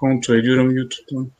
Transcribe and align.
Kontrol 0.00 0.38
ediyorum 0.38 0.76
YouTube'dan. 0.76 1.30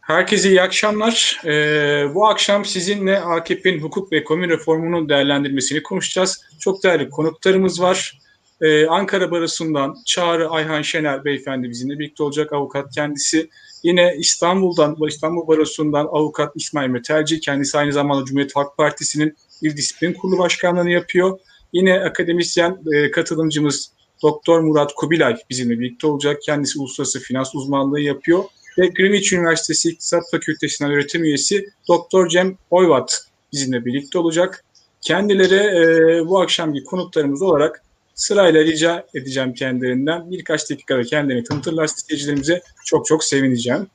Herkese 0.00 0.48
iyi 0.48 0.62
akşamlar. 0.62 1.40
Ee, 1.44 2.14
bu 2.14 2.26
akşam 2.26 2.64
sizinle 2.64 3.20
AKP'nin 3.20 3.80
hukuk 3.80 4.12
ve 4.12 4.16
ekonomi 4.16 4.48
reformunun 4.48 5.08
değerlendirmesini 5.08 5.82
konuşacağız. 5.82 6.44
Çok 6.58 6.84
değerli 6.84 7.10
konuklarımız 7.10 7.82
var. 7.82 8.18
Ee, 8.60 8.86
Ankara 8.86 9.30
Barası'ndan 9.30 9.96
Çağrı 10.06 10.50
Ayhan 10.50 10.82
Şener 10.82 11.24
beyefendi 11.24 11.70
bizimle 11.70 11.98
birlikte 11.98 12.22
olacak 12.22 12.52
avukat 12.52 12.94
kendisi. 12.94 13.50
Yine 13.84 14.14
İstanbul'dan, 14.18 14.96
İstanbul 15.08 15.48
Barosu'ndan 15.48 16.04
avukat 16.04 16.52
İsmail 16.56 16.90
Metelci. 16.90 17.40
Kendisi 17.40 17.78
aynı 17.78 17.92
zamanda 17.92 18.24
Cumhuriyet 18.24 18.56
Halk 18.56 18.76
Partisi'nin 18.76 19.36
İl 19.62 19.76
Disiplin 19.76 20.12
Kurulu 20.12 20.38
Başkanlığı'nı 20.38 20.90
yapıyor. 20.90 21.38
Yine 21.72 22.00
akademisyen 22.00 22.78
e, 22.94 23.10
katılımcımız 23.10 23.92
Doktor 24.22 24.60
Murat 24.60 24.94
Kubilay 24.94 25.36
bizimle 25.50 25.80
birlikte 25.80 26.06
olacak. 26.06 26.42
Kendisi 26.42 26.80
uluslararası 26.80 27.20
finans 27.20 27.54
uzmanlığı 27.54 28.00
yapıyor 28.00 28.44
ve 28.78 28.86
Greenwich 28.86 29.32
Üniversitesi 29.32 29.88
İktisat 29.88 30.22
Fakültesinden 30.30 30.92
öğretim 30.92 31.24
üyesi 31.24 31.66
Doktor 31.88 32.28
Cem 32.28 32.58
Oyvat 32.70 33.26
bizimle 33.52 33.84
birlikte 33.84 34.18
olacak. 34.18 34.64
Kendileri 35.00 35.54
e, 35.54 36.28
bu 36.28 36.40
akşamki 36.40 36.84
konuklarımız 36.84 37.42
olarak 37.42 37.83
sırayla 38.14 38.64
rica 38.64 39.06
edeceğim 39.14 39.54
kendilerinden. 39.54 40.30
Birkaç 40.30 40.70
dakikada 40.70 41.02
kendilerini 41.02 41.44
tanıtırlar 41.44 41.86
seyircilerimize. 41.86 42.62
Çok 42.84 43.06
çok 43.06 43.24
sevineceğim. 43.24 43.86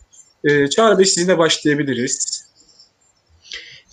E, 0.43 0.67
Çağrı 0.67 0.97
Bey 0.97 1.05
sizinle 1.05 1.37
başlayabiliriz. 1.37 2.49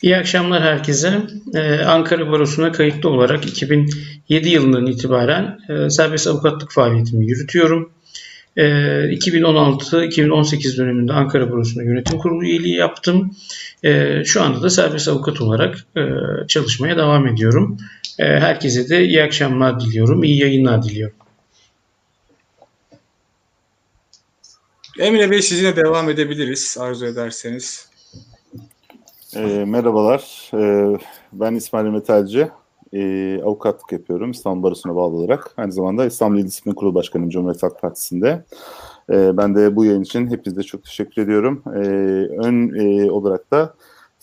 İyi 0.02 0.16
akşamlar 0.16 0.62
herkese. 0.62 1.20
Ee, 1.54 1.78
Ankara 1.78 2.30
Barosu'na 2.30 2.72
kayıtlı 2.72 3.10
olarak 3.10 3.46
2007 3.46 4.48
yılından 4.48 4.86
itibaren 4.86 5.58
e, 5.68 5.90
serbest 5.90 6.26
avukatlık 6.26 6.72
faaliyetimi 6.72 7.26
yürütüyorum. 7.26 7.92
2016-2018 8.56 10.74
ee, 10.74 10.76
döneminde 10.76 11.12
Ankara 11.12 11.52
Barosu'nda 11.52 11.82
yönetim 11.82 12.18
kurulu 12.18 12.44
üyeliği 12.44 12.76
yaptım. 12.76 13.36
Ee, 13.84 14.22
şu 14.24 14.42
anda 14.42 14.62
da 14.62 14.70
serbest 14.70 15.08
avukat 15.08 15.40
olarak 15.40 15.84
e, 15.96 16.02
çalışmaya 16.48 16.96
devam 16.96 17.26
ediyorum. 17.26 17.78
Ee, 18.18 18.24
herkese 18.24 18.88
de 18.88 19.04
iyi 19.04 19.22
akşamlar 19.22 19.80
diliyorum, 19.80 20.24
iyi 20.24 20.40
yayınlar 20.40 20.82
diliyorum. 20.82 21.16
Emre 24.98 25.30
Bey 25.30 25.42
sizinle 25.42 25.76
devam 25.76 26.10
edebiliriz 26.10 26.76
arzu 26.80 27.06
ederseniz. 27.06 27.88
E, 29.36 29.40
merhabalar, 29.64 30.50
e, 30.54 30.96
ben 31.32 31.54
İsmail 31.54 31.86
Metalci 31.86 32.48
e, 32.92 33.40
avukatlık 33.44 33.92
yapıyorum 33.92 34.30
İstanbul 34.30 34.62
Barosu'na 34.62 34.96
bağlı 34.96 35.16
olarak. 35.16 35.54
Aynı 35.56 35.72
zamanda 35.72 36.06
İstanbul 36.06 36.38
İl 36.38 36.46
Disiplin 36.46 36.72
Kurulu 36.72 36.94
Başkanıyım 36.94 37.30
Cumhuriyet 37.30 37.62
Halk 37.62 37.80
Partisi'nde. 37.80 38.44
E, 39.10 39.36
ben 39.36 39.54
de 39.54 39.76
bu 39.76 39.84
yayın 39.84 40.02
için 40.02 40.30
hepinize 40.30 40.62
çok 40.62 40.84
teşekkür 40.84 41.22
ediyorum. 41.22 41.62
E, 41.66 41.78
ön 42.46 42.74
e, 42.74 43.10
olarak 43.10 43.50
da 43.50 43.74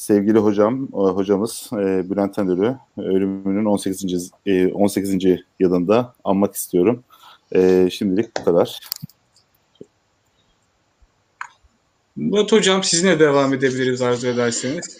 sevgili 0.03 0.37
hocam, 0.37 0.87
e, 0.93 0.97
hocamız 0.97 1.69
e, 1.73 2.09
Bülent 2.09 2.39
Endür'ü 2.39 2.75
ölümünün 2.97 3.65
18. 3.65 4.31
E, 4.45 4.67
18. 4.67 5.17
yılında 5.59 6.13
anmak 6.23 6.55
istiyorum. 6.55 7.03
E, 7.55 7.89
şimdilik 7.91 8.37
bu 8.39 8.43
kadar. 8.43 8.79
Murat 12.15 12.51
Hocam 12.51 12.83
sizinle 12.83 13.19
devam 13.19 13.53
edebiliriz 13.53 14.01
arzu 14.01 14.27
ederseniz. 14.27 14.97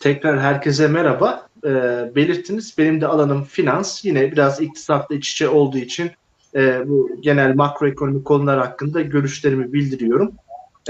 Tekrar 0.00 0.40
herkese 0.40 0.88
merhaba 0.88 1.48
e, 1.64 1.70
belirttiniz. 2.14 2.74
Benim 2.78 3.00
de 3.00 3.06
alanım 3.06 3.44
finans. 3.44 4.04
Yine 4.04 4.32
biraz 4.32 4.60
iktisatla 4.60 5.14
iç 5.14 5.32
içe 5.32 5.48
olduğu 5.48 5.78
için 5.78 6.10
e, 6.54 6.88
bu 6.88 7.10
genel 7.20 7.54
makroekonomik 7.54 8.24
konular 8.24 8.58
hakkında 8.58 9.00
görüşlerimi 9.00 9.72
bildiriyorum. 9.72 10.32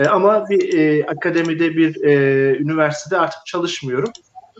E, 0.00 0.06
ama 0.06 0.48
bir 0.48 0.78
e, 0.78 1.06
akademide 1.06 1.76
bir 1.76 2.04
e, 2.04 2.12
üniversitede 2.58 3.18
artık 3.18 3.46
çalışmıyorum. 3.46 4.12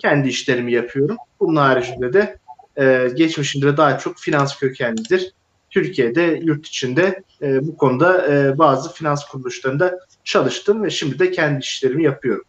Kendi 0.03 0.29
işlerimi 0.29 0.73
yapıyorum. 0.73 1.17
Bunun 1.41 1.57
haricinde 1.57 2.13
de 2.13 2.39
e, 2.77 3.09
geçmişinde 3.15 3.77
daha 3.77 3.99
çok 3.99 4.19
finans 4.19 4.59
kökenlidir. 4.59 5.33
Türkiye'de, 5.71 6.41
yurt 6.43 6.67
içinde 6.67 7.23
e, 7.43 7.67
bu 7.67 7.77
konuda 7.77 8.35
e, 8.35 8.59
bazı 8.59 8.93
finans 8.93 9.25
kuruluşlarında 9.25 9.99
çalıştım 10.25 10.85
ve 10.85 10.91
şimdi 10.91 11.19
de 11.19 11.31
kendi 11.31 11.61
işlerimi 11.61 12.05
yapıyorum. 12.05 12.45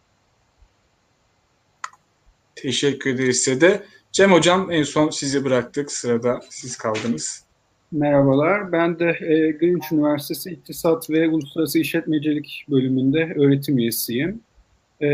Teşekkür 2.54 3.10
ederiz 3.10 3.40
size 3.42 3.60
de. 3.60 3.82
Cem 4.12 4.32
Hocam 4.32 4.70
en 4.70 4.82
son 4.82 5.10
sizi 5.10 5.44
bıraktık. 5.44 5.92
Sırada 5.92 6.40
siz 6.50 6.76
kaldınız. 6.76 7.44
Merhabalar. 7.92 8.72
Ben 8.72 8.98
de 8.98 9.04
e, 9.04 9.52
Greenwich 9.52 9.92
Üniversitesi 9.92 10.50
İktisat 10.50 11.10
ve 11.10 11.28
Uluslararası 11.28 11.78
İşletmecilik 11.78 12.64
bölümünde 12.70 13.34
öğretim 13.36 13.78
üyesiyim. 13.78 14.40
E, 15.02 15.08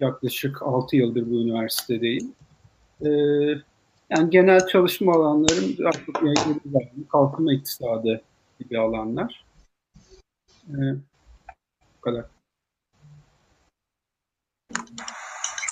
yaklaşık 0.00 0.62
6 0.62 0.96
yıldır 0.96 1.30
bu 1.30 1.34
üniversitedeyim. 1.34 2.32
E, 3.00 3.08
yani 4.10 4.30
genel 4.30 4.66
çalışma 4.66 5.12
alanlarım 5.12 5.76
kalkınma 7.12 7.52
iktisadı 7.52 8.22
gibi 8.60 8.78
alanlar. 8.78 9.44
E, 10.68 10.76
bu 11.96 12.00
kadar. 12.00 12.24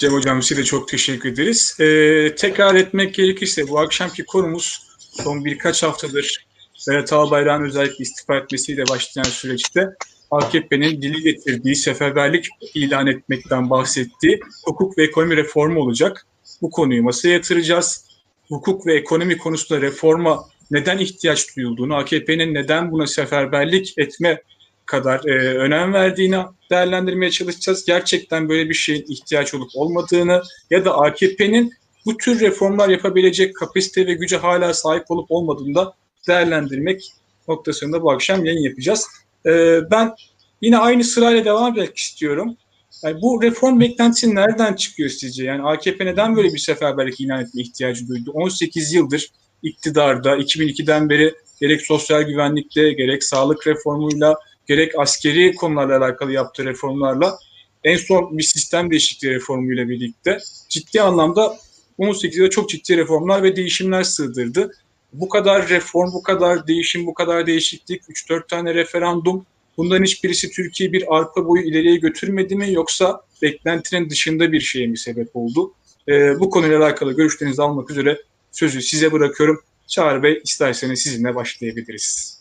Cem 0.01 0.13
Hocam 0.13 0.43
size 0.43 0.65
çok 0.65 0.89
teşekkür 0.89 1.33
ederiz. 1.33 1.77
Ee, 1.81 2.35
tekrar 2.35 2.75
etmek 2.75 3.15
gerekirse 3.15 3.69
bu 3.69 3.79
akşamki 3.79 4.25
konumuz 4.25 4.90
son 5.25 5.45
birkaç 5.45 5.83
haftadır 5.83 6.47
Berat 6.89 7.13
Albayrak'ın 7.13 7.65
özellikle 7.65 8.03
istifa 8.03 8.37
etmesiyle 8.37 8.89
başlayan 8.89 9.25
süreçte 9.25 9.89
AKP'nin 10.31 11.03
dili 11.03 11.23
getirdiği 11.23 11.77
seferberlik 11.77 12.49
ilan 12.75 13.07
etmekten 13.07 13.71
bahsettiği 13.71 14.41
hukuk 14.65 14.99
ve 14.99 15.05
ekonomi 15.05 15.37
reformu 15.37 15.81
olacak. 15.81 16.27
Bu 16.63 16.71
konuyu 16.71 17.03
masaya 17.03 17.35
yatıracağız. 17.35 18.05
Hukuk 18.49 18.87
ve 18.87 18.95
ekonomi 18.95 19.39
konusunda 19.39 19.83
reforma 19.83 20.45
neden 20.71 20.99
ihtiyaç 20.99 21.57
duyulduğunu, 21.57 21.97
AKP'nin 21.97 22.55
neden 22.55 22.93
buna 22.93 23.07
seferberlik 23.07 23.99
etme 23.99 24.43
kadar 24.87 25.25
e, 25.25 25.59
önem 25.59 25.93
verdiğini 25.93 26.39
değerlendirmeye 26.71 27.31
çalışacağız. 27.31 27.85
Gerçekten 27.85 28.49
böyle 28.49 28.69
bir 28.69 28.75
şeyin 28.75 29.05
ihtiyaç 29.09 29.55
olup 29.55 29.71
olmadığını 29.75 30.43
ya 30.71 30.85
da 30.85 30.99
AKP'nin 30.99 31.73
bu 32.07 32.17
tür 32.17 32.41
reformlar 32.41 32.89
yapabilecek 32.89 33.57
kapasite 33.57 34.07
ve 34.07 34.15
güce 34.15 34.37
hala 34.37 34.75
sahip 34.75 35.11
olup 35.11 35.31
olmadığını 35.31 35.75
da 35.75 35.95
değerlendirmek 36.29 37.13
noktasında 37.49 38.03
bu 38.03 38.11
akşam 38.11 38.45
yayın 38.45 38.63
yapacağız. 38.63 39.07
E, 39.47 39.81
ben 39.91 40.15
yine 40.61 40.79
aynı 40.79 41.05
sırayla 41.05 41.45
devam 41.45 41.73
etmek 41.73 41.97
istiyorum. 41.97 42.57
Yani 43.05 43.23
bu 43.23 43.43
reform 43.43 43.81
beklentisi 43.81 44.35
nereden 44.35 44.75
çıkıyor 44.75 45.09
sizce? 45.09 45.45
Yani 45.45 45.63
AKP 45.63 46.07
neden 46.07 46.37
böyle 46.37 46.55
bir 46.55 46.59
seferberlik 46.59 47.21
ilan 47.21 47.43
etme 47.43 47.63
ihtiyacı 47.63 48.09
duydu? 48.09 48.31
18 48.35 48.93
yıldır 48.93 49.31
iktidarda, 49.63 50.37
2002'den 50.37 51.11
beri 51.11 51.35
gerek 51.61 51.83
sosyal 51.83 52.23
güvenlikte, 52.23 52.93
gerek 52.93 53.25
sağlık 53.25 53.67
reformuyla, 53.67 54.37
gerek 54.67 54.99
askeri 54.99 55.55
konularla 55.55 55.99
alakalı 55.99 56.33
yaptığı 56.33 56.65
reformlarla 56.65 57.39
en 57.85 57.97
son 57.97 58.39
bir 58.39 58.43
sistem 58.43 58.91
değişikliği 58.91 59.35
reformuyla 59.35 59.89
birlikte 59.89 60.39
ciddi 60.69 61.03
anlamda 61.03 61.57
18'de 62.01 62.51
çok 62.51 62.69
ciddi 62.71 62.97
reformlar 62.97 63.43
ve 63.43 63.57
değişimler 63.57 64.03
sığdırdı. 64.03 64.71
Bu 65.13 65.29
kadar 65.29 65.69
reform, 65.69 66.13
bu 66.13 66.23
kadar 66.23 66.67
değişim, 66.67 67.07
bu 67.07 67.15
kadar 67.15 67.47
değişiklik, 67.47 68.03
3-4 68.03 68.49
tane 68.49 68.75
referandum 68.75 69.47
bunların 69.77 70.05
hiçbirisi 70.05 70.51
Türkiye 70.51 70.93
bir 70.93 71.17
arpa 71.17 71.47
boyu 71.47 71.63
ileriye 71.63 71.97
götürmedi 71.97 72.57
mi 72.57 72.73
yoksa 72.73 73.21
beklentinin 73.43 74.11
dışında 74.11 74.53
bir 74.53 74.61
şeye 74.61 74.87
mi 74.87 74.99
sebep 74.99 75.29
oldu? 75.35 75.75
Ee, 76.09 76.41
bu 76.41 76.51
konuyla 76.51 76.79
alakalı 76.79 77.13
görüşlerinizi 77.13 77.63
almak 77.63 77.91
üzere 77.91 78.19
sözü 78.53 78.83
size 78.83 79.13
bırakıyorum. 79.13 79.63
Çağrı 79.87 80.23
Bey 80.23 80.41
isterseniz 80.45 81.03
sizinle 81.03 81.35
başlayabiliriz. 81.35 82.41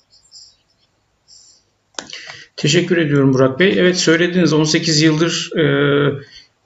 Teşekkür 2.55 2.97
ediyorum 2.97 3.33
Burak 3.33 3.59
Bey. 3.59 3.73
Evet 3.77 3.97
söylediğiniz 3.97 4.53
18 4.53 5.01
yıldır 5.01 5.51
e, 5.57 5.63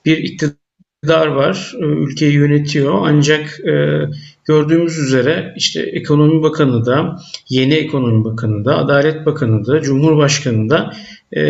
bir 0.04 0.16
iktidar 0.16 0.63
var. 1.08 1.74
E, 1.80 1.84
ülkeyi 1.84 2.32
yönetiyor. 2.32 2.94
Ancak 3.02 3.60
e, 3.60 4.02
gördüğümüz 4.44 4.98
üzere 4.98 5.54
işte 5.56 5.80
Ekonomi 5.82 6.42
Bakanı 6.42 6.86
da, 6.86 7.16
yeni 7.48 7.74
Ekonomi 7.74 8.24
Bakanı 8.24 8.64
da, 8.64 8.78
Adalet 8.78 9.26
Bakanı 9.26 9.66
da, 9.66 9.80
Cumhurbaşkanı 9.80 10.70
da 10.70 10.92
e, 11.32 11.42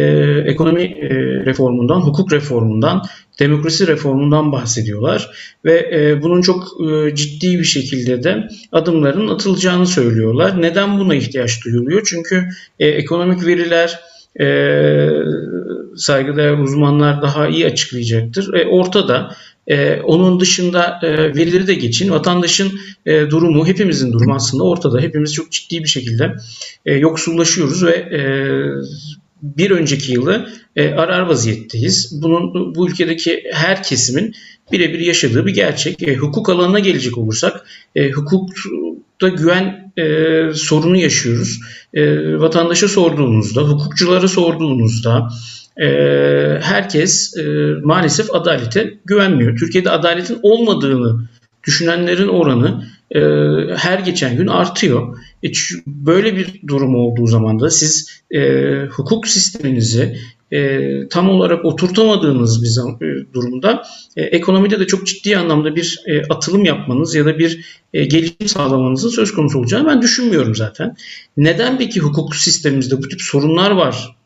ekonomi 0.46 0.96
reformundan, 1.46 2.00
hukuk 2.00 2.32
reformundan, 2.32 3.02
demokrasi 3.40 3.86
reformundan 3.86 4.52
bahsediyorlar 4.52 5.30
ve 5.64 6.18
bunun 6.22 6.42
çok 6.42 6.64
ciddi 7.14 7.58
bir 7.58 7.64
şekilde 7.64 8.22
de 8.22 8.48
adımların 8.72 9.28
atılacağını 9.28 9.86
söylüyorlar. 9.86 10.62
Neden 10.62 10.98
buna 10.98 11.14
ihtiyaç 11.14 11.64
duyuluyor? 11.64 12.02
Çünkü 12.04 12.48
ekonomik 12.78 13.46
veriler 13.46 14.00
e, 14.40 14.46
saygıdeğer 15.96 16.58
uzmanlar 16.58 17.22
daha 17.22 17.48
iyi 17.48 17.66
açıklayacaktır. 17.66 18.54
E, 18.54 18.66
ortada. 18.66 19.36
E, 19.66 20.00
onun 20.00 20.40
dışında 20.40 21.00
e, 21.02 21.16
verileri 21.16 21.66
de 21.66 21.74
geçin. 21.74 22.10
Vatandaşın 22.10 22.72
e, 23.06 23.30
durumu, 23.30 23.66
hepimizin 23.66 24.12
durumu 24.12 24.34
aslında 24.34 24.64
ortada. 24.64 25.00
Hepimiz 25.00 25.34
çok 25.34 25.52
ciddi 25.52 25.82
bir 25.82 25.88
şekilde 25.88 26.32
e, 26.86 26.94
yoksullaşıyoruz 26.94 27.84
ve 27.84 27.92
e, 27.92 28.20
bir 29.42 29.70
önceki 29.70 30.12
yılı 30.12 30.48
e, 30.76 30.88
arar 30.90 31.20
vaziyetteyiz. 31.20 32.22
Bunun 32.22 32.74
bu 32.74 32.88
ülkedeki 32.88 33.44
her 33.52 33.82
kesimin 33.82 34.34
birebir 34.72 34.98
yaşadığı 34.98 35.46
bir 35.46 35.54
gerçek. 35.54 36.02
E, 36.02 36.16
hukuk 36.16 36.48
alanına 36.48 36.78
gelecek 36.78 37.18
olursak, 37.18 37.66
e, 37.94 38.10
hukukta 39.24 39.42
güven 39.42 39.92
e, 39.96 40.54
sorunu 40.54 40.96
yaşıyoruz. 40.96 41.60
E, 41.94 42.02
vatandaşa 42.38 42.88
sorduğunuzda, 42.88 43.62
hukukçulara 43.62 44.28
sorduğunuzda, 44.28 45.28
e, 45.76 45.86
herkes 46.62 47.36
e, 47.36 47.42
maalesef 47.82 48.34
adalete 48.34 48.94
güvenmiyor. 49.04 49.58
Türkiye'de 49.58 49.90
adaletin 49.90 50.38
olmadığını 50.42 51.28
düşünenlerin 51.66 52.28
oranı 52.28 52.84
e, 53.10 53.20
her 53.76 53.98
geçen 53.98 54.36
gün 54.36 54.46
artıyor. 54.46 55.16
E, 55.42 55.48
böyle 55.86 56.36
bir 56.36 56.60
durum 56.66 56.94
olduğu 56.94 57.26
zaman 57.26 57.60
da 57.60 57.70
siz 57.70 58.22
e, 58.30 58.40
hukuk 58.86 59.28
sisteminizi 59.28 60.18
e, 60.54 60.90
tam 61.10 61.30
olarak 61.30 61.64
oturtamadığınız 61.64 62.62
bir 62.62 62.68
zam- 62.68 63.04
e, 63.04 63.34
durumda 63.34 63.82
e, 64.16 64.22
ekonomide 64.22 64.80
de 64.80 64.86
çok 64.86 65.06
ciddi 65.06 65.36
anlamda 65.36 65.76
bir 65.76 66.00
e, 66.06 66.22
atılım 66.22 66.64
yapmanız 66.64 67.14
ya 67.14 67.24
da 67.26 67.38
bir 67.38 67.80
e, 67.94 68.04
gelişim 68.04 68.48
sağlamanızın 68.48 69.08
söz 69.08 69.32
konusu 69.32 69.58
olacağını 69.58 69.88
ben 69.88 70.02
düşünmüyorum 70.02 70.54
zaten. 70.54 70.96
Neden 71.36 71.78
peki 71.78 72.00
hukuk 72.00 72.36
sistemimizde 72.36 73.02
bu 73.02 73.08
tip 73.08 73.22
sorunlar 73.22 73.70
var 73.70 74.16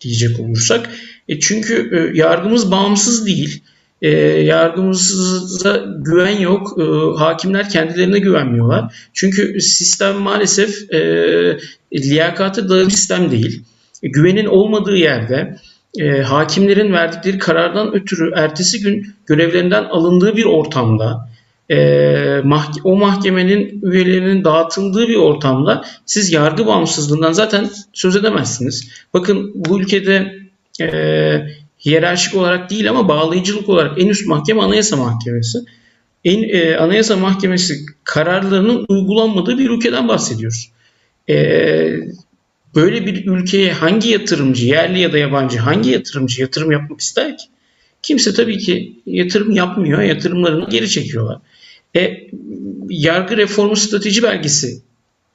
diyecek 0.00 0.40
olursak? 0.40 0.90
E, 1.28 1.40
çünkü 1.40 1.90
e, 1.92 2.18
yargımız 2.18 2.70
bağımsız 2.70 3.26
değil. 3.26 3.62
E, 4.02 4.10
yargımıza 4.42 5.84
güven 5.98 6.40
yok. 6.40 6.78
E, 6.80 6.84
hakimler 7.18 7.68
kendilerine 7.70 8.18
güvenmiyorlar. 8.18 8.94
Çünkü 9.12 9.60
sistem 9.60 10.16
maalesef 10.16 10.92
e, 10.92 10.98
liyakatı 11.94 12.68
dayalı 12.68 12.90
sistem 12.90 13.30
değil. 13.30 13.62
E, 14.02 14.08
güvenin 14.08 14.46
olmadığı 14.46 14.96
yerde 14.96 15.56
e, 16.00 16.22
hakimlerin 16.22 16.92
verdikleri 16.92 17.38
karardan 17.38 17.94
ötürü 17.94 18.32
ertesi 18.36 18.80
gün 18.80 19.14
görevlerinden 19.26 19.84
alındığı 19.84 20.36
bir 20.36 20.44
ortamda 20.44 21.28
e, 21.70 21.76
mahke- 22.44 22.80
o 22.84 22.96
mahkemenin 22.96 23.80
üyelerinin 23.82 24.44
dağıtıldığı 24.44 25.08
bir 25.08 25.16
ortamda 25.16 25.84
siz 26.06 26.32
yargı 26.32 26.66
bağımsızlığından 26.66 27.32
zaten 27.32 27.70
söz 27.92 28.16
edemezsiniz. 28.16 28.90
Bakın 29.14 29.52
bu 29.54 29.80
ülkede 29.80 30.34
e, 30.80 30.88
hiyerarşik 31.84 32.34
olarak 32.34 32.70
değil 32.70 32.90
ama 32.90 33.08
bağlayıcılık 33.08 33.68
olarak 33.68 34.02
en 34.02 34.08
üst 34.08 34.26
mahkeme 34.26 34.62
Anayasa 34.62 34.96
Mahkemesi. 34.96 35.58
En, 36.24 36.42
e, 36.48 36.76
Anayasa 36.76 37.16
Mahkemesi 37.16 37.74
kararlarının 38.04 38.86
uygulanmadığı 38.88 39.58
bir 39.58 39.70
ülkeden 39.70 40.08
bahsediyoruz. 40.08 40.70
E, 41.28 41.36
böyle 42.74 43.06
bir 43.06 43.26
ülkeye 43.26 43.72
hangi 43.72 44.08
yatırımcı, 44.08 44.66
yerli 44.66 45.00
ya 45.00 45.12
da 45.12 45.18
yabancı 45.18 45.58
hangi 45.58 45.90
yatırımcı 45.90 46.42
yatırım 46.42 46.72
yapmak 46.72 47.00
ister 47.00 47.38
ki? 47.38 47.44
Kimse 48.02 48.34
tabii 48.34 48.58
ki 48.58 48.92
yatırım 49.06 49.50
yapmıyor, 49.50 50.02
yatırımlarını 50.02 50.70
geri 50.70 50.88
çekiyorlar. 50.88 51.38
E, 51.96 52.28
yargı 52.88 53.36
reformu 53.36 53.76
strateji 53.76 54.22
belgesi 54.22 54.82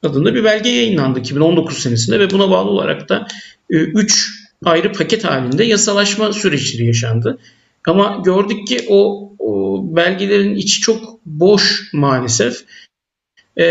adında 0.04 0.36
bir 0.36 0.44
belge 0.44 0.70
yayınlandı 0.70 1.20
2019 1.20 1.78
senesinde 1.78 2.20
ve 2.20 2.30
buna 2.32 2.50
bağlı 2.50 2.70
olarak 2.70 3.10
da 3.10 3.28
3 3.70 4.30
e, 4.66 4.70
ayrı 4.70 4.94
paket 4.94 5.24
halinde 5.24 5.64
yasalaşma 5.64 6.34
süreçleri 6.34 6.86
yaşandı. 6.86 7.40
Ama 7.88 8.22
gördük 8.26 8.68
ki 8.68 8.86
o, 8.90 9.32
o 9.40 9.82
belgelerin 9.96 10.56
içi 10.56 10.82
çok 10.82 11.26
boş 11.26 11.94
maalesef. 11.94 12.64
Ee, 13.58 13.66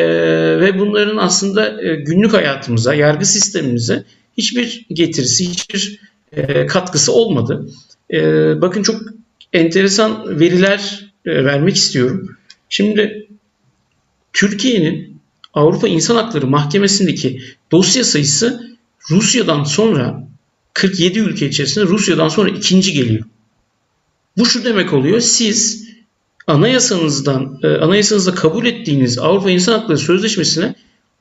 ve 0.61 0.79
bunların 0.79 1.17
aslında 1.17 1.83
e, 1.83 1.95
günlük 1.95 2.33
hayatımıza, 2.33 2.95
yargı 2.95 3.27
sistemimize 3.27 4.05
hiçbir 4.39 4.87
getirisi, 4.91 5.51
hiçbir 5.51 6.01
e, 6.33 6.67
katkısı 6.67 7.13
olmadı. 7.13 7.67
E, 8.13 8.21
bakın 8.61 8.83
çok 8.83 9.03
enteresan 9.53 10.41
veriler 10.41 11.11
e, 11.27 11.45
vermek 11.45 11.77
istiyorum. 11.77 12.37
Şimdi 12.69 13.29
Türkiye'nin 14.33 15.21
Avrupa 15.55 15.89
İnsan 15.89 16.17
Hakları 16.17 16.47
Mahkemesi'ndeki 16.47 17.43
dosya 17.73 18.05
sayısı 18.05 18.77
Rusya'dan 19.11 19.65
sonra 19.65 20.29
47 20.75 21.19
ülke 21.19 21.49
içerisinde 21.49 21.85
Rusya'dan 21.85 22.29
sonra 22.29 22.51
ikinci 22.51 22.93
geliyor. 22.93 23.25
Bu 24.39 24.47
şu 24.47 24.65
demek 24.65 24.93
oluyor. 24.93 25.21
Siz 25.21 25.82
anayasanızdan, 26.47 27.59
e, 27.63 27.67
anayasanızda 27.69 28.35
kabul 28.35 28.67
ettiğiniz 28.67 29.19
Avrupa 29.19 29.51
İnsan 29.51 29.79
Hakları 29.79 29.99
Sözleşmesi'ne 29.99 30.75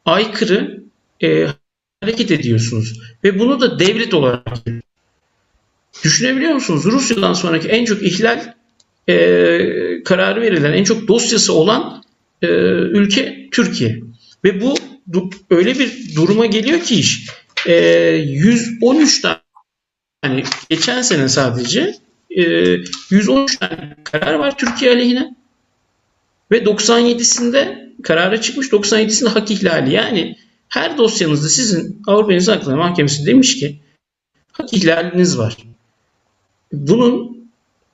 aykırı 0.05 0.83
e, 1.23 1.47
hareket 2.01 2.31
ediyorsunuz. 2.31 2.99
Ve 3.23 3.39
bunu 3.39 3.61
da 3.61 3.79
devlet 3.79 4.13
olarak 4.13 4.43
düşünebiliyor 6.03 6.53
musunuz? 6.53 6.85
Rusya'dan 6.85 7.33
sonraki 7.33 7.67
en 7.67 7.85
çok 7.85 8.03
ihlal 8.03 8.53
e, 9.09 10.03
kararı 10.05 10.41
verilen, 10.41 10.73
en 10.73 10.83
çok 10.83 11.07
dosyası 11.07 11.53
olan 11.53 12.03
e, 12.41 12.47
ülke 12.47 13.47
Türkiye. 13.51 14.01
Ve 14.43 14.61
bu 14.61 14.75
öyle 15.49 15.79
bir 15.79 16.15
duruma 16.15 16.45
geliyor 16.45 16.79
ki 16.79 16.95
iş. 16.95 17.27
E, 17.67 17.75
113 17.75 19.21
tane 19.21 19.37
yani 20.25 20.43
geçen 20.69 21.01
sene 21.01 21.29
sadece 21.29 21.95
e, 22.37 22.43
113 23.09 23.57
tane 23.57 23.95
karar 24.03 24.33
var 24.33 24.57
Türkiye 24.57 24.91
aleyhine 24.91 25.35
ve 26.51 26.57
97'sinde 26.57 27.91
karara 28.03 28.41
çıkmış 28.41 28.67
97'sinde 28.67 29.29
hak 29.29 29.51
ihlali. 29.51 29.93
Yani 29.93 30.37
her 30.69 30.97
dosyanızda 30.97 31.49
sizin 31.49 32.01
Avrupa 32.07 32.33
İnsan 32.33 32.53
Hakları 32.53 32.77
Mahkemesi 32.77 33.25
demiş 33.25 33.59
ki 33.59 33.79
hak 34.51 34.73
ihlaliniz 34.73 35.37
var. 35.37 35.57
Bunun 36.73 37.41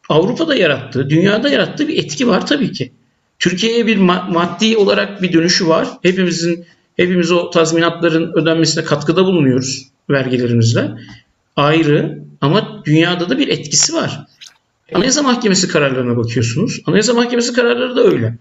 Avrupa'da 0.10 0.56
yarattığı, 0.56 1.10
dünyada 1.10 1.50
yarattığı 1.50 1.88
bir 1.88 2.04
etki 2.04 2.28
var 2.28 2.48
tabii 2.48 2.72
ki. 2.72 2.92
Türkiye'ye 3.40 3.88
bir 3.88 3.98
maddi 3.98 4.78
olarak 4.78 5.22
bir 5.22 5.34
dönüşü 5.34 5.68
var. 5.68 5.88
Hepimizin 6.02 6.66
hepimiz 6.96 7.32
o 7.32 7.50
tazminatların 7.50 8.34
ödenmesine 8.34 8.84
katkıda 8.84 9.26
bulunuyoruz 9.26 9.88
vergilerimizle. 10.10 10.92
Ayrı 11.56 12.27
ama 12.42 12.84
dünyada 12.86 13.30
da 13.30 13.38
bir 13.38 13.48
etkisi 13.48 13.94
var. 13.94 14.26
Anayasa 14.94 15.24
Mahkemesi 15.24 15.68
kararlarına 15.68 16.18
bakıyorsunuz. 16.18 16.82
Anayasa 16.86 17.14
Mahkemesi 17.14 17.54
kararları 17.54 17.96
da 17.96 18.04
öyle. 18.04 18.38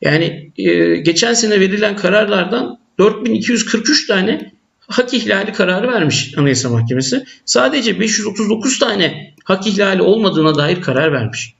Yani 0.00 0.52
e, 0.56 0.96
geçen 0.96 1.34
sene 1.34 1.60
verilen 1.60 1.96
kararlardan 1.96 2.78
4243 2.98 4.06
tane 4.06 4.52
hak 4.80 5.14
ihlali 5.14 5.52
kararı 5.52 5.88
vermiş 5.88 6.34
Anayasa 6.36 6.70
Mahkemesi. 6.70 7.24
Sadece 7.44 8.00
539 8.00 8.78
tane 8.78 9.34
hak 9.44 9.66
ihlali 9.66 10.02
olmadığına 10.02 10.54
dair 10.54 10.80
karar 10.80 11.12
vermiş. 11.12 11.54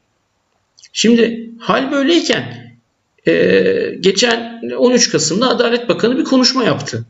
Şimdi 0.92 1.50
hal 1.58 1.92
böyleyken 1.92 2.74
e, 3.26 3.32
geçen 4.00 4.62
13 4.78 5.10
Kasım'da 5.10 5.48
Adalet 5.48 5.88
Bakanı 5.88 6.18
bir 6.18 6.24
konuşma 6.24 6.64
yaptı. 6.64 7.06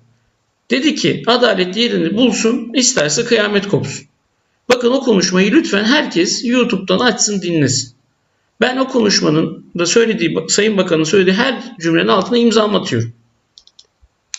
Dedi 0.70 0.94
ki 0.94 1.22
adalet 1.26 1.76
yerini 1.76 2.16
bulsun 2.16 2.70
isterse 2.75 3.25
kıyamet 3.25 3.68
kopsun. 3.68 4.07
Bakın 4.68 4.92
o 4.92 5.00
konuşmayı 5.00 5.52
lütfen 5.52 5.84
herkes 5.84 6.44
YouTube'dan 6.44 6.98
açsın 6.98 7.42
dinlesin. 7.42 7.92
Ben 8.60 8.76
o 8.76 8.88
konuşmanın 8.88 9.64
da 9.78 9.87
söylediği 9.87 10.37
Sayın 10.48 10.76
Bakan'ın 10.76 11.04
söylediği 11.04 11.37
her 11.37 11.76
cümlenin 11.80 12.08
altına 12.08 12.38
imza 12.38 12.64
atıyorum. 12.64 13.12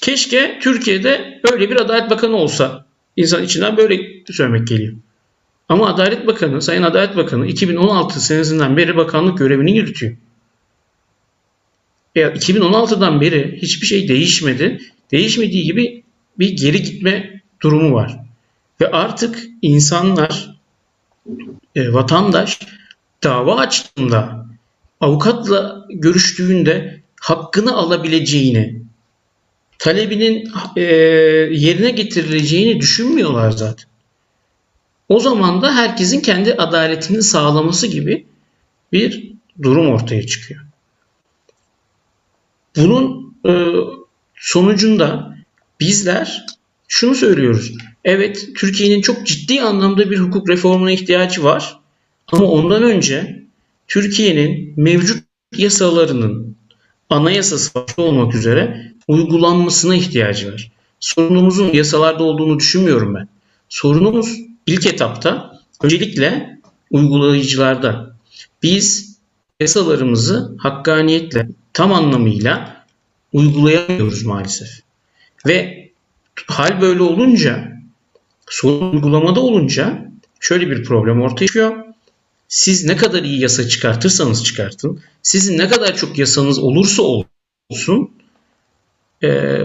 Keşke 0.01 0.59
Türkiye'de 0.61 1.41
böyle 1.51 1.69
bir 1.69 1.75
Adalet 1.75 2.09
Bakanı 2.09 2.35
olsa. 2.35 2.85
İnsan 3.15 3.43
içinden 3.43 3.77
böyle 3.77 4.23
söylemek 4.31 4.67
geliyor. 4.67 4.93
Ama 5.69 5.87
Adalet 5.87 6.27
Bakanı, 6.27 6.61
Sayın 6.61 6.83
Adalet 6.83 7.15
Bakanı 7.15 7.47
2016 7.47 8.21
senesinden 8.21 8.77
beri 8.77 8.97
bakanlık 8.97 9.37
görevini 9.37 9.77
yürütüyor. 9.77 10.15
E, 12.15 12.21
2016'dan 12.21 13.21
beri 13.21 13.59
hiçbir 13.61 13.87
şey 13.87 14.07
değişmedi. 14.07 14.81
Değişmediği 15.11 15.63
gibi 15.63 16.03
bir 16.39 16.49
geri 16.49 16.81
gitme 16.83 17.41
durumu 17.61 17.93
var. 17.93 18.19
Ve 18.81 18.91
artık 18.91 19.43
insanlar, 19.61 20.59
e, 21.75 21.93
vatandaş 21.93 22.59
dava 23.23 23.55
açtığında, 23.55 24.45
avukatla 25.01 25.85
görüştüğünde 25.89 27.01
hakkını 27.21 27.75
alabileceğini, 27.75 28.81
talebinin 29.79 30.51
e, 30.75 30.81
yerine 31.51 31.91
getirileceğini 31.91 32.81
düşünmüyorlar 32.81 33.51
zaten. 33.51 33.89
O 35.09 35.19
zaman 35.19 35.61
da 35.61 35.75
herkesin 35.75 36.21
kendi 36.21 36.53
adaletini 36.53 37.23
sağlaması 37.23 37.87
gibi 37.87 38.25
bir 38.91 39.33
durum 39.61 39.89
ortaya 39.89 40.27
çıkıyor. 40.27 40.61
Bunun 42.75 43.35
e, 43.45 43.51
sonucunda 44.35 45.37
bizler 45.79 46.45
şunu 46.87 47.15
söylüyoruz. 47.15 47.71
Evet, 48.05 48.49
Türkiye'nin 48.57 49.01
çok 49.01 49.27
ciddi 49.27 49.61
anlamda 49.61 50.11
bir 50.11 50.19
hukuk 50.19 50.49
reformuna 50.49 50.91
ihtiyacı 50.91 51.43
var. 51.43 51.79
Ama 52.31 52.45
ondan 52.45 52.83
önce 52.83 53.43
Türkiye'nin 53.87 54.73
mevcut 54.77 55.23
yasalarının 55.57 56.55
anayasası 57.09 57.75
başta 57.75 58.01
olmak 58.01 58.35
üzere 58.35 58.93
uygulanmasına 59.07 59.95
ihtiyacı 59.95 60.53
var. 60.53 60.71
Sorunumuzun 60.99 61.73
yasalarda 61.73 62.23
olduğunu 62.23 62.59
düşünmüyorum 62.59 63.15
ben. 63.15 63.27
Sorunumuz 63.69 64.37
ilk 64.65 64.85
etapta 64.85 65.59
öncelikle 65.83 66.59
uygulayıcılarda. 66.91 68.15
Biz 68.63 69.17
yasalarımızı 69.59 70.55
hakkaniyetle 70.57 71.49
tam 71.73 71.93
anlamıyla 71.93 72.85
uygulayamıyoruz 73.33 74.25
maalesef. 74.25 74.69
Ve 75.47 75.89
hal 76.47 76.81
böyle 76.81 77.01
olunca 77.01 77.78
sorun 78.49 78.91
uygulamada 78.91 79.39
olunca 79.39 80.11
şöyle 80.39 80.69
bir 80.69 80.83
problem 80.83 81.21
ortaya 81.21 81.45
çıkıyor. 81.45 81.75
Siz 82.47 82.85
ne 82.85 82.97
kadar 82.97 83.23
iyi 83.23 83.41
yasa 83.41 83.67
çıkartırsanız 83.67 84.43
çıkartın, 84.43 84.99
sizin 85.21 85.57
ne 85.57 85.67
kadar 85.67 85.95
çok 85.95 86.17
yasanız 86.17 86.59
olursa 86.59 87.03
olsun 87.03 88.11
e, 89.23 89.59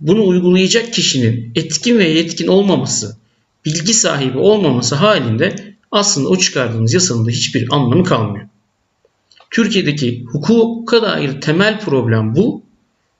bunu 0.00 0.26
uygulayacak 0.26 0.92
kişinin 0.92 1.52
etkin 1.54 1.98
ve 1.98 2.08
yetkin 2.08 2.46
olmaması, 2.46 3.16
bilgi 3.64 3.94
sahibi 3.94 4.38
olmaması 4.38 4.94
halinde 4.94 5.74
aslında 5.90 6.28
o 6.28 6.36
çıkardığınız 6.36 6.94
yasanın 6.94 7.26
da 7.26 7.30
hiçbir 7.30 7.74
anlamı 7.74 8.04
kalmıyor. 8.04 8.46
Türkiye'deki 9.50 10.24
hukuka 10.24 11.02
dair 11.02 11.40
temel 11.40 11.80
problem 11.80 12.36
bu. 12.36 12.62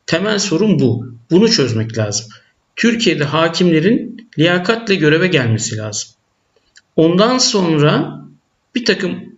Temel 0.06 0.38
sorun 0.38 0.80
bu. 0.80 1.06
Bunu 1.30 1.50
çözmek 1.50 1.98
lazım. 1.98 2.26
Türkiye'de 2.76 3.24
hakimlerin 3.24 4.28
liyakatle 4.38 4.94
göreve 4.94 5.26
gelmesi 5.26 5.76
lazım. 5.76 6.10
Ondan 6.96 7.38
sonra 7.38 8.22
bir 8.74 8.84
takım 8.84 9.36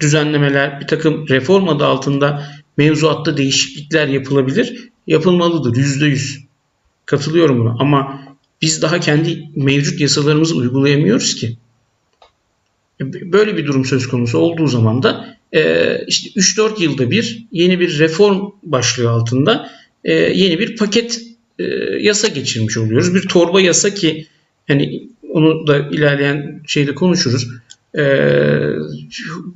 düzenlemeler, 0.00 0.80
bir 0.80 0.86
takım 0.86 1.28
reform 1.28 1.68
adı 1.68 1.84
altında 1.86 2.46
mevzuatta 2.76 3.36
değişiklikler 3.36 4.08
yapılabilir. 4.08 4.88
Yapılmalıdır 5.06 5.76
yüzde 5.76 6.06
yüz. 6.06 6.44
Katılıyorum 7.06 7.58
buna 7.58 7.76
ama 7.78 8.22
biz 8.62 8.82
daha 8.82 9.00
kendi 9.00 9.48
mevcut 9.56 10.00
yasalarımızı 10.00 10.56
uygulayamıyoruz 10.56 11.34
ki. 11.34 11.56
Böyle 13.00 13.56
bir 13.56 13.66
durum 13.66 13.84
söz 13.84 14.08
konusu 14.08 14.38
olduğu 14.38 14.66
zaman 14.66 15.02
da 15.02 15.38
işte 16.06 16.40
3-4 16.40 16.82
yılda 16.82 17.10
bir 17.10 17.46
yeni 17.52 17.80
bir 17.80 17.98
reform 17.98 18.50
başlığı 18.62 19.10
altında 19.10 19.70
yeni 20.04 20.58
bir 20.58 20.76
paket 20.76 21.22
yasa 22.00 22.28
geçirmiş 22.28 22.78
oluyoruz. 22.78 23.14
Bir 23.14 23.28
torba 23.28 23.60
yasa 23.60 23.94
ki 23.94 24.26
hani 24.68 25.08
onu 25.30 25.66
da 25.66 25.78
ilerleyen 25.78 26.62
şeyde 26.66 26.94
konuşuruz. 26.94 27.48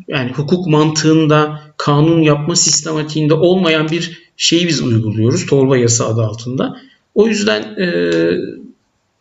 Yani 0.08 0.32
hukuk 0.34 0.66
mantığında 0.66 1.60
kanun 1.76 2.22
yapma 2.22 2.56
sistematiğinde 2.56 3.34
olmayan 3.34 3.88
bir 3.88 4.30
şeyi 4.36 4.68
biz 4.68 4.82
uyguluyoruz. 4.82 5.46
Torba 5.46 5.76
yasa 5.76 6.06
adı 6.06 6.22
altında. 6.22 6.80
O 7.14 7.28
yüzden 7.28 7.76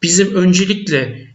bizim 0.02 0.36
öncelikle 0.36 1.28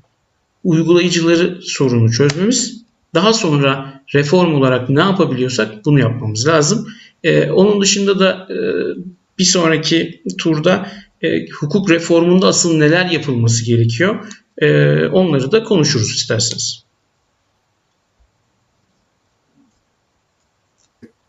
uygulayıcıları 0.64 1.58
sorunu 1.62 2.12
çözmemiz 2.12 2.84
daha 3.14 3.32
sonra 3.32 4.02
reform 4.14 4.54
olarak 4.54 4.90
ne 4.90 5.00
yapabiliyorsak 5.00 5.84
bunu 5.84 6.00
yapmamız 6.00 6.46
lazım. 6.46 6.88
Ee, 7.24 7.50
onun 7.50 7.80
dışında 7.80 8.18
da 8.18 8.48
e, 8.50 8.56
bir 9.38 9.44
sonraki 9.44 10.22
turda 10.38 10.86
e, 11.22 11.46
hukuk 11.48 11.90
reformunda 11.90 12.46
asıl 12.46 12.78
neler 12.78 13.06
yapılması 13.06 13.64
gerekiyor 13.64 14.26
e, 14.58 15.06
onları 15.06 15.52
da 15.52 15.64
konuşuruz 15.64 16.10
isterseniz. 16.10 16.84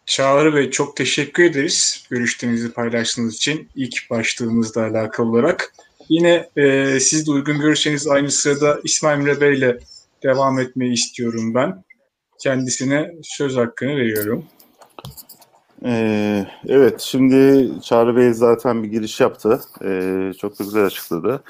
Çağrı 0.06 0.56
Bey 0.56 0.70
çok 0.70 0.98
teşekkür 0.98 1.44
ederiz 1.44 2.06
görüşlerinizi 2.10 2.74
paylaştığınız 2.74 3.36
için 3.36 3.70
ilk 3.76 4.10
başlığımızla 4.10 4.86
alakalı 4.86 5.30
olarak. 5.30 5.74
Yine 6.10 6.50
e, 6.58 7.00
siz 7.00 7.28
de 7.28 7.32
uygun 7.32 7.60
görürseniz 7.60 8.08
aynı 8.08 8.32
sırada 8.32 8.80
İsmail 8.84 9.20
Emre 9.20 9.42
Bey 9.42 9.58
ile 9.58 9.80
devam 10.24 10.60
etmeyi 10.60 10.94
istiyorum 10.94 11.54
ben. 11.56 11.84
Kendisine 12.40 13.12
söz 13.24 13.58
hakkını 13.58 13.96
veriyorum. 13.96 14.46
Ee, 15.86 16.46
evet, 16.68 17.02
şimdi 17.02 17.70
Çağrı 17.82 18.16
Bey 18.16 18.34
zaten 18.34 18.84
bir 18.84 18.88
giriş 18.88 19.20
yaptı. 19.20 19.60
Ee, 19.84 20.32
çok 20.40 20.60
da 20.60 20.64
güzel 20.64 20.86
açıkladı. 20.86 21.44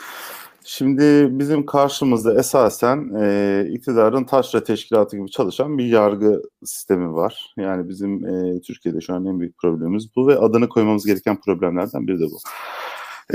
Şimdi 0.64 1.30
bizim 1.40 1.66
karşımızda 1.66 2.40
esasen 2.40 3.12
e, 3.22 3.66
iktidarın 3.70 4.24
taşra 4.24 4.64
teşkilatı 4.64 5.18
gibi 5.18 5.32
çalışan 5.32 5.78
bir 5.78 5.86
yargı 5.86 6.42
sistemi 6.64 7.14
var. 7.14 7.54
Yani 7.58 7.90
bizim 7.90 8.26
e, 8.26 8.62
Türkiye'de 8.62 9.02
şu 9.02 9.14
an 9.14 9.26
en 9.26 9.40
büyük 9.40 9.58
problemimiz 9.58 10.16
bu 10.16 10.28
ve 10.28 10.38
adını 10.38 10.70
koymamız 10.70 11.06
gereken 11.06 11.42
problemlerden 11.42 12.08
biri 12.08 12.20
de 12.20 12.26
bu. 12.26 12.38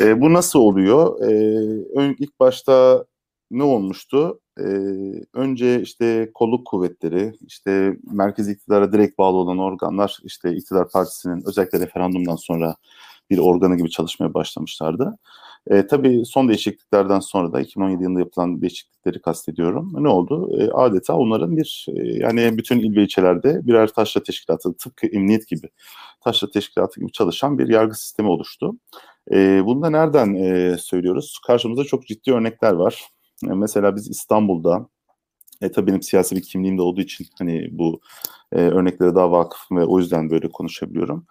E, 0.03 0.21
bu 0.21 0.33
nasıl 0.33 0.59
oluyor? 0.59 1.21
E, 1.31 2.15
ilk 2.19 2.41
başta 2.41 3.05
ne 3.51 3.63
olmuştu? 3.63 4.41
Ee, 4.61 4.63
önce 5.35 5.83
işte 5.83 6.31
kolluk 6.35 6.67
kuvvetleri, 6.67 7.33
işte 7.47 7.97
merkez 8.13 8.49
iktidara 8.49 8.93
direkt 8.93 9.19
bağlı 9.19 9.37
olan 9.37 9.59
organlar, 9.59 10.19
işte 10.25 10.55
iktidar 10.57 10.91
partisinin 10.91 11.43
özellikle 11.47 11.81
referandumdan 11.81 12.37
sonra 12.37 12.77
bir 13.31 13.39
organı 13.39 13.77
gibi 13.77 13.91
çalışmaya 13.91 14.35
başlamışlardı. 14.35 15.19
E, 15.71 15.87
tabii 15.87 16.23
son 16.27 16.49
değişikliklerden 16.49 17.21
sonra 17.21 17.53
da 17.53 17.61
2017 17.61 18.03
yılında 18.03 18.21
yapılan 18.21 18.63
değişiklikleri 18.63 19.21
kastediyorum. 19.23 19.93
Ne 19.99 20.09
oldu? 20.09 20.61
E, 20.61 20.71
adeta 20.71 21.15
onların 21.17 21.57
bir 21.57 21.87
e, 21.97 22.03
yani 22.03 22.59
bütün 22.59 22.79
il 22.81 22.97
ve 22.97 23.03
ilçelerde 23.03 23.67
birer 23.67 23.89
taşra 23.89 24.23
teşkilatı 24.23 24.75
tıpkı 24.77 25.07
emniyet 25.07 25.49
gibi 25.49 25.69
taşra 26.25 26.51
teşkilatı 26.51 27.01
gibi 27.01 27.13
çalışan 27.13 27.59
bir 27.59 27.69
yargı 27.69 27.95
sistemi 27.95 28.29
oluştu. 28.29 28.73
E, 29.33 29.63
bunu 29.67 29.83
da 29.83 29.91
nereden 29.91 30.35
e, 30.35 30.77
söylüyoruz? 30.79 31.41
Karşımızda 31.47 31.85
çok 31.85 32.07
ciddi 32.07 32.33
örnekler 32.33 32.73
var. 32.73 33.16
E, 33.45 33.55
mesela 33.55 33.97
biz 33.97 34.11
İstanbul'da 34.11 34.89
e, 35.63 35.73
tabii 35.73 35.87
benim 35.87 36.03
siyasi 36.03 36.37
bir 36.37 36.43
kimliğim 36.43 36.79
de 36.79 36.83
olduğu 36.83 37.01
için 37.01 37.27
hani 37.39 37.69
bu 37.73 38.01
e, 38.53 38.57
örneklere 38.57 39.15
daha 39.15 39.33
vakıfım 39.33 39.77
ve 39.77 39.85
o 39.85 39.99
yüzden 39.99 40.31
böyle 40.31 40.49
konuşabiliyorum. 40.49 41.27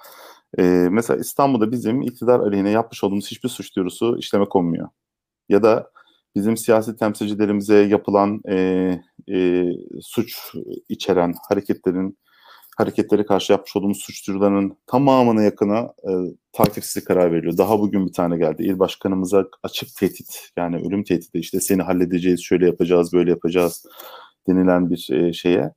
E, 0.59 0.63
mesela 0.91 1.19
İstanbul'da 1.19 1.71
bizim 1.71 2.01
iktidar 2.01 2.39
aleyhine 2.39 2.69
yapmış 2.69 3.03
olduğumuz 3.03 3.31
hiçbir 3.31 3.49
suç 3.49 3.75
duyurusu 3.75 4.17
işleme 4.17 4.45
konmuyor. 4.45 4.89
Ya 5.49 5.63
da 5.63 5.91
bizim 6.35 6.57
siyasi 6.57 6.97
temsilcilerimize 6.97 7.77
yapılan 7.77 8.41
e, 8.49 8.55
e, 9.31 9.65
suç 10.01 10.55
içeren 10.89 11.33
hareketlerin 11.49 12.17
hareketlere 12.75 13.25
karşı 13.25 13.51
yapmış 13.51 13.75
olduğumuz 13.75 13.97
suç 13.97 14.27
duyurularının 14.27 14.77
tamamına 14.87 15.43
yakına 15.43 15.79
e, 15.79 16.11
takipsizlik 16.53 17.07
karar 17.07 17.31
veriliyor. 17.31 17.57
Daha 17.57 17.79
bugün 17.79 18.07
bir 18.07 18.13
tane 18.13 18.37
geldi. 18.37 18.63
İl 18.63 18.79
başkanımıza 18.79 19.45
açık 19.63 19.95
tehdit 19.95 20.51
yani 20.57 20.75
ölüm 20.75 21.03
tehdidi 21.03 21.37
işte 21.37 21.59
seni 21.59 21.81
halledeceğiz, 21.81 22.43
şöyle 22.43 22.65
yapacağız, 22.65 23.13
böyle 23.13 23.29
yapacağız 23.29 23.85
denilen 24.47 24.89
bir 24.89 25.09
e, 25.11 25.33
şeye 25.33 25.73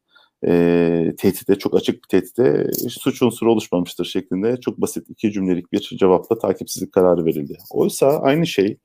e, 0.47 1.13
tehdide 1.19 1.59
çok 1.59 1.77
açık 1.77 1.95
bir 1.95 2.09
tehdide 2.09 2.71
suç 2.89 3.23
unsuru 3.23 3.53
oluşmamıştır 3.53 4.05
şeklinde 4.05 4.57
çok 4.61 4.81
basit 4.81 5.11
iki 5.11 5.33
cümlelik 5.33 5.73
bir 5.73 5.81
cevapla 5.81 6.39
takipsizlik 6.39 6.93
kararı 6.93 7.25
verildi. 7.25 7.59
Oysa 7.71 8.07
aynı 8.07 8.47
şey 8.47 8.79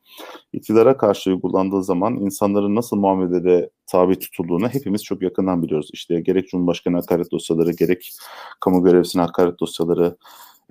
iktidara 0.53 0.97
karşı 0.97 1.29
uygulandığı 1.29 1.83
zaman 1.83 2.15
insanların 2.15 2.75
nasıl 2.75 2.97
muamelede 2.97 3.69
tabi 3.87 4.19
tutulduğunu 4.19 4.67
hepimiz 4.67 5.03
çok 5.03 5.21
yakından 5.21 5.63
biliyoruz. 5.63 5.89
İşte 5.93 6.21
gerek 6.21 6.47
Cumhurbaşkanı 6.47 6.95
hakaret 6.95 7.31
dosyaları, 7.31 7.71
gerek 7.71 8.11
kamu 8.59 8.83
görevlisine 8.83 9.21
hakaret 9.21 9.59
dosyaları, 9.59 10.17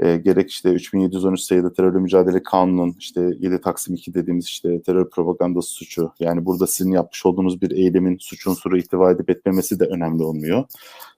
e, 0.02 0.16
gerek 0.16 0.50
işte 0.50 0.68
3713 0.68 1.40
sayılı 1.40 1.72
terörle 1.74 1.98
mücadele 1.98 2.42
kanunun 2.42 2.94
işte 2.98 3.30
7 3.38 3.60
Taksim 3.60 3.94
2 3.94 4.14
dediğimiz 4.14 4.44
işte 4.44 4.82
terör 4.82 5.10
propagandası 5.10 5.70
suçu 5.70 6.12
yani 6.20 6.44
burada 6.46 6.66
sizin 6.66 6.92
yapmış 6.92 7.26
olduğunuz 7.26 7.62
bir 7.62 7.70
eylemin 7.70 8.16
suç 8.20 8.46
unsuru 8.46 8.78
ihtiva 8.78 9.10
edip 9.10 9.30
etmemesi 9.30 9.80
de 9.80 9.84
önemli 9.84 10.22
olmuyor. 10.22 10.64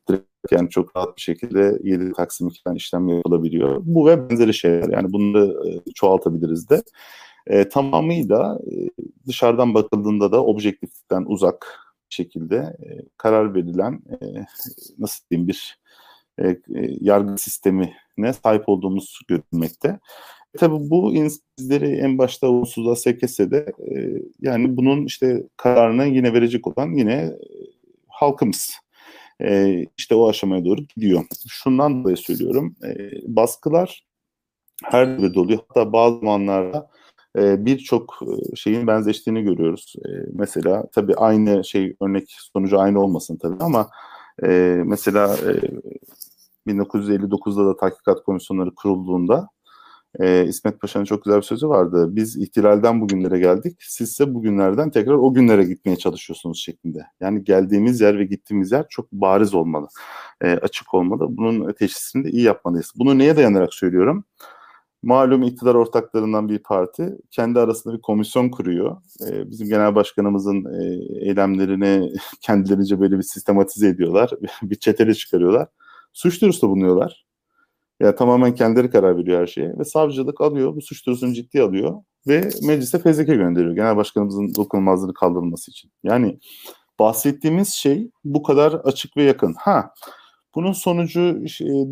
Direkt 0.09 0.27
yani 0.51 0.71
çok 0.71 0.97
rahat 0.97 1.17
bir 1.17 1.23
şekilde 1.23 1.79
7 1.83 2.13
Taksim 2.13 2.49
2'den 2.49 2.75
işlem 2.75 3.09
yapılabiliyor. 3.09 3.81
Bu 3.85 4.07
ve 4.07 4.31
benzeri 4.31 4.55
şeyler 4.55 4.89
yani 4.89 5.13
bunları 5.13 5.69
e, 5.69 5.93
çoğaltabiliriz 5.95 6.69
de. 6.71 6.83
E, 7.47 7.69
tamamıyla 7.69 8.59
e, 8.73 8.75
dışarıdan 9.27 9.75
bakıldığında 9.75 10.33
da 10.33 10.45
objektiflikten 10.45 11.25
uzak 11.27 11.81
şekilde 12.09 12.57
e, 12.57 12.89
karar 13.17 13.55
verilen 13.55 14.03
e, 14.11 14.27
nasıl 14.99 15.25
diyeyim 15.31 15.49
bir 15.49 15.79
e, 16.39 16.49
e, 16.49 16.59
yargı 17.01 17.39
sistemine 17.39 18.33
sahip 18.43 18.69
olduğumuz 18.69 19.21
görülmekte. 19.29 19.89
E, 20.55 20.59
tabii 20.59 20.91
bu 20.91 21.15
bizleri 21.59 21.87
en 21.87 22.19
başta 22.19 22.47
olumsuzluğa 22.47 22.97
sevk 22.97 23.23
etse 23.23 23.51
de 23.51 23.73
e, 23.79 24.23
yani 24.41 24.77
bunun 24.77 25.07
işte 25.07 25.43
kararını 25.57 26.07
yine 26.07 26.33
verecek 26.33 26.67
olan 26.67 26.91
yine 26.93 27.13
e, 27.13 27.39
halkımız. 28.09 28.75
E, 29.41 29.85
işte 29.97 30.15
o 30.15 30.29
aşamaya 30.29 30.65
doğru 30.65 30.81
gidiyor. 30.97 31.25
Şundan 31.49 32.01
dolayı 32.01 32.17
söylüyorum. 32.17 32.77
E, 32.85 33.11
baskılar 33.37 34.05
her 34.85 35.19
devirde 35.19 35.41
oluyor. 35.41 35.61
Hatta 35.69 35.93
bazı 35.93 36.19
zamanlarda 36.19 36.91
e, 37.39 37.67
birçok 37.67 38.21
şeyin 38.55 38.87
benzeştiğini 38.87 39.43
görüyoruz. 39.43 39.95
E, 40.07 40.09
mesela 40.33 40.85
tabii 40.93 41.15
aynı 41.15 41.65
şey 41.65 41.97
örnek 42.01 42.25
sonucu 42.29 42.81
aynı 42.81 43.01
olmasın 43.01 43.37
tabii 43.37 43.65
ama 43.65 43.91
e, 44.43 44.83
mesela 44.87 45.37
e, 45.37 45.53
1959'da 46.67 47.67
da 47.67 47.77
tahkikat 47.77 48.25
komisyonları 48.25 48.75
kurulduğunda 48.75 49.49
e, 50.21 50.45
İsmet 50.47 50.81
Paşa'nın 50.81 51.05
çok 51.05 51.25
güzel 51.25 51.37
bir 51.37 51.43
sözü 51.43 51.69
vardı. 51.69 52.17
Biz 52.17 52.37
ihtilalden 52.37 53.01
bugünlere 53.01 53.39
geldik, 53.39 53.77
sizse 53.81 54.35
bugünlerden 54.35 54.91
tekrar 54.91 55.15
o 55.15 55.35
günlere 55.35 55.65
gitmeye 55.65 55.97
çalışıyorsunuz 55.97 56.59
şeklinde. 56.59 57.07
Yani 57.21 57.45
geldiğimiz 57.45 58.01
yer 58.01 58.19
ve 58.19 58.25
gittiğimiz 58.25 58.73
yer 58.73 58.87
çok 58.89 59.13
bariz 59.13 59.55
olmalı, 59.55 59.89
e, 60.41 60.51
açık 60.53 60.95
olmalı. 60.95 61.27
Bunun 61.29 61.73
teşhisini 61.73 62.25
de 62.25 62.31
iyi 62.31 62.43
yapmalıyız. 62.43 62.93
Bunu 62.97 63.19
neye 63.19 63.37
dayanarak 63.37 63.75
söylüyorum? 63.75 64.25
Malum 65.05 65.43
iktidar 65.43 65.75
ortaklarından 65.75 66.49
bir 66.49 66.59
parti 66.59 67.19
kendi 67.31 67.61
arasında 67.61 67.95
bir 67.95 68.01
komisyon 68.01 68.49
kuruyor. 68.49 68.97
E, 69.29 69.51
bizim 69.51 69.69
genel 69.69 69.95
başkanımızın 69.95 70.65
e, 70.65 70.85
eylemlerini 71.29 72.13
kendilerince 72.41 73.01
böyle 73.01 73.17
bir 73.17 73.23
sistematize 73.23 73.89
ediyorlar. 73.89 74.31
bir 74.63 74.77
çetele 74.77 75.15
çıkarıyorlar. 75.15 75.69
Suç 76.13 76.41
duyurusunda 76.41 76.71
bulunuyorlar. 76.73 77.27
Yani 78.01 78.17
tamamen 78.17 78.55
kendileri 78.55 78.91
karar 78.91 79.17
veriyor 79.17 79.41
her 79.41 79.47
şeye. 79.47 79.79
Ve 79.79 79.85
savcılık 79.85 80.41
alıyor, 80.41 80.77
bu 80.77 80.83
suç 80.83 81.07
duyurusunu 81.07 81.35
ciddiye 81.35 81.65
alıyor 81.65 81.95
ve 82.27 82.49
meclise 82.63 82.99
fezleke 82.99 83.35
gönderiyor. 83.35 83.75
Genel 83.75 83.97
başkanımızın 83.97 84.55
dokunulmazlığını 84.55 85.15
kaldırılması 85.15 85.71
için. 85.71 85.91
Yani 86.03 86.39
bahsettiğimiz 86.99 87.69
şey 87.69 88.11
bu 88.25 88.43
kadar 88.43 88.73
açık 88.73 89.17
ve 89.17 89.23
yakın. 89.23 89.55
Ha, 89.59 89.91
bunun 90.55 90.73
sonucu 90.73 91.45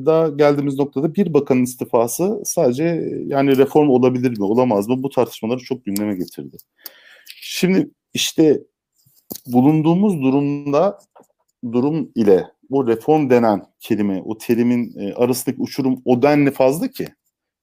da 0.06 0.28
geldiğimiz 0.36 0.78
noktada 0.78 1.14
bir 1.14 1.34
bakanın 1.34 1.62
istifası 1.62 2.42
sadece 2.44 2.84
yani 3.26 3.56
reform 3.56 3.88
olabilir 3.88 4.38
mi, 4.38 4.44
olamaz 4.44 4.88
mı? 4.88 5.02
Bu 5.02 5.10
tartışmaları 5.10 5.58
çok 5.58 5.84
gündeme 5.84 6.14
getirdi. 6.14 6.56
Şimdi 7.40 7.90
işte 8.14 8.60
bulunduğumuz 9.46 10.22
durumda 10.22 10.98
durum 11.72 12.10
ile 12.14 12.46
bu 12.70 12.86
reform 12.86 13.30
denen 13.30 13.66
kelime, 13.80 14.22
o 14.24 14.38
terimin 14.38 14.98
e, 14.98 15.14
arasındaki 15.14 15.62
uçurum 15.62 16.02
o 16.04 16.22
denli 16.22 16.50
fazla 16.50 16.88
ki. 16.88 17.06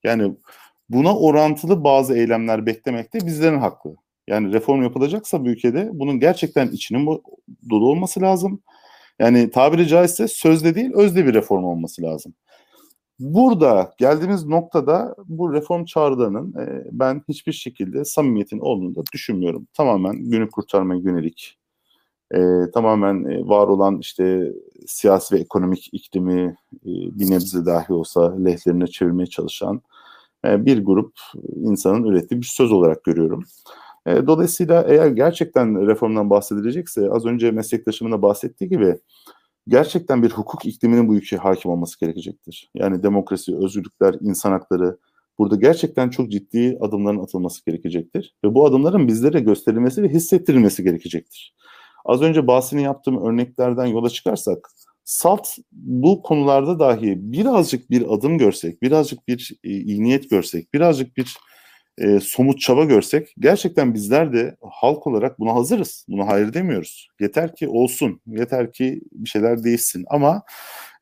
Yani 0.04 0.36
buna 0.90 1.18
orantılı 1.18 1.84
bazı 1.84 2.18
eylemler 2.18 2.66
beklemekte 2.66 3.26
bizlerin 3.26 3.60
hakkı. 3.60 3.96
Yani 4.28 4.54
reform 4.54 4.84
yapılacaksa 4.84 5.46
bu 5.46 5.50
ülkede 5.50 5.90
bunun 5.94 6.20
gerçekten 6.20 6.68
içinin 6.68 7.22
dolu 7.70 7.90
olması 7.90 8.22
lazım. 8.22 8.62
Yani 9.20 9.50
tabiri 9.52 9.88
caizse 9.88 10.28
sözde 10.28 10.76
değil 10.76 10.92
özde 10.94 11.26
bir 11.26 11.34
reform 11.34 11.64
olması 11.64 12.02
lazım. 12.02 12.34
Burada 13.20 13.94
geldiğimiz 13.98 14.46
noktada 14.46 15.16
bu 15.28 15.54
reform 15.54 15.86
çağrılarının 15.86 16.54
e, 16.60 16.84
ben 16.92 17.22
hiçbir 17.28 17.52
şekilde 17.52 18.06
samimiyetin 18.06 18.60
olduğunu 18.60 18.96
da 18.96 19.02
düşünmüyorum. 19.14 19.68
Tamamen 19.74 20.30
günü 20.30 20.50
kurtarmaya 20.50 21.00
yönelik 21.00 21.60
e, 22.34 22.40
tamamen 22.74 23.24
e, 23.24 23.48
var 23.48 23.68
olan 23.68 23.98
işte 24.00 24.54
siyasi 24.88 25.36
ve 25.36 25.40
ekonomik 25.40 25.90
iklimi 25.92 26.42
e, 26.74 26.92
bir 27.20 27.32
nebze 27.32 27.66
dahi 27.66 27.94
olsa 27.94 28.38
lehlerine 28.38 28.88
çevirmeye 28.88 29.28
çalışan 29.28 29.82
e, 30.46 30.66
bir 30.66 30.86
grup 30.86 31.14
insanın 31.56 32.04
ürettiği 32.04 32.42
bir 32.42 32.46
söz 32.46 32.72
olarak 32.72 33.04
görüyorum. 33.04 33.44
E, 34.08 34.28
dolayısıyla 34.28 34.86
eğer 34.88 35.08
gerçekten 35.08 35.88
reformdan 35.88 36.30
bahsedilecekse 36.30 37.12
az 37.12 37.26
önce 37.26 37.52
meslektaşımın 37.52 38.12
da 38.12 38.22
bahsettiği 38.22 38.70
gibi 38.70 39.00
gerçekten 39.68 40.24
bir 40.24 40.30
hukuk 40.30 40.66
ikliminin 40.66 41.08
bu 41.08 41.16
ülkeye 41.16 41.38
hakim 41.38 41.72
olması 41.72 42.00
gerekecektir. 42.00 42.70
Yani 42.76 43.04
demokrasi, 43.04 43.58
özgürlükler, 43.58 44.16
insan 44.22 44.52
hakları 44.52 44.98
burada 45.40 45.56
gerçekten 45.56 46.10
çok 46.10 46.32
ciddi 46.32 46.78
adımların 46.82 47.24
atılması 47.24 47.66
gerekecektir. 47.66 48.36
Ve 48.44 48.56
bu 48.56 48.66
adımların 48.66 49.08
bizlere 49.08 49.40
gösterilmesi 49.40 50.04
ve 50.04 50.10
hissettirilmesi 50.10 50.84
gerekecektir. 50.84 51.56
Az 52.06 52.22
önce 52.22 52.48
bahsini 52.48 52.82
yaptığım 52.82 53.26
örneklerden 53.26 53.86
yola 53.86 54.10
çıkarsak 54.10 54.70
salt 55.04 55.48
bu 55.72 56.22
konularda 56.22 56.80
dahi 56.80 57.16
birazcık 57.18 57.90
bir 57.90 58.14
adım 58.14 58.38
görsek, 58.38 58.82
birazcık 58.82 59.28
bir 59.28 59.52
e, 59.64 59.70
iyi 59.70 60.04
niyet 60.04 60.30
görsek, 60.30 60.74
birazcık 60.74 61.18
bir 61.18 61.38
e, 62.00 62.20
somut 62.20 62.60
çaba 62.60 62.86
görsek 62.86 63.34
gerçekten 63.40 63.94
bizler 63.94 64.34
de 64.34 64.56
halk 64.62 65.08
olarak 65.08 65.40
buna 65.40 65.56
hazırız. 65.56 66.06
Buna 66.10 66.28
hayır 66.28 66.54
demiyoruz. 66.54 67.10
Yeter 67.20 67.56
ki 67.56 67.68
olsun, 67.68 68.22
yeter 68.28 68.74
ki 68.74 69.02
bir 69.12 69.30
şeyler 69.30 69.64
değişsin. 69.64 70.06
Ama 70.10 70.44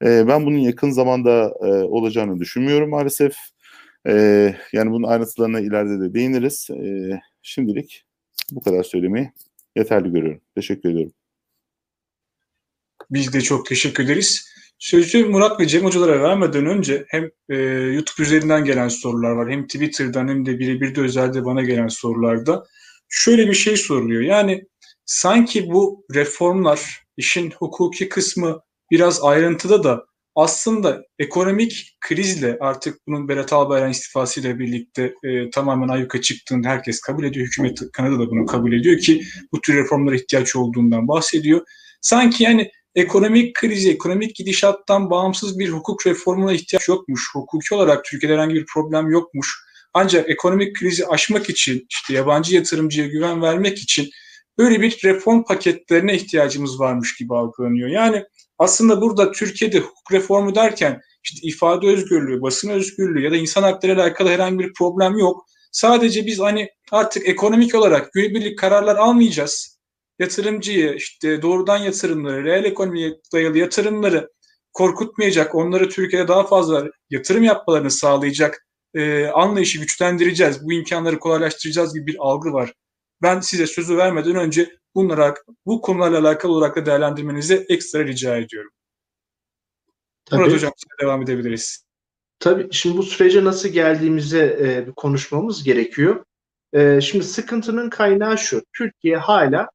e, 0.04 0.28
ben 0.28 0.46
bunun 0.46 0.58
yakın 0.58 0.92
zamanda 0.92 1.54
e, 1.62 1.68
olacağını 1.68 2.40
düşünmüyorum 2.40 2.90
maalesef. 2.90 3.36
E, 4.08 4.14
yani 4.74 4.92
bunun 4.92 5.08
ayrıntılarına 5.08 5.60
ileride 5.60 6.00
de 6.00 6.14
değiniriz. 6.14 6.70
E, 6.70 7.10
şimdilik 7.42 8.06
bu 8.52 8.62
kadar 8.62 8.84
söylemeyi 8.84 9.32
yeterli 9.76 10.12
görüyorum. 10.12 10.42
Teşekkür 10.56 10.90
ediyorum. 10.90 11.14
Biz 13.12 13.34
de 13.34 13.42
çok 13.42 13.66
teşekkür 13.66 14.04
ederiz. 14.04 14.50
Sözü 14.80 15.26
Murat 15.26 15.60
ve 15.60 15.68
Cem 15.68 15.86
hocalara 15.86 16.24
vermeden 16.24 16.66
önce 16.66 17.06
hem 17.08 17.30
e, 17.50 17.56
YouTube 17.94 18.24
üzerinden 18.24 18.66
gelen 18.66 18.88
sorular 18.88 19.32
var 19.32 19.52
hem 19.52 19.68
Twitter'dan 19.68 20.28
hem 20.28 20.46
de 20.46 20.60
birebir 20.60 20.96
de 20.96 21.02
özelde 21.02 21.46
bana 21.46 21.62
gelen 21.62 21.88
sorularda 21.88 22.64
şöyle 23.10 23.48
bir 23.48 23.54
şey 23.54 23.78
soruluyor. 23.78 24.22
Yani 24.22 24.64
sanki 25.06 25.70
bu 25.70 26.06
reformlar 26.14 27.04
işin 27.18 27.52
hukuki 27.52 28.10
kısmı 28.10 28.60
biraz 28.92 29.24
ayrıntıda 29.24 29.84
da 29.84 30.06
aslında 30.36 31.04
ekonomik 31.20 31.98
krizle 32.02 32.58
artık 32.62 33.08
bunun 33.08 33.28
Berat 33.28 33.54
Albayrak 33.54 33.94
istifasıyla 33.94 34.60
birlikte 34.60 35.14
e, 35.24 35.50
tamamen 35.50 35.88
ayyuka 35.88 36.22
çıktığını 36.22 36.68
herkes 36.68 37.02
kabul 37.02 37.24
ediyor. 37.24 37.46
Hükümet 37.46 37.80
Kanada 37.94 38.20
da 38.20 38.32
bunu 38.32 38.46
kabul 38.46 38.74
ediyor 38.74 39.00
ki 39.00 39.24
bu 39.52 39.62
tür 39.62 39.76
reformlara 39.76 40.16
ihtiyaç 40.16 40.56
olduğundan 40.56 41.08
bahsediyor. 41.08 41.62
Sanki 42.02 42.44
yani 42.44 42.72
ekonomik 42.98 43.56
krizi, 43.56 43.92
ekonomik 43.92 44.36
gidişattan 44.36 45.10
bağımsız 45.10 45.60
bir 45.60 45.70
hukuk 45.70 46.08
reformuna 46.08 46.54
ihtiyaç 46.54 46.88
yokmuş. 46.88 47.30
Hukuki 47.34 47.76
olarak 47.76 48.06
Türkiye'de 48.06 48.34
herhangi 48.34 48.56
bir 48.56 48.66
problem 48.74 49.10
yokmuş. 49.10 49.68
Ancak 49.94 50.30
ekonomik 50.30 50.76
krizi 50.76 51.08
aşmak 51.08 51.50
için, 51.50 51.86
işte 51.90 52.14
yabancı 52.14 52.56
yatırımcıya 52.56 53.08
güven 53.08 53.42
vermek 53.42 53.78
için 53.78 54.10
böyle 54.58 54.82
bir 54.82 55.00
reform 55.04 55.44
paketlerine 55.44 56.16
ihtiyacımız 56.16 56.80
varmış 56.80 57.16
gibi 57.16 57.36
algılanıyor. 57.36 57.90
Yani 57.90 58.24
aslında 58.58 59.02
burada 59.02 59.32
Türkiye'de 59.32 59.80
hukuk 59.80 60.12
reformu 60.12 60.56
derken 60.56 61.02
işte 61.24 61.48
ifade 61.48 61.88
özgürlüğü, 61.88 62.42
basın 62.42 62.70
özgürlüğü 62.70 63.24
ya 63.24 63.32
da 63.32 63.38
insan 63.38 63.64
hakları 63.64 63.94
ile 63.94 64.02
alakalı 64.02 64.30
herhangi 64.30 64.60
bir 64.60 64.74
problem 64.74 65.18
yok. 65.18 65.46
Sadece 65.72 66.26
biz 66.26 66.40
hani 66.40 66.70
artık 66.92 67.28
ekonomik 67.28 67.76
olarak 67.76 68.14
günübirlik 68.14 68.60
kararlar 68.60 68.96
almayacağız. 68.96 69.77
Yatırımcıyı, 70.20 70.94
işte 70.94 71.42
doğrudan 71.42 71.78
yatırımları, 71.78 72.44
reel 72.44 72.66
ekonomiye 72.66 73.20
dayalı 73.34 73.58
yatırımları 73.58 74.30
korkutmayacak, 74.74 75.56
onları 75.56 75.90
Türkiye'de 75.90 76.28
daha 76.28 76.48
fazla 76.48 76.88
yatırım 77.10 77.44
yapmalarını 77.44 77.92
sağlayacak 77.92 78.68
e, 78.94 79.28
anlayışı 79.28 79.80
güçlendireceğiz, 79.80 80.66
bu 80.66 80.74
imkanları 80.74 81.20
kolaylaştıracağız 81.20 81.94
gibi 81.94 82.08
bir 82.08 82.16
algı 82.20 82.54
var. 82.54 82.74
Ben 83.22 83.40
size 83.40 83.68
sözü 83.68 83.98
vermeden 83.98 84.36
önce 84.36 84.78
bunlara, 84.96 85.36
bu 85.66 85.82
konularla 85.82 86.20
alakalı 86.20 86.52
olarak 86.52 86.76
da 86.76 86.86
değerlendirmenizi 86.86 87.66
ekstra 87.70 88.06
rica 88.06 88.38
ediyorum. 88.38 88.72
Tabii. 90.26 90.42
Murat 90.42 90.54
Hocam 90.54 90.72
devam 91.02 91.22
edebiliriz. 91.22 91.86
Tabii 92.40 92.68
şimdi 92.72 92.98
bu 92.98 93.04
sürece 93.04 93.44
nasıl 93.44 93.70
geldiğimize 93.70 94.46
e, 94.46 94.92
konuşmamız 94.96 95.64
gerekiyor. 95.64 96.26
E, 96.74 97.02
şimdi 97.02 97.26
sıkıntının 97.26 97.90
kaynağı 97.90 98.38
şu. 98.38 98.62
Türkiye 98.74 99.18
hala 99.18 99.70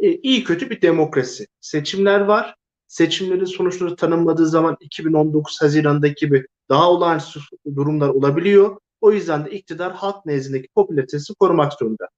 e, 0.00 0.14
iyi 0.14 0.44
kötü 0.44 0.70
bir 0.70 0.82
demokrasi. 0.82 1.46
Seçimler 1.60 2.20
var. 2.20 2.54
Seçimlerin 2.86 3.44
sonuçları 3.44 3.96
tanımladığı 3.96 4.46
zaman 4.46 4.76
2019 4.80 5.62
Haziran'daki 5.62 6.26
gibi 6.26 6.46
daha 6.68 6.90
olağanüstü 6.90 7.40
durumlar 7.76 8.08
olabiliyor. 8.08 8.76
O 9.00 9.12
yüzden 9.12 9.46
de 9.46 9.50
iktidar 9.50 9.92
halk 9.92 10.26
nezdindeki 10.26 10.68
popülaritesini 10.74 11.34
korumak 11.34 11.72
zorunda. 11.72 12.08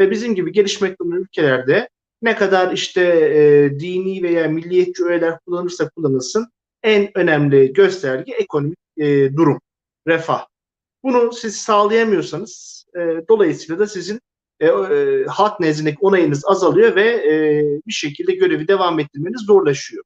Ve 0.00 0.10
bizim 0.10 0.34
gibi 0.34 0.52
gelişmekte 0.52 1.04
olan 1.04 1.20
ülkelerde 1.20 1.88
ne 2.22 2.36
kadar 2.36 2.72
işte 2.72 3.02
e, 3.34 3.70
dini 3.80 4.22
veya 4.22 4.48
milliyetçi 4.48 5.04
öğeler 5.04 5.38
kullanırsa 5.38 5.88
kullanılsın 5.88 6.46
en 6.82 7.18
önemli 7.18 7.72
gösterge 7.72 8.32
ekonomik 8.32 8.78
e, 8.96 9.36
durum, 9.36 9.60
refah. 10.06 10.46
Bunu 11.02 11.32
siz 11.32 11.56
sağlayamıyorsanız 11.56 12.84
e, 12.96 13.00
dolayısıyla 13.28 13.78
da 13.78 13.86
sizin 13.86 14.20
e, 14.60 14.66
e, 14.66 15.24
halk 15.24 15.60
nezdindeki 15.60 15.98
onayınız 16.00 16.44
azalıyor 16.46 16.96
ve 16.96 17.10
e, 17.10 17.62
bir 17.86 17.92
şekilde 17.92 18.32
görevi 18.32 18.68
devam 18.68 19.00
ettirmeniz 19.00 19.40
zorlaşıyor. 19.46 20.04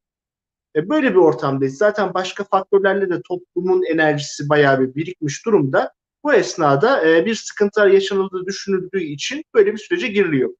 E, 0.76 0.88
böyle 0.88 1.10
bir 1.10 1.18
ortamdayız. 1.18 1.76
Zaten 1.76 2.14
başka 2.14 2.44
faktörlerle 2.44 3.10
de 3.10 3.22
toplumun 3.28 3.82
enerjisi 3.82 4.48
bayağı 4.48 4.80
bir 4.80 4.94
birikmiş 4.94 5.46
durumda. 5.46 5.92
Bu 6.24 6.32
esnada 6.32 7.08
e, 7.08 7.26
bir 7.26 7.34
sıkıntılar 7.34 7.86
yaşanıldığı 7.86 8.46
düşünüldüğü 8.46 9.02
için 9.02 9.44
böyle 9.54 9.72
bir 9.72 9.78
sürece 9.78 10.08
giriliyor. 10.08 10.50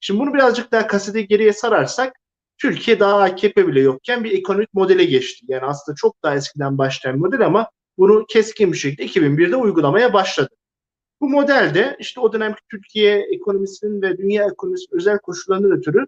Şimdi 0.00 0.20
bunu 0.20 0.34
birazcık 0.34 0.72
daha 0.72 0.86
kasete 0.86 1.22
geriye 1.22 1.52
sararsak 1.52 2.12
Türkiye 2.58 3.00
daha 3.00 3.22
AKP 3.22 3.66
bile 3.66 3.80
yokken 3.80 4.24
bir 4.24 4.38
ekonomik 4.38 4.74
modele 4.74 5.04
geçti. 5.04 5.46
Yani 5.48 5.64
aslında 5.64 5.96
çok 5.96 6.22
daha 6.22 6.36
eskiden 6.36 6.78
başlayan 6.78 7.18
model 7.18 7.46
ama 7.46 7.70
bunu 7.98 8.26
keskin 8.28 8.72
bir 8.72 8.76
şekilde 8.76 9.06
2001'de 9.06 9.56
uygulamaya 9.56 10.12
başladı. 10.12 10.54
Bu 11.20 11.28
modelde 11.28 11.96
işte 11.98 12.20
o 12.20 12.32
dönemki 12.32 12.60
Türkiye 12.70 13.26
ekonomisinin 13.34 14.02
ve 14.02 14.18
dünya 14.18 14.44
ekonomisinin 14.44 14.98
özel 14.98 15.18
koşullarından 15.18 15.78
ötürü 15.78 16.06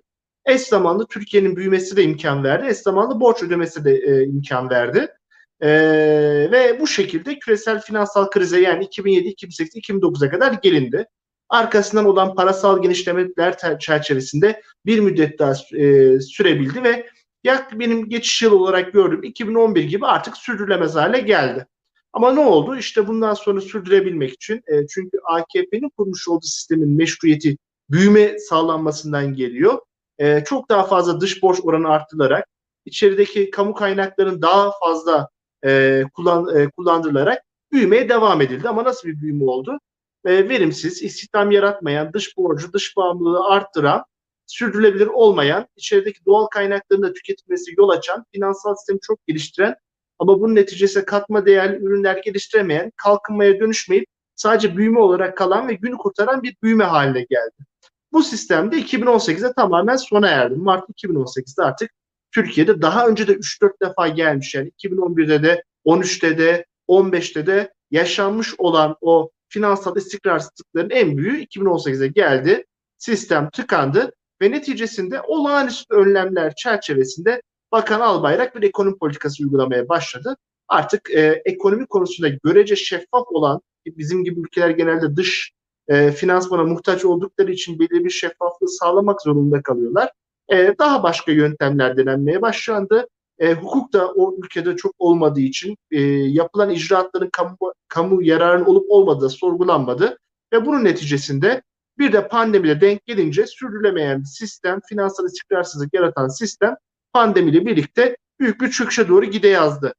eş 0.49 0.61
zamanlı 0.61 1.07
Türkiye'nin 1.07 1.57
büyümesi 1.57 1.97
de 1.97 2.03
imkan 2.03 2.45
verdi. 2.45 2.67
Eş 2.71 2.77
zamanlı 2.77 3.21
borç 3.21 3.43
ödemesi 3.43 3.85
de 3.85 3.95
e, 3.97 4.25
imkan 4.25 4.71
verdi. 4.71 5.09
E, 5.61 5.69
ve 6.53 6.81
bu 6.81 6.87
şekilde 6.87 7.39
küresel 7.39 7.81
finansal 7.81 8.31
krize 8.31 8.61
yani 8.61 8.85
2007, 8.85 9.29
2008, 9.29 9.77
2009'a 9.77 10.31
kadar 10.31 10.53
gelindi. 10.53 11.07
Arkasından 11.49 12.05
olan 12.05 12.35
parasal 12.35 12.83
genişlemeler 12.83 13.79
çerçevesinde 13.79 14.63
bir 14.87 15.01
müddet 15.01 15.39
daha 15.39 15.53
e, 15.53 16.21
sürebildi 16.21 16.83
ve 16.83 17.07
yak 17.45 17.79
benim 17.79 18.09
geçiş 18.09 18.43
yıl 18.43 18.53
olarak 18.53 18.93
gördüğüm 18.93 19.23
2011 19.23 19.85
gibi 19.85 20.07
artık 20.07 20.37
sürdürülemez 20.37 20.95
hale 20.95 21.21
geldi. 21.21 21.67
Ama 22.13 22.33
ne 22.33 22.41
oldu? 22.41 22.77
İşte 22.77 23.07
bundan 23.09 23.35
sonra 23.35 23.61
sürdürebilmek 23.61 24.33
için 24.33 24.57
e, 24.67 24.87
çünkü 24.87 25.19
AKP'nin 25.25 25.89
kurmuş 25.97 26.29
olduğu 26.29 26.47
sistemin 26.47 26.97
meşruiyeti 26.97 27.57
büyüme 27.91 28.39
sağlanmasından 28.39 29.35
geliyor. 29.35 29.79
E, 30.19 30.45
çok 30.45 30.69
daha 30.69 30.85
fazla 30.85 31.21
dış 31.21 31.43
borç 31.43 31.61
oranı 31.63 31.89
arttırılarak 31.89 32.49
içerideki 32.85 33.51
kamu 33.51 33.75
kaynaklarının 33.75 34.43
daha 34.43 34.73
fazla 34.81 35.29
e, 35.65 36.03
kullan, 36.15 36.57
e, 36.57 36.71
kullandırılarak 36.71 37.43
büyümeye 37.73 38.09
devam 38.09 38.41
edildi. 38.41 38.69
Ama 38.69 38.85
nasıl 38.85 39.09
bir 39.09 39.21
büyüme 39.21 39.45
oldu? 39.45 39.79
E, 40.25 40.49
verimsiz, 40.49 41.03
istihdam 41.03 41.51
yaratmayan, 41.51 42.13
dış 42.13 42.37
borcu, 42.37 42.73
dış 42.73 42.97
bağımlılığı 42.97 43.45
arttıran, 43.45 44.05
sürdürülebilir 44.47 45.07
olmayan, 45.07 45.67
içerideki 45.77 46.25
doğal 46.27 46.47
kaynakların 46.47 47.03
da 47.03 47.13
tüketilmesi 47.13 47.75
yol 47.79 47.89
açan, 47.89 48.25
finansal 48.35 48.75
sistemi 48.75 48.99
çok 49.03 49.27
geliştiren 49.27 49.75
ama 50.19 50.41
bunun 50.41 50.55
neticesinde 50.55 51.05
katma 51.05 51.47
değerli 51.47 51.77
ürünler 51.77 52.21
geliştiremeyen, 52.25 52.93
kalkınmaya 52.97 53.61
dönüşmeyip 53.61 54.07
sadece 54.37 54.77
büyüme 54.77 55.01
olarak 55.01 55.37
kalan 55.37 55.69
ve 55.69 55.75
günü 55.75 55.97
kurtaran 55.97 56.43
bir 56.43 56.57
büyüme 56.63 56.85
haline 56.85 57.21
geldi. 57.21 57.65
Bu 58.13 58.23
sistemde 58.23 58.77
2018'de 58.77 59.53
tamamen 59.53 59.97
sona 59.97 60.29
erdi. 60.29 60.55
Mart 60.55 60.89
2018'de 60.91 61.63
artık 61.63 61.91
Türkiye'de 62.35 62.83
daha 62.83 63.07
önce 63.07 63.27
de 63.27 63.33
3-4 63.33 63.73
defa 63.83 64.09
gelmiş 64.09 64.55
yani 64.55 64.73
2011'de 64.85 65.43
de 65.43 65.63
13'te 65.87 66.39
de 66.39 66.67
15'te 66.89 67.47
de 67.47 67.73
yaşanmış 67.91 68.55
olan 68.59 68.97
o 69.01 69.31
finansal 69.49 69.97
istikrarsızlıkların 69.97 70.91
en 70.91 71.17
büyüğü 71.17 71.45
2018'de 71.45 72.09
geldi. 72.09 72.65
Sistem 72.99 73.51
tıkandı 73.51 74.13
ve 74.43 74.51
neticesinde 74.51 75.21
olağanüstü 75.21 75.95
önlemler 75.95 76.55
çerçevesinde 76.55 77.43
Bakan 77.73 78.01
Albayrak 78.01 78.57
bir 78.57 78.63
ekonomi 78.63 78.99
politikası 78.99 79.43
uygulamaya 79.43 79.89
başladı. 79.89 80.37
Artık 80.69 81.11
e, 81.11 81.43
ekonomi 81.45 81.87
konusunda 81.87 82.29
görece 82.45 82.77
şeffaf 82.77 83.27
olan 83.29 83.61
bizim 83.87 84.25
gibi 84.25 84.41
ülkeler 84.41 84.71
genelde 84.71 85.17
dış 85.17 85.53
e, 85.89 86.13
finansmana 86.13 86.65
muhtaç 86.65 87.05
oldukları 87.05 87.53
için 87.53 87.79
belirli 87.79 88.05
bir 88.05 88.11
şeffaflığı 88.11 88.69
sağlamak 88.69 89.23
zorunda 89.23 89.63
kalıyorlar. 89.63 90.11
E, 90.53 90.75
daha 90.79 91.03
başka 91.03 91.33
yöntemler 91.33 91.97
denenmeye 91.97 92.43
başlandı. 92.43 93.09
E, 93.39 93.55
hukuk 93.55 93.93
da 93.93 94.13
o 94.13 94.37
ülkede 94.39 94.77
çok 94.77 94.95
olmadığı 94.99 95.41
için 95.41 95.77
e, 95.91 96.01
yapılan 96.11 96.71
icraatların 96.71 97.31
kamu, 97.33 97.57
kamu 97.89 98.23
yararının 98.23 98.65
olup 98.65 98.87
olmadığı 98.89 99.31
sorgulanmadı. 99.31 100.19
Ve 100.53 100.67
bunun 100.67 100.85
neticesinde 100.85 101.63
bir 101.99 102.13
de 102.13 102.29
pandemiyle 102.29 102.81
denk 102.81 103.07
gelince 103.07 103.47
sürdürülemeyen 103.47 104.23
sistem, 104.23 104.81
finansal 104.89 105.27
istikrarsızlık 105.27 105.95
yaratan 105.95 106.29
sistem 106.29 106.75
pandemiyle 107.13 107.67
birlikte 107.67 108.17
büyük 108.41 108.61
bir 108.61 108.71
çöküşe 108.71 109.09
doğru 109.09 109.25
gide 109.25 109.49
yazdı. 109.49 109.95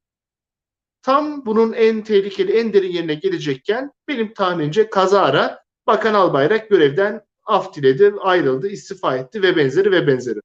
Tam 1.02 1.46
bunun 1.46 1.72
en 1.72 2.04
tehlikeli, 2.04 2.52
en 2.52 2.72
derin 2.72 2.92
yerine 2.92 3.14
gelecekken 3.14 3.92
benim 4.08 4.34
tahminimce 4.34 4.90
kazara 4.90 5.60
Bakan 5.86 6.14
Albayrak 6.14 6.70
görevden 6.70 7.20
af 7.46 7.74
diledi, 7.74 8.14
ayrıldı, 8.20 8.68
istifa 8.68 9.16
etti 9.16 9.42
ve 9.42 9.56
benzeri 9.56 9.92
ve 9.92 10.06
benzeri. 10.06 10.40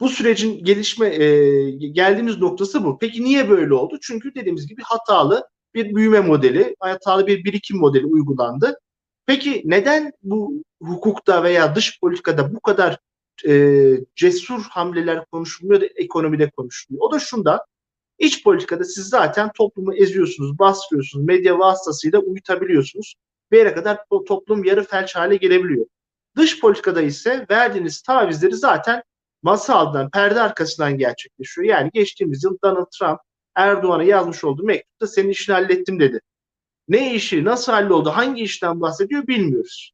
Bu 0.00 0.08
sürecin 0.08 0.64
gelişme 0.64 1.06
e, 1.06 1.70
geldiğimiz 1.70 2.38
noktası 2.38 2.84
bu. 2.84 2.98
Peki 2.98 3.24
niye 3.24 3.50
böyle 3.50 3.74
oldu? 3.74 3.98
Çünkü 4.02 4.34
dediğimiz 4.34 4.66
gibi 4.66 4.82
hatalı 4.84 5.48
bir 5.74 5.94
büyüme 5.94 6.20
modeli, 6.20 6.76
hatalı 6.80 7.26
bir 7.26 7.44
birikim 7.44 7.78
modeli 7.78 8.06
uygulandı. 8.06 8.78
Peki 9.26 9.62
neden 9.64 10.12
bu 10.22 10.62
hukukta 10.82 11.42
veya 11.42 11.74
dış 11.74 12.00
politikada 12.00 12.54
bu 12.54 12.60
kadar 12.60 12.98
e, 13.48 13.94
cesur 14.16 14.62
hamleler 14.62 15.24
konuşulmuyor 15.24 15.80
da 15.80 15.86
ekonomide 15.86 16.50
konuşuluyor? 16.50 17.02
O 17.04 17.12
da 17.12 17.18
şunda, 17.18 17.66
iç 18.18 18.44
politikada 18.44 18.84
siz 18.84 19.08
zaten 19.08 19.50
toplumu 19.52 19.94
eziyorsunuz, 19.94 20.58
bastırıyorsunuz, 20.58 21.24
medya 21.26 21.58
vasıtasıyla 21.58 22.18
uyutabiliyorsunuz. 22.18 23.14
Bir 23.52 23.58
yere 23.58 23.74
kadar 23.74 23.98
toplum 24.26 24.64
yarı 24.64 24.84
felç 24.84 25.16
hale 25.16 25.36
gelebiliyor. 25.36 25.86
Dış 26.36 26.60
politikada 26.60 27.02
ise 27.02 27.46
verdiğiniz 27.50 28.02
tavizleri 28.02 28.54
zaten 28.54 29.02
masa 29.42 29.74
altından, 29.74 30.10
perde 30.10 30.40
arkasından 30.40 30.98
gerçekleşiyor. 30.98 31.66
Yani 31.66 31.90
geçtiğimiz 31.94 32.44
yıl 32.44 32.58
Donald 32.64 32.86
Trump 32.98 33.20
Erdoğan'a 33.54 34.02
yazmış 34.04 34.44
olduğu 34.44 34.62
mektupta 34.62 35.06
senin 35.06 35.28
işini 35.28 35.54
hallettim 35.54 36.00
dedi. 36.00 36.20
Ne 36.88 37.14
işi, 37.14 37.44
nasıl 37.44 37.72
halloldu, 37.72 38.10
hangi 38.10 38.42
işten 38.42 38.80
bahsediyor 38.80 39.26
bilmiyoruz. 39.26 39.92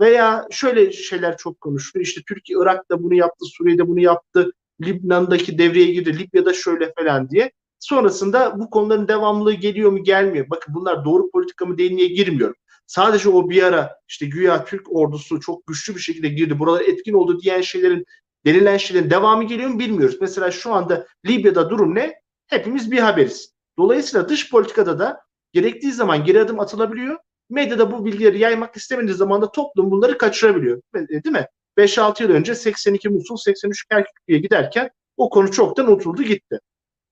Veya 0.00 0.46
şöyle 0.50 0.92
şeyler 0.92 1.36
çok 1.36 1.60
konuşuluyor. 1.60 2.06
İşte 2.06 2.20
Türkiye 2.28 2.58
Irak'ta 2.62 3.02
bunu 3.02 3.14
yaptı, 3.14 3.44
Suriye'de 3.44 3.88
bunu 3.88 4.00
yaptı, 4.00 4.52
Lübnan'daki 4.80 5.58
devreye 5.58 5.86
girdi, 5.92 6.18
Libya'da 6.18 6.52
şöyle 6.52 6.92
falan 6.98 7.30
diye. 7.30 7.52
Sonrasında 7.78 8.58
bu 8.58 8.70
konuların 8.70 9.08
devamlılığı 9.08 9.54
geliyor 9.54 9.92
mu 9.92 10.04
gelmiyor. 10.04 10.46
Bakın 10.50 10.74
bunlar 10.74 11.04
doğru 11.04 11.30
politika 11.30 11.66
mı 11.66 11.78
değil 11.78 12.14
girmiyorum. 12.14 12.56
Sadece 12.86 13.28
o 13.28 13.50
bir 13.50 13.62
ara 13.62 13.96
işte 14.08 14.26
güya 14.26 14.64
Türk 14.64 14.96
ordusu 14.96 15.40
çok 15.40 15.66
güçlü 15.66 15.94
bir 15.94 16.00
şekilde 16.00 16.28
girdi, 16.28 16.58
buralar 16.58 16.80
etkin 16.80 17.12
oldu 17.12 17.40
diyen 17.40 17.60
şeylerin 17.60 18.04
denilen 18.46 18.76
şeylerin 18.76 19.10
devamı 19.10 19.44
geliyor 19.44 19.70
mu 19.70 19.78
bilmiyoruz. 19.78 20.16
Mesela 20.20 20.50
şu 20.50 20.72
anda 20.72 21.06
Libya'da 21.26 21.70
durum 21.70 21.94
ne? 21.94 22.14
Hepimiz 22.46 22.90
bir 22.90 22.98
haberiz. 22.98 23.54
Dolayısıyla 23.78 24.28
dış 24.28 24.50
politikada 24.50 24.98
da 24.98 25.20
gerektiği 25.52 25.92
zaman 25.92 26.24
geri 26.24 26.40
adım 26.40 26.60
atılabiliyor. 26.60 27.16
Medyada 27.50 27.92
bu 27.92 28.04
bilgileri 28.04 28.38
yaymak 28.38 28.76
istemediği 28.76 29.14
zaman 29.14 29.42
da 29.42 29.52
toplum 29.52 29.90
bunları 29.90 30.18
kaçırabiliyor. 30.18 30.80
E, 30.94 31.08
değil 31.08 31.32
mi? 31.32 31.46
5-6 31.78 32.22
yıl 32.22 32.30
önce 32.30 32.54
82 32.54 33.08
Musul, 33.08 33.36
83 33.36 33.84
Kerkük'e 33.84 34.38
giderken 34.38 34.90
o 35.16 35.30
konu 35.30 35.50
çoktan 35.50 35.88
unutuldu 35.88 36.22
gitti. 36.22 36.58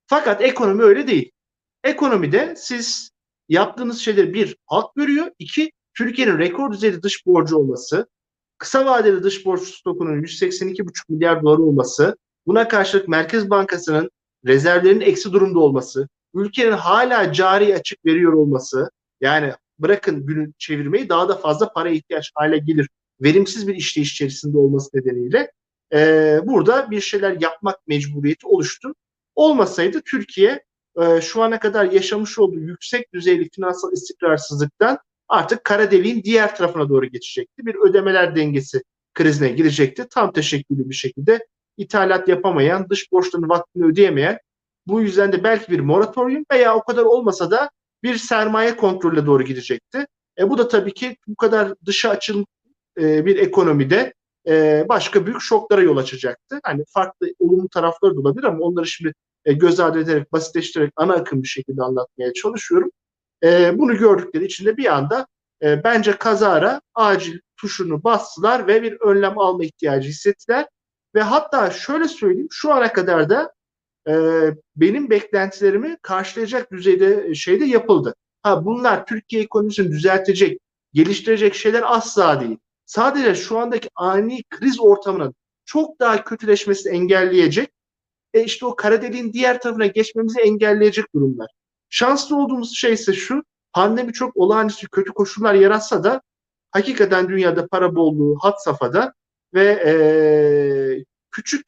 Fakat 0.07 0.43
ekonomi 0.43 0.83
öyle 0.83 1.07
değil. 1.07 1.31
Ekonomide 1.85 2.55
siz 2.57 3.11
yaptığınız 3.49 3.99
şeyleri 3.99 4.35
bir 4.35 4.57
halk 4.67 4.95
görüyor, 4.97 5.31
iki 5.39 5.73
Türkiye'nin 5.95 6.39
rekor 6.39 6.73
düzeyde 6.73 7.03
dış 7.03 7.27
borcu 7.27 7.57
olması, 7.57 8.07
kısa 8.59 8.87
vadeli 8.87 9.23
dış 9.23 9.47
borç 9.47 9.63
stokunun 9.63 10.23
182,5 10.23 10.91
milyar 11.09 11.43
dolar 11.43 11.59
olması, 11.59 12.17
buna 12.47 12.69
karşılık 12.69 13.09
Merkez 13.09 13.51
Bankası'nın 13.51 14.11
rezervlerinin 14.47 15.01
eksi 15.01 15.33
durumda 15.33 15.59
olması, 15.59 16.09
ülkenin 16.35 16.73
hala 16.73 17.33
cari 17.33 17.75
açık 17.75 18.05
veriyor 18.05 18.33
olması, 18.33 18.91
yani 19.21 19.53
bırakın 19.79 20.27
günü 20.27 20.53
çevirmeyi 20.59 21.09
daha 21.09 21.29
da 21.29 21.37
fazla 21.37 21.73
para 21.73 21.91
ihtiyaç 21.91 22.31
hale 22.35 22.59
gelir. 22.59 22.89
Verimsiz 23.21 23.69
bir 23.69 23.75
işleyiş 23.75 24.13
içerisinde 24.13 24.59
olması 24.59 24.91
nedeniyle 24.95 25.53
e, 25.93 25.99
burada 26.45 26.91
bir 26.91 27.01
şeyler 27.01 27.41
yapmak 27.41 27.87
mecburiyeti 27.87 28.47
oluştu. 28.47 28.95
Olmasaydı 29.35 30.01
Türkiye 30.01 30.65
e, 31.01 31.21
şu 31.21 31.43
ana 31.43 31.59
kadar 31.61 31.85
yaşamış 31.85 32.39
olduğu 32.39 32.61
yüksek 32.61 33.13
düzeyli 33.15 33.49
finansal 33.51 33.93
istikrarsızlıktan 33.93 34.99
artık 35.29 35.65
kara 35.65 35.91
deliğin 35.91 36.23
diğer 36.23 36.57
tarafına 36.57 36.89
doğru 36.89 37.07
geçecekti. 37.07 37.67
Bir 37.67 37.75
ödemeler 37.75 38.37
dengesi 38.37 38.83
krizine 39.15 39.49
girecekti. 39.49 40.07
Tam 40.11 40.33
teşekküllü 40.33 40.89
bir 40.89 40.95
şekilde 40.95 41.47
ithalat 41.77 42.29
yapamayan, 42.29 42.89
dış 42.91 43.13
borçlarını 43.13 43.49
vaktini 43.49 43.85
ödeyemeyen, 43.85 44.39
bu 44.87 45.01
yüzden 45.01 45.33
de 45.33 45.45
belki 45.45 45.73
bir 45.73 45.81
moratorium 45.81 46.45
veya 46.53 46.77
o 46.77 46.83
kadar 46.83 47.05
olmasa 47.05 47.51
da 47.51 47.71
bir 48.03 48.17
sermaye 48.17 48.77
kontrolüne 48.77 49.27
doğru 49.27 49.43
gidecekti. 49.43 50.07
E, 50.39 50.51
bu 50.51 50.59
da 50.59 50.69
tabii 50.69 50.95
ki 50.95 51.17
bu 51.27 51.37
kadar 51.37 51.75
dışa 51.87 52.11
açılmış 52.11 52.47
e, 53.01 53.27
bir 53.27 53.37
ekonomide 53.37 54.15
e, 54.49 54.87
başka 54.89 55.27
büyük 55.27 55.41
şoklara 55.41 55.83
yol 55.83 55.97
açacaktı. 55.97 56.61
Hani 56.65 56.85
farklı 56.89 57.27
olumlu 57.39 57.69
tarafları 57.69 58.17
da 58.17 58.21
olabilir 58.21 58.45
ama 58.45 58.65
onları 58.65 58.87
şimdi 58.87 59.15
e, 59.45 59.53
göz 59.53 59.81
ardı 59.81 60.01
ederek, 60.01 60.33
basitleştirerek 60.33 60.93
ana 60.97 61.15
akım 61.15 61.43
bir 61.43 61.49
şekilde 61.49 61.83
anlatmaya 61.83 62.33
çalışıyorum. 62.33 62.91
Bunu 63.73 63.97
gördükleri 63.97 64.45
için 64.45 64.67
de 64.67 64.77
bir 64.77 64.97
anda 64.97 65.27
bence 65.63 66.13
kazara 66.13 66.81
acil 66.95 67.39
tuşunu 67.57 68.05
bastılar 68.05 68.67
ve 68.67 68.83
bir 68.83 69.01
önlem 69.01 69.39
alma 69.39 69.65
ihtiyacı 69.65 70.09
hissettiler. 70.09 70.67
Ve 71.15 71.23
hatta 71.23 71.71
şöyle 71.71 72.09
söyleyeyim 72.09 72.49
şu 72.51 72.73
ana 72.73 72.93
kadar 72.93 73.31
da 73.31 73.53
e, 74.09 74.15
benim 74.77 75.11
beklentilerimi 75.11 75.97
karşılayacak 76.03 76.73
düzeyde 76.73 77.35
şeyde 77.35 77.65
yapıldı. 77.65 78.15
Ha 78.43 78.65
bunlar 78.65 79.07
Türkiye 79.07 79.43
ekonomisini 79.43 79.91
düzeltecek, 79.91 80.61
geliştirecek 80.93 81.55
şeyler 81.55 81.83
asla 81.87 82.41
değil. 82.41 82.59
Sadece 82.87 83.35
şu 83.35 83.59
andaki 83.59 83.89
ani 83.95 84.43
kriz 84.51 84.81
ortamının 84.81 85.35
çok 85.65 86.01
daha 86.01 86.25
kötüleşmesini 86.25 86.93
engelleyecek 86.93 87.71
e 88.35 88.45
işte 88.45 88.67
o 88.67 88.77
kara 88.77 89.03
deliğin 89.03 89.33
diğer 89.33 89.61
tarafına 89.61 89.87
geçmemizi 89.87 90.41
engelleyecek 90.41 91.15
durumlar. 91.15 91.51
Şanslı 91.91 92.37
olduğumuz 92.37 92.77
şey 92.77 92.93
ise 92.93 93.13
şu, 93.13 93.43
pandemi 93.73 94.13
çok 94.13 94.37
olağanüstü 94.37 94.89
kötü 94.89 95.13
koşullar 95.13 95.55
yaratsa 95.55 96.05
da 96.05 96.23
hakikaten 96.71 97.29
dünyada 97.29 97.67
para 97.67 97.95
bolluğu 97.95 98.39
hat 98.41 98.63
safhada 98.65 99.13
ve 99.55 99.65
e, 99.65 99.93
küçük 101.31 101.67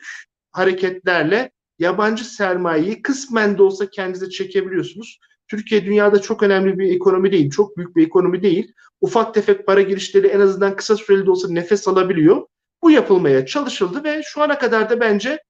hareketlerle 0.53 1.51
yabancı 1.81 2.25
sermayeyi 2.25 3.03
kısmen 3.03 3.59
de 3.59 3.63
olsa 3.63 3.91
kendinize 3.91 4.31
çekebiliyorsunuz. 4.31 5.21
Türkiye 5.49 5.85
dünyada 5.85 6.23
çok 6.23 6.43
önemli 6.43 6.79
bir 6.79 6.95
ekonomi 6.95 7.33
değil, 7.33 7.51
çok 7.51 7.77
büyük 7.77 7.97
bir 7.97 8.07
ekonomi 8.07 8.43
değil. 8.43 8.75
Ufak 9.01 9.35
tefek 9.35 9.67
para 9.67 9.83
girişleri 9.83 10.27
en 10.27 10.41
azından 10.41 10.77
kısa 10.77 10.97
süreli 10.97 11.27
de 11.27 11.31
olsa 11.31 11.49
nefes 11.51 11.89
alabiliyor. 11.89 12.47
Bu 12.83 12.91
yapılmaya 12.91 13.47
çalışıldı 13.47 14.05
ve 14.05 14.23
şu 14.25 14.43
ana 14.43 14.59
kadar 14.59 14.91
da 14.91 15.01
bence 15.01 15.43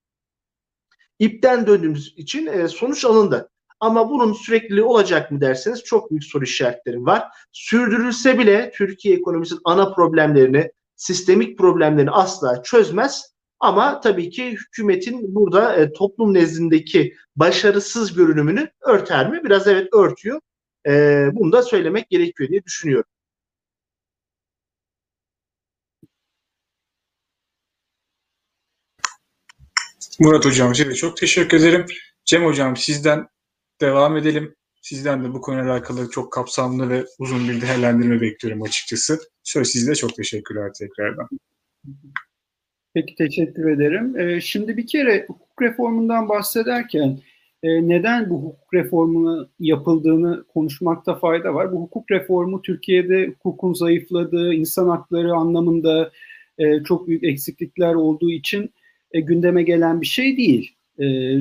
ipten 1.18 1.66
döndüğümüz 1.66 2.14
için 2.16 2.46
e, 2.46 2.68
sonuç 2.68 3.04
alındı. 3.04 3.50
Ama 3.80 4.10
bunun 4.10 4.32
sürekliliği 4.32 4.84
olacak 4.84 5.30
mı 5.30 5.40
derseniz 5.40 5.84
çok 5.84 6.10
büyük 6.10 6.24
soru 6.24 6.44
işaretlerim 6.44 7.06
var. 7.06 7.24
Sürdürülse 7.52 8.38
bile 8.38 8.72
Türkiye 8.74 9.16
ekonomisinin 9.16 9.60
ana 9.64 9.94
problemlerini, 9.94 10.70
sistemik 10.96 11.58
problemlerini 11.58 12.10
asla 12.10 12.62
çözmez. 12.62 13.34
Ama 13.60 14.00
tabii 14.00 14.30
ki 14.30 14.50
hükümetin 14.50 15.34
burada 15.34 15.76
e, 15.76 15.92
toplum 15.92 16.34
nezdindeki 16.34 17.16
başarısız 17.36 18.14
görünümünü 18.14 18.70
örter 18.80 19.30
mi? 19.30 19.40
Biraz 19.44 19.68
evet 19.68 19.94
örtüyor. 19.94 20.40
E, 20.86 21.26
bunu 21.32 21.52
da 21.52 21.62
söylemek 21.62 22.10
gerekiyor 22.10 22.48
diye 22.50 22.64
düşünüyorum. 22.64 23.10
Murat 30.20 30.44
Hocam 30.44 30.74
size 30.74 30.94
çok 30.94 31.16
teşekkür 31.16 31.58
ederim. 31.58 31.86
Cem 32.24 32.44
Hocam 32.44 32.76
sizden 32.76 33.28
devam 33.80 34.16
edelim. 34.16 34.56
Sizden 34.82 35.24
de 35.24 35.32
bu 35.32 35.40
konuyla 35.40 35.72
alakalı 35.72 36.10
çok 36.10 36.32
kapsamlı 36.32 36.90
ve 36.90 37.04
uzun 37.18 37.48
bir 37.48 37.60
değerlendirme 37.60 38.20
bekliyorum 38.20 38.62
açıkçası. 38.62 39.20
Söz 39.42 39.68
sizde 39.68 39.94
çok 39.94 40.16
teşekkürler 40.16 40.70
tekrardan. 40.78 41.28
Peki 42.94 43.14
teşekkür 43.14 43.70
ederim. 43.70 44.18
Ee, 44.18 44.40
şimdi 44.40 44.76
bir 44.76 44.86
kere 44.86 45.24
hukuk 45.28 45.62
reformundan 45.62 46.28
bahsederken 46.28 47.18
e, 47.62 47.88
neden 47.88 48.30
bu 48.30 48.36
hukuk 48.36 48.74
reformunun 48.74 49.48
yapıldığını 49.58 50.44
konuşmakta 50.54 51.14
fayda 51.14 51.54
var. 51.54 51.72
Bu 51.72 51.80
hukuk 51.80 52.10
reformu 52.10 52.62
Türkiye'de 52.62 53.26
hukukun 53.26 53.72
zayıfladığı, 53.72 54.54
insan 54.54 54.88
hakları 54.88 55.34
anlamında 55.34 56.10
e, 56.58 56.82
çok 56.82 57.08
büyük 57.08 57.24
eksiklikler 57.24 57.94
olduğu 57.94 58.30
için 58.30 58.70
e, 59.12 59.20
gündeme 59.20 59.62
gelen 59.62 60.00
bir 60.00 60.06
şey 60.06 60.36
değil. 60.36 60.76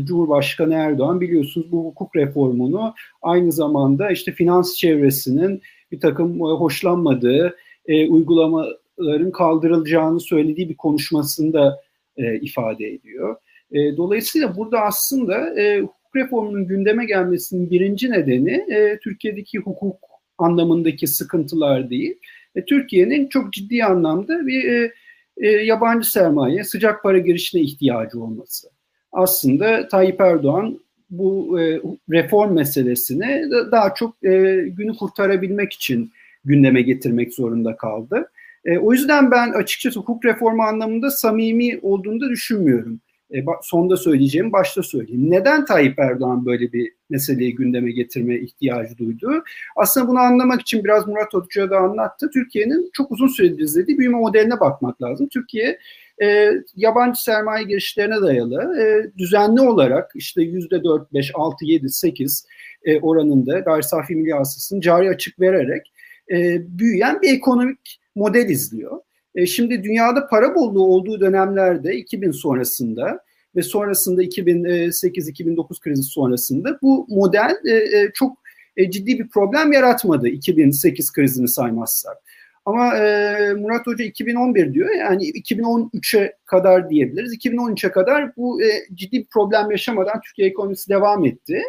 Cumhurbaşkanı 0.04 0.74
Erdoğan 0.74 1.22
biliyorsunuz 1.22 1.72
bu 1.72 1.86
hukuk 1.86 2.16
reformunu 2.16 2.94
aynı 3.22 3.52
zamanda 3.52 4.12
işte 4.12 4.32
finans 4.32 4.76
çevresinin 4.76 5.62
bir 5.92 6.00
takım 6.00 6.40
hoşlanmadığı 6.40 7.56
uygulama 7.88 8.66
ların 9.00 9.32
kaldırılacağını 9.32 10.20
söylediği 10.20 10.70
bir 10.70 10.78
konuşmasında 10.78 11.82
e, 12.18 12.36
ifade 12.40 12.88
ediyor. 12.88 13.36
E, 13.72 13.98
dolayısıyla 13.98 14.58
burada 14.58 14.82
aslında 14.82 15.62
e, 15.62 15.80
hukuk 15.82 16.16
reformunun 16.16 16.68
gündeme 16.68 17.06
gelmesinin 17.06 17.70
birinci 17.70 18.12
nedeni 18.12 18.52
e, 18.52 19.00
Türkiye'deki 19.04 19.58
hukuk 19.58 19.98
anlamındaki 20.38 21.08
sıkıntılar 21.08 21.90
değil. 21.90 22.16
E, 22.56 22.66
Türkiye'nin 22.66 23.28
çok 23.28 23.54
ciddi 23.54 23.84
anlamda 23.84 24.48
bir 24.48 24.72
e, 24.72 24.92
e, 25.38 25.48
yabancı 25.48 26.12
sermaye, 26.12 26.64
sıcak 26.64 27.04
para 27.04 27.18
girişine 27.18 27.62
ihtiyacı 27.62 28.24
olması. 28.24 28.68
Aslında 29.12 29.88
Tayyip 29.88 30.22
Erdoğan 30.22 30.80
bu 31.10 31.60
e, 31.62 31.82
reform 32.10 32.54
meselesini 32.54 33.44
daha 33.72 33.94
çok 33.94 34.24
e, 34.24 34.30
günü 34.68 34.98
kurtarabilmek 34.98 35.74
için 35.74 36.12
gündeme 36.46 36.82
getirmek 36.82 37.34
zorunda 37.34 37.76
kaldı. 37.76 38.32
E, 38.66 38.78
o 38.78 38.94
yüzden 38.94 39.32
ben 39.32 39.52
açıkçası 39.52 40.00
hukuk 40.00 40.26
reformu 40.26 40.64
anlamında 40.64 41.12
samimi 41.12 41.80
olduğunu 41.82 42.22
da 42.22 42.30
düşünmüyorum. 42.30 43.00
E, 43.34 43.38
sonda 43.62 43.98
söyleyeceğim, 43.98 44.52
başta 44.54 44.84
söyleyeyim. 44.84 45.32
Neden 45.32 45.66
Tayyip 45.66 46.00
Erdoğan 46.00 46.46
böyle 46.46 46.74
bir 46.74 46.94
meseleyi 47.10 47.56
gündeme 47.56 47.92
getirme 47.92 48.36
ihtiyacı 48.40 48.98
duydu? 48.98 49.44
Aslında 49.76 50.08
bunu 50.08 50.20
anlamak 50.20 50.62
için 50.62 50.84
biraz 50.84 51.08
Murat 51.08 51.34
Hoca 51.34 51.70
da 51.70 51.78
anlattı. 51.78 52.30
Türkiye'nin 52.34 52.90
çok 52.94 53.12
uzun 53.12 53.28
süredir 53.28 53.60
izlediği 53.60 53.98
büyüme 53.98 54.18
modeline 54.18 54.60
bakmak 54.60 55.02
lazım. 55.02 55.28
Türkiye 55.28 55.80
e, 56.22 56.52
yabancı 56.76 57.24
sermaye 57.24 57.64
girişlerine 57.64 58.22
dayalı 58.22 58.82
e, 58.82 59.18
düzenli 59.18 59.62
olarak 59.62 60.12
işte 60.16 60.42
yüzde 60.42 60.84
4, 60.84 61.14
5, 61.14 61.32
6, 61.34 61.66
7, 61.66 61.90
8 61.90 62.46
e, 62.84 63.00
oranında 63.00 63.60
gayri 63.60 63.84
safi 63.84 64.16
milli 64.16 64.34
hasılasını 64.34 64.82
cari 64.82 65.10
açık 65.10 65.40
vererek 65.40 65.92
e, 66.32 66.62
büyüyen 66.80 67.22
bir 67.22 67.34
ekonomik 67.34 67.99
model 68.20 68.50
izliyor. 68.50 69.02
E, 69.36 69.46
şimdi 69.46 69.84
dünyada 69.84 70.28
para 70.28 70.56
bolluğu 70.56 70.86
olduğu 70.86 71.20
dönemlerde 71.20 71.96
2000 71.96 72.32
sonrasında 72.32 73.20
ve 73.56 73.62
sonrasında 73.62 74.24
2008-2009 74.24 75.80
krizi 75.80 76.04
sonrasında 76.04 76.80
bu 76.82 77.06
model 77.10 77.56
e, 77.66 77.72
e, 77.72 78.12
çok 78.14 78.38
e, 78.78 78.92
ciddi 78.92 79.20
bir 79.20 79.28
problem 79.28 79.72
yaratmadı 79.72 80.28
2008 80.28 81.12
krizini 81.12 81.48
saymazsak. 81.48 82.18
Ama 82.66 82.98
e, 82.98 83.54
Murat 83.54 83.88
Hoca 83.88 84.06
2011 84.06 84.74
diyor 84.74 84.96
yani 84.96 85.24
2013'e 85.24 86.34
kadar 86.46 86.90
diyebiliriz. 86.90 87.34
2013'e 87.34 87.92
kadar 87.92 88.36
bu 88.38 88.64
e, 88.64 88.68
ciddi 88.94 89.18
bir 89.18 89.26
problem 89.26 89.72
yaşamadan 89.72 90.22
Türkiye 90.22 90.48
ekonomisi 90.48 90.90
devam 90.90 91.26
etti. 91.26 91.62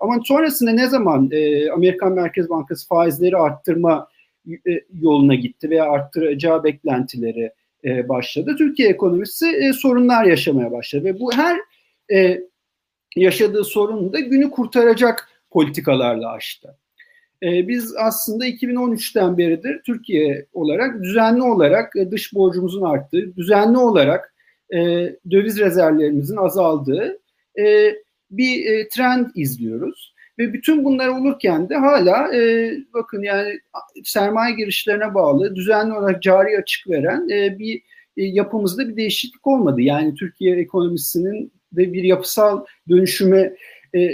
Ama 0.00 0.20
sonrasında 0.24 0.70
ne 0.70 0.88
zaman 0.88 1.28
e, 1.32 1.70
Amerikan 1.70 2.12
Merkez 2.12 2.50
Bankası 2.50 2.88
faizleri 2.88 3.36
arttırma 3.36 4.08
yoluna 5.00 5.34
gitti 5.34 5.70
veya 5.70 5.84
arttıracağı 5.84 6.64
beklentileri 6.64 7.52
e, 7.84 8.08
başladı. 8.08 8.54
Türkiye 8.58 8.88
ekonomisi 8.88 9.46
e, 9.46 9.72
sorunlar 9.72 10.24
yaşamaya 10.24 10.72
başladı 10.72 11.04
ve 11.04 11.20
bu 11.20 11.32
her 11.32 11.60
yaşadığı 13.16 13.64
sorunu 13.64 14.12
da 14.12 14.20
günü 14.20 14.50
kurtaracak 14.50 15.28
politikalarla 15.50 16.32
aştı. 16.32 16.76
Biz 17.42 17.96
aslında 17.96 18.46
2013'ten 18.46 19.38
beridir 19.38 19.80
Türkiye 19.86 20.46
olarak 20.52 21.02
düzenli 21.02 21.42
olarak 21.42 21.94
dış 22.10 22.34
borcumuzun 22.34 22.82
arttığı, 22.82 23.36
düzenli 23.36 23.78
olarak 23.78 24.34
döviz 25.30 25.58
rezervlerimizin 25.58 26.36
azaldığı 26.36 27.20
bir 28.30 28.88
trend 28.88 29.26
izliyoruz. 29.34 30.13
Ve 30.38 30.52
bütün 30.52 30.84
bunlar 30.84 31.08
olurken 31.08 31.68
de 31.68 31.76
hala 31.76 32.34
e, 32.34 32.72
bakın 32.94 33.22
yani 33.22 33.60
sermaye 34.04 34.54
girişlerine 34.54 35.14
bağlı 35.14 35.56
düzenli 35.56 35.92
olarak 35.92 36.22
cari 36.22 36.58
açık 36.58 36.90
veren 36.90 37.28
e, 37.28 37.58
bir 37.58 37.82
e, 38.16 38.24
yapımızda 38.24 38.88
bir 38.88 38.96
değişiklik 38.96 39.46
olmadı. 39.46 39.80
Yani 39.80 40.14
Türkiye 40.14 40.56
ekonomisinin 40.56 41.52
de 41.72 41.92
bir 41.92 42.02
yapısal 42.02 42.64
dönüşüme 42.88 43.56
e, 43.94 44.10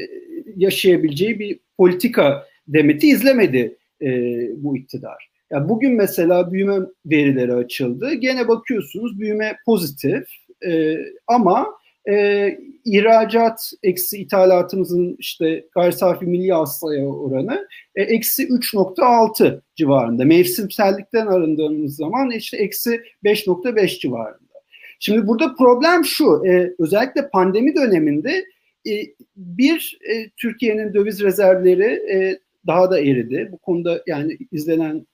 yaşayabileceği 0.56 1.38
bir 1.38 1.58
politika 1.76 2.46
demeti 2.68 3.08
izlemedi 3.08 3.76
e, 4.02 4.08
bu 4.56 4.76
iktidar. 4.76 5.30
Yani 5.50 5.68
bugün 5.68 5.92
mesela 5.92 6.52
büyüme 6.52 6.78
verileri 7.06 7.54
açıldı. 7.54 8.14
Gene 8.14 8.48
bakıyorsunuz 8.48 9.20
büyüme 9.20 9.56
pozitif 9.66 10.28
e, 10.66 10.96
ama 11.26 11.66
e, 12.08 12.48
ihracat 12.84 13.72
eksi 13.82 14.18
ithalatımızın 14.18 15.16
işte 15.18 15.64
gayri 15.74 15.92
safi 15.92 16.26
milli 16.26 16.52
hasılaya 16.52 17.06
oranı 17.06 17.68
e, 17.94 18.02
eksi 18.02 18.48
3.6 18.48 19.60
civarında. 19.76 20.24
Mevsimsellikten 20.24 21.26
arındığımız 21.26 21.96
zaman 21.96 22.30
işte 22.30 22.56
eksi 22.56 23.00
5.5 23.24 24.00
civarında. 24.00 24.50
Şimdi 24.98 25.26
burada 25.26 25.54
problem 25.54 26.04
şu, 26.04 26.42
e, 26.46 26.74
özellikle 26.78 27.28
pandemi 27.28 27.74
döneminde 27.74 28.44
e, 28.86 28.92
bir 29.36 29.98
e, 30.12 30.30
Türkiye'nin 30.36 30.94
döviz 30.94 31.20
rezervleri 31.20 32.12
e, 32.12 32.38
daha 32.66 32.90
da 32.90 33.00
eridi. 33.00 33.48
Bu 33.52 33.58
konuda 33.58 34.02
yani 34.06 34.38
izlenen 34.52 35.06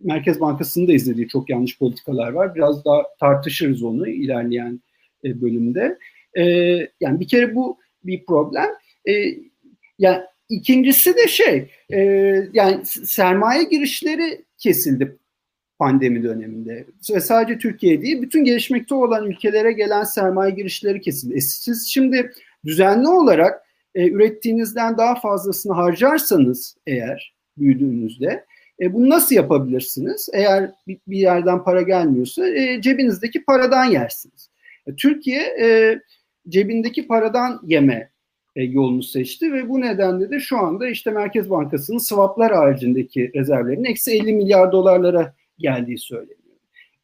Merkez 0.00 0.40
Bankası'nın 0.40 0.88
da 0.88 0.92
izlediği 0.92 1.28
çok 1.28 1.50
yanlış 1.50 1.78
politikalar 1.78 2.32
var. 2.32 2.54
Biraz 2.54 2.84
daha 2.84 3.02
tartışırız 3.20 3.82
onu 3.82 4.08
ilerleyen 4.08 4.80
e, 5.24 5.40
bölümde. 5.40 5.98
E, 6.38 6.44
yani 7.00 7.20
bir 7.20 7.28
kere 7.28 7.54
bu 7.54 7.78
bir 8.04 8.26
problem. 8.26 8.68
E, 9.08 9.12
yani 9.98 10.22
ikincisi 10.48 11.16
de 11.16 11.28
şey 11.28 11.70
e, 11.90 12.00
yani 12.52 12.86
sermaye 12.86 13.62
girişleri 13.62 14.44
kesildi 14.58 15.16
pandemi 15.78 16.22
döneminde. 16.22 16.86
Ve 17.14 17.20
sadece 17.20 17.58
Türkiye 17.58 18.02
değil, 18.02 18.22
bütün 18.22 18.44
gelişmekte 18.44 18.94
olan 18.94 19.26
ülkelere 19.26 19.72
gelen 19.72 20.04
sermaye 20.04 20.50
girişleri 20.50 21.00
kesildi. 21.00 21.34
E 21.34 21.40
siz 21.40 21.86
şimdi 21.86 22.32
düzenli 22.64 23.08
olarak 23.08 23.62
e, 23.94 24.08
ürettiğinizden 24.08 24.98
daha 24.98 25.14
fazlasını 25.20 25.72
harcarsanız 25.72 26.76
eğer 26.86 27.34
büyüdüğünüzde 27.58 28.44
e, 28.80 28.92
bunu 28.92 29.08
nasıl 29.08 29.34
yapabilirsiniz? 29.34 30.28
Eğer 30.32 30.70
bir, 30.86 30.98
bir 31.06 31.18
yerden 31.18 31.64
para 31.64 31.82
gelmiyorsa 31.82 32.48
e, 32.48 32.80
cebinizdeki 32.80 33.44
paradan 33.44 33.84
yersiniz. 33.84 34.50
E, 34.86 34.94
Türkiye 34.94 35.42
e, 35.42 35.98
cebindeki 36.48 37.06
paradan 37.06 37.60
yeme 37.66 38.10
e, 38.56 38.62
yolunu 38.62 39.02
seçti 39.02 39.52
ve 39.52 39.68
bu 39.68 39.80
nedenle 39.80 40.30
de 40.30 40.40
şu 40.40 40.58
anda 40.58 40.88
işte 40.88 41.10
Merkez 41.10 41.50
Bankası'nın 41.50 41.98
swaplar 41.98 42.52
haricindeki 42.52 43.32
rezervlerinin 43.34 43.84
eksi 43.84 44.12
50 44.12 44.32
milyar 44.32 44.72
dolarlara 44.72 45.34
geldiği 45.58 45.98
söyleniyor. 45.98 46.38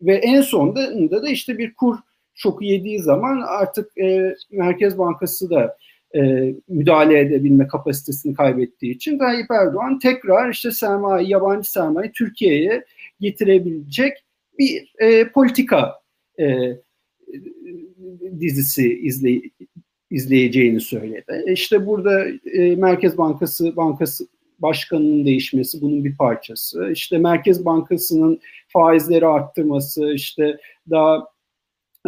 Ve 0.02 0.14
en 0.14 0.40
sonunda 0.40 1.22
da 1.22 1.28
işte 1.28 1.59
bir 1.59 1.74
kur 1.74 1.96
şoku 2.35 2.64
yediği 2.64 2.98
zaman 2.98 3.40
artık 3.46 3.98
e, 3.98 4.35
Merkez 4.50 4.98
Bankası 4.98 5.50
da 5.50 5.76
e, 6.14 6.54
müdahale 6.68 7.20
edebilme 7.20 7.66
kapasitesini 7.66 8.35
kaybettiği 8.35 8.94
için 8.94 9.18
Tayyip 9.18 9.50
Erdoğan 9.50 9.98
tekrar 9.98 10.50
işte 10.50 10.70
sermaye, 10.70 11.28
yabancı 11.28 11.70
sermaye 11.70 12.12
Türkiye'ye 12.12 12.85
getirebilecek 13.20 14.24
bir 14.59 14.92
e, 14.98 15.28
politika 15.28 15.94
e, 16.40 16.44
dizisi 18.40 18.98
izley 18.98 19.50
izleyeceğini 20.11 20.81
söyledi. 20.81 21.44
İşte 21.46 21.87
burada 21.87 22.24
e, 22.53 22.77
Merkez 22.77 23.18
Bankası 23.18 23.77
Bankası 23.77 24.27
başkanının 24.59 25.27
değişmesi 25.27 25.81
bunun 25.81 26.05
bir 26.05 26.16
parçası. 26.16 26.90
İşte 26.92 27.18
Merkez 27.18 27.64
Bankası'nın 27.64 28.40
faizleri 28.68 29.27
arttırması, 29.27 30.12
işte 30.12 30.59
daha 30.90 31.29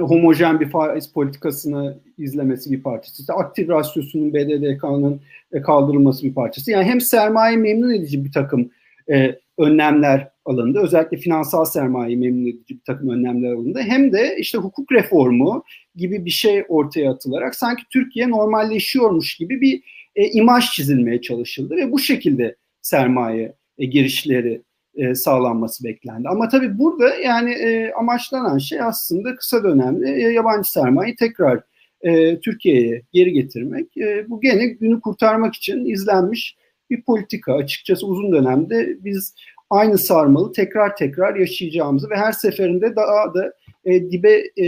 homojen 0.00 0.60
bir 0.60 0.70
faiz 0.70 1.12
politikasını 1.12 1.98
izlemesi 2.18 2.72
bir 2.72 2.82
parçası. 2.82 3.22
İşte 3.22 3.32
aktif 3.32 3.68
rasyosunun 3.68 4.34
BDDK'nın 4.34 5.20
e, 5.52 5.60
kaldırılması 5.60 6.24
bir 6.24 6.34
parçası. 6.34 6.70
Yani 6.70 6.84
hem 6.84 7.00
sermaye 7.00 7.56
memnun 7.56 7.90
edici 7.90 8.24
bir 8.24 8.32
takım 8.32 8.70
e, 9.10 9.38
önlemler 9.58 10.30
alındı. 10.46 10.80
Özellikle 10.82 11.16
finansal 11.16 11.64
sermaye 11.64 12.16
memnun 12.16 12.46
edici 12.46 12.74
bir 12.74 12.84
takım 12.86 13.08
önlemler 13.08 13.52
alındı. 13.52 13.80
Hem 13.86 14.12
de 14.12 14.36
işte 14.38 14.58
hukuk 14.58 14.92
reformu 14.92 15.64
gibi 15.96 16.24
bir 16.24 16.30
şey 16.30 16.64
ortaya 16.68 17.10
atılarak 17.10 17.54
sanki 17.54 17.82
Türkiye 17.92 18.30
normalleşiyormuş 18.30 19.36
gibi 19.36 19.60
bir 19.60 19.82
e, 20.16 20.28
imaj 20.28 20.70
çizilmeye 20.70 21.20
çalışıldı 21.20 21.76
ve 21.76 21.92
bu 21.92 21.98
şekilde 21.98 22.56
sermaye 22.82 23.54
e, 23.78 23.86
girişleri 23.86 24.62
e, 24.96 25.14
sağlanması 25.14 25.84
beklendi. 25.84 26.28
Ama 26.28 26.48
tabii 26.48 26.78
burada 26.78 27.14
yani 27.14 27.50
e, 27.50 27.92
amaçlanan 27.92 28.58
şey 28.58 28.80
aslında 28.80 29.36
kısa 29.36 29.64
dönemde 29.64 30.10
e, 30.10 30.20
yabancı 30.20 30.72
sermayeyi 30.72 31.16
tekrar 31.16 31.60
e, 32.00 32.40
Türkiye'ye 32.40 33.02
geri 33.12 33.32
getirmek. 33.32 33.96
E, 33.96 34.30
bu 34.30 34.40
gene 34.40 34.66
günü 34.66 35.00
kurtarmak 35.00 35.54
için 35.54 35.84
izlenmiş 35.84 36.56
bir 36.90 37.02
politika. 37.02 37.54
Açıkçası 37.54 38.06
uzun 38.06 38.32
dönemde 38.32 38.96
biz 39.04 39.34
aynı 39.70 39.98
sarmalı 39.98 40.52
tekrar 40.52 40.96
tekrar 40.96 41.36
yaşayacağımızı 41.36 42.10
ve 42.10 42.16
her 42.16 42.32
seferinde 42.32 42.96
daha 42.96 43.34
da 43.34 43.52
e, 43.84 44.10
dibe 44.10 44.42
e, 44.56 44.66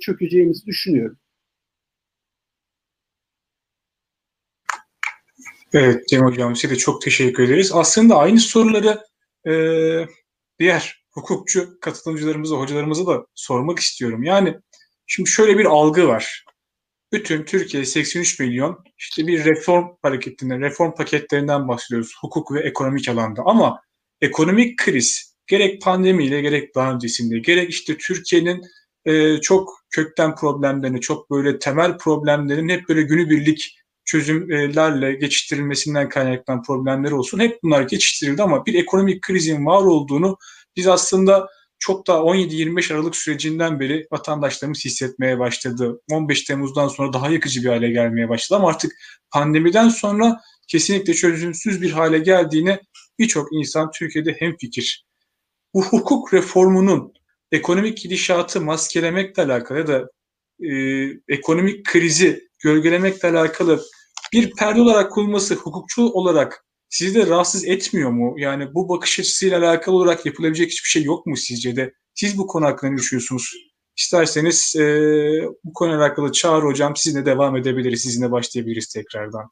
çökeceğimizi 0.00 0.66
düşünüyorum. 0.66 1.18
Evet 5.72 6.08
Cem 6.08 6.24
Hocam 6.24 6.56
size 6.56 6.74
de 6.74 6.78
çok 6.78 7.02
teşekkür 7.02 7.42
ederiz. 7.42 7.70
Aslında 7.74 8.16
aynı 8.16 8.40
soruları 8.40 9.04
e, 9.46 9.52
diğer 10.58 11.04
hukukçu 11.10 11.80
katılımcılarımıza, 11.80 12.56
hocalarımıza 12.56 13.06
da 13.06 13.26
sormak 13.34 13.78
istiyorum. 13.78 14.22
Yani 14.22 14.58
şimdi 15.06 15.30
şöyle 15.30 15.58
bir 15.58 15.64
algı 15.64 16.08
var. 16.08 16.44
Bütün 17.12 17.44
Türkiye 17.44 17.84
83 17.84 18.40
milyon 18.40 18.84
işte 18.98 19.26
bir 19.26 19.44
reform 19.44 19.84
hareketinden, 20.02 20.60
reform 20.60 20.94
paketlerinden 20.94 21.68
bahsediyoruz 21.68 22.14
hukuk 22.20 22.52
ve 22.52 22.60
ekonomik 22.60 23.08
alanda. 23.08 23.42
Ama 23.44 23.80
ekonomik 24.22 24.78
kriz 24.78 25.36
gerek 25.46 25.82
pandemiyle 25.82 26.40
gerek 26.40 26.74
daha 26.74 26.92
öncesinde 26.92 27.38
gerek 27.38 27.70
işte 27.70 27.96
Türkiye'nin 27.96 28.62
e, 29.04 29.40
çok 29.40 29.70
kökten 29.90 30.34
problemlerini, 30.34 31.00
çok 31.00 31.30
böyle 31.30 31.58
temel 31.58 31.98
problemlerin 31.98 32.68
hep 32.68 32.88
böyle 32.88 33.02
günübirlik 33.02 33.78
çözümlerle 34.04 35.14
geçiştirilmesinden 35.14 36.08
kaynaklanan 36.08 36.62
problemler 36.62 37.10
olsun. 37.10 37.40
Hep 37.40 37.58
bunlar 37.62 37.82
geçiştirildi 37.82 38.42
ama 38.42 38.66
bir 38.66 38.74
ekonomik 38.74 39.22
krizin 39.22 39.66
var 39.66 39.82
olduğunu 39.82 40.36
biz 40.76 40.86
aslında 40.86 41.48
çok 41.82 42.06
daha 42.06 42.18
17-25 42.18 42.94
Aralık 42.94 43.16
sürecinden 43.16 43.80
beri 43.80 44.06
vatandaşlarımız 44.12 44.84
hissetmeye 44.84 45.38
başladı. 45.38 46.00
15 46.10 46.42
Temmuz'dan 46.44 46.88
sonra 46.88 47.12
daha 47.12 47.30
yakıcı 47.30 47.62
bir 47.62 47.68
hale 47.68 47.90
gelmeye 47.90 48.28
başladı 48.28 48.58
ama 48.58 48.68
artık 48.68 48.92
pandemiden 49.30 49.88
sonra 49.88 50.40
kesinlikle 50.68 51.14
çözümsüz 51.14 51.82
bir 51.82 51.90
hale 51.90 52.18
geldiğine 52.18 52.80
birçok 53.18 53.48
insan 53.52 53.90
Türkiye'de 53.90 54.32
hemfikir. 54.32 55.06
Bu 55.74 55.84
hukuk 55.84 56.34
reformunun 56.34 57.12
ekonomik 57.52 57.98
gidişatı 57.98 58.60
maskelemekle 58.60 59.42
alakalı 59.42 59.78
ya 59.78 59.86
da 59.86 60.08
e, 60.60 60.74
ekonomik 61.28 61.86
krizi 61.86 62.48
gölgelemekle 62.58 63.28
alakalı 63.28 63.82
bir 64.32 64.50
perde 64.50 64.80
olarak 64.80 65.12
kullanılması 65.12 65.54
hukukçu 65.54 66.02
olarak 66.02 66.64
sizi 66.92 67.14
de 67.14 67.26
rahatsız 67.26 67.64
etmiyor 67.64 68.10
mu? 68.10 68.34
Yani 68.38 68.74
bu 68.74 68.88
bakış 68.88 69.20
açısıyla 69.20 69.58
alakalı 69.58 69.96
olarak 69.96 70.26
yapılabilecek 70.26 70.70
hiçbir 70.70 70.88
şey 70.88 71.02
yok 71.04 71.26
mu 71.26 71.36
sizce 71.36 71.76
de? 71.76 71.92
Siz 72.14 72.38
bu 72.38 72.46
konu 72.46 72.66
hakkında 72.66 72.90
ne 72.90 72.96
düşünüyorsunuz? 72.98 73.52
İsterseniz 73.96 74.74
e, 74.76 74.82
bu 75.64 75.72
konuyla 75.72 76.00
alakalı 76.00 76.32
Çağrı 76.32 76.66
Hocam 76.66 76.96
sizinle 76.96 77.26
devam 77.26 77.56
edebiliriz, 77.56 78.02
sizinle 78.02 78.30
başlayabiliriz 78.32 78.88
tekrardan. 78.88 79.50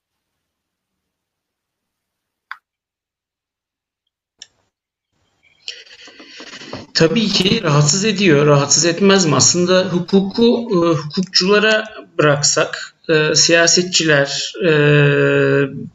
Tabii 6.94 7.28
ki 7.28 7.62
rahatsız 7.62 8.04
ediyor. 8.04 8.46
Rahatsız 8.46 8.84
etmez 8.84 9.26
mi? 9.26 9.36
Aslında 9.36 9.88
hukuku 9.88 10.68
e, 10.72 10.76
hukukçulara 10.76 11.84
bıraksak, 12.18 12.96
e, 13.10 13.34
siyasetçiler, 13.34 14.52
e, 14.64 14.70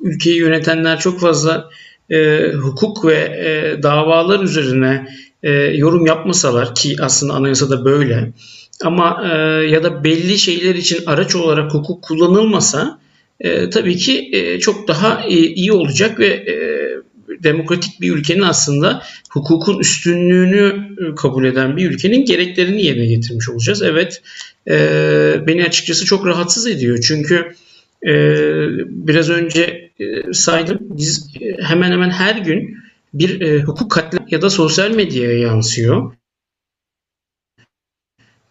ülkeyi 0.01 0.37
yönetenler 0.37 0.99
çok 0.99 1.19
fazla 1.19 1.69
e, 2.09 2.49
hukuk 2.51 3.05
ve 3.05 3.15
e, 3.15 3.83
davalar 3.83 4.43
üzerine 4.43 5.07
e, 5.43 5.51
yorum 5.51 6.05
yapmasalar 6.05 6.75
ki 6.75 6.95
aslında 6.99 7.33
anayasada 7.33 7.85
böyle 7.85 8.31
ama 8.83 9.23
e, 9.33 9.37
ya 9.67 9.83
da 9.83 10.03
belli 10.03 10.37
şeyler 10.39 10.75
için 10.75 11.05
araç 11.05 11.35
olarak 11.35 11.73
hukuk 11.73 12.03
kullanılmasa 12.03 12.99
e, 13.39 13.69
tabii 13.69 13.97
ki 13.97 14.29
e, 14.33 14.59
çok 14.59 14.87
daha 14.87 15.23
e, 15.27 15.33
iyi 15.33 15.71
olacak 15.71 16.19
ve 16.19 16.27
e, 16.27 16.74
demokratik 17.43 18.01
bir 18.01 18.11
ülkenin 18.11 18.41
aslında 18.41 19.03
hukukun 19.29 19.79
üstünlüğünü 19.79 20.89
e, 20.99 21.15
kabul 21.15 21.45
eden 21.45 21.77
bir 21.77 21.91
ülkenin 21.91 22.25
gereklerini 22.25 22.83
yerine 22.83 23.05
getirmiş 23.05 23.49
olacağız. 23.49 23.81
Evet 23.81 24.21
e, 24.67 24.77
beni 25.47 25.63
açıkçası 25.63 26.05
çok 26.05 26.25
rahatsız 26.25 26.67
ediyor. 26.67 26.99
Çünkü 27.07 27.55
e, 28.07 28.13
biraz 28.89 29.29
önce 29.29 29.91
e, 29.99 30.33
saydım 30.33 30.77
biz 30.81 31.27
e, 31.41 31.63
hemen 31.63 31.91
hemen 31.91 32.09
her 32.09 32.35
gün 32.35 32.77
bir 33.13 33.41
e, 33.41 33.61
hukuk 33.61 33.91
katliamı 33.91 34.27
ya 34.31 34.41
da 34.41 34.49
sosyal 34.49 34.91
medyaya 34.91 35.39
yansıyor. 35.39 36.13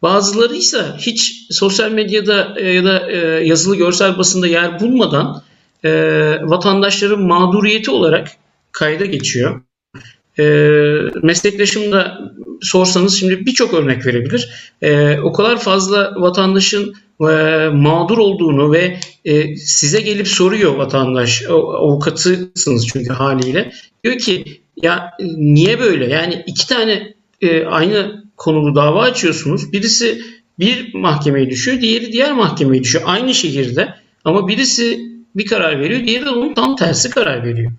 Bazıları 0.02 0.54
ise 0.54 0.82
hiç 0.98 1.46
sosyal 1.50 1.90
medyada 1.90 2.60
ya 2.60 2.84
da 2.84 3.10
yazılı 3.40 3.76
görsel 3.76 4.18
basında 4.18 4.46
yer 4.46 4.80
bulmadan 4.80 5.42
vatandaşların 6.42 7.22
mağduriyeti 7.22 7.90
olarak 7.90 8.28
kayda 8.74 9.04
geçiyor. 9.04 9.60
E, 10.38 10.44
meslektaşım 11.22 11.92
da 11.92 12.18
sorsanız 12.60 13.20
şimdi 13.20 13.46
birçok 13.46 13.74
örnek 13.74 14.06
verebilir. 14.06 14.72
E, 14.82 15.18
o 15.18 15.32
kadar 15.32 15.60
fazla 15.60 16.12
vatandaşın 16.16 16.94
e, 17.20 17.68
mağdur 17.72 18.18
olduğunu 18.18 18.72
ve 18.72 19.00
e, 19.24 19.56
size 19.56 20.00
gelip 20.00 20.28
soruyor 20.28 20.74
vatandaş, 20.74 21.42
avukatısınız 21.48 22.86
çünkü 22.86 23.12
haliyle. 23.12 23.72
Diyor 24.04 24.18
ki 24.18 24.44
ya 24.82 25.10
niye 25.36 25.80
böyle? 25.80 26.06
Yani 26.06 26.44
iki 26.46 26.68
tane 26.68 27.14
e, 27.40 27.64
aynı 27.64 28.24
konulu 28.36 28.74
dava 28.74 29.02
açıyorsunuz. 29.02 29.72
Birisi 29.72 30.22
bir 30.58 30.94
mahkemeye 30.94 31.50
düşüyor, 31.50 31.80
diğeri 31.80 32.12
diğer 32.12 32.32
mahkemeye 32.32 32.82
düşüyor. 32.82 33.04
Aynı 33.06 33.34
şehirde 33.34 33.94
ama 34.24 34.48
birisi 34.48 35.00
bir 35.36 35.46
karar 35.46 35.80
veriyor, 35.80 36.06
diğeri 36.06 36.24
de 36.24 36.30
onun 36.30 36.54
tam 36.54 36.76
tersi 36.76 37.10
karar 37.10 37.44
veriyor. 37.44 37.72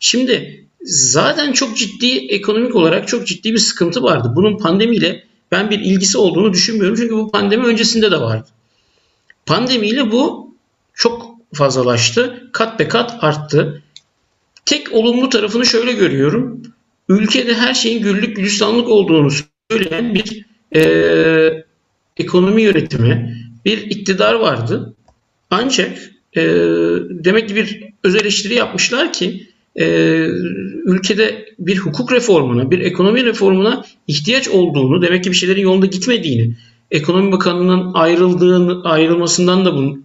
Şimdi 0.00 0.64
zaten 0.82 1.52
çok 1.52 1.76
ciddi 1.76 2.26
ekonomik 2.28 2.76
olarak 2.76 3.08
çok 3.08 3.26
ciddi 3.26 3.52
bir 3.52 3.58
sıkıntı 3.58 4.02
vardı. 4.02 4.32
Bunun 4.36 4.58
pandemiyle 4.58 5.24
ben 5.52 5.70
bir 5.70 5.78
ilgisi 5.78 6.18
olduğunu 6.18 6.52
düşünmüyorum. 6.52 6.96
Çünkü 6.96 7.14
bu 7.14 7.30
pandemi 7.30 7.64
öncesinde 7.64 8.10
de 8.10 8.20
vardı. 8.20 8.48
Pandemiyle 9.46 10.12
bu 10.12 10.54
çok 10.94 11.36
fazlalaştı. 11.54 12.50
Kat 12.52 12.78
be 12.78 12.88
kat 12.88 13.24
arttı. 13.24 13.82
Tek 14.64 14.92
olumlu 14.92 15.28
tarafını 15.28 15.66
şöyle 15.66 15.92
görüyorum. 15.92 16.62
Ülkede 17.08 17.54
her 17.54 17.74
şeyin 17.74 18.02
güllük 18.02 18.36
gülistanlık 18.36 18.88
olduğunu 18.88 19.30
söyleyen 19.70 20.14
bir 20.14 20.44
e, 20.74 21.64
ekonomi 22.16 22.62
yönetimi, 22.62 23.36
bir 23.64 23.78
iktidar 23.78 24.34
vardı. 24.34 24.94
Ancak 25.50 25.98
e, 26.36 26.42
demek 27.10 27.48
ki 27.48 27.56
bir 27.56 27.84
öz 28.04 28.16
eleştiri 28.16 28.54
yapmışlar 28.54 29.12
ki 29.12 29.48
ülkede 30.84 31.48
bir 31.58 31.78
hukuk 31.78 32.12
reformuna, 32.12 32.70
bir 32.70 32.78
ekonomi 32.78 33.24
reformuna 33.24 33.84
ihtiyaç 34.06 34.48
olduğunu, 34.48 35.02
demek 35.02 35.24
ki 35.24 35.30
bir 35.30 35.36
şeylerin 35.36 35.62
yolunda 35.62 35.86
gitmediğini, 35.86 36.54
ekonomi 36.90 37.32
bakanının 37.32 37.94
ayrıldığını, 37.94 38.82
ayrılmasından 38.84 39.64
da 39.64 39.74
bunu 39.74 39.98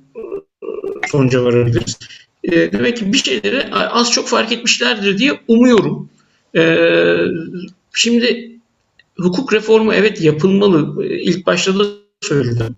sonuca 1.12 1.44
varabiliriz. 1.44 2.00
E, 2.44 2.52
demek 2.72 2.98
ki 2.98 3.14
bir 3.14 3.18
şeyleri 3.18 3.74
az 3.74 4.12
çok 4.12 4.28
fark 4.28 4.52
etmişlerdir 4.52 5.18
diye 5.18 5.40
umuyorum. 5.48 6.10
E, 6.56 6.78
şimdi 7.94 8.52
hukuk 9.18 9.54
reformu 9.54 9.94
evet 9.94 10.22
yapılmalı. 10.22 11.06
İlk 11.06 11.46
başta 11.46 11.80
da 11.80 11.86
söyledim. 12.22 12.76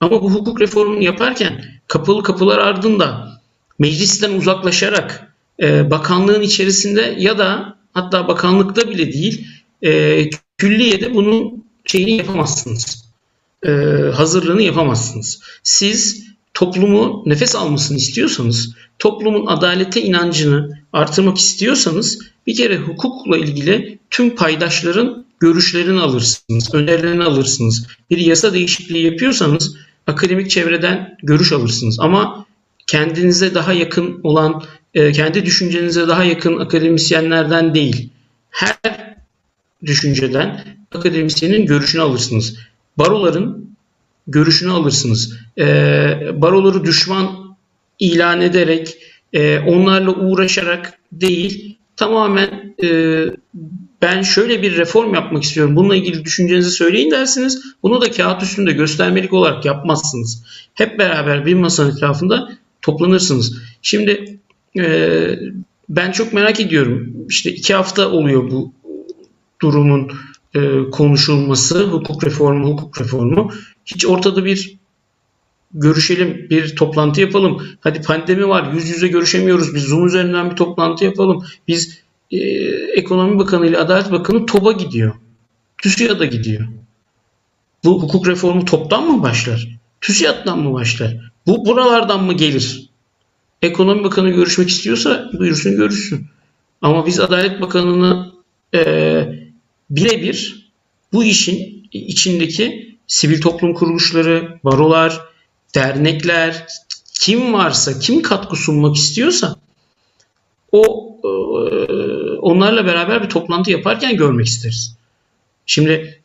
Ama 0.00 0.22
bu 0.22 0.34
hukuk 0.34 0.60
reformunu 0.60 1.02
yaparken 1.02 1.64
kapalı 1.86 2.22
kapılar 2.22 2.58
ardında 2.58 3.40
meclisten 3.78 4.32
uzaklaşarak 4.32 5.25
e, 5.62 5.90
bakanlığın 5.90 6.42
içerisinde 6.42 7.14
ya 7.18 7.38
da 7.38 7.76
hatta 7.92 8.28
bakanlıkta 8.28 8.90
bile 8.90 9.12
değil 9.12 9.46
e, 9.82 10.22
külliyede 10.58 11.14
bunun 11.14 11.64
şeyini 11.84 12.12
yapamazsınız. 12.12 13.06
E, 13.66 13.70
hazırlığını 14.14 14.62
yapamazsınız. 14.62 15.42
Siz 15.62 16.26
toplumu 16.54 17.22
nefes 17.26 17.56
almasını 17.56 17.96
istiyorsanız, 17.96 18.74
toplumun 18.98 19.46
adalete 19.46 20.02
inancını 20.02 20.78
artırmak 20.92 21.38
istiyorsanız 21.38 22.18
bir 22.46 22.56
kere 22.56 22.76
hukukla 22.76 23.38
ilgili 23.38 23.98
tüm 24.10 24.36
paydaşların 24.36 25.26
görüşlerini 25.40 26.00
alırsınız, 26.00 26.74
önerilerini 26.74 27.24
alırsınız. 27.24 27.86
Bir 28.10 28.18
yasa 28.18 28.54
değişikliği 28.54 29.04
yapıyorsanız 29.04 29.76
akademik 30.06 30.50
çevreden 30.50 31.16
görüş 31.22 31.52
alırsınız. 31.52 32.00
Ama 32.00 32.46
kendinize 32.86 33.54
daha 33.54 33.72
yakın 33.72 34.20
olan, 34.22 34.62
e, 34.96 35.12
kendi 35.12 35.46
düşüncenize 35.46 36.08
daha 36.08 36.24
yakın 36.24 36.58
akademisyenlerden 36.58 37.74
değil, 37.74 38.10
her 38.50 39.16
düşünceden 39.86 40.64
akademisyenin 40.94 41.66
görüşünü 41.66 42.02
alırsınız. 42.02 42.58
Baroların 42.98 43.70
görüşünü 44.26 44.72
alırsınız. 44.72 45.38
E, 45.58 45.64
baroları 46.34 46.84
düşman 46.84 47.56
ilan 47.98 48.40
ederek, 48.40 48.96
e, 49.32 49.58
onlarla 49.58 50.10
uğraşarak 50.10 50.98
değil, 51.12 51.76
tamamen 51.96 52.74
ben 54.02 54.22
şöyle 54.22 54.62
bir 54.62 54.76
reform 54.76 55.14
yapmak 55.14 55.42
istiyorum. 55.42 55.76
Bununla 55.76 55.96
ilgili 55.96 56.24
düşüncenizi 56.24 56.70
söyleyin 56.70 57.10
dersiniz. 57.10 57.62
Bunu 57.82 58.00
da 58.00 58.10
kağıt 58.10 58.42
üstünde 58.42 58.72
göstermelik 58.72 59.32
olarak 59.32 59.64
yapmazsınız. 59.64 60.44
Hep 60.74 60.98
beraber 60.98 61.46
bir 61.46 61.54
masanın 61.54 61.96
etrafında 61.96 62.48
toplanırsınız. 62.82 63.62
Şimdi 63.82 64.35
e, 64.78 65.38
ben 65.88 66.12
çok 66.12 66.32
merak 66.32 66.60
ediyorum. 66.60 67.26
İşte 67.28 67.52
iki 67.52 67.74
hafta 67.74 68.08
oluyor 68.10 68.50
bu 68.50 68.72
durumun 69.62 70.12
e, 70.54 70.90
konuşulması, 70.90 71.84
hukuk 71.84 72.24
reformu, 72.24 72.68
hukuk 72.68 73.00
reformu. 73.00 73.52
Hiç 73.86 74.06
ortada 74.06 74.44
bir 74.44 74.76
görüşelim, 75.74 76.46
bir 76.50 76.76
toplantı 76.76 77.20
yapalım. 77.20 77.62
Hadi 77.80 78.02
pandemi 78.02 78.48
var, 78.48 78.72
yüz 78.72 78.88
yüze 78.88 79.08
görüşemiyoruz. 79.08 79.74
Biz 79.74 79.82
Zoom 79.82 80.06
üzerinden 80.06 80.50
bir 80.50 80.56
toplantı 80.56 81.04
yapalım. 81.04 81.44
Biz 81.68 81.98
e, 82.30 82.38
Ekonomi 82.96 83.38
Bakanı 83.38 83.66
ile 83.66 83.78
Adalet 83.78 84.12
Bakanı 84.12 84.46
TOB'a 84.46 84.72
gidiyor. 84.72 85.14
TÜSİAD'a 85.82 86.24
gidiyor. 86.24 86.66
Bu 87.84 88.02
hukuk 88.02 88.28
reformu 88.28 88.64
toptan 88.64 89.06
mı 89.06 89.22
başlar? 89.22 89.78
TÜSİAD'dan 90.00 90.58
mı 90.58 90.72
başlar? 90.72 91.16
Bu 91.46 91.66
buralardan 91.66 92.24
mı 92.24 92.32
gelir? 92.32 92.90
Ekonomi 93.62 94.04
Bakanı 94.04 94.30
görüşmek 94.30 94.68
istiyorsa 94.68 95.30
buyursun 95.38 95.76
görüşsün. 95.76 96.26
Ama 96.82 97.06
biz 97.06 97.20
Adalet 97.20 97.60
Bakanı'nı 97.60 98.32
e, 98.74 98.82
birebir 99.90 100.70
bu 101.12 101.24
işin 101.24 101.88
içindeki 101.92 102.96
sivil 103.06 103.40
toplum 103.40 103.74
kuruluşları, 103.74 104.58
barolar, 104.64 105.20
dernekler, 105.74 106.66
kim 107.20 107.52
varsa, 107.52 107.98
kim 107.98 108.22
katkı 108.22 108.56
sunmak 108.56 108.96
istiyorsa 108.96 109.56
o 110.72 111.16
e, 111.24 111.28
onlarla 112.38 112.86
beraber 112.86 113.22
bir 113.22 113.28
toplantı 113.28 113.70
yaparken 113.70 114.16
görmek 114.16 114.46
isteriz. 114.46 114.96
Şimdi 115.66 116.20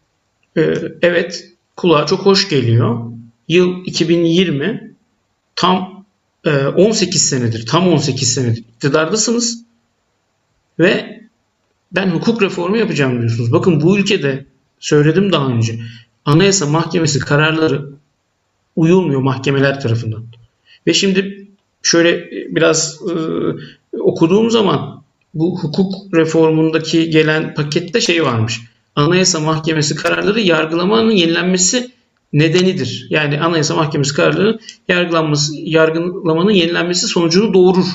e, 0.57 0.73
evet 1.01 1.47
kulağa 1.75 2.05
çok 2.05 2.25
hoş 2.25 2.49
geliyor. 2.49 3.11
Yıl 3.47 3.85
2020 3.85 4.93
tam 5.55 6.00
18 6.45 7.29
senedir, 7.29 7.65
tam 7.65 7.87
18 7.87 8.33
senedir 8.33 8.57
iktidardasınız 8.57 9.63
ve 10.79 11.21
ben 11.91 12.07
hukuk 12.07 12.41
reformu 12.41 12.77
yapacağım 12.77 13.19
diyorsunuz. 13.19 13.51
Bakın 13.51 13.81
bu 13.81 13.97
ülkede 13.97 14.45
söyledim 14.79 15.31
daha 15.31 15.47
önce 15.47 15.79
Anayasa 16.25 16.65
Mahkemesi 16.65 17.19
kararları 17.19 17.89
uyulmuyor 18.75 19.21
mahkemeler 19.21 19.81
tarafından. 19.81 20.25
Ve 20.87 20.93
şimdi 20.93 21.47
şöyle 21.83 22.31
biraz 22.31 22.99
e, 23.01 23.13
okuduğum 23.97 24.51
zaman 24.51 25.03
bu 25.33 25.59
hukuk 25.59 26.13
reformundaki 26.13 27.09
gelen 27.09 27.53
pakette 27.53 28.01
şey 28.01 28.23
varmış. 28.23 28.61
Anayasa 28.95 29.39
Mahkemesi 29.39 29.95
kararları 29.95 30.41
yargılamanın 30.41 31.11
yenilenmesi 31.11 31.91
nedenidir. 32.33 33.07
Yani 33.09 33.39
Anayasa 33.39 33.75
Mahkemesi 33.75 34.13
kararları 34.13 34.59
yargılanması, 34.87 35.53
yargılamanın 35.57 36.51
yenilenmesi 36.51 37.07
sonucunu 37.07 37.53
doğurur 37.53 37.85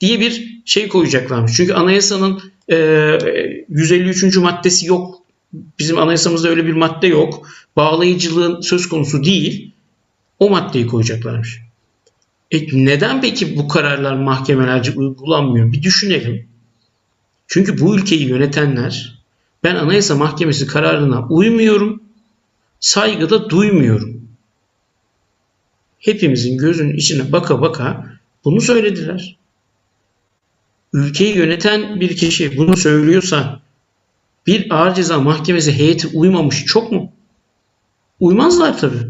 diye 0.00 0.20
bir 0.20 0.60
şey 0.64 0.88
koyacaklarmış. 0.88 1.52
Çünkü 1.56 1.72
anayasanın 1.72 2.42
e, 2.70 2.76
153. 3.68 4.36
maddesi 4.36 4.86
yok. 4.86 5.20
Bizim 5.78 5.98
anayasamızda 5.98 6.48
öyle 6.48 6.66
bir 6.66 6.72
madde 6.72 7.06
yok. 7.06 7.48
Bağlayıcılığın 7.76 8.60
söz 8.60 8.88
konusu 8.88 9.24
değil. 9.24 9.70
O 10.38 10.50
maddeyi 10.50 10.86
koyacaklarmış. 10.86 11.60
E 12.50 12.58
neden 12.72 13.20
peki 13.20 13.56
bu 13.56 13.68
kararlar 13.68 14.16
mahkemelerce 14.16 14.92
uygulanmıyor? 14.92 15.72
Bir 15.72 15.82
düşünelim. 15.82 16.46
Çünkü 17.46 17.80
bu 17.80 17.96
ülkeyi 17.96 18.28
yönetenler 18.28 19.18
ben 19.64 19.74
Anayasa 19.74 20.14
Mahkemesi 20.14 20.66
kararına 20.66 21.26
uymuyorum, 21.28 22.02
saygıda 22.84 23.50
duymuyorum. 23.50 24.28
Hepimizin 25.98 26.58
gözünün 26.58 26.96
içine 26.96 27.32
baka 27.32 27.60
baka 27.60 28.06
bunu 28.44 28.60
söylediler. 28.60 29.36
Ülkeyi 30.92 31.36
yöneten 31.36 32.00
bir 32.00 32.16
kişi 32.16 32.56
bunu 32.56 32.76
söylüyorsa 32.76 33.60
bir 34.46 34.74
ağır 34.74 34.94
ceza 34.94 35.20
mahkemesi 35.20 35.72
heyeti 35.78 36.08
uymamış 36.08 36.64
çok 36.64 36.92
mu? 36.92 37.12
Uymazlar 38.20 38.78
tabii. 38.78 39.02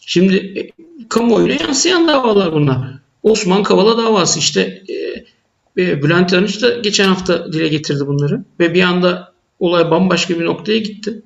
Şimdi 0.00 0.36
e, 0.36 0.70
kamuoyuna 1.08 1.52
yansıyan 1.52 2.08
davalar 2.08 2.52
bunlar. 2.52 2.98
Osman 3.22 3.62
Kavala 3.62 3.98
davası 3.98 4.38
işte 4.38 4.82
e, 4.88 5.82
e, 5.82 6.02
Bülent 6.02 6.32
Arınç 6.32 6.62
da 6.62 6.78
geçen 6.78 7.08
hafta 7.08 7.52
dile 7.52 7.68
getirdi 7.68 8.06
bunları 8.06 8.44
ve 8.60 8.74
bir 8.74 8.82
anda 8.82 9.32
olay 9.60 9.90
bambaşka 9.90 10.40
bir 10.40 10.44
noktaya 10.44 10.78
gitti. 10.78 11.22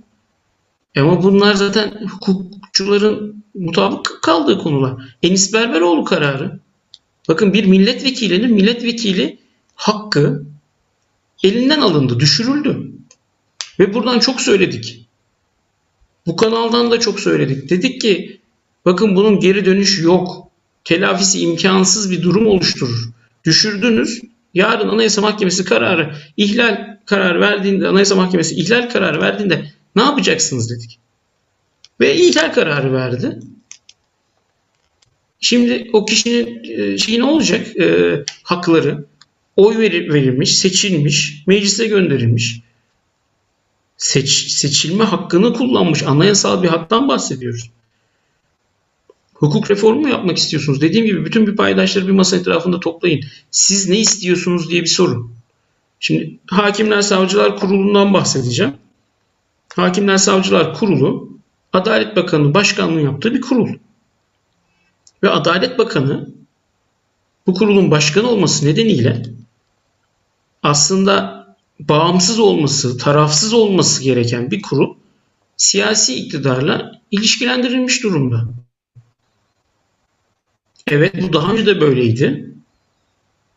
Ama 0.97 1.22
bunlar 1.22 1.55
zaten 1.55 2.09
hukukçuların 2.09 3.45
mutabık 3.55 4.18
kaldığı 4.22 4.59
konular. 4.59 5.16
Enis 5.22 5.53
Berberoğlu 5.53 6.05
kararı. 6.05 6.61
Bakın 7.28 7.53
bir 7.53 7.64
milletvekilinin 7.64 8.55
milletvekili 8.55 9.38
hakkı 9.74 10.43
elinden 11.43 11.80
alındı, 11.80 12.20
düşürüldü. 12.20 12.93
Ve 13.78 13.95
buradan 13.95 14.18
çok 14.18 14.41
söyledik. 14.41 15.07
Bu 16.26 16.36
kanaldan 16.36 16.91
da 16.91 17.01
çok 17.01 17.20
söyledik. 17.20 17.70
Dedik 17.70 18.01
ki 18.01 18.41
bakın 18.84 19.16
bunun 19.16 19.41
geri 19.41 19.64
dönüş 19.64 20.03
yok. 20.03 20.49
Telafisi 20.84 21.41
imkansız 21.41 22.11
bir 22.11 22.22
durum 22.22 22.47
oluşturur. 22.47 23.11
Düşürdünüz. 23.45 24.20
Yarın 24.55 24.88
Anayasa 24.88 25.20
Mahkemesi 25.20 25.64
kararı 25.64 26.14
ihlal 26.36 26.99
kararı 27.07 27.41
verdiğinde 27.41 27.88
Anayasa 27.88 28.16
Mahkemesi 28.16 28.55
ihlal 28.55 28.91
kararı 28.91 29.20
verdiğinde 29.20 29.72
ne 29.97 30.03
yapacaksınız 30.03 30.70
dedik. 30.70 30.99
Ve 32.01 32.16
ihlal 32.16 32.53
kararı 32.53 32.93
verdi. 32.93 33.38
Şimdi 35.41 35.91
o 35.93 36.05
kişinin 36.05 36.97
şeyi 36.97 37.18
ne 37.18 37.24
olacak? 37.24 37.76
E, 37.76 38.16
hakları 38.43 39.05
oy 39.57 39.78
verilmiş, 39.78 40.59
seçilmiş, 40.59 41.43
meclise 41.47 41.86
gönderilmiş. 41.86 42.61
Seç, 43.97 44.30
seçilme 44.30 45.05
hakkını 45.05 45.53
kullanmış. 45.53 46.03
Anayasal 46.03 46.62
bir 46.62 46.68
haktan 46.68 47.09
bahsediyoruz. 47.09 47.70
Hukuk 49.34 49.70
reformu 49.70 50.01
mu 50.01 50.09
yapmak 50.09 50.38
istiyorsunuz? 50.38 50.80
Dediğim 50.80 51.07
gibi 51.07 51.24
bütün 51.24 51.47
bir 51.47 51.57
paydaşları 51.57 52.07
bir 52.07 52.12
masa 52.12 52.36
etrafında 52.36 52.80
toplayın. 52.80 53.20
Siz 53.51 53.88
ne 53.88 53.99
istiyorsunuz 53.99 54.70
diye 54.70 54.82
bir 54.82 54.86
sorun. 54.86 55.34
Şimdi 56.01 56.38
Hakimler 56.47 57.03
Savcılar 57.03 57.57
Kurulu'ndan 57.57 58.14
bahsedeceğim. 58.14 58.74
Hakimler 59.77 60.16
Savcılar 60.16 60.75
Kurulu 60.75 61.31
Adalet 61.73 62.16
Bakanı 62.16 62.55
başkanlığı 62.55 63.01
yaptığı 63.01 63.35
bir 63.35 63.41
kurul. 63.41 63.68
Ve 65.23 65.31
Adalet 65.31 65.79
Bakanı 65.79 66.31
bu 67.47 67.55
kurulun 67.55 67.91
başkanı 67.91 68.29
olması 68.29 68.66
nedeniyle 68.66 69.23
aslında 70.62 71.41
bağımsız 71.81 72.39
olması, 72.39 72.99
tarafsız 72.99 73.53
olması 73.53 74.03
gereken 74.03 74.51
bir 74.51 74.62
kurul 74.62 74.97
siyasi 75.57 76.14
iktidarla 76.14 77.01
ilişkilendirilmiş 77.11 78.03
durumda. 78.03 78.49
Evet 80.87 81.23
bu 81.23 81.33
daha 81.33 81.53
önce 81.53 81.66
de 81.66 81.81
böyleydi. 81.81 82.55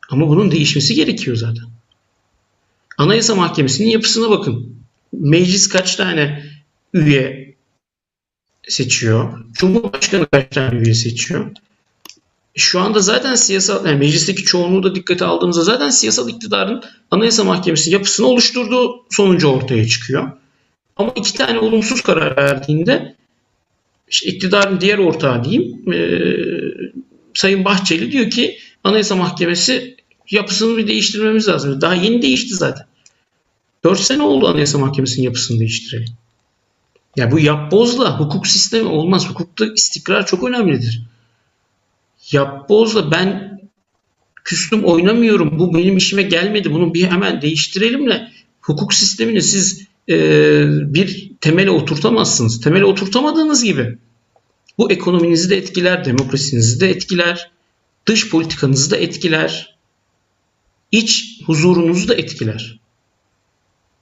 Ama 0.09 0.28
bunun 0.28 0.51
değişmesi 0.51 0.95
gerekiyor 0.95 1.38
zaten. 1.38 1.66
Anayasa 2.97 3.36
Mahkemesi'nin 3.36 3.89
yapısına 3.89 4.30
bakın. 4.30 4.72
Meclis 5.14 5.70
kaç 5.70 5.95
tane 5.95 6.43
üye 6.93 7.55
seçiyor? 8.68 9.45
Cumhurbaşkanı 9.53 10.28
kaç 10.32 10.49
tane 10.49 10.80
üye 10.80 10.93
seçiyor? 10.93 11.51
Şu 12.55 12.80
anda 12.80 12.99
zaten 12.99 13.36
siyasal, 13.36 13.86
yani 13.86 13.97
meclisteki 13.97 14.43
çoğunluğu 14.43 14.84
da 14.84 14.95
dikkate 14.95 15.26
aldığımızda 15.26 15.64
zaten 15.64 15.89
siyasal 15.89 16.30
iktidarın 16.30 16.84
Anayasa 17.11 17.43
Mahkemesi 17.43 17.91
yapısını 17.91 18.28
oluşturduğu 18.28 19.05
sonucu 19.09 19.47
ortaya 19.47 19.88
çıkıyor. 19.88 20.32
Ama 20.95 21.11
iki 21.16 21.34
tane 21.34 21.59
olumsuz 21.59 22.01
karar 22.01 22.38
verdiğinde 22.38 23.16
işte 24.09 24.30
iktidarın 24.30 24.82
diğer 24.82 24.97
ortağı 24.97 25.43
diyeyim 25.43 25.93
e, 25.93 25.99
Sayın 27.34 27.66
Bahçeli 27.66 28.11
diyor 28.11 28.30
ki 28.30 28.57
Anayasa 28.84 29.16
Mahkemesi 29.16 29.95
yapısını 30.32 30.78
bir 30.78 30.88
değiştirmemiz 30.88 31.47
lazım. 31.47 31.82
Daha 31.82 31.95
yeni 31.95 32.22
değişti 32.22 32.55
zaten. 32.55 32.86
4 33.84 33.99
sene 33.99 34.23
oldu 34.23 34.47
Anayasa 34.47 34.77
Mahkemesi'nin 34.77 35.25
yapısını 35.25 35.59
değiştirelim. 35.59 36.09
Ya 37.15 37.31
bu 37.31 37.39
yapbozla 37.39 38.19
hukuk 38.19 38.47
sistemi 38.47 38.88
olmaz. 38.88 39.29
Hukukta 39.29 39.65
istikrar 39.65 40.25
çok 40.25 40.43
önemlidir. 40.43 41.03
Yapbozla 42.31 43.11
ben 43.11 43.59
küstüm 44.43 44.86
oynamıyorum. 44.86 45.59
Bu 45.59 45.73
benim 45.73 45.97
işime 45.97 46.23
gelmedi. 46.23 46.73
Bunu 46.73 46.93
bir 46.93 47.05
hemen 47.05 47.41
değiştirelimle 47.41 48.31
hukuk 48.61 48.93
sistemini 48.93 49.41
siz 49.41 49.88
e, 50.09 50.15
bir 50.93 51.31
temele 51.41 51.69
oturtamazsınız. 51.69 52.61
Temele 52.61 52.86
oturtamadığınız 52.86 53.63
gibi 53.63 53.97
bu 54.77 54.91
ekonominizi 54.91 55.49
de 55.49 55.57
etkiler, 55.57 56.05
demokrasinizi 56.05 56.79
de 56.79 56.89
etkiler, 56.89 57.51
dış 58.05 58.29
politikanızı 58.29 58.91
da 58.91 58.97
etkiler, 58.97 59.77
iç 60.91 61.39
huzurunuzu 61.45 62.07
da 62.07 62.15
etkiler. 62.15 62.82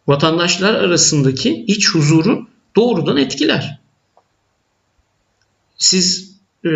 Vatandaşlar 0.07 0.73
arasındaki 0.73 1.65
iç 1.67 1.89
huzuru 1.89 2.47
doğrudan 2.75 3.17
etkiler. 3.17 3.79
Siz 5.77 6.37
e, 6.65 6.69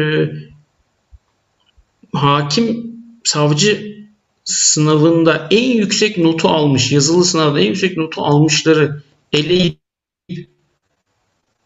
hakim 2.14 2.96
savcı 3.24 3.96
sınavında 4.44 5.48
en 5.52 5.78
yüksek 5.78 6.18
notu 6.18 6.50
almış, 6.50 6.92
yazılı 6.92 7.26
sınavda 7.26 7.60
en 7.60 7.68
yüksek 7.68 7.98
notu 7.98 8.22
almışları 8.22 9.04
eleyip 9.34 9.80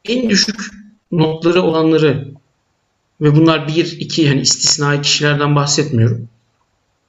en 0.05 0.29
düşük 0.29 0.55
notları 1.11 1.61
olanları 1.61 2.33
ve 3.21 3.35
bunlar 3.35 3.67
bir, 3.67 3.99
iki 3.99 4.21
yani 4.21 4.41
istisnai 4.41 5.01
kişilerden 5.01 5.55
bahsetmiyorum. 5.55 6.29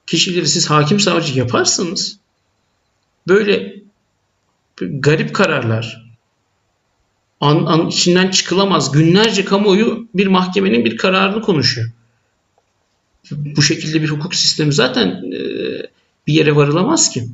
Kişileri 0.06 0.48
siz 0.48 0.70
hakim 0.70 1.00
savcı 1.00 1.38
yaparsanız 1.38 2.18
böyle 3.28 3.80
garip 4.80 5.34
kararlar 5.34 6.10
an, 7.40 7.66
an 7.66 7.88
içinden 7.88 8.30
çıkılamaz. 8.30 8.92
Günlerce 8.92 9.44
kamuoyu 9.44 10.08
bir 10.14 10.26
mahkemenin 10.26 10.84
bir 10.84 10.96
kararını 10.96 11.42
konuşuyor. 11.42 11.90
Bu 13.30 13.62
şekilde 13.62 14.02
bir 14.02 14.08
hukuk 14.08 14.34
sistemi 14.34 14.72
zaten 14.72 15.08
e, 15.08 15.40
bir 16.26 16.32
yere 16.32 16.56
varılamaz 16.56 17.10
ki. 17.10 17.28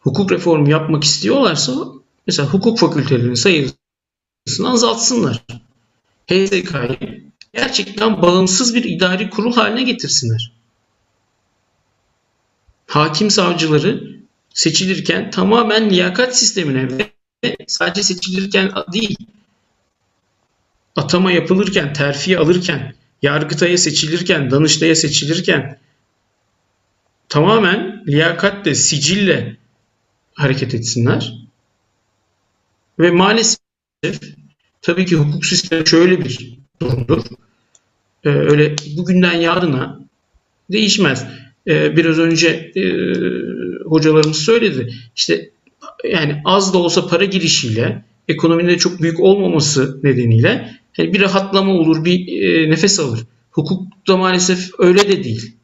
Hukuk 0.00 0.32
reformu 0.32 0.70
yapmak 0.70 1.04
istiyorlarsa 1.04 1.72
mesela 2.26 2.48
hukuk 2.48 2.78
fakültelerinin 2.78 3.34
sayısını 3.34 4.72
azaltsınlar. 4.72 5.44
HSK'yı 6.26 7.22
gerçekten 7.54 8.22
bağımsız 8.22 8.74
bir 8.74 8.84
idari 8.84 9.30
kurul 9.30 9.54
haline 9.54 9.82
getirsinler. 9.82 10.52
Hakim 12.86 13.30
savcıları 13.30 14.21
seçilirken 14.54 15.30
tamamen 15.30 15.90
liyakat 15.90 16.38
sistemine 16.38 16.88
ve 16.98 17.56
sadece 17.66 18.02
seçilirken 18.02 18.72
değil, 18.92 19.16
atama 20.96 21.32
yapılırken, 21.32 21.92
terfi 21.92 22.38
alırken, 22.38 22.94
yargıtaya 23.22 23.78
seçilirken, 23.78 24.50
danıştaya 24.50 24.94
seçilirken 24.94 25.78
tamamen 27.28 28.04
liyakatle, 28.06 28.74
sicille 28.74 29.56
hareket 30.34 30.74
etsinler. 30.74 31.34
Ve 32.98 33.10
maalesef 33.10 33.58
tabii 34.82 35.06
ki 35.06 35.16
hukuk 35.16 35.46
sistemi 35.46 35.88
şöyle 35.88 36.24
bir 36.24 36.58
durumdur. 36.80 37.24
Ee, 38.24 38.28
öyle 38.28 38.76
bugünden 38.96 39.32
yarına 39.32 40.00
değişmez. 40.72 41.26
Ee, 41.66 41.96
biraz 41.96 42.18
önce 42.18 42.72
e, 42.76 42.82
hocalarımız 43.92 44.36
söyledi. 44.36 44.94
İşte 45.16 45.50
yani 46.04 46.42
az 46.44 46.74
da 46.74 46.78
olsa 46.78 47.06
para 47.06 47.24
girişiyle 47.24 48.04
ekonominin 48.28 48.68
de 48.68 48.78
çok 48.78 49.02
büyük 49.02 49.20
olmaması 49.20 50.00
nedeniyle 50.02 50.78
yani 50.98 51.12
bir 51.12 51.20
rahatlama 51.20 51.72
olur, 51.72 52.04
bir 52.04 52.42
e, 52.42 52.70
nefes 52.70 53.00
alır. 53.00 53.20
Hukukta 53.50 54.16
maalesef 54.16 54.70
öyle 54.78 55.08
de 55.08 55.24
değil. 55.24 55.56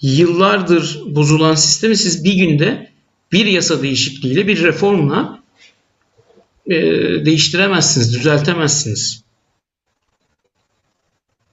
Yıllardır 0.00 1.02
bozulan 1.06 1.54
sistemi 1.54 1.96
siz 1.96 2.24
bir 2.24 2.34
günde 2.34 2.90
bir 3.32 3.46
yasa 3.46 3.82
değişikliğiyle, 3.82 4.46
bir 4.46 4.62
reformla 4.62 5.42
e, 6.66 6.74
değiştiremezsiniz, 7.24 8.14
düzeltemezsiniz. 8.14 9.24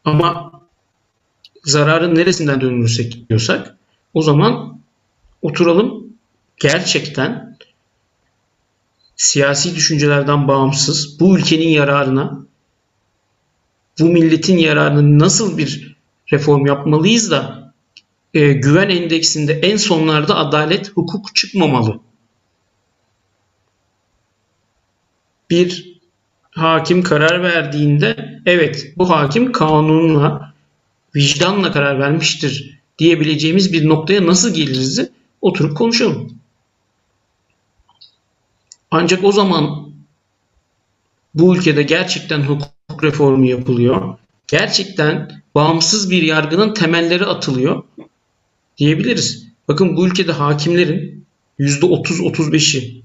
Ama 0.06 0.52
zararın 1.64 2.16
neresinden 2.16 2.62
dönülürsek 2.62 3.30
diyorsak 3.30 3.78
o 4.14 4.22
zaman 4.22 4.81
oturalım 5.42 6.18
gerçekten 6.58 7.58
siyasi 9.16 9.76
düşüncelerden 9.76 10.48
bağımsız 10.48 11.20
bu 11.20 11.38
ülkenin 11.38 11.68
yararına 11.68 12.46
bu 14.00 14.06
milletin 14.06 14.58
yararına 14.58 15.26
nasıl 15.26 15.58
bir 15.58 15.98
reform 16.32 16.66
yapmalıyız 16.66 17.32
da 17.32 17.74
e, 18.34 18.54
güven 18.54 18.90
endeksinde 18.90 19.54
en 19.54 19.78
sonlarda 19.78 20.36
adalet, 20.36 20.90
hukuk 20.90 21.36
çıkmamalı. 21.36 22.00
Bir 25.50 26.00
hakim 26.52 27.04
karar 27.04 27.44
verdiğinde 27.44 28.42
evet 28.46 28.94
bu 28.98 29.10
hakim 29.10 29.52
kanunla, 29.52 30.54
vicdanla 31.16 31.72
karar 31.72 32.00
vermiştir 32.00 32.80
diyebileceğimiz 33.00 33.74
bir 33.74 33.90
noktaya 33.90 34.26
nasıl 34.26 34.54
geliriz 34.54 35.10
oturup 35.42 35.78
konuşalım. 35.78 36.38
Ancak 38.92 39.24
o 39.24 39.32
zaman 39.32 39.92
bu 41.34 41.56
ülkede 41.56 41.84
gerçekten 41.84 42.42
hukuk 42.42 43.04
reformu 43.04 43.46
yapılıyor. 43.46 44.18
Gerçekten 44.48 45.44
bağımsız 45.56 46.10
bir 46.10 46.22
yargının 46.22 46.74
temelleri 46.74 47.26
atılıyor 47.26 47.84
diyebiliriz. 48.78 49.48
Bakın 49.68 49.98
bu 49.98 50.08
ülkede 50.08 50.32
hakimlerin 50.32 51.26
%30-35'i 51.60 53.02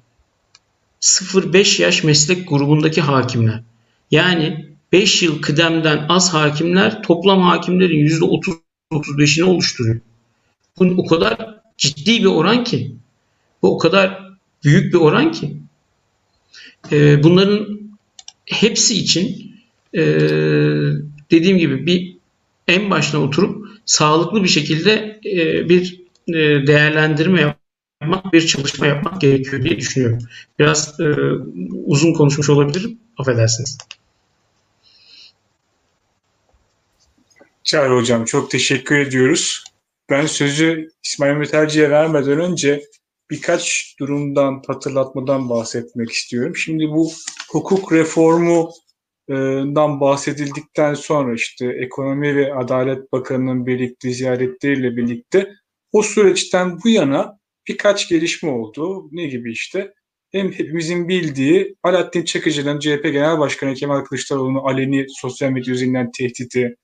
0-5 1.00 1.82
yaş 1.82 2.04
meslek 2.04 2.48
grubundaki 2.48 3.00
hakimler. 3.00 3.62
Yani 4.10 4.66
5 4.92 5.22
yıl 5.22 5.42
kıdemden 5.42 6.06
az 6.08 6.34
hakimler 6.34 7.02
toplam 7.02 7.40
hakimlerin 7.40 8.08
%30-35'ini 8.92 9.44
oluşturuyor. 9.44 10.00
Bu 10.78 10.84
o 10.84 11.06
kadar 11.06 11.55
ciddi 11.76 12.20
bir 12.20 12.26
oran 12.26 12.64
ki. 12.64 12.92
Bu 13.62 13.74
o 13.74 13.78
kadar 13.78 14.32
büyük 14.64 14.94
bir 14.94 14.98
oran 14.98 15.32
ki. 15.32 15.56
E, 16.92 17.22
bunların 17.22 17.80
hepsi 18.46 18.94
için 18.94 19.54
e, 19.94 20.02
dediğim 21.30 21.58
gibi 21.58 21.86
bir 21.86 22.16
en 22.68 22.90
başına 22.90 23.20
oturup 23.20 23.66
sağlıklı 23.84 24.44
bir 24.44 24.48
şekilde 24.48 25.20
e, 25.24 25.68
bir 25.68 26.00
e, 26.28 26.66
değerlendirme 26.66 27.56
yapmak, 28.00 28.32
bir 28.32 28.46
çalışma 28.46 28.86
yapmak 28.86 29.20
gerekiyor 29.20 29.62
diye 29.62 29.78
düşünüyorum. 29.78 30.18
Biraz 30.58 31.00
e, 31.00 31.14
uzun 31.84 32.12
konuşmuş 32.12 32.50
olabilirim. 32.50 32.98
Affedersiniz. 33.18 33.78
Çağrı 37.64 37.94
Hocam 37.94 38.24
çok 38.24 38.50
teşekkür 38.50 38.98
ediyoruz. 38.98 39.64
Ben 40.10 40.26
sözü 40.26 40.88
İsmail 41.04 41.36
Meterci'ye 41.36 41.90
vermeden 41.90 42.40
önce 42.40 42.82
birkaç 43.30 43.94
durumdan, 44.00 44.62
hatırlatmadan 44.66 45.48
bahsetmek 45.48 46.10
istiyorum. 46.10 46.56
Şimdi 46.56 46.88
bu 46.88 47.12
hukuk 47.50 47.92
reformundan 47.92 50.00
bahsedildikten 50.00 50.94
sonra 50.94 51.34
işte 51.34 51.66
Ekonomi 51.66 52.36
ve 52.36 52.54
Adalet 52.54 53.12
Bakanı'nın 53.12 53.66
birlikte 53.66 54.10
ziyaretleriyle 54.10 54.96
birlikte 54.96 55.48
o 55.92 56.02
süreçten 56.02 56.78
bu 56.84 56.88
yana 56.88 57.38
birkaç 57.68 58.08
gelişme 58.08 58.50
oldu. 58.50 59.08
Ne 59.12 59.26
gibi 59.26 59.52
işte? 59.52 59.92
Hem 60.32 60.52
hepimizin 60.52 61.08
bildiği 61.08 61.76
Alaaddin 61.82 62.24
Çakıcı'nın 62.24 62.78
CHP 62.78 63.02
Genel 63.02 63.38
Başkanı 63.38 63.74
Kemal 63.74 64.04
Kılıçdaroğlu'nun 64.04 64.64
aleni 64.64 65.06
sosyal 65.08 65.50
medya 65.50 65.74
üzerinden 65.74 66.10
tehdidi, 66.10 66.76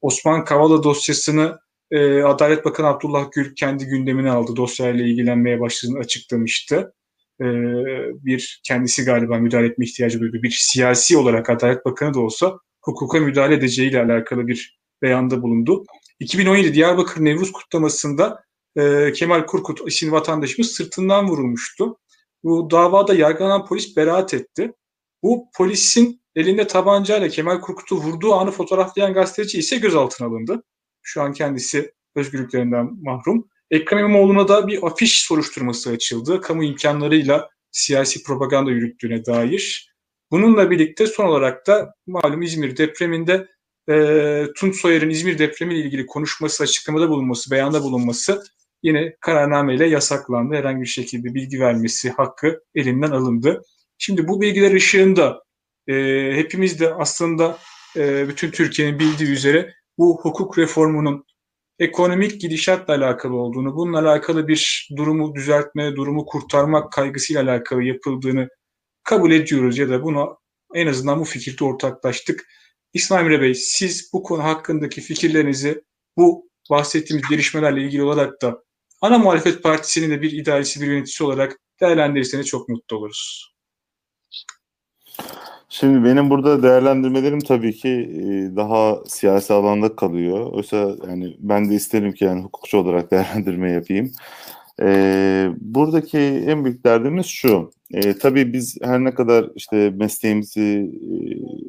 Osman 0.00 0.44
Kavala 0.44 0.82
dosyasını 0.82 1.58
e, 1.90 2.22
Adalet 2.22 2.64
Bakanı 2.64 2.86
Abdullah 2.86 3.32
Gül 3.32 3.54
kendi 3.54 3.86
gündemine 3.86 4.30
aldı. 4.30 4.56
Dosyayla 4.56 5.06
ilgilenmeye 5.06 5.60
başladığını 5.60 5.98
açıklamıştı. 5.98 6.94
E, 7.40 7.46
bir 8.24 8.60
kendisi 8.64 9.04
galiba 9.04 9.38
müdahale 9.38 9.66
etme 9.66 9.84
ihtiyacı 9.84 10.20
duydu. 10.20 10.42
Bir 10.42 10.50
siyasi 10.50 11.16
olarak 11.16 11.50
Adalet 11.50 11.84
Bakanı 11.84 12.14
da 12.14 12.20
olsa 12.20 12.58
hukuka 12.82 13.18
müdahale 13.18 13.54
edeceğiyle 13.54 14.02
alakalı 14.02 14.46
bir 14.46 14.80
beyanda 15.02 15.42
bulundu. 15.42 15.84
2017 16.20 16.74
Diyarbakır 16.74 17.24
Nevruz 17.24 17.52
kutlamasında 17.52 18.44
e, 18.76 19.12
Kemal 19.12 19.46
Kurkut 19.46 19.80
isimli 19.88 20.12
vatandaşımız 20.12 20.70
sırtından 20.70 21.28
vurulmuştu. 21.28 21.98
Bu 22.44 22.70
davada 22.70 23.14
yargılanan 23.14 23.66
polis 23.66 23.96
beraat 23.96 24.34
etti. 24.34 24.72
Bu 25.22 25.46
polisin 25.56 26.20
elinde 26.36 26.66
tabancayla 26.66 27.28
Kemal 27.28 27.60
Kurkut'u 27.60 27.96
vurduğu 27.96 28.34
anı 28.34 28.50
fotoğraflayan 28.50 29.14
gazeteci 29.14 29.58
ise 29.58 29.76
gözaltına 29.76 30.28
alındı. 30.28 30.62
Şu 31.02 31.22
an 31.22 31.32
kendisi 31.32 31.92
özgürlüklerinden 32.14 32.90
mahrum. 33.02 33.48
Ekrem 33.70 33.98
İmamoğlu'na 33.98 34.48
da 34.48 34.66
bir 34.66 34.82
afiş 34.82 35.22
soruşturması 35.22 35.90
açıldı. 35.90 36.40
Kamu 36.40 36.64
imkanlarıyla 36.64 37.48
siyasi 37.70 38.22
propaganda 38.22 38.70
yürüttüğüne 38.70 39.24
dair. 39.24 39.94
Bununla 40.30 40.70
birlikte 40.70 41.06
son 41.06 41.24
olarak 41.24 41.66
da 41.66 41.94
malum 42.06 42.42
İzmir 42.42 42.76
depreminde 42.76 43.46
e, 43.90 44.46
Tunç 44.56 44.76
Soyer'in 44.80 45.10
İzmir 45.10 45.38
depremiyle 45.38 45.80
ilgili 45.80 46.06
konuşması, 46.06 46.62
açıklamada 46.62 47.08
bulunması, 47.08 47.50
beyanda 47.50 47.82
bulunması 47.82 48.42
yine 48.82 49.16
kararnameyle 49.20 49.86
yasaklandı. 49.86 50.54
Herhangi 50.54 50.82
bir 50.82 50.86
şekilde 50.86 51.34
bilgi 51.34 51.60
vermesi 51.60 52.10
hakkı 52.10 52.60
elinden 52.74 53.10
alındı. 53.10 53.62
Şimdi 53.98 54.28
bu 54.28 54.40
bilgiler 54.40 54.74
ışığında 54.74 55.42
e, 55.88 55.94
hepimiz 56.34 56.80
de 56.80 56.94
aslında 56.94 57.58
e, 57.96 58.28
bütün 58.28 58.50
Türkiye'nin 58.50 58.98
bildiği 58.98 59.28
üzere 59.28 59.74
bu 60.00 60.20
hukuk 60.22 60.58
reformunun 60.58 61.24
ekonomik 61.78 62.40
gidişatla 62.40 62.94
alakalı 62.94 63.36
olduğunu, 63.36 63.76
bununla 63.76 63.98
alakalı 63.98 64.48
bir 64.48 64.90
durumu 64.96 65.34
düzeltme, 65.34 65.96
durumu 65.96 66.26
kurtarmak 66.26 66.92
kaygısıyla 66.92 67.42
alakalı 67.42 67.82
yapıldığını 67.82 68.48
kabul 69.02 69.32
ediyoruz 69.32 69.78
ya 69.78 69.88
da 69.88 70.02
bunu 70.02 70.38
en 70.74 70.86
azından 70.86 71.20
bu 71.20 71.24
fikirde 71.24 71.64
ortaklaştık. 71.64 72.46
İsmail 72.92 73.24
Emre 73.24 73.40
Bey, 73.40 73.54
siz 73.54 74.10
bu 74.12 74.22
konu 74.22 74.44
hakkındaki 74.44 75.00
fikirlerinizi 75.00 75.84
bu 76.16 76.48
bahsettiğimiz 76.70 77.28
gelişmelerle 77.28 77.82
ilgili 77.82 78.02
olarak 78.02 78.42
da 78.42 78.64
ana 79.00 79.18
muhalefet 79.18 79.62
partisinin 79.62 80.10
de 80.10 80.22
bir 80.22 80.32
idaresi, 80.32 80.80
bir 80.80 80.86
yöneticisi 80.86 81.24
olarak 81.24 81.58
değerlendirirseniz 81.80 82.46
çok 82.46 82.68
mutlu 82.68 82.96
oluruz. 82.96 83.54
Şimdi 85.72 86.04
benim 86.04 86.30
burada 86.30 86.62
değerlendirmelerim 86.62 87.40
tabii 87.40 87.72
ki 87.72 87.88
e, 87.88 88.56
daha 88.56 88.98
siyasi 89.06 89.52
alanda 89.52 89.96
kalıyor. 89.96 90.52
Oysa 90.52 90.96
yani 91.08 91.36
ben 91.38 91.70
de 91.70 91.74
isterim 91.74 92.12
ki 92.12 92.24
yani 92.24 92.42
hukukçu 92.42 92.78
olarak 92.78 93.10
değerlendirme 93.12 93.72
yapayım. 93.72 94.12
Ee, 94.82 95.50
buradaki 95.60 96.18
en 96.18 96.64
büyük 96.64 96.84
derdimiz 96.84 97.26
şu. 97.26 97.70
E, 97.90 98.18
tabii 98.18 98.52
biz 98.52 98.78
her 98.82 99.04
ne 99.04 99.14
kadar 99.14 99.46
işte 99.56 99.90
mesleğimizi 99.90 100.90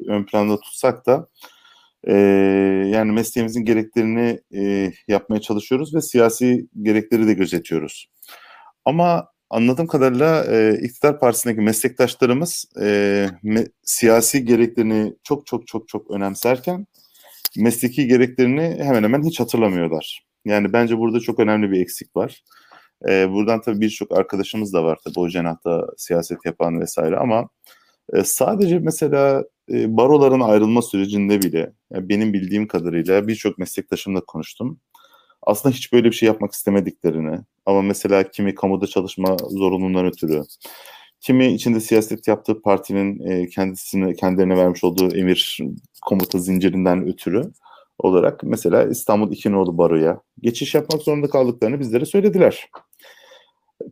e, 0.08 0.12
ön 0.12 0.24
planda 0.26 0.60
tutsak 0.60 1.06
da 1.06 1.28
e, 2.04 2.14
yani 2.92 3.12
mesleğimizin 3.12 3.64
gereklerini 3.64 4.40
e, 4.54 4.92
yapmaya 5.08 5.40
çalışıyoruz 5.40 5.94
ve 5.94 6.00
siyasi 6.00 6.66
gerekleri 6.82 7.26
de 7.26 7.34
gözetiyoruz. 7.34 8.08
Ama 8.84 9.31
anladığım 9.52 9.86
kadarıyla 9.86 10.44
e, 10.44 10.78
iktidar 10.82 11.20
partisindeki 11.20 11.60
meslektaşlarımız 11.60 12.64
e, 12.80 13.28
me, 13.42 13.66
siyasi 13.82 14.44
gereklerini 14.44 15.14
çok 15.24 15.46
çok 15.46 15.66
çok 15.66 15.88
çok 15.88 16.10
önemserken 16.10 16.86
mesleki 17.56 18.06
gereklerini 18.06 18.76
hemen 18.82 19.02
hemen 19.02 19.22
hiç 19.22 19.40
hatırlamıyorlar. 19.40 20.26
Yani 20.44 20.72
bence 20.72 20.98
burada 20.98 21.20
çok 21.20 21.40
önemli 21.40 21.70
bir 21.70 21.80
eksik 21.80 22.16
var. 22.16 22.42
E, 23.08 23.30
buradan 23.30 23.60
tabii 23.60 23.80
birçok 23.80 24.18
arkadaşımız 24.18 24.72
da 24.72 24.84
var 24.84 24.98
tabii 25.04 25.20
o 25.20 25.28
cenahta 25.28 25.86
siyaset 25.96 26.38
yapan 26.44 26.80
vesaire 26.80 27.16
ama 27.16 27.48
e, 28.14 28.24
sadece 28.24 28.78
mesela 28.78 29.44
e, 29.72 29.96
baroların 29.96 30.40
ayrılma 30.40 30.82
sürecinde 30.82 31.42
bile 31.42 31.72
yani 31.92 32.08
benim 32.08 32.32
bildiğim 32.32 32.68
kadarıyla 32.68 33.28
birçok 33.28 33.58
meslektaşımla 33.58 34.20
konuştum. 34.20 34.80
Aslında 35.42 35.74
hiç 35.74 35.92
böyle 35.92 36.04
bir 36.10 36.14
şey 36.14 36.26
yapmak 36.26 36.52
istemediklerini 36.52 37.38
ama 37.66 37.82
mesela 37.82 38.30
kimi 38.30 38.54
kamuda 38.54 38.86
çalışma 38.86 39.36
zorunluluğundan 39.36 40.06
ötürü, 40.06 40.42
kimi 41.20 41.52
içinde 41.52 41.80
siyaset 41.80 42.28
yaptığı 42.28 42.62
partinin 42.62 43.26
e, 43.30 43.46
kendisine 43.46 44.14
kendilerine 44.14 44.56
vermiş 44.56 44.84
olduğu 44.84 45.16
emir 45.16 45.58
komuta 46.02 46.38
zincirinden 46.38 47.08
ötürü 47.08 47.42
olarak 47.98 48.42
mesela 48.44 48.84
İstanbul 48.84 49.32
İkinoğlu 49.32 49.78
Baro'ya 49.78 50.20
geçiş 50.40 50.74
yapmak 50.74 51.02
zorunda 51.02 51.30
kaldıklarını 51.30 51.80
bizlere 51.80 52.04
söylediler. 52.04 52.68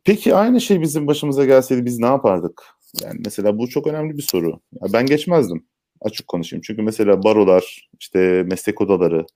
Peki 0.05 0.34
aynı 0.34 0.61
şey 0.61 0.80
bizim 0.80 1.07
başımıza 1.07 1.44
gelseydi 1.44 1.84
biz 1.84 1.98
ne 1.98 2.07
yapardık? 2.07 2.62
Yani 3.03 3.20
mesela 3.24 3.59
bu 3.59 3.68
çok 3.68 3.86
önemli 3.86 4.16
bir 4.16 4.22
soru. 4.22 4.61
Ya 4.72 4.92
ben 4.92 5.07
geçmezdim. 5.07 5.66
Açık 6.01 6.28
konuşayım. 6.28 6.62
Çünkü 6.66 6.82
mesela 6.82 7.22
barolar, 7.22 7.88
işte 8.01 8.44
meslek 8.46 8.80
odaları, 8.80 9.26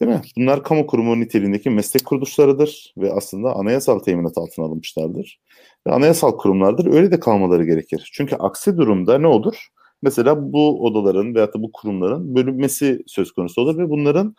değil 0.00 0.12
mi? 0.12 0.20
Bunlar 0.36 0.62
kamu 0.62 0.86
kurumu 0.86 1.20
niteliğindeki 1.20 1.70
meslek 1.70 2.04
kuruluşlarıdır 2.04 2.94
ve 2.98 3.12
aslında 3.12 3.52
anayasal 3.52 3.98
teminat 3.98 4.38
altına 4.38 4.64
alınmışlardır. 4.64 5.40
Ve 5.86 5.92
anayasal 5.92 6.36
kurumlardır. 6.36 6.86
Öyle 6.86 7.10
de 7.10 7.20
kalmaları 7.20 7.64
gerekir. 7.64 8.10
Çünkü 8.14 8.36
aksi 8.36 8.76
durumda 8.76 9.18
ne 9.18 9.26
olur? 9.26 9.68
Mesela 10.02 10.52
bu 10.52 10.84
odaların 10.86 11.34
veyahut 11.34 11.54
da 11.54 11.62
bu 11.62 11.72
kurumların 11.72 12.34
bölünmesi 12.34 13.02
söz 13.06 13.32
konusu 13.32 13.60
olur 13.60 13.78
ve 13.78 13.90
bunların 13.90 14.36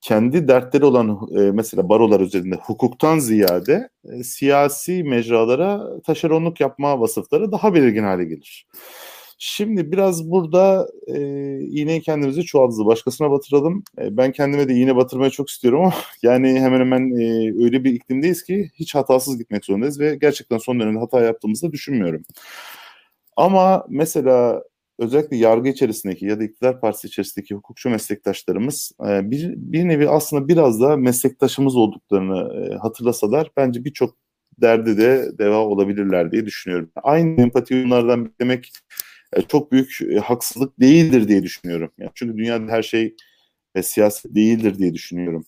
kendi 0.00 0.48
dertleri 0.48 0.84
olan 0.84 1.18
e, 1.38 1.40
mesela 1.40 1.88
barolar 1.88 2.20
üzerinde 2.20 2.56
hukuktan 2.56 3.18
ziyade 3.18 3.88
e, 4.04 4.24
siyasi 4.24 5.04
mecralara 5.04 6.00
taşeronluk 6.00 6.60
yapma 6.60 7.00
vasıfları 7.00 7.52
daha 7.52 7.74
belirgin 7.74 8.02
hale 8.02 8.24
gelir. 8.24 8.66
Şimdi 9.38 9.92
biraz 9.92 10.30
burada 10.30 10.88
e, 11.06 11.14
iğneyi 11.60 12.02
kendimize 12.02 12.42
çuvaldızı 12.42 12.86
başkasına 12.86 13.30
batıralım. 13.30 13.82
E, 13.98 14.16
ben 14.16 14.32
kendime 14.32 14.68
de 14.68 14.74
iğne 14.74 14.96
batırmayı 14.96 15.30
çok 15.30 15.48
istiyorum 15.48 15.80
ama 15.80 15.94
yani 16.22 16.60
hemen 16.60 16.80
hemen 16.80 17.20
e, 17.20 17.52
öyle 17.64 17.84
bir 17.84 17.92
iklimdeyiz 17.92 18.44
ki 18.44 18.70
hiç 18.74 18.94
hatasız 18.94 19.38
gitmek 19.38 19.64
zorundayız 19.64 20.00
ve 20.00 20.16
gerçekten 20.16 20.58
son 20.58 20.80
dönemde 20.80 20.98
hata 20.98 21.20
yaptığımızı 21.20 21.72
düşünmüyorum. 21.72 22.22
Ama 23.36 23.86
mesela 23.88 24.62
özellikle 24.98 25.36
yargı 25.36 25.68
içerisindeki 25.68 26.26
ya 26.26 26.40
da 26.40 26.44
iktidar 26.44 26.80
partisi 26.80 27.06
içerisindeki 27.06 27.54
hukukçu 27.54 27.90
meslektaşlarımız 27.90 28.92
e, 29.08 29.30
bir, 29.30 29.54
bir 29.56 29.88
nevi 29.88 30.08
aslında 30.08 30.48
biraz 30.48 30.80
da 30.80 30.96
meslektaşımız 30.96 31.76
olduklarını 31.76 32.64
e, 32.64 32.76
hatırlasalar 32.76 33.50
bence 33.56 33.84
birçok 33.84 34.16
derdi 34.60 34.98
de 34.98 35.38
deva 35.38 35.56
olabilirler 35.56 36.32
diye 36.32 36.46
düşünüyorum. 36.46 36.90
Aynı 37.02 37.42
empati 37.42 37.84
onlardan 37.86 38.24
beklemek 38.24 38.72
e, 39.36 39.42
çok 39.42 39.72
büyük 39.72 40.20
haksızlık 40.22 40.80
değildir 40.80 41.28
diye 41.28 41.42
düşünüyorum. 41.42 41.90
Yani 41.98 42.10
çünkü 42.14 42.38
dünyada 42.38 42.72
her 42.72 42.82
şey 42.82 43.16
siyaset 43.82 44.34
değildir 44.34 44.78
diye 44.78 44.94
düşünüyorum. 44.94 45.46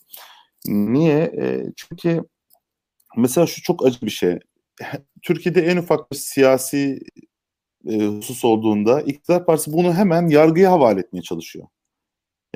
Niye? 0.66 1.32
çünkü 1.76 2.22
mesela 3.16 3.46
şu 3.46 3.62
çok 3.62 3.86
acı 3.86 4.00
bir 4.02 4.10
şey. 4.10 4.38
Türkiye'de 5.22 5.60
en 5.62 5.76
ufak 5.76 6.12
bir 6.12 6.16
siyasi 6.16 7.00
e, 7.88 8.06
husus 8.06 8.44
olduğunda 8.44 9.00
iktidar 9.00 9.46
partisi 9.46 9.72
bunu 9.72 9.94
hemen 9.94 10.28
yargıya 10.28 10.72
havale 10.72 11.00
etmeye 11.00 11.22
çalışıyor. 11.22 11.66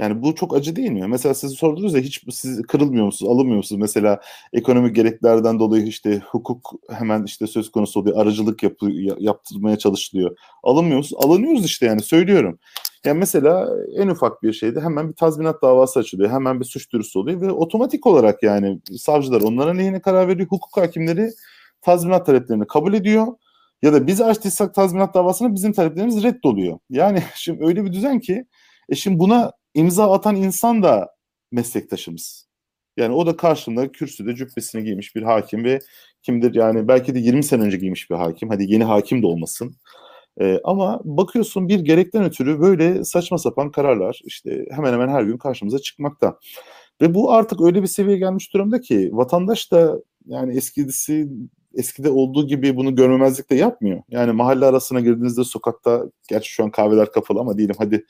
Yani 0.01 0.23
bu 0.23 0.35
çok 0.35 0.57
acı 0.57 0.77
değil 0.77 0.91
mi? 0.91 1.07
Mesela 1.09 1.35
siz 1.35 1.53
sordunuz 1.53 1.95
ya 1.95 2.01
hiç 2.01 2.25
siz 2.31 2.63
kırılmıyor 2.63 3.07
musunuz, 3.07 3.33
alınmıyor 3.33 3.57
musunuz? 3.57 3.81
Mesela 3.81 4.21
ekonomik 4.53 4.97
gereklerden 4.97 5.59
dolayı 5.59 5.87
işte 5.87 6.23
hukuk 6.31 6.73
hemen 6.91 7.25
işte 7.25 7.47
söz 7.47 7.71
konusu 7.71 8.01
oluyor, 8.01 8.17
aracılık 8.17 8.63
yapı, 8.63 8.91
yaptırmaya 9.19 9.79
çalışılıyor. 9.79 10.37
Alınmıyor 10.63 10.97
musunuz? 10.97 11.23
Alınıyoruz 11.25 11.65
işte 11.65 11.87
yani 11.87 12.03
söylüyorum. 12.03 12.59
Yani 13.05 13.19
mesela 13.19 13.69
en 13.97 14.09
ufak 14.09 14.43
bir 14.43 14.53
şeyde 14.53 14.81
hemen 14.81 15.09
bir 15.09 15.15
tazminat 15.15 15.63
davası 15.63 16.01
açılıyor, 16.01 16.31
hemen 16.31 16.61
bir 16.61 16.65
suç 16.65 16.93
duyurusu 16.93 17.21
oluyor 17.21 17.41
ve 17.41 17.51
otomatik 17.51 18.07
olarak 18.07 18.43
yani 18.43 18.81
savcılar 18.99 19.41
onların 19.41 19.79
lehine 19.79 20.01
karar 20.01 20.29
veriyor, 20.29 20.49
hukuk 20.49 20.77
hakimleri 20.77 21.31
tazminat 21.83 22.27
taleplerini 22.27 22.67
kabul 22.67 22.95
ediyor 22.95 23.27
ya 23.83 23.93
da 23.93 24.07
biz 24.07 24.21
açtıysak 24.21 24.75
tazminat 24.75 25.15
davasını 25.15 25.55
bizim 25.55 25.73
taleplerimiz 25.73 26.23
reddoluyor. 26.23 26.79
Yani 26.91 27.23
şimdi 27.35 27.65
öyle 27.65 27.85
bir 27.85 27.93
düzen 27.93 28.21
ki 28.21 28.45
e 28.89 28.95
şimdi 28.95 29.19
buna 29.19 29.53
imza 29.75 30.13
atan 30.13 30.37
insan 30.37 30.83
da 30.83 31.15
meslektaşımız. 31.53 32.51
Yani 32.97 33.15
o 33.15 33.27
da 33.27 33.37
karşımda 33.37 33.93
kürsüde 33.93 34.35
cübbesini 34.35 34.85
giymiş 34.85 35.17
bir 35.17 35.23
hakim 35.23 35.65
ve 35.65 35.79
kimdir 36.23 36.55
yani 36.55 36.89
belki 36.89 37.15
de 37.15 37.19
20 37.19 37.45
sene 37.45 37.63
önce 37.63 37.77
giymiş 37.77 38.11
bir 38.11 38.17
hakim. 38.17 38.49
Hadi 38.49 38.73
yeni 38.73 38.85
hakim 38.85 39.23
de 39.23 39.27
olmasın. 39.27 39.77
Ee, 40.41 40.61
ama 40.65 41.01
bakıyorsun 41.05 41.69
bir 41.69 41.81
gerekten 41.81 42.25
ötürü 42.25 42.61
böyle 42.61 43.05
saçma 43.05 43.39
sapan 43.39 43.71
kararlar 43.71 44.21
işte 44.25 44.67
hemen 44.71 44.93
hemen 44.93 45.09
her 45.09 45.23
gün 45.23 45.39
karşımıza 45.39 45.79
çıkmakta. 45.79 46.39
Ve 47.01 47.15
bu 47.15 47.33
artık 47.33 47.61
öyle 47.61 47.83
bir 47.83 47.87
seviyeye 47.87 48.19
gelmiş 48.19 48.55
durumda 48.55 48.81
ki 48.81 49.11
vatandaş 49.13 49.73
da 49.73 49.97
yani 50.27 50.57
eskisi 50.57 51.29
eskide 51.75 52.11
olduğu 52.11 52.47
gibi 52.47 52.77
bunu 52.77 52.95
görmemezlik 52.95 53.51
yapmıyor. 53.51 54.03
Yani 54.09 54.33
mahalle 54.33 54.67
arasına 54.67 55.01
girdiğinizde 55.01 55.45
sokakta, 55.45 56.05
gerçi 56.29 56.51
şu 56.51 56.65
an 56.65 56.71
kahveler 56.71 57.13
kapalı 57.13 57.41
ama 57.41 57.59
diyelim 57.59 57.75
hadi 57.79 58.05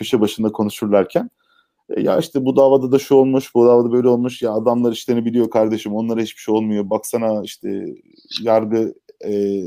köşe 0.00 0.20
başında 0.20 0.52
konuşurlarken 0.52 1.30
E, 1.96 2.00
ya 2.00 2.18
işte 2.18 2.44
bu 2.44 2.56
davada 2.56 2.92
da 2.92 2.98
şu 2.98 3.14
olmuş, 3.14 3.54
bu 3.54 3.66
davada 3.66 3.92
böyle 3.92 4.08
olmuş. 4.08 4.42
Ya 4.42 4.52
adamlar 4.52 4.92
işlerini 4.92 5.24
biliyor 5.24 5.50
kardeşim. 5.50 5.94
Onlara 5.94 6.20
hiçbir 6.20 6.40
şey 6.40 6.54
olmuyor. 6.54 6.90
Baksana 6.90 7.42
işte 7.44 7.86
yargı 8.42 8.94
e, 9.24 9.62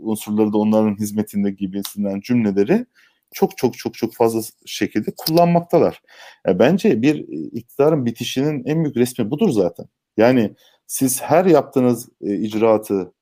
unsurları 0.00 0.52
da 0.52 0.58
onların 0.58 0.96
hizmetinde 0.98 1.50
gibisinden 1.50 2.20
cümleleri 2.20 2.86
çok 3.34 3.56
çok 3.58 3.78
çok 3.78 3.94
çok 3.94 4.14
fazla 4.14 4.40
şekilde 4.66 5.10
kullanmaktalar. 5.16 6.02
Ya 6.46 6.58
bence 6.58 7.02
bir 7.02 7.16
iktidarın 7.52 8.06
bitişinin 8.06 8.64
en 8.64 8.84
büyük 8.84 8.96
resmi 8.96 9.30
budur 9.30 9.50
zaten. 9.50 9.86
Yani 10.16 10.54
siz 10.86 11.22
her 11.22 11.44
yaptığınız 11.44 12.08
e, 12.22 12.34
icraatı 12.36 13.12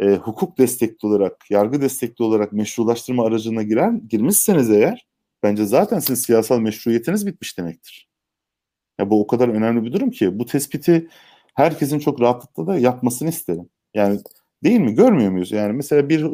e, 0.00 0.06
hukuk 0.16 0.58
destekli 0.58 1.06
olarak, 1.06 1.50
yargı 1.50 1.80
destekli 1.80 2.22
olarak 2.24 2.52
meşrulaştırma 2.52 3.26
aracına 3.26 3.62
girer, 3.62 3.92
girmişseniz 4.10 4.70
eğer 4.70 5.07
bence 5.42 5.66
zaten 5.66 5.98
sizin 5.98 6.14
siyasal 6.14 6.60
meşruiyetiniz 6.60 7.26
bitmiş 7.26 7.58
demektir. 7.58 8.08
Ya 9.00 9.10
bu 9.10 9.20
o 9.22 9.26
kadar 9.26 9.48
önemli 9.48 9.84
bir 9.84 9.92
durum 9.92 10.10
ki 10.10 10.38
bu 10.38 10.46
tespiti 10.46 11.08
herkesin 11.54 11.98
çok 11.98 12.20
rahatlıkla 12.20 12.66
da 12.66 12.78
yapmasını 12.78 13.28
isterim. 13.28 13.68
Yani 13.94 14.20
değil 14.64 14.80
mi? 14.80 14.94
Görmüyor 14.94 15.30
muyuz? 15.30 15.52
Yani 15.52 15.72
mesela 15.72 16.08
bir 16.08 16.24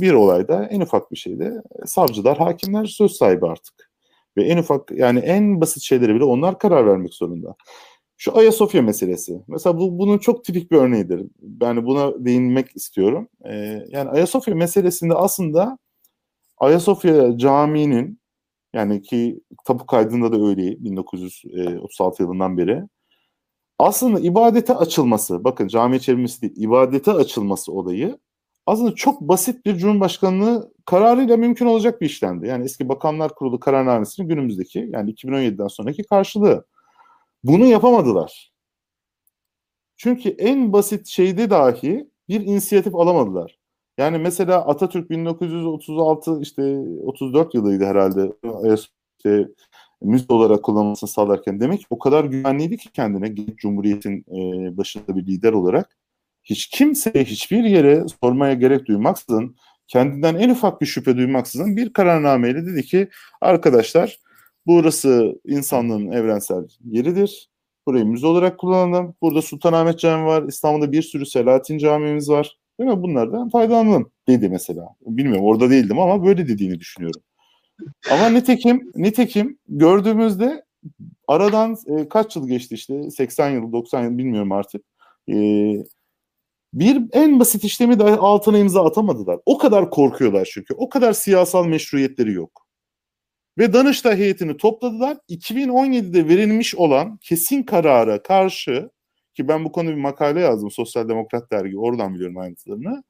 bir 0.00 0.12
olayda 0.12 0.64
en 0.66 0.80
ufak 0.80 1.12
bir 1.12 1.16
şeyde 1.16 1.62
savcılar, 1.86 2.38
hakimler 2.38 2.84
söz 2.84 3.12
sahibi 3.12 3.46
artık. 3.46 3.90
Ve 4.36 4.44
en 4.44 4.58
ufak 4.58 4.90
yani 4.90 5.18
en 5.18 5.60
basit 5.60 5.82
şeylere 5.82 6.14
bile 6.14 6.24
onlar 6.24 6.58
karar 6.58 6.86
vermek 6.86 7.14
zorunda. 7.14 7.54
Şu 8.16 8.38
Ayasofya 8.38 8.82
meselesi. 8.82 9.42
Mesela 9.48 9.78
bu 9.78 9.98
bunun 9.98 10.18
çok 10.18 10.44
tipik 10.44 10.70
bir 10.70 10.76
örneğidir. 10.76 11.26
Yani 11.62 11.86
buna 11.86 12.24
değinmek 12.24 12.76
istiyorum. 12.76 13.28
Ee, 13.44 13.84
yani 13.88 14.10
Ayasofya 14.10 14.54
meselesinde 14.54 15.14
aslında 15.14 15.78
Ayasofya 16.58 17.38
Camii'nin 17.38 18.20
yani 18.72 19.02
ki 19.02 19.40
tapu 19.66 19.86
kaydında 19.86 20.32
da 20.32 20.46
öyle 20.46 20.84
1936 20.84 22.22
yılından 22.22 22.58
beri 22.58 22.82
aslında 23.78 24.20
ibadete 24.20 24.74
açılması, 24.74 25.44
bakın 25.44 25.68
cami 25.68 26.00
çevirmesi 26.00 26.42
değil, 26.42 26.52
ibadete 26.56 27.12
açılması 27.12 27.72
olayı 27.72 28.18
aslında 28.66 28.94
çok 28.94 29.20
basit 29.20 29.66
bir 29.66 29.76
Cumhurbaşkanlığı 29.76 30.72
kararıyla 30.86 31.36
mümkün 31.36 31.66
olacak 31.66 32.00
bir 32.00 32.06
işlemdi. 32.06 32.46
Yani 32.46 32.64
eski 32.64 32.88
Bakanlar 32.88 33.34
Kurulu 33.34 33.60
kararnamesinin 33.60 34.28
günümüzdeki 34.28 34.88
yani 34.92 35.10
2017'den 35.14 35.68
sonraki 35.68 36.02
karşılığı. 36.04 36.66
Bunu 37.44 37.66
yapamadılar. 37.66 38.52
Çünkü 39.96 40.28
en 40.28 40.72
basit 40.72 41.06
şeyde 41.06 41.50
dahi 41.50 42.10
bir 42.28 42.40
inisiyatif 42.40 42.94
alamadılar. 42.94 43.57
Yani 43.98 44.18
mesela 44.18 44.66
Atatürk 44.66 45.10
1936 45.10 46.40
işte 46.40 46.62
34 47.02 47.54
yılıydı 47.54 47.84
herhalde 47.84 48.32
işte 49.18 49.48
müze 50.02 50.32
olarak 50.32 50.62
kullanılmasını 50.62 51.10
sağlarken 51.10 51.60
demek 51.60 51.80
ki 51.80 51.86
o 51.90 51.98
kadar 51.98 52.24
güvenliydi 52.24 52.76
ki 52.76 52.92
kendine 52.92 53.34
cumhuriyetin 53.56 54.24
e, 54.28 54.76
başında 54.76 55.16
bir 55.16 55.26
lider 55.26 55.52
olarak 55.52 55.96
hiç 56.44 56.66
kimseye 56.66 57.24
hiçbir 57.24 57.64
yere 57.64 58.04
sormaya 58.22 58.54
gerek 58.54 58.86
duymaksızın 58.86 59.56
kendinden 59.88 60.34
en 60.34 60.50
ufak 60.50 60.80
bir 60.80 60.86
şüphe 60.86 61.16
duymaksızın 61.16 61.76
bir 61.76 61.92
kararnameyle 61.92 62.66
dedi 62.66 62.82
ki 62.82 63.08
arkadaşlar 63.40 64.18
burası 64.66 65.40
insanlığın 65.46 66.10
evrensel 66.12 66.68
yeridir. 66.84 67.50
Burayı 67.86 68.04
müze 68.04 68.26
olarak 68.26 68.58
kullanalım. 68.58 69.14
Burada 69.22 69.42
Sultanahmet 69.42 69.98
Camii 69.98 70.26
var. 70.26 70.42
İstanbul'da 70.42 70.92
bir 70.92 71.02
sürü 71.02 71.26
Selahattin 71.26 71.78
Camimiz 71.78 72.30
var. 72.30 72.58
Değil 72.78 72.90
mi? 72.90 73.02
Bunlardan 73.02 73.48
faydalanalım 73.48 74.10
dedi 74.28 74.48
mesela. 74.48 74.88
Bilmiyorum 75.00 75.44
orada 75.44 75.70
değildim 75.70 75.98
ama 75.98 76.24
böyle 76.24 76.48
dediğini 76.48 76.80
düşünüyorum. 76.80 77.22
Ama 78.10 78.28
nitekim 78.28 78.92
nitekim 78.96 79.58
gördüğümüzde 79.68 80.64
aradan 81.28 81.76
e, 81.86 82.08
kaç 82.08 82.36
yıl 82.36 82.48
geçti 82.48 82.74
işte 82.74 83.10
80 83.10 83.50
yıl 83.50 83.72
90 83.72 84.04
yıl 84.04 84.18
bilmiyorum 84.18 84.52
artık. 84.52 84.84
E, 85.28 85.34
bir 86.72 87.02
en 87.12 87.40
basit 87.40 87.64
işlemi 87.64 87.98
de 87.98 88.04
altına 88.04 88.58
imza 88.58 88.84
atamadılar. 88.84 89.40
O 89.46 89.58
kadar 89.58 89.90
korkuyorlar 89.90 90.48
çünkü. 90.52 90.74
O 90.74 90.88
kadar 90.88 91.12
siyasal 91.12 91.66
meşruiyetleri 91.66 92.32
yok. 92.32 92.66
Ve 93.58 93.72
Danıştay 93.72 94.16
heyetini 94.18 94.56
topladılar. 94.56 95.16
2017'de 95.28 96.28
verilmiş 96.28 96.74
olan 96.74 97.16
kesin 97.16 97.62
karara 97.62 98.22
karşı 98.22 98.90
ki 99.38 99.48
ben 99.48 99.64
bu 99.64 99.72
konuda 99.72 99.92
bir 99.92 100.00
makale 100.00 100.40
yazdım 100.40 100.70
Sosyal 100.70 101.08
Demokrat 101.08 101.50
Dergi 101.50 101.78
oradan 101.78 102.14
biliyorum 102.14 102.38
ayrıntılarını. 102.38 103.04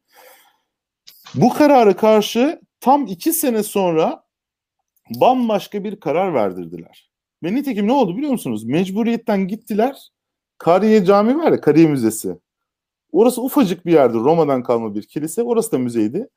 Bu 1.34 1.48
karara 1.48 1.96
karşı 1.96 2.60
tam 2.80 3.06
iki 3.06 3.32
sene 3.32 3.62
sonra 3.62 4.24
bambaşka 5.20 5.84
bir 5.84 6.00
karar 6.00 6.34
verdirdiler. 6.34 7.10
Ve 7.42 7.54
nitekim 7.54 7.86
ne 7.86 7.92
oldu 7.92 8.16
biliyor 8.16 8.32
musunuz? 8.32 8.64
Mecburiyetten 8.64 9.48
gittiler. 9.48 10.10
Kariye 10.58 11.04
Cami 11.04 11.38
var 11.38 11.52
ya, 11.52 11.60
Kariye 11.60 11.88
Müzesi. 11.88 12.38
Orası 13.12 13.42
ufacık 13.42 13.86
bir 13.86 13.92
yerdi. 13.92 14.14
Roma'dan 14.18 14.62
kalma 14.62 14.94
bir 14.94 15.02
kilise. 15.02 15.42
Orası 15.42 15.72
da 15.72 15.78
müzeydi. 15.78 16.28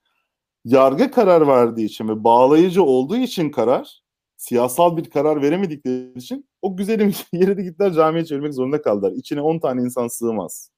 Yargı 0.65 1.11
karar 1.11 1.47
verdiği 1.47 1.85
için 1.85 2.09
ve 2.09 2.23
bağlayıcı 2.23 2.83
olduğu 2.83 3.17
için 3.17 3.49
karar, 3.49 4.00
siyasal 4.41 4.97
bir 4.97 5.09
karar 5.09 5.41
veremedikleri 5.41 6.11
için 6.15 6.49
o 6.61 6.77
güzelim 6.77 7.13
yere 7.33 7.57
de 7.57 7.63
gittiler 7.63 7.93
camiye 7.93 8.25
çevirmek 8.25 8.53
zorunda 8.53 8.81
kaldılar. 8.81 9.11
İçine 9.11 9.41
10 9.41 9.59
tane 9.59 9.81
insan 9.81 10.07
sığmaz. 10.07 10.71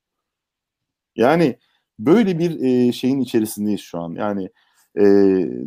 Yani 1.16 1.58
böyle 2.00 2.40
bir 2.40 2.60
e, 2.60 2.92
şeyin 2.92 3.20
içerisindeyiz 3.20 3.82
şu 3.82 4.00
an. 4.00 4.16
Yani 4.16 4.50
e, 4.98 5.04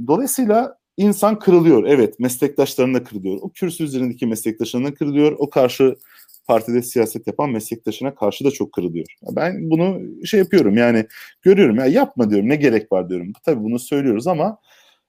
dolayısıyla 0.07 0.79
insan 0.97 1.39
kırılıyor. 1.39 1.85
Evet 1.85 2.21
meslektaşlarına 2.21 3.05
kırılıyor. 3.05 3.39
O 3.43 3.51
kürsü 3.51 3.85
üzerindeki 3.85 4.27
meslektaşlarına 4.27 4.95
kırılıyor. 4.95 5.37
O 5.39 5.51
karşı 5.51 5.97
partide 6.47 6.83
siyaset 6.83 7.27
yapan 7.27 7.51
meslektaşına 7.51 8.15
karşı 8.15 8.45
da 8.45 8.51
çok 8.51 8.73
kırılıyor. 8.73 9.07
Ben 9.37 9.71
bunu 9.71 10.01
şey 10.27 10.41
yapıyorum 10.41 10.77
yani 10.77 11.07
görüyorum 11.43 11.77
ya 11.77 11.87
yapma 11.87 12.31
diyorum 12.31 12.49
ne 12.49 12.57
gerek 12.57 12.93
var 12.93 13.09
diyorum. 13.09 13.33
Tabii 13.45 13.65
bunu 13.65 13.79
söylüyoruz 13.79 14.27
ama 14.27 14.59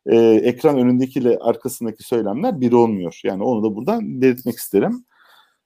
e, 0.08 0.18
ekran 0.43 0.78
önündekiyle 0.78 1.38
arkasındaki 1.38 2.03
söylemler 2.03 2.62
bir 2.62 2.72
olmuyor. 2.72 3.20
Yani 3.24 3.43
onu 3.43 3.64
da 3.64 3.76
buradan 3.76 4.22
belirtmek 4.22 4.55
isterim. 4.55 5.05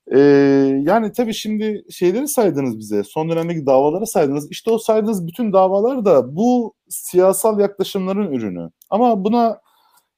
E, 0.07 0.19
yani 0.81 1.11
tabii 1.11 1.33
şimdi 1.33 1.83
şeyleri 1.89 2.27
saydınız 2.27 2.79
bize, 2.79 3.03
son 3.03 3.29
dönemdeki 3.29 3.65
davalara 3.65 4.05
saydınız. 4.05 4.51
İşte 4.51 4.71
o 4.71 4.77
saydığınız 4.77 5.27
bütün 5.27 5.53
davalar 5.53 6.05
da 6.05 6.35
bu 6.35 6.73
siyasal 6.89 7.59
yaklaşımların 7.59 8.31
ürünü. 8.31 8.69
Ama 8.89 9.23
buna 9.23 9.61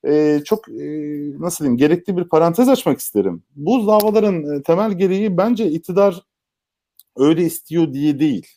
e, 0.07 0.41
çok 0.45 0.69
e, 0.69 0.84
nasıl 1.39 1.65
diyeyim 1.65 1.78
gerekli 1.78 2.17
bir 2.17 2.24
parantez 2.24 2.69
açmak 2.69 2.99
isterim. 2.99 3.43
Bu 3.55 3.88
davaların 3.88 4.55
e, 4.55 4.63
temel 4.63 4.91
gereği 4.91 5.38
bence 5.38 5.71
iktidar 5.71 6.21
öyle 7.17 7.43
istiyor 7.43 7.93
diye 7.93 8.19
değil. 8.19 8.47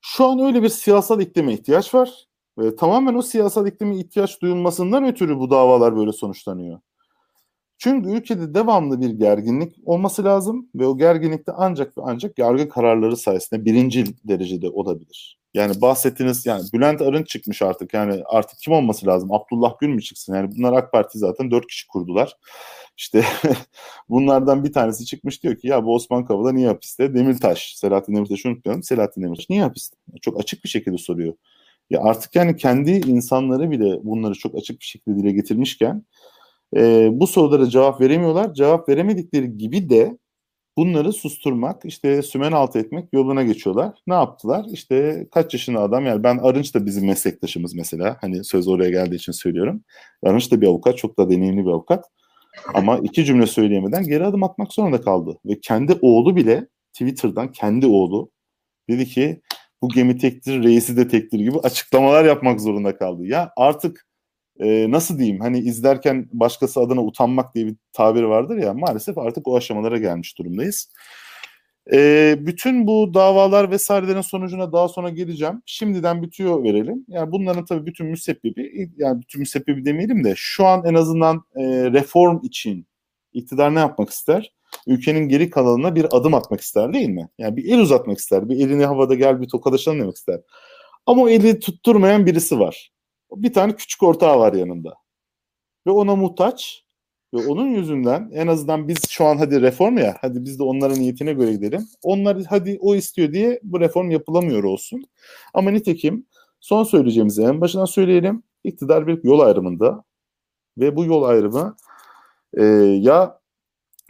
Şu 0.00 0.26
an 0.26 0.38
öyle 0.38 0.62
bir 0.62 0.68
siyasal 0.68 1.20
iklime 1.20 1.52
ihtiyaç 1.52 1.94
var. 1.94 2.29
Ve 2.60 2.76
tamamen 2.76 3.14
o 3.14 3.22
siyasal 3.22 3.66
iklime 3.66 3.96
ihtiyaç 3.96 4.42
duyulmasından 4.42 5.04
ötürü 5.04 5.38
bu 5.38 5.50
davalar 5.50 5.96
böyle 5.96 6.12
sonuçlanıyor. 6.12 6.80
Çünkü 7.78 8.10
ülkede 8.10 8.54
devamlı 8.54 9.00
bir 9.00 9.10
gerginlik 9.10 9.76
olması 9.84 10.24
lazım 10.24 10.68
ve 10.74 10.86
o 10.86 10.98
gerginlikte 10.98 11.52
ancak 11.56 11.98
ve 11.98 12.02
ancak 12.04 12.38
yargı 12.38 12.68
kararları 12.68 13.16
sayesinde 13.16 13.64
birinci 13.64 14.04
derecede 14.24 14.68
olabilir. 14.70 15.40
Yani 15.54 15.80
bahsettiğiniz 15.80 16.46
yani 16.46 16.62
Bülent 16.72 17.02
Arınç 17.02 17.28
çıkmış 17.28 17.62
artık 17.62 17.94
yani 17.94 18.22
artık 18.26 18.58
kim 18.58 18.72
olması 18.72 19.06
lazım? 19.06 19.32
Abdullah 19.32 19.74
Gül 19.80 19.88
mü 19.88 20.02
çıksın? 20.02 20.34
Yani 20.34 20.50
bunlar 20.56 20.72
AK 20.72 20.92
Parti 20.92 21.18
zaten 21.18 21.50
dört 21.50 21.66
kişi 21.66 21.88
kurdular. 21.88 22.36
İşte 22.96 23.24
bunlardan 24.08 24.64
bir 24.64 24.72
tanesi 24.72 25.06
çıkmış 25.06 25.42
diyor 25.42 25.56
ki 25.56 25.68
ya 25.68 25.84
bu 25.84 25.94
Osman 25.94 26.24
Kavala 26.24 26.52
niye 26.52 26.68
hapiste? 26.68 27.14
Demirtaş, 27.14 27.74
Selahattin 27.76 28.14
Demirtaş'ı 28.14 28.48
unutmayalım. 28.48 28.82
Selahattin 28.82 29.22
Demirtaş 29.22 29.50
niye 29.50 29.62
hapiste? 29.62 29.96
Çok 30.22 30.40
açık 30.40 30.64
bir 30.64 30.68
şekilde 30.68 30.98
soruyor. 30.98 31.34
Ya 31.90 32.00
artık 32.02 32.36
yani 32.36 32.56
kendi 32.56 32.90
insanları 32.90 33.70
bile 33.70 34.04
bunları 34.04 34.34
çok 34.34 34.54
açık 34.54 34.80
bir 34.80 34.84
şekilde 34.84 35.18
dile 35.18 35.32
getirmişken 35.32 36.04
e, 36.76 37.08
bu 37.12 37.26
sorulara 37.26 37.68
cevap 37.70 38.00
veremiyorlar. 38.00 38.54
Cevap 38.54 38.88
veremedikleri 38.88 39.58
gibi 39.58 39.90
de 39.90 40.18
bunları 40.76 41.12
susturmak, 41.12 41.84
işte 41.84 42.22
sümen 42.22 42.52
altı 42.52 42.78
etmek 42.78 43.08
yoluna 43.12 43.42
geçiyorlar. 43.42 43.98
Ne 44.06 44.14
yaptılar? 44.14 44.66
İşte 44.72 45.26
kaç 45.32 45.54
yaşında 45.54 45.80
adam 45.80 46.06
yani 46.06 46.22
ben 46.22 46.38
Arınç 46.38 46.74
da 46.74 46.86
bizim 46.86 47.06
meslektaşımız 47.06 47.74
mesela. 47.74 48.16
Hani 48.20 48.44
söz 48.44 48.68
oraya 48.68 48.90
geldiği 48.90 49.14
için 49.14 49.32
söylüyorum. 49.32 49.84
Arınç 50.22 50.52
da 50.52 50.60
bir 50.60 50.66
avukat, 50.66 50.98
çok 50.98 51.18
da 51.18 51.30
deneyimli 51.30 51.64
bir 51.64 51.70
avukat. 51.70 52.04
Ama 52.74 52.98
iki 52.98 53.24
cümle 53.24 53.46
söyleyemeden 53.46 54.04
geri 54.04 54.26
adım 54.26 54.42
atmak 54.42 54.72
zorunda 54.72 55.00
kaldı. 55.00 55.38
Ve 55.46 55.60
kendi 55.60 55.98
oğlu 56.02 56.36
bile 56.36 56.68
Twitter'dan 56.92 57.52
kendi 57.52 57.86
oğlu 57.86 58.30
dedi 58.90 59.06
ki 59.06 59.40
bu 59.82 59.88
gemi 59.88 60.18
tektir, 60.18 60.62
reisi 60.64 60.96
de 60.96 61.08
tektir 61.08 61.38
gibi 61.38 61.58
açıklamalar 61.58 62.24
yapmak 62.24 62.60
zorunda 62.60 62.96
kaldı. 62.96 63.26
Ya 63.26 63.52
artık 63.56 64.06
e, 64.60 64.90
nasıl 64.90 65.18
diyeyim 65.18 65.40
hani 65.40 65.58
izlerken 65.58 66.28
başkası 66.32 66.80
adına 66.80 67.04
utanmak 67.04 67.54
diye 67.54 67.66
bir 67.66 67.76
tabir 67.92 68.22
vardır 68.22 68.56
ya 68.56 68.74
maalesef 68.74 69.18
artık 69.18 69.48
o 69.48 69.56
aşamalara 69.56 69.98
gelmiş 69.98 70.38
durumdayız. 70.38 70.92
E, 71.92 72.36
bütün 72.40 72.86
bu 72.86 73.14
davalar 73.14 73.70
vesairelerin 73.70 74.20
sonucuna 74.20 74.72
daha 74.72 74.88
sonra 74.88 75.10
geleceğim. 75.10 75.62
Şimdiden 75.66 76.22
bitiyor 76.22 76.64
verelim. 76.64 77.04
Yani 77.08 77.32
bunların 77.32 77.64
tabii 77.64 77.86
bütün 77.86 78.06
müsebbibi 78.06 78.90
yani 78.96 79.20
bütün 79.20 79.40
müsebbibi 79.40 79.84
demeyelim 79.84 80.24
de 80.24 80.34
şu 80.36 80.66
an 80.66 80.84
en 80.84 80.94
azından 80.94 81.36
e, 81.56 81.62
reform 81.92 82.40
için 82.42 82.86
iktidar 83.32 83.74
ne 83.74 83.78
yapmak 83.78 84.10
ister? 84.10 84.52
Ülkenin 84.86 85.28
geri 85.28 85.50
kalanına 85.50 85.94
bir 85.94 86.06
adım 86.16 86.34
atmak 86.34 86.60
ister 86.60 86.92
değil 86.92 87.08
mi? 87.08 87.28
Yani 87.38 87.56
bir 87.56 87.72
el 87.72 87.78
uzatmak 87.78 88.18
ister. 88.18 88.48
Bir 88.48 88.56
elini 88.56 88.84
havada 88.86 89.14
gel 89.14 89.40
bir 89.40 89.48
tokalaşalım 89.48 90.00
demek 90.00 90.16
ister. 90.16 90.40
Ama 91.06 91.22
o 91.22 91.28
eli 91.28 91.60
tutturmayan 91.60 92.26
birisi 92.26 92.58
var. 92.58 92.92
Bir 93.32 93.52
tane 93.52 93.76
küçük 93.76 94.02
ortağı 94.02 94.38
var 94.38 94.52
yanında. 94.52 94.94
Ve 95.86 95.90
ona 95.90 96.16
muhtaç. 96.16 96.84
Ve 97.34 97.46
onun 97.46 97.66
yüzünden 97.66 98.30
en 98.32 98.46
azından 98.46 98.88
biz 98.88 98.98
şu 99.10 99.24
an 99.24 99.36
hadi 99.36 99.62
reform 99.62 99.98
ya, 99.98 100.16
hadi 100.20 100.44
biz 100.44 100.58
de 100.58 100.62
onların 100.62 101.00
niyetine 101.00 101.32
göre 101.32 101.52
gidelim. 101.52 101.86
Onlar 102.02 102.42
hadi 102.48 102.78
o 102.80 102.94
istiyor 102.94 103.32
diye 103.32 103.60
bu 103.62 103.80
reform 103.80 104.10
yapılamıyor 104.10 104.64
olsun. 104.64 105.04
Ama 105.54 105.70
nitekim 105.70 106.26
son 106.60 106.84
söyleyeceğimizi 106.84 107.42
en 107.42 107.60
başından 107.60 107.84
söyleyelim. 107.84 108.42
İktidar 108.64 109.06
bir 109.06 109.24
yol 109.24 109.40
ayrımında 109.40 110.04
ve 110.78 110.96
bu 110.96 111.04
yol 111.04 111.22
ayrımı 111.22 111.76
e, 112.54 112.64
ya 113.00 113.39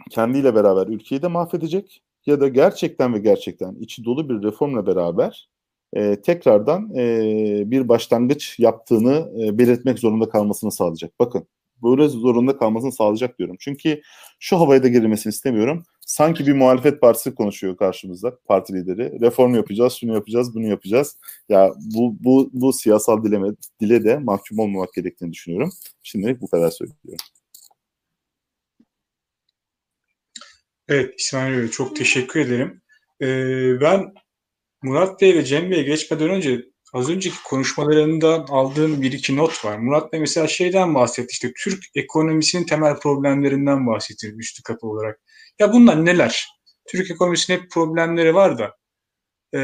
kendiyle 0.09 0.55
beraber 0.55 0.87
ülkeyi 0.87 1.21
de 1.21 1.27
mahvedecek 1.27 2.01
ya 2.25 2.39
da 2.41 2.47
gerçekten 2.47 3.13
ve 3.13 3.19
gerçekten 3.19 3.75
içi 3.75 4.05
dolu 4.05 4.29
bir 4.29 4.47
reformla 4.47 4.87
beraber 4.87 5.49
e, 5.93 6.21
tekrardan 6.21 6.95
e, 6.95 7.71
bir 7.71 7.89
başlangıç 7.89 8.59
yaptığını 8.59 9.31
e, 9.43 9.57
belirtmek 9.57 9.99
zorunda 9.99 10.29
kalmasını 10.29 10.71
sağlayacak. 10.71 11.19
Bakın 11.19 11.47
böyle 11.83 12.07
zorunda 12.07 12.57
kalmasını 12.57 12.91
sağlayacak 12.91 13.39
diyorum. 13.39 13.55
Çünkü 13.59 14.01
şu 14.39 14.59
havaya 14.59 14.83
da 14.83 14.87
girilmesini 14.87 15.31
istemiyorum. 15.31 15.83
Sanki 16.01 16.47
bir 16.47 16.53
muhalefet 16.53 17.01
partisi 17.01 17.35
konuşuyor 17.35 17.77
karşımızda 17.77 18.37
parti 18.45 18.73
lideri. 18.73 19.21
Reform 19.21 19.55
yapacağız, 19.55 19.93
şunu 19.93 20.13
yapacağız, 20.13 20.55
bunu 20.55 20.67
yapacağız. 20.67 21.17
Ya 21.49 21.73
bu 21.95 22.15
bu 22.19 22.49
bu 22.53 22.73
siyasal 22.73 23.23
dileme, 23.23 23.47
dile 23.81 24.03
de 24.03 24.17
mahkum 24.17 24.59
olmamak 24.59 24.93
gerektiğini 24.93 25.33
düşünüyorum. 25.33 25.71
Şimdilik 26.03 26.41
bu 26.41 26.47
kadar 26.47 26.69
söylüyorum. 26.69 27.25
Evet 30.91 31.13
İsmail 31.17 31.57
Bey 31.57 31.67
çok 31.67 31.95
teşekkür 31.95 32.39
ederim. 32.39 32.81
Ee, 33.21 33.81
ben 33.81 34.13
Murat 34.83 35.21
Bey 35.21 35.35
ve 35.35 35.45
Cem 35.45 35.71
Bey'e 35.71 35.83
geçmeden 35.83 36.29
önce 36.29 36.65
az 36.93 37.09
önceki 37.09 37.43
konuşmalarından 37.43 38.45
aldığım 38.49 39.01
bir 39.01 39.11
iki 39.11 39.35
not 39.35 39.65
var. 39.65 39.77
Murat 39.77 40.13
Bey 40.13 40.19
mesela 40.19 40.47
şeyden 40.47 40.95
bahsetti 40.95 41.27
işte 41.31 41.51
Türk 41.63 41.83
ekonomisinin 41.95 42.65
temel 42.65 42.95
problemlerinden 42.95 43.87
bahsetti 43.87 44.33
üstü 44.37 44.63
kapı 44.63 44.87
olarak. 44.87 45.19
Ya 45.59 45.73
bunlar 45.73 46.05
neler? 46.05 46.47
Türk 46.87 47.11
ekonomisinin 47.11 47.57
hep 47.57 47.71
problemleri 47.71 48.35
var 48.35 48.57
da 48.59 48.75
e, 49.59 49.61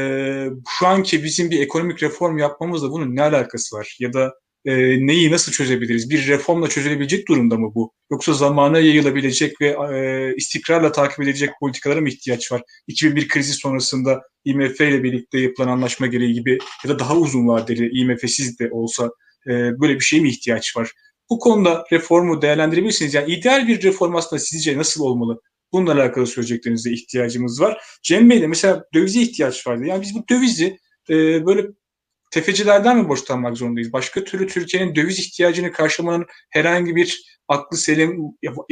şu 0.78 0.86
anki 0.86 1.24
bizim 1.24 1.50
bir 1.50 1.60
ekonomik 1.60 2.02
reform 2.02 2.38
yapmamızla 2.38 2.90
bunun 2.90 3.16
ne 3.16 3.22
alakası 3.22 3.76
var? 3.76 3.96
Ya 4.00 4.12
da 4.12 4.34
e, 4.68 5.06
neyi 5.06 5.30
nasıl 5.30 5.52
çözebiliriz? 5.52 6.10
Bir 6.10 6.26
reformla 6.26 6.68
çözülebilecek 6.68 7.28
durumda 7.28 7.56
mı 7.56 7.72
bu? 7.74 7.92
Yoksa 8.10 8.32
zamana 8.32 8.78
yayılabilecek 8.78 9.60
ve 9.60 9.68
e, 9.68 10.34
istikrarla 10.36 10.92
takip 10.92 11.20
edilecek 11.20 11.50
politikalara 11.60 12.00
mı 12.00 12.08
ihtiyaç 12.08 12.52
var? 12.52 12.62
2001 12.86 13.28
krizi 13.28 13.52
sonrasında 13.52 14.22
IMF 14.44 14.80
ile 14.80 15.02
birlikte 15.02 15.38
yapılan 15.38 15.68
anlaşma 15.68 16.06
gereği 16.06 16.32
gibi 16.32 16.58
ya 16.84 16.90
da 16.90 16.98
daha 16.98 17.16
uzun 17.16 17.48
vadeli 17.48 18.00
IMF'siz 18.00 18.58
de 18.58 18.68
olsa 18.70 19.10
e, 19.46 19.50
böyle 19.50 19.94
bir 19.94 20.04
şeye 20.04 20.22
mi 20.22 20.28
ihtiyaç 20.28 20.76
var? 20.76 20.90
Bu 21.30 21.38
konuda 21.38 21.84
reformu 21.92 22.42
değerlendirebilirsiniz. 22.42 23.14
Yani 23.14 23.32
ideal 23.32 23.68
bir 23.68 23.82
reform 23.82 24.16
aslında 24.16 24.40
sizce 24.40 24.78
nasıl 24.78 25.04
olmalı? 25.04 25.40
Bununla 25.72 25.92
alakalı 25.92 26.26
söyleyeceklerinize 26.26 26.92
ihtiyacımız 26.92 27.60
var. 27.60 27.82
Cem 28.02 28.30
Bey'le 28.30 28.46
mesela 28.46 28.84
dövize 28.94 29.20
ihtiyaç 29.20 29.66
vardı. 29.66 29.84
Yani 29.86 30.02
biz 30.02 30.14
bu 30.14 30.28
dövizi 30.28 30.78
e, 31.10 31.46
böyle 31.46 31.66
tefecilerden 32.30 32.98
mi 32.98 33.08
borçlanmak 33.08 33.56
zorundayız? 33.56 33.92
Başka 33.92 34.24
türlü 34.24 34.46
Türkiye'nin 34.46 34.94
döviz 34.94 35.18
ihtiyacını 35.18 35.72
karşılamanın 35.72 36.26
herhangi 36.50 36.96
bir 36.96 37.38
aklı 37.48 37.76
selim, 37.76 38.20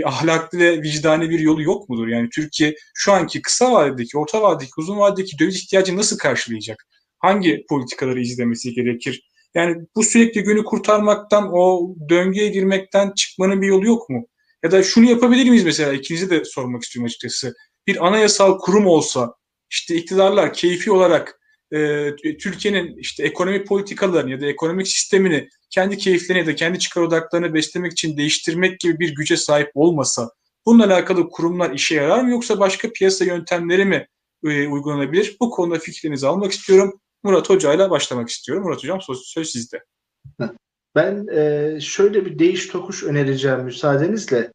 ahlaklı 0.05 0.59
ve 0.59 0.83
vicdani 0.83 1.31
bir 1.31 1.39
yolu 1.39 1.63
yok 1.63 1.89
mudur? 1.89 2.09
Yani 2.09 2.29
Türkiye 2.31 2.75
şu 2.95 3.13
anki 3.13 3.43
kısa 3.43 3.73
vadedeki, 3.73 4.19
orta 4.19 4.43
vadedeki, 4.43 4.73
uzun 4.79 4.99
vadedeki 4.99 5.39
döviz 5.39 5.57
ihtiyacını 5.57 5.99
nasıl 5.99 6.19
karşılayacak? 6.19 6.87
Hangi 7.19 7.65
politikaları 7.69 8.21
izlemesi 8.21 8.75
gerekir? 8.75 9.29
Yani 9.55 9.77
bu 9.97 10.03
sürekli 10.03 10.43
günü 10.43 10.65
kurtarmaktan, 10.65 11.51
o 11.53 11.95
döngüye 12.09 12.49
girmekten 12.49 13.13
çıkmanın 13.17 13.63
bir 13.63 13.67
yolu 13.67 13.87
yok 13.87 14.11
mu? 14.11 14.27
Ya 14.65 14.71
da 14.71 14.83
şunu 14.83 15.11
yapabilir 15.11 15.49
miyiz 15.49 15.65
mesela? 15.65 15.93
İkinize 15.93 16.31
de 16.31 16.45
sormak 16.45 16.83
istiyorum 16.83 17.07
açıkçası. 17.07 17.55
Bir 17.87 18.07
anayasal 18.07 18.59
kurum 18.59 18.87
olsa, 18.87 19.35
işte 19.71 19.95
iktidarlar 19.95 20.53
keyfi 20.53 20.91
olarak 20.93 21.36
e, 21.73 22.17
Türkiye'nin 22.17 22.97
işte 22.97 23.25
ekonomi 23.25 23.65
politikalarını 23.65 24.31
ya 24.31 24.41
da 24.41 24.47
ekonomik 24.47 24.89
sistemini 24.89 25.49
kendi 25.71 25.97
keyiflerine 25.97 26.41
ya 26.41 26.47
da 26.47 26.55
kendi 26.55 26.79
çıkar 26.79 27.03
odaklarını 27.03 27.55
beslemek 27.55 27.93
için 27.93 28.17
değiştirmek 28.17 28.81
gibi 28.81 28.99
bir 28.99 29.15
güce 29.15 29.37
sahip 29.37 29.71
olmasa 29.75 30.31
bununla 30.67 30.87
alakalı 30.87 31.29
kurumlar 31.29 31.71
işe 31.71 31.95
yarar 31.95 32.23
mı 32.23 32.31
yoksa 32.31 32.61
başka 32.61 32.93
piyasa 32.93 33.25
yöntemleri 33.25 33.85
mi 33.85 34.07
e, 34.45 34.69
uygulanabilir? 34.69 35.37
Bu 35.41 35.51
konuda 35.51 35.79
fikrinizi 35.79 36.27
almak 36.27 36.53
istiyorum. 36.53 37.01
Murat 37.23 37.51
Hoca 37.51 37.75
ile 37.75 37.91
başlamak 37.91 38.29
istiyorum. 38.29 38.65
Murat 38.65 38.79
Hocam 38.79 39.01
söz, 39.01 39.19
söz 39.19 39.51
sizde. 39.51 39.85
Ben 40.95 41.27
e, 41.33 41.81
şöyle 41.81 42.27
bir 42.27 42.39
değiş 42.39 42.67
tokuş 42.67 43.03
önereceğim 43.03 43.61
müsaadenizle. 43.61 44.53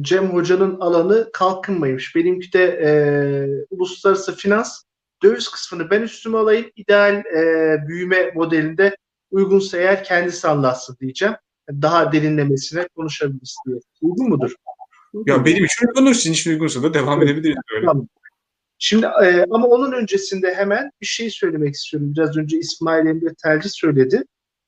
Cem 0.00 0.30
Hoca'nın 0.32 0.80
alanı 0.80 1.30
kalkınmaymış. 1.32 2.16
Benimki 2.16 2.52
de 2.52 3.66
uluslararası 3.70 4.36
finans 4.36 4.82
döviz 5.22 5.48
kısmını 5.48 5.90
ben 5.90 6.02
üstüme 6.02 6.38
alayım. 6.38 6.70
İdeal 6.76 7.14
e, 7.14 7.76
büyüme 7.88 8.30
modelinde 8.34 8.96
uygunsa 9.30 9.78
eğer 9.78 10.04
kendisi 10.04 10.48
anlatsın 10.48 10.96
diyeceğim. 11.00 11.34
Daha 11.70 12.12
derinlemesine 12.12 12.88
konuşabiliriz 12.96 13.56
diye. 13.66 13.76
Uygun 14.02 14.28
mudur? 14.28 14.54
Uygun 15.12 15.32
ya 15.32 15.44
benim 15.44 15.64
için 15.64 15.86
uygundur. 15.86 16.14
Sizin 16.14 16.32
için 16.32 16.50
uygunsa 16.50 16.82
da 16.82 16.94
devam 16.94 17.22
evet. 17.22 17.30
edebiliriz. 17.30 17.56
Öyle. 17.74 17.86
Tamam. 17.86 18.08
Şimdi 18.78 19.06
e, 19.06 19.44
ama 19.50 19.66
onun 19.66 19.92
öncesinde 19.92 20.54
hemen 20.54 20.90
bir 21.00 21.06
şey 21.06 21.30
söylemek 21.30 21.74
istiyorum. 21.74 22.12
Biraz 22.16 22.36
önce 22.36 22.58
İsmail 22.58 23.06
Emre 23.06 23.34
Telci 23.42 23.68
söyledi. 23.68 24.24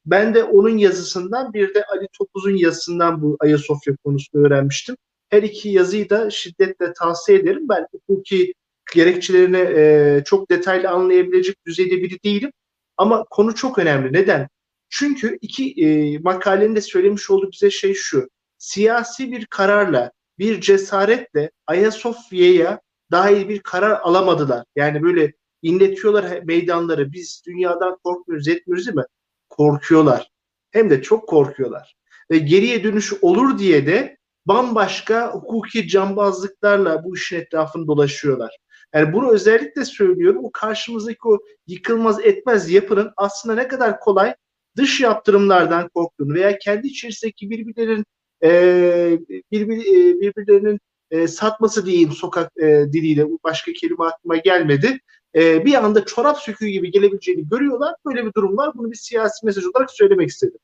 Ben 0.06 0.34
de 0.34 0.44
onun 0.44 0.78
yazısından 0.78 1.52
bir 1.52 1.74
de 1.74 1.84
Ali 1.84 2.08
Topuz'un 2.18 2.56
yazısından 2.56 3.22
bu 3.22 3.36
Ayasofya 3.40 3.96
konusunu 4.04 4.46
öğrenmiştim. 4.46 4.96
Her 5.28 5.42
iki 5.42 5.68
yazıyı 5.68 6.10
da 6.10 6.30
şiddetle 6.30 6.92
tavsiye 6.92 7.38
ederim. 7.38 7.68
Ben 7.68 7.86
hukuki 7.92 8.54
gerekçelerini 8.94 9.56
e, 9.56 10.22
çok 10.24 10.50
detaylı 10.50 10.90
anlayabilecek 10.90 11.66
düzeyde 11.66 12.02
biri 12.02 12.22
değilim. 12.24 12.52
Ama 12.96 13.24
konu 13.30 13.54
çok 13.54 13.78
önemli. 13.78 14.12
Neden? 14.12 14.48
Çünkü 14.90 15.38
iki 15.40 15.72
e, 15.72 16.18
makalenin 16.18 16.76
de 16.76 16.80
söylemiş 16.80 17.30
olduğu 17.30 17.52
bize 17.52 17.70
şey 17.70 17.94
şu. 17.94 18.28
Siyasi 18.58 19.32
bir 19.32 19.46
kararla, 19.46 20.12
bir 20.38 20.60
cesaretle 20.60 21.50
Ayasofya'ya 21.66 22.80
dair 23.10 23.48
bir 23.48 23.60
karar 23.60 24.00
alamadılar. 24.00 24.64
Yani 24.76 25.02
böyle 25.02 25.32
inletiyorlar 25.62 26.40
meydanları. 26.44 27.12
Biz 27.12 27.42
dünyadan 27.46 27.98
korkmuyoruz, 28.04 28.48
etmiyoruz 28.48 28.86
değil 28.86 28.96
mi? 28.96 29.04
Korkuyorlar. 29.48 30.30
Hem 30.70 30.90
de 30.90 31.02
çok 31.02 31.28
korkuyorlar. 31.28 31.94
Ve 32.30 32.38
geriye 32.38 32.84
dönüş 32.84 33.12
olur 33.22 33.58
diye 33.58 33.86
de 33.86 34.16
bambaşka 34.46 35.32
hukuki 35.32 35.88
cambazlıklarla 35.88 37.04
bu 37.04 37.16
işin 37.16 37.36
etrafını 37.36 37.86
dolaşıyorlar. 37.86 38.58
Yani 38.94 39.12
bunu 39.12 39.32
özellikle 39.32 39.84
söylüyorum. 39.84 40.44
O 40.44 40.50
karşımızdaki 40.52 41.18
o 41.24 41.38
yıkılmaz 41.66 42.20
etmez 42.20 42.70
yapının 42.70 43.12
aslında 43.16 43.54
ne 43.54 43.68
kadar 43.68 44.00
kolay 44.00 44.34
dış 44.76 45.00
yaptırımlardan 45.00 45.88
korktuğunu 45.88 46.34
veya 46.34 46.58
kendi 46.58 46.86
içerisindeki 46.86 47.50
birbirlerinin 47.50 48.04
e, 48.44 49.18
birbir, 49.52 49.78
e, 49.78 50.20
birbirlerinin 50.20 50.80
e, 51.10 51.28
satması 51.28 51.86
diyeyim 51.86 52.12
sokak 52.12 52.52
e, 52.56 52.66
diliyle 52.92 53.26
başka 53.44 53.72
kelime 53.72 54.04
aklıma 54.04 54.36
gelmedi. 54.36 54.98
E, 55.34 55.64
bir 55.64 55.74
anda 55.74 56.04
çorap 56.04 56.38
söküğü 56.38 56.68
gibi 56.68 56.90
gelebileceğini 56.90 57.48
görüyorlar. 57.48 57.94
Böyle 58.06 58.26
bir 58.26 58.32
durum 58.36 58.56
var. 58.56 58.70
Bunu 58.74 58.90
bir 58.90 58.96
siyasi 58.96 59.46
mesaj 59.46 59.64
olarak 59.64 59.90
söylemek 59.90 60.28
istedim. 60.28 60.58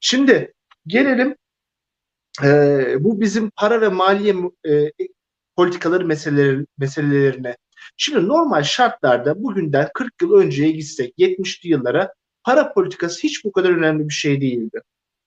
Şimdi 0.00 0.52
gelelim 0.86 1.36
e, 2.44 2.48
bu 3.00 3.20
bizim 3.20 3.50
para 3.50 3.80
ve 3.80 3.88
maliye 3.88 4.34
e, 4.68 4.92
politikaları 5.56 6.04
meseleleri, 6.06 6.66
meselelerine. 6.78 7.56
Şimdi 7.96 8.28
normal 8.28 8.62
şartlarda 8.62 9.42
bugünden 9.42 9.88
40 9.94 10.22
yıl 10.22 10.32
önceye 10.32 10.70
gitsek 10.70 11.14
70'li 11.18 11.68
yıllara 11.68 12.12
para 12.44 12.72
politikası 12.72 13.22
hiç 13.22 13.44
bu 13.44 13.52
kadar 13.52 13.70
önemli 13.70 14.08
bir 14.08 14.14
şey 14.14 14.40
değildi. 14.40 14.80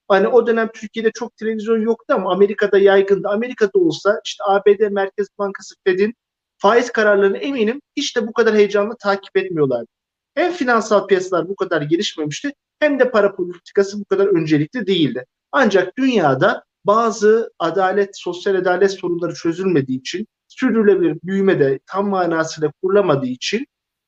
Hani 0.07 0.27
o 0.27 0.47
dönem 0.47 0.69
Türkiye'de 0.73 1.11
çok 1.11 1.37
televizyon 1.37 1.81
yoktu 1.81 2.13
ama 2.13 2.31
Amerika'da 2.33 2.77
yaygındı. 2.77 3.27
Amerika'da 3.27 3.79
olsa 3.79 4.21
işte 4.25 4.43
ABD 4.47 4.91
Merkez 4.91 5.27
Bankası 5.39 5.75
Fed'in 5.83 6.13
faiz 6.57 6.91
kararlarını 6.91 7.37
eminim 7.37 7.81
hiç 7.95 8.15
de 8.17 8.27
bu 8.27 8.33
kadar 8.33 8.55
heyecanlı 8.55 8.95
takip 8.99 9.37
etmiyorlardı. 9.37 9.87
Hem 10.35 10.51
finansal 10.51 11.07
piyasalar 11.07 11.49
bu 11.49 11.55
kadar 11.55 11.81
gelişmemişti 11.81 12.53
hem 12.79 12.99
de 12.99 13.11
para 13.11 13.35
politikası 13.35 13.99
bu 13.99 14.05
kadar 14.05 14.27
öncelikli 14.27 14.87
değildi. 14.87 15.25
Ancak 15.51 15.97
dünyada 15.97 16.63
bazı 16.85 17.51
adalet, 17.59 18.17
sosyal 18.19 18.55
adalet 18.55 18.91
sorunları 18.91 19.33
çözülmediği 19.33 19.99
için, 19.99 20.27
sürdürülebilir 20.47 21.17
büyüme 21.23 21.59
de 21.59 21.79
tam 21.85 22.09
manasıyla 22.09 22.71
kurulamadığı 22.81 23.25
için, 23.25 23.65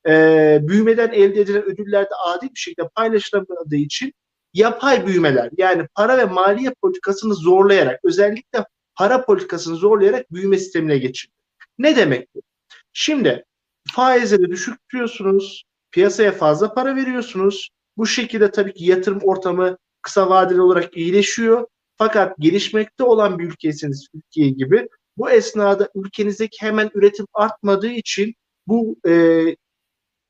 e, 0.07 0.59
büyümeden 0.61 1.11
elde 1.11 1.41
edilen 1.41 1.63
ödüller 1.63 2.03
de 2.03 2.15
adil 2.25 2.49
bir 2.49 2.59
şekilde 2.59 2.87
paylaşılamadığı 2.95 3.75
için 3.75 4.13
yapay 4.53 5.07
büyümeler 5.07 5.49
yani 5.57 5.87
para 5.95 6.17
ve 6.17 6.25
maliye 6.25 6.73
politikasını 6.81 7.33
zorlayarak 7.33 7.99
özellikle 8.03 8.65
para 8.95 9.25
politikasını 9.25 9.75
zorlayarak 9.75 10.33
büyüme 10.33 10.57
sistemine 10.57 10.97
geçildi. 10.97 11.33
Ne 11.77 11.95
demek 11.95 12.35
bu? 12.35 12.41
Şimdi 12.93 13.45
faizleri 13.91 14.51
düşük 14.51 14.79
tutuyorsunuz, 14.79 15.63
piyasaya 15.91 16.31
fazla 16.31 16.73
para 16.73 16.95
veriyorsunuz. 16.95 17.69
Bu 17.97 18.07
şekilde 18.07 18.51
tabii 18.51 18.73
ki 18.73 18.85
yatırım 18.85 19.19
ortamı 19.23 19.77
kısa 20.01 20.29
vadeli 20.29 20.61
olarak 20.61 20.97
iyileşiyor. 20.97 21.67
Fakat 21.97 22.37
gelişmekte 22.39 23.03
olan 23.03 23.39
bir 23.39 23.43
ülkesiniz 23.43 24.07
Türkiye 24.11 24.49
gibi. 24.49 24.87
Bu 25.17 25.29
esnada 25.29 25.89
ülkenizdeki 25.95 26.65
hemen 26.65 26.89
üretim 26.93 27.25
artmadığı 27.33 27.91
için 27.91 28.35
bu 28.67 28.97
e, 29.07 29.43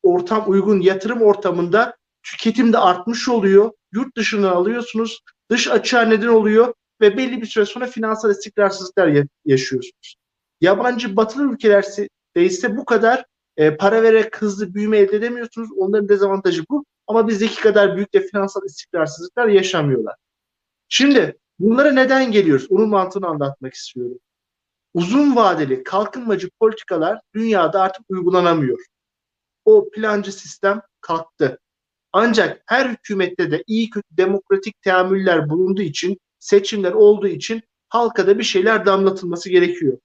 ortam 0.03 0.43
uygun 0.47 0.79
yatırım 0.79 1.21
ortamında 1.21 1.97
tüketim 2.23 2.73
de 2.73 2.77
artmış 2.77 3.29
oluyor. 3.29 3.71
Yurt 3.93 4.17
dışından 4.17 4.51
alıyorsunuz. 4.51 5.19
Dış 5.51 5.67
açığa 5.67 6.01
neden 6.01 6.27
oluyor 6.27 6.73
ve 7.01 7.17
belli 7.17 7.41
bir 7.41 7.45
süre 7.45 7.65
sonra 7.65 7.87
finansal 7.87 8.31
istikrarsızlıklar 8.31 9.07
ya- 9.07 9.27
yaşıyorsunuz. 9.45 10.15
Yabancı 10.61 11.15
batılı 11.15 11.53
ülkelerde 11.53 12.07
ise 12.35 12.77
bu 12.77 12.85
kadar 12.85 13.25
e, 13.57 13.77
para 13.77 14.03
vererek 14.03 14.41
hızlı 14.41 14.73
büyüme 14.73 14.97
elde 14.97 15.15
edemiyorsunuz. 15.17 15.69
Onların 15.77 16.09
dezavantajı 16.09 16.63
bu. 16.69 16.85
Ama 17.07 17.27
bizdeki 17.27 17.61
kadar 17.61 17.95
büyük 17.95 18.13
de 18.13 18.21
finansal 18.21 18.65
istikrarsızlıklar 18.65 19.47
yaşamıyorlar. 19.47 20.15
Şimdi 20.89 21.37
bunlara 21.59 21.91
neden 21.91 22.31
geliyoruz? 22.31 22.67
Onun 22.69 22.89
mantığını 22.89 23.27
anlatmak 23.27 23.73
istiyorum. 23.73 24.19
Uzun 24.93 25.35
vadeli 25.35 25.83
kalkınmacı 25.83 26.49
politikalar 26.59 27.19
dünyada 27.35 27.81
artık 27.81 28.05
uygulanamıyor. 28.09 28.79
O 29.65 29.89
plancı 29.89 30.31
sistem 30.31 30.81
kalktı. 31.01 31.59
Ancak 32.13 32.61
her 32.65 32.89
hükümette 32.89 33.51
de 33.51 33.63
iyi 33.67 33.89
kötü 33.89 34.07
demokratik 34.17 34.81
teamüller 34.81 35.49
bulunduğu 35.49 35.81
için, 35.81 36.17
seçimler 36.39 36.91
olduğu 36.91 37.27
için 37.27 37.61
halka 37.89 38.27
da 38.27 38.37
bir 38.39 38.43
şeyler 38.43 38.85
damlatılması 38.85 39.49
gerekiyor. 39.49 39.97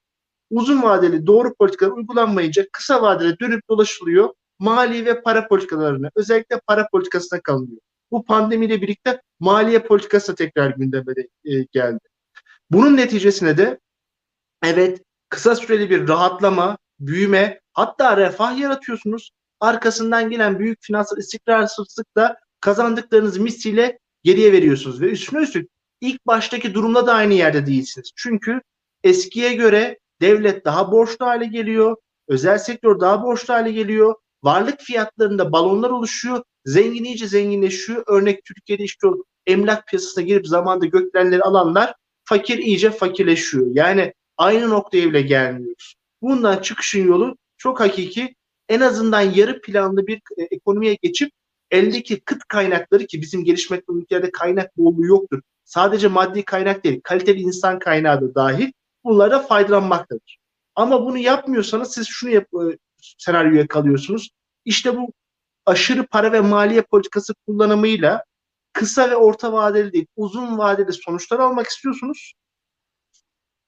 Uzun 0.50 0.82
vadeli 0.82 1.26
doğru 1.26 1.54
politikalar 1.54 1.92
uygulanmayınca 1.92 2.66
kısa 2.72 3.02
vadede 3.02 3.38
dönüp 3.40 3.68
dolaşılıyor. 3.68 4.34
Mali 4.58 5.06
ve 5.06 5.22
para 5.22 5.48
politikalarına, 5.48 6.10
özellikle 6.16 6.60
para 6.66 6.88
politikasına 6.92 7.40
kalınıyor. 7.40 7.80
Bu 8.12 8.24
pandemiyle 8.24 8.82
birlikte 8.82 9.22
maliye 9.40 9.78
politikası 9.78 10.32
da 10.32 10.36
tekrar 10.36 10.70
gündeme 10.70 11.16
de, 11.16 11.28
e, 11.44 11.62
geldi. 11.72 11.98
Bunun 12.70 12.96
neticesinde 12.96 13.56
de 13.56 13.80
evet 14.64 15.02
kısa 15.28 15.56
süreli 15.56 15.90
bir 15.90 16.08
rahatlama, 16.08 16.78
büyüme, 17.00 17.60
hatta 17.72 18.16
refah 18.16 18.58
yaratıyorsunuz. 18.58 19.30
Arkasından 19.60 20.30
gelen 20.30 20.58
büyük 20.58 20.78
finansal 20.82 21.18
istikrarsızlıkla 21.18 22.36
kazandıklarınızı 22.60 23.40
misliyle 23.40 23.98
geriye 24.24 24.52
veriyorsunuz. 24.52 25.00
Ve 25.00 25.06
üstüne 25.06 25.42
üstlük 25.42 25.70
ilk 26.00 26.26
baştaki 26.26 26.74
durumda 26.74 27.06
da 27.06 27.14
aynı 27.14 27.34
yerde 27.34 27.66
değilsiniz. 27.66 28.12
Çünkü 28.16 28.60
eskiye 29.04 29.54
göre 29.54 29.98
devlet 30.20 30.64
daha 30.64 30.92
borçlu 30.92 31.26
hale 31.26 31.46
geliyor, 31.46 31.96
özel 32.28 32.58
sektör 32.58 33.00
daha 33.00 33.22
borçlu 33.22 33.54
hale 33.54 33.72
geliyor, 33.72 34.14
varlık 34.42 34.80
fiyatlarında 34.80 35.52
balonlar 35.52 35.90
oluşuyor, 35.90 36.42
zengin 36.64 37.04
iyice 37.04 37.26
zenginleşiyor. 37.26 38.04
Örnek 38.06 38.44
Türkiye'de 38.44 38.82
işte 38.82 39.06
o 39.06 39.24
emlak 39.46 39.86
piyasasına 39.86 40.24
girip 40.24 40.46
zamanda 40.46 40.86
gökdelenleri 40.86 41.42
alanlar 41.42 41.94
fakir 42.24 42.58
iyice 42.58 42.90
fakirleşiyor. 42.90 43.66
Yani 43.72 44.14
aynı 44.36 44.70
noktaya 44.70 45.08
bile 45.08 45.22
gelmiyoruz. 45.22 45.94
Bundan 46.22 46.62
çıkışın 46.62 47.06
yolu 47.06 47.36
çok 47.56 47.80
hakiki 47.80 48.34
en 48.68 48.80
azından 48.80 49.20
yarı 49.20 49.60
planlı 49.60 50.06
bir 50.06 50.16
e, 50.16 50.42
ekonomiye 50.50 50.98
geçip 51.02 51.30
eldeki 51.70 52.20
kıt 52.20 52.38
kaynakları 52.48 53.06
ki 53.06 53.20
bizim 53.20 53.44
gelişmekte 53.44 53.92
ülkelerde 53.92 54.30
kaynak 54.30 54.76
bolluğu 54.76 55.06
yoktur. 55.06 55.40
Sadece 55.64 56.08
maddi 56.08 56.44
kaynak 56.44 56.84
değil, 56.84 57.00
kaliteli 57.04 57.40
insan 57.40 57.78
kaynağı 57.78 58.20
da 58.20 58.34
dahil 58.34 58.72
bunlara 59.04 59.38
faydalanmaktadır. 59.38 60.38
Ama 60.74 61.04
bunu 61.04 61.18
yapmıyorsanız 61.18 61.92
siz 61.94 62.06
şunu 62.08 62.30
yap, 62.30 62.44
e, 62.54 62.78
senaryoya 63.18 63.66
kalıyorsunuz. 63.66 64.30
İşte 64.64 64.96
bu 64.96 65.12
aşırı 65.66 66.06
para 66.06 66.32
ve 66.32 66.40
maliye 66.40 66.82
politikası 66.82 67.34
kullanımıyla 67.46 68.24
kısa 68.72 69.10
ve 69.10 69.16
orta 69.16 69.52
vadeli 69.52 69.92
değil, 69.92 70.06
uzun 70.16 70.58
vadeli 70.58 70.92
sonuçlar 70.92 71.38
almak 71.38 71.66
istiyorsunuz. 71.66 72.32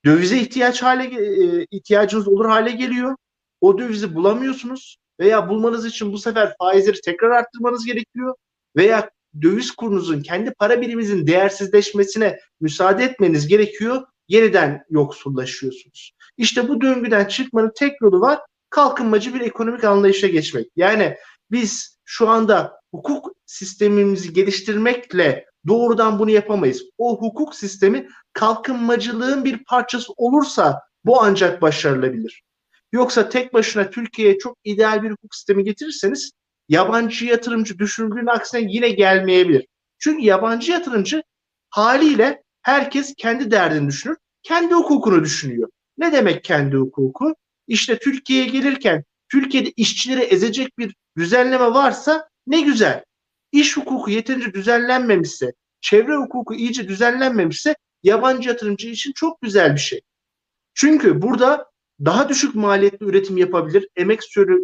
Dövize 0.05 0.39
ihtiyaç 0.39 0.83
hale 0.83 1.05
e, 1.05 1.67
ihtiyacınız 1.71 2.29
olur 2.29 2.47
hale 2.47 2.71
geliyor. 2.71 3.17
O 3.61 3.79
dövizi 3.79 4.15
bulamıyorsunuz 4.15 4.97
veya 5.21 5.49
bulmanız 5.49 5.87
için 5.87 6.13
bu 6.13 6.19
sefer 6.19 6.55
faizleri 6.59 7.01
tekrar 7.01 7.31
arttırmanız 7.31 7.87
gerekiyor 7.87 8.35
veya 8.77 9.11
döviz 9.43 9.71
kurunuzun 9.71 10.21
kendi 10.21 10.51
para 10.51 10.81
biriminizin 10.81 11.27
değersizleşmesine 11.27 12.39
müsaade 12.61 13.05
etmeniz 13.05 13.49
gerekiyor. 13.49 14.03
Yeniden 14.29 14.85
yoksullaşıyorsunuz. 14.91 16.13
İşte 16.37 16.69
bu 16.69 16.81
döngüden 16.81 17.25
çıkmanın 17.25 17.73
tek 17.77 18.01
yolu 18.01 18.21
var. 18.21 18.41
Kalkınmacı 18.71 19.35
bir 19.35 19.41
ekonomik 19.41 19.85
anlayışa 19.85 20.27
geçmek. 20.27 20.67
Yani 20.77 21.17
biz 21.55 21.99
şu 22.05 22.29
anda 22.29 22.81
hukuk 22.91 23.33
sistemimizi 23.47 24.33
geliştirmekle 24.33 25.47
doğrudan 25.67 26.19
bunu 26.19 26.31
yapamayız. 26.31 26.83
O 26.99 27.21
hukuk 27.21 27.55
sistemi 27.55 28.09
kalkınmacılığın 28.33 29.45
bir 29.45 29.65
parçası 29.65 30.13
olursa 30.17 30.81
bu 31.05 31.23
ancak 31.23 31.63
başarılabilir. 31.63 32.43
Yoksa 32.93 33.29
tek 33.29 33.55
başına 33.55 33.91
Türkiye'ye 33.91 34.39
çok 34.39 34.59
ideal 34.65 35.03
bir 35.03 35.11
hukuk 35.11 35.35
sistemi 35.35 35.65
getirirseniz 35.65 36.31
yabancı 36.69 37.27
yatırımcı 37.27 37.79
düşündüğün 37.79 38.27
aksine 38.27 38.61
yine 38.61 38.89
gelmeyebilir. 38.89 39.67
Çünkü 39.99 40.25
yabancı 40.25 40.73
yatırımcı 40.73 41.23
haliyle 41.71 42.43
herkes 42.63 43.15
kendi 43.17 43.51
derdini 43.51 43.89
düşünür, 43.89 44.17
kendi 44.43 44.75
hukukunu 44.75 45.25
düşünüyor. 45.25 45.69
Ne 45.99 46.13
demek 46.13 46.45
kendi 46.45 46.77
hukuku? 46.77 47.35
İşte 47.67 47.99
Türkiye'ye 47.99 48.47
gelirken 48.47 49.05
Türkiye'de 49.35 49.73
işçileri 49.77 50.21
ezecek 50.21 50.79
bir 50.79 50.95
düzenleme 51.17 51.65
varsa 51.65 52.29
ne 52.47 52.61
güzel. 52.61 53.05
İş 53.53 53.77
hukuku 53.77 54.11
yeterince 54.11 54.55
düzenlenmemişse, 54.55 55.53
çevre 55.81 56.17
hukuku 56.17 56.55
iyice 56.55 56.89
düzenlenmemişse 56.89 57.75
yabancı 58.03 58.49
yatırımcı 58.49 58.89
için 58.89 59.13
çok 59.13 59.41
güzel 59.41 59.75
bir 59.75 59.81
şey. 59.81 60.01
Çünkü 60.75 61.23
burada 61.23 61.71
daha 62.05 62.29
düşük 62.29 62.55
maliyetli 62.55 63.07
üretim 63.07 63.37
yapabilir, 63.37 63.89
emek 63.97 64.21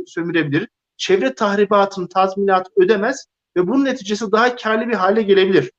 sömürebilir, 0.07 0.68
çevre 0.97 1.35
tahribatının 1.35 2.07
tazminatı 2.07 2.71
ödemez 2.77 3.27
ve 3.57 3.66
bunun 3.68 3.85
neticesi 3.85 4.33
daha 4.33 4.57
karlı 4.57 4.89
bir 4.89 4.95
hale 4.95 5.23
gelebilir. 5.23 5.71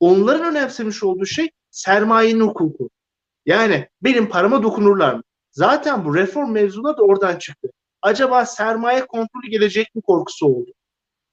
Onların 0.00 0.50
önemsemiş 0.50 1.02
olduğu 1.02 1.26
şey 1.26 1.50
sermayenin 1.70 2.40
hukuku. 2.40 2.90
Yani 3.46 3.88
benim 4.02 4.28
parama 4.28 4.62
dokunurlar 4.62 5.14
mı? 5.14 5.22
Zaten 5.50 6.04
bu 6.04 6.14
reform 6.16 6.52
mevzuna 6.52 6.96
da 6.96 7.02
oradan 7.02 7.38
çıktı. 7.38 7.68
Acaba 8.02 8.46
sermaye 8.46 9.06
kontrolü 9.06 9.48
gelecek 9.50 9.94
mi 9.94 10.02
korkusu 10.02 10.46
oldu? 10.46 10.70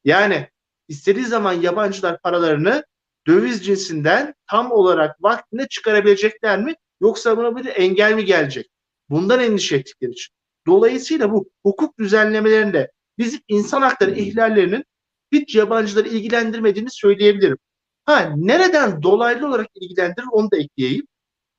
Yani 0.03 0.47
istediği 0.87 1.25
zaman 1.25 1.53
yabancılar 1.53 2.21
paralarını 2.21 2.83
döviz 3.27 3.65
cinsinden 3.65 4.33
tam 4.49 4.71
olarak 4.71 5.23
vaktinde 5.23 5.67
çıkarabilecekler 5.67 6.63
mi? 6.63 6.75
Yoksa 7.01 7.37
buna 7.37 7.55
bir 7.55 7.65
engel 7.65 8.13
mi 8.13 8.25
gelecek? 8.25 8.69
Bundan 9.09 9.39
endişe 9.39 9.75
ettikleri 9.75 10.11
için. 10.11 10.33
Dolayısıyla 10.67 11.31
bu 11.31 11.49
hukuk 11.65 11.99
düzenlemelerinde 11.99 12.91
bizim 13.17 13.39
insan 13.47 13.81
hakları 13.81 14.11
ihlallerinin 14.11 14.85
hiç 15.31 15.55
yabancıları 15.55 16.07
ilgilendirmediğini 16.07 16.89
söyleyebilirim. 16.91 17.57
Ha 18.05 18.33
nereden 18.35 19.03
dolaylı 19.03 19.47
olarak 19.47 19.67
ilgilendirir 19.75 20.27
onu 20.31 20.51
da 20.51 20.57
ekleyeyim. 20.57 21.07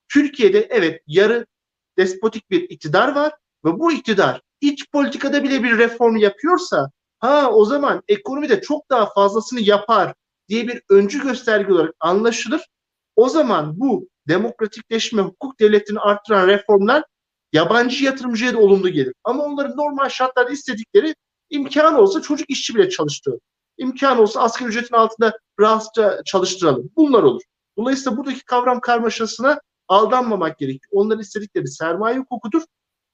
Türkiye'de 0.08 0.66
evet 0.70 1.02
yarı 1.06 1.46
despotik 1.98 2.50
bir 2.50 2.62
iktidar 2.62 3.14
var 3.14 3.32
ve 3.64 3.78
bu 3.78 3.92
iktidar 3.92 4.40
iç 4.60 4.90
politikada 4.92 5.44
bile 5.44 5.62
bir 5.62 5.78
reform 5.78 6.16
yapıyorsa 6.16 6.90
ha 7.18 7.50
o 7.50 7.64
zaman 7.64 8.02
ekonomide 8.08 8.60
çok 8.60 8.90
daha 8.90 9.12
fazlasını 9.12 9.60
yapar 9.60 10.14
diye 10.48 10.68
bir 10.68 10.82
öncü 10.90 11.22
gösterge 11.22 11.72
olarak 11.72 11.94
anlaşılır. 12.00 12.60
O 13.16 13.28
zaman 13.28 13.80
bu 13.80 14.08
demokratikleşme, 14.28 15.22
hukuk 15.22 15.60
devletini 15.60 15.98
arttıran 15.98 16.46
reformlar 16.48 17.04
yabancı 17.52 18.04
yatırımcıya 18.04 18.52
da 18.52 18.58
olumlu 18.58 18.88
gelir. 18.88 19.14
Ama 19.24 19.44
onların 19.44 19.76
normal 19.76 20.08
şartlarda 20.08 20.50
istedikleri 20.50 21.14
imkan 21.50 21.94
olsa 21.94 22.22
çocuk 22.22 22.50
işçi 22.50 22.74
bile 22.74 22.90
çalıştıralım. 22.90 23.40
İmkan 23.78 24.18
olsa 24.18 24.40
asgari 24.40 24.68
ücretin 24.68 24.94
altında 24.94 25.38
rahatça 25.60 26.20
çalıştıralım. 26.24 26.90
Bunlar 26.96 27.22
olur. 27.22 27.42
Dolayısıyla 27.78 28.18
buradaki 28.18 28.44
kavram 28.44 28.80
karmaşasına 28.80 29.60
aldanmamak 29.88 30.58
gerekiyor. 30.58 30.90
Onların 30.92 31.20
istedikleri 31.20 31.68
sermaye 31.68 32.18
hukukudur. 32.18 32.62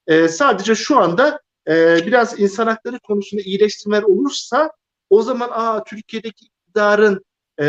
Ee, 0.06 0.28
sadece 0.28 0.74
şu 0.74 0.98
anda 0.98 1.40
e, 1.68 2.06
biraz 2.06 2.40
insan 2.40 2.66
hakları 2.66 2.98
konusunda 2.98 3.42
iyileştirmeler 3.42 4.02
olursa 4.02 4.70
o 5.10 5.22
zaman 5.22 5.48
aa 5.52 5.84
Türkiye'deki 5.84 6.44
iktidarın 6.44 7.24
e, 7.60 7.66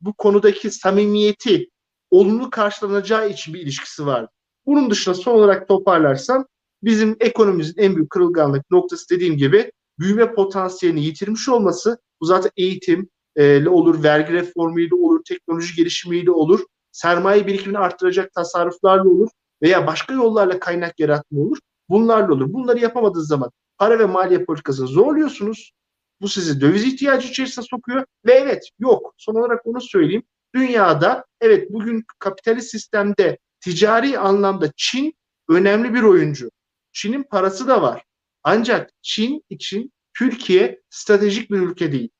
bu 0.00 0.12
konudaki 0.12 0.70
samimiyeti 0.70 1.68
olumlu 2.10 2.50
karşılanacağı 2.50 3.30
için 3.30 3.54
bir 3.54 3.60
ilişkisi 3.60 4.06
var. 4.06 4.26
Bunun 4.66 4.90
dışında 4.90 5.14
son 5.14 5.34
olarak 5.34 5.68
toparlarsam 5.68 6.46
bizim 6.82 7.16
ekonomimizin 7.20 7.82
en 7.82 7.96
büyük 7.96 8.10
kırılganlık 8.10 8.70
noktası 8.70 9.10
dediğim 9.10 9.36
gibi 9.36 9.72
büyüme 9.98 10.34
potansiyelini 10.34 11.04
yitirmiş 11.04 11.48
olması. 11.48 11.98
Bu 12.20 12.26
zaten 12.26 12.50
eğitim 12.56 13.08
ile 13.36 13.68
olur, 13.68 14.02
vergi 14.02 14.32
reformuyla 14.32 14.96
olur, 14.96 15.24
teknoloji 15.24 15.76
gelişimiyle 15.76 16.30
olur, 16.30 16.60
sermaye 16.92 17.46
birikimini 17.46 17.78
arttıracak 17.78 18.32
tasarruflarla 18.32 19.08
olur. 19.08 19.28
Veya 19.62 19.86
başka 19.86 20.14
yollarla 20.14 20.60
kaynak 20.60 21.00
yaratma 21.00 21.40
olur. 21.40 21.58
Bunlarla 21.88 22.34
olur. 22.34 22.52
Bunları 22.52 22.78
yapamadığınız 22.78 23.28
zaman 23.28 23.50
para 23.78 23.98
ve 23.98 24.06
maliye 24.06 24.44
politikası 24.44 24.86
zorluyorsunuz. 24.86 25.72
Bu 26.20 26.28
sizi 26.28 26.60
döviz 26.60 26.84
ihtiyacı 26.84 27.28
içerisine 27.28 27.64
sokuyor. 27.64 28.04
Ve 28.26 28.32
evet 28.32 28.68
yok. 28.78 29.14
Son 29.16 29.34
olarak 29.34 29.66
onu 29.66 29.80
söyleyeyim. 29.80 30.22
Dünyada 30.54 31.24
evet 31.40 31.72
bugün 31.72 32.04
kapitalist 32.18 32.70
sistemde 32.70 33.38
ticari 33.60 34.18
anlamda 34.18 34.72
Çin 34.76 35.14
önemli 35.48 35.94
bir 35.94 36.02
oyuncu. 36.02 36.50
Çin'in 36.92 37.22
parası 37.22 37.68
da 37.68 37.82
var. 37.82 38.04
Ancak 38.42 38.90
Çin 39.02 39.44
için 39.50 39.92
Türkiye 40.18 40.80
stratejik 40.90 41.50
bir 41.50 41.58
ülke 41.58 41.92
değil. 41.92 42.10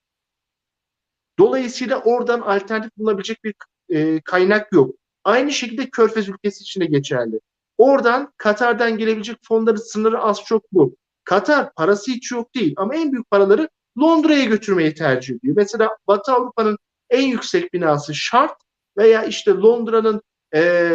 Dolayısıyla 1.38 1.98
oradan 1.98 2.40
alternatif 2.40 2.96
bulunabilecek 2.96 3.44
bir 3.44 3.54
e, 3.88 4.20
kaynak 4.20 4.72
yok. 4.72 4.94
Aynı 5.26 5.52
şekilde 5.52 5.90
Körfez 5.90 6.28
ülkesi 6.28 6.62
için 6.62 6.80
de 6.80 6.86
geçerli. 6.86 7.40
Oradan 7.78 8.32
Katar'dan 8.36 8.98
gelebilecek 8.98 9.36
fonların 9.42 9.76
sınırı 9.76 10.20
az 10.20 10.44
çok 10.44 10.72
bu. 10.72 10.96
Katar 11.24 11.74
parası 11.74 12.10
hiç 12.10 12.32
yok 12.32 12.54
değil 12.54 12.74
ama 12.76 12.94
en 12.94 13.12
büyük 13.12 13.30
paraları 13.30 13.68
Londra'ya 13.98 14.44
götürmeyi 14.44 14.94
tercih 14.94 15.34
ediyor. 15.34 15.56
Mesela 15.56 15.96
Batı 16.06 16.32
Avrupa'nın 16.32 16.78
en 17.10 17.22
yüksek 17.22 17.74
binası 17.74 18.14
Shard 18.14 18.50
veya 18.96 19.24
işte 19.24 19.50
Londra'nın 19.50 20.22
e, 20.54 20.92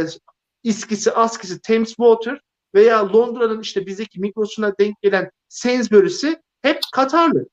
İskisi, 0.64 1.12
Askisi, 1.12 1.62
Thames 1.62 1.90
Water 1.90 2.42
veya 2.76 3.14
Londra'nın 3.14 3.62
işte 3.62 3.86
bizdeki 3.86 4.20
mikrosuna 4.20 4.78
denk 4.80 5.02
gelen 5.02 5.32
Sainsbury'si 5.50 6.42
hep 6.62 6.80
Katarlı. 6.94 7.48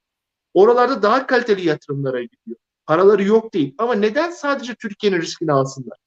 Oralarda 0.55 1.03
daha 1.03 1.27
kaliteli 1.27 1.67
yatırımlara 1.67 2.23
gidiyor. 2.23 2.57
Paraları 2.87 3.25
yok 3.25 3.55
değil. 3.55 3.75
Ama 3.79 3.95
neden 3.95 4.31
sadece 4.31 4.75
Türkiye'nin 4.75 5.21
riskini 5.21 5.53
alsınlar? 5.53 5.99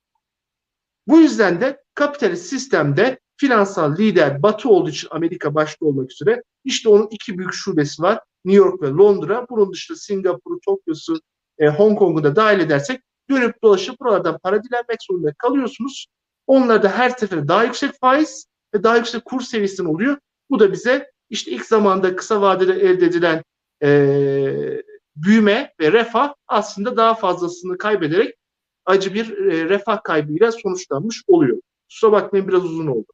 Bu 1.12 1.22
yüzden 1.22 1.62
de 1.62 1.82
kapitalist 1.93 2.45
sistemde 2.45 3.20
finansal 3.38 3.97
lider 3.97 4.43
Batı 4.43 4.70
olduğu 4.70 4.89
için 4.89 5.07
Amerika 5.12 5.55
başta 5.55 5.86
olmak 5.86 6.12
üzere 6.12 6.43
işte 6.64 6.89
onun 6.89 7.07
iki 7.12 7.38
büyük 7.38 7.53
şubesi 7.53 8.01
var. 8.01 8.20
New 8.45 8.66
York 8.66 8.82
ve 8.82 8.88
Londra. 8.88 9.45
Bunun 9.49 9.74
dışında 9.74 9.97
Singapur'u, 9.97 10.59
Tokyo'su, 10.66 11.20
e, 11.59 11.68
Hong 11.68 11.99
Kong'u 11.99 12.24
da 12.24 12.36
dahil 12.36 12.59
edersek 12.59 13.01
dönüp 13.30 13.64
dolaşıp 13.64 13.99
buralardan 13.99 14.39
para 14.43 14.64
dilenmek 14.64 14.97
zorunda 15.07 15.34
kalıyorsunuz. 15.38 16.07
Onlar 16.47 16.84
da 16.84 16.89
her 16.89 17.09
seferinde 17.09 17.47
daha 17.47 17.64
yüksek 17.64 17.99
faiz 18.01 18.45
ve 18.74 18.84
daha 18.84 18.97
yüksek 18.97 19.26
kur 19.26 19.41
seviyesinde 19.41 19.89
oluyor. 19.89 20.18
Bu 20.49 20.59
da 20.59 20.72
bize 20.72 21.12
işte 21.30 21.51
ilk 21.51 21.66
zamanda 21.66 22.16
kısa 22.16 22.41
vadede 22.41 22.74
elde 22.74 23.05
edilen 23.05 23.43
e, 23.84 23.89
büyüme 25.16 25.74
ve 25.80 25.91
refah 25.91 26.34
aslında 26.47 26.97
daha 26.97 27.16
fazlasını 27.16 27.78
kaybederek 27.78 28.36
acı 28.86 29.13
bir 29.13 29.38
e, 29.38 29.69
refah 29.69 30.03
kaybıyla 30.03 30.51
sonuçlanmış 30.51 31.23
oluyor. 31.27 31.57
Kusura 31.89 32.11
bakmayın 32.11 32.47
biraz 32.47 32.65
uzun 32.65 32.88
oldu. 32.88 33.13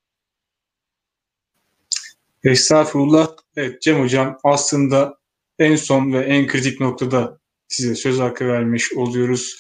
Estağfurullah. 2.44 3.28
Evet 3.56 3.82
Cem 3.82 4.02
Hocam 4.02 4.38
aslında 4.44 5.18
en 5.60 5.76
son 5.76 6.14
ve 6.14 6.20
en 6.20 6.48
kritik 6.48 6.80
noktada 6.80 7.40
size 7.68 7.96
söz 7.96 8.20
hakkı 8.20 8.48
vermiş 8.48 8.94
oluyoruz. 8.94 9.56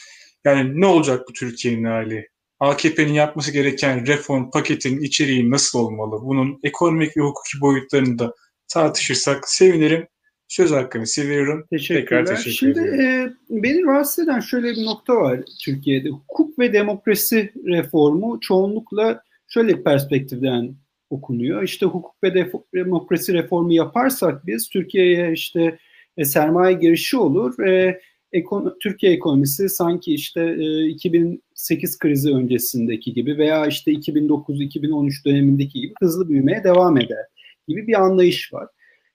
Yani 0.45 0.81
ne 0.81 0.85
olacak 0.85 1.27
bu 1.29 1.33
Türkiye'nin 1.33 1.83
hali? 1.83 2.29
AKP'nin 2.59 3.13
yapması 3.13 3.51
gereken 3.51 4.07
reform 4.07 4.51
paketinin 4.51 5.01
içeriği 5.01 5.51
nasıl 5.51 5.79
olmalı? 5.79 6.21
Bunun 6.21 6.59
ekonomik 6.63 7.17
ve 7.17 7.21
hukuki 7.21 7.61
boyutlarını 7.61 8.19
da 8.19 8.33
tartışırsak 8.67 9.49
sevinirim. 9.49 10.07
Söz 10.47 10.71
hakkını 10.71 11.07
seviyorum. 11.07 11.65
Teşekkürler. 11.69 12.25
Tekrar 12.25 12.25
teşekkür 12.25 12.57
Şimdi 12.57 12.79
e, 12.79 13.33
beni 13.49 13.83
rahatsız 13.83 14.23
eden 14.23 14.39
şöyle 14.39 14.71
bir 14.71 14.85
nokta 14.85 15.15
var 15.15 15.39
Türkiye'de. 15.65 16.09
Hukuk 16.09 16.59
ve 16.59 16.73
demokrasi 16.73 17.53
reformu 17.65 18.39
çoğunlukla 18.41 19.21
şöyle 19.47 19.77
bir 19.77 19.83
perspektiften 19.83 20.75
okunuyor. 21.09 21.63
İşte 21.63 21.85
hukuk 21.85 22.23
ve 22.23 22.51
demokrasi 22.73 23.33
reformu 23.33 23.73
yaparsak 23.73 24.47
biz 24.47 24.69
Türkiye'ye 24.69 25.31
işte 25.33 25.77
e, 26.17 26.25
sermaye 26.25 26.73
girişi 26.73 27.17
olur 27.17 27.59
ve 27.59 28.01
ekon 28.31 28.77
Türkiye 28.83 29.13
ekonomisi 29.13 29.69
sanki 29.69 30.13
işte 30.13 30.41
e, 30.41 30.85
2008 30.85 31.99
krizi 31.99 32.33
öncesindeki 32.33 33.13
gibi 33.13 33.37
veya 33.37 33.67
işte 33.67 33.91
2009-2013 33.91 35.25
dönemindeki 35.25 35.81
gibi 35.81 35.93
hızlı 35.99 36.29
büyümeye 36.29 36.63
devam 36.63 36.97
eder 36.97 37.25
gibi 37.67 37.87
bir 37.87 38.01
anlayış 38.01 38.53
var. 38.53 38.67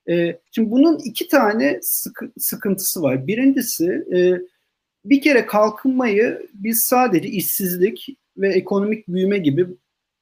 E, 0.08 0.38
şimdi 0.50 0.70
bunun 0.70 0.98
iki 0.98 1.28
tane 1.28 1.78
sıkı, 1.82 2.32
sıkıntısı 2.38 3.02
var. 3.02 3.26
Birincisi 3.26 4.04
e, 4.14 4.40
bir 5.04 5.20
kere 5.20 5.46
kalkınmayı 5.46 6.48
biz 6.54 6.82
sadece 6.86 7.28
işsizlik 7.28 8.06
ve 8.36 8.48
ekonomik 8.48 9.08
büyüme 9.08 9.38
gibi 9.38 9.66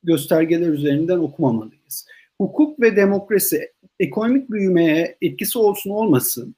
göstergeler 0.02 0.68
üzerinden 0.68 1.18
okumamalıyız. 1.18 2.06
Hukuk 2.40 2.80
ve 2.80 2.96
demokrasi 2.96 3.72
ekonomik 4.00 4.50
büyümeye 4.50 5.16
etkisi 5.22 5.58
olsun 5.58 5.90
olmasın, 5.90 6.54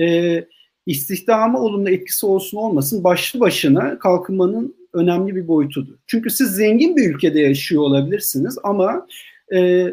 e, 0.00 0.44
istihdama 0.86 1.60
olumlu 1.60 1.90
etkisi 1.90 2.26
olsun 2.26 2.58
olmasın 2.58 3.04
başlı 3.04 3.40
başına 3.40 3.98
kalkınmanın 3.98 4.76
önemli 4.92 5.36
bir 5.36 5.48
boyutudur. 5.48 5.94
Çünkü 6.06 6.30
siz 6.30 6.50
zengin 6.50 6.96
bir 6.96 7.14
ülkede 7.14 7.40
yaşıyor 7.40 7.82
olabilirsiniz 7.82 8.58
ama 8.62 9.06
e, 9.54 9.88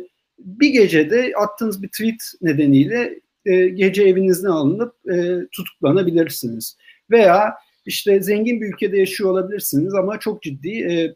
bir 0.46 0.70
gecede 0.70 1.32
attığınız 1.38 1.84
bir 1.84 1.88
tweet 1.88 2.22
nedeniyle 2.42 3.20
e, 3.46 3.68
gece 3.68 4.04
evinizden 4.04 4.50
alınıp 4.50 4.96
e, 5.12 5.48
tutuklanabilirsiniz. 5.52 6.78
Veya 7.12 7.54
işte 7.86 8.22
zengin 8.22 8.62
bir 8.62 8.74
ülkede 8.74 8.98
yaşıyor 8.98 9.30
olabilirsiniz 9.30 9.94
ama 9.94 10.20
çok 10.20 10.44
ciddi 10.44 10.70
e, 10.70 11.16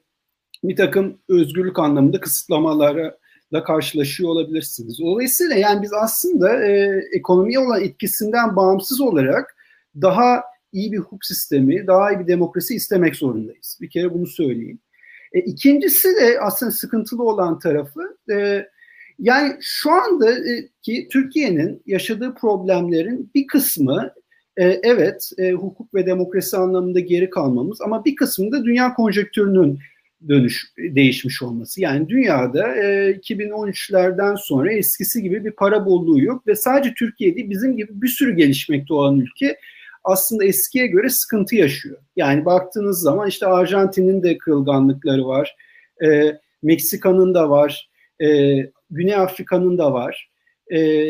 bir 0.64 0.76
takım 0.76 1.18
özgürlük 1.30 1.80
anlamında 1.80 2.20
kısıtlamalara 2.20 3.18
da 3.54 3.64
karşılaşıyor 3.64 4.30
olabilirsiniz. 4.30 5.00
Dolayısıyla 5.00 5.56
yani 5.56 5.82
biz 5.82 5.94
aslında 5.94 6.66
e, 6.66 7.02
ekonomiye 7.14 7.60
olan 7.60 7.82
etkisinden 7.82 8.56
bağımsız 8.56 9.02
olarak 9.02 9.56
daha 10.02 10.44
iyi 10.72 10.92
bir 10.92 10.98
hukuk 10.98 11.26
sistemi, 11.26 11.88
daha 11.88 12.12
iyi 12.12 12.20
bir 12.20 12.28
demokrasi 12.28 12.76
istemek 12.76 13.16
zorundayız. 13.16 13.78
Bir 13.82 13.90
kere 13.90 14.14
bunu 14.14 14.28
söyleyeyim. 14.28 14.80
E, 15.34 15.40
ikincisi 15.40 16.08
de 16.16 16.40
aslında 16.42 16.72
sıkıntılı 16.72 17.24
olan 17.24 17.60
tarafı 17.60 18.18
e, 18.32 18.68
yani 19.20 19.58
şu 19.62 19.92
anda 19.92 20.32
e, 20.32 20.68
ki 20.82 21.08
Türkiye'nin 21.12 21.82
yaşadığı 21.86 22.34
problemlerin 22.34 23.32
bir 23.36 23.48
kısmı 23.48 24.12
e, 24.58 24.80
evet 24.84 25.32
e, 25.38 25.52
hukuk 25.52 25.94
ve 25.94 26.06
demokrasi 26.06 26.58
anlamında 26.58 27.00
geri 27.00 27.30
kalmamız 27.30 27.82
ama 27.82 28.06
bir 28.06 28.16
kısmı 28.16 28.52
da 28.52 28.66
dünya 28.66 28.94
konjektürünün 28.94 29.80
dönüş 30.30 30.66
değişmiş 30.78 31.42
olması. 31.42 31.82
Yani 31.82 32.10
dünyada 32.10 32.76
e, 32.76 33.12
2013'lerden 33.12 34.36
sonra 34.36 34.74
eskisi 34.74 35.24
gibi 35.24 35.46
bir 35.46 35.52
para 35.52 35.86
bolluğu 35.86 36.22
yok 36.22 36.48
ve 36.48 36.56
sadece 36.56 36.94
Türkiye 36.94 37.36
değil 37.36 37.50
bizim 37.50 37.78
gibi 37.78 38.02
bir 38.02 38.08
sürü 38.08 38.36
gelişmekte 38.36 38.94
olan 38.94 39.20
ülke 39.20 39.58
aslında 40.04 40.46
eskiye 40.46 40.88
göre 40.88 41.10
sıkıntı 41.10 41.56
yaşıyor. 41.56 41.98
Yani 42.16 42.46
baktığınız 42.46 43.00
zaman 43.00 43.28
işte 43.28 43.46
Arjantin'in 43.46 44.24
de 44.24 44.38
kırılganlıkları 44.38 45.26
var, 45.26 45.56
Meksika'nın 46.64 47.34
da 47.34 47.50
var, 47.50 47.90
Güney 48.96 49.16
Afrika'nın 49.16 49.78
da 49.78 49.94
var, 49.94 50.30
e, 50.74 51.08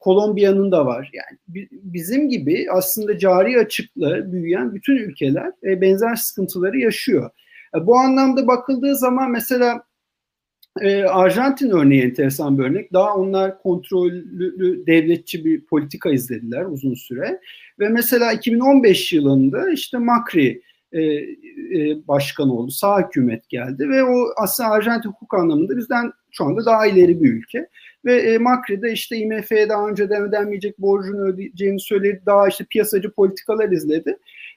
Kolombiya'nın 0.00 0.72
da 0.72 0.86
var. 0.86 1.10
Yani 1.12 1.68
bizim 1.72 2.28
gibi 2.28 2.66
aslında 2.70 3.18
cari 3.18 3.58
açıkla 3.58 4.32
büyüyen 4.32 4.74
bütün 4.74 4.96
ülkeler 4.96 5.52
e, 5.64 5.80
benzer 5.80 6.14
sıkıntıları 6.14 6.78
yaşıyor. 6.78 7.30
E, 7.76 7.86
bu 7.86 7.98
anlamda 7.98 8.46
bakıldığı 8.46 8.96
zaman 8.96 9.30
mesela 9.30 9.82
e, 10.80 11.02
Arjantin 11.02 11.70
örneği 11.70 12.02
enteresan 12.02 12.58
bir 12.58 12.64
örnek. 12.64 12.92
Daha 12.92 13.14
onlar 13.14 13.62
kontrollü 13.62 14.86
devletçi 14.86 15.44
bir 15.44 15.64
politika 15.64 16.10
izlediler 16.10 16.64
uzun 16.64 16.94
süre. 16.94 17.40
Ve 17.78 17.88
mesela 17.88 18.32
2015 18.32 19.12
yılında 19.12 19.70
işte 19.70 19.98
Macri 19.98 20.62
başkan 22.08 22.48
oldu. 22.48 22.70
Sağ 22.70 23.00
hükümet 23.00 23.48
geldi 23.48 23.88
ve 23.88 24.04
o 24.04 24.26
aslında 24.36 24.70
Arjantin 24.70 25.08
hukuk 25.08 25.34
anlamında 25.34 25.76
bizden 25.76 26.12
şu 26.38 26.44
anda 26.44 26.64
daha 26.64 26.86
ileri 26.86 27.22
bir 27.22 27.32
ülke. 27.32 27.68
Ve 28.04 28.16
e, 28.16 28.38
Macri 28.38 28.82
de 28.82 28.92
işte 28.92 29.16
IMF'ye 29.16 29.68
daha 29.68 29.88
önceden 29.88 30.22
ödenmeyecek 30.22 30.78
borcunu 30.78 31.20
ödeyeceğini 31.20 31.80
söyledi. 31.80 32.22
Daha 32.26 32.48
işte 32.48 32.64
piyasacı 32.70 33.10
politikalar 33.10 33.70
izledi. 33.70 34.16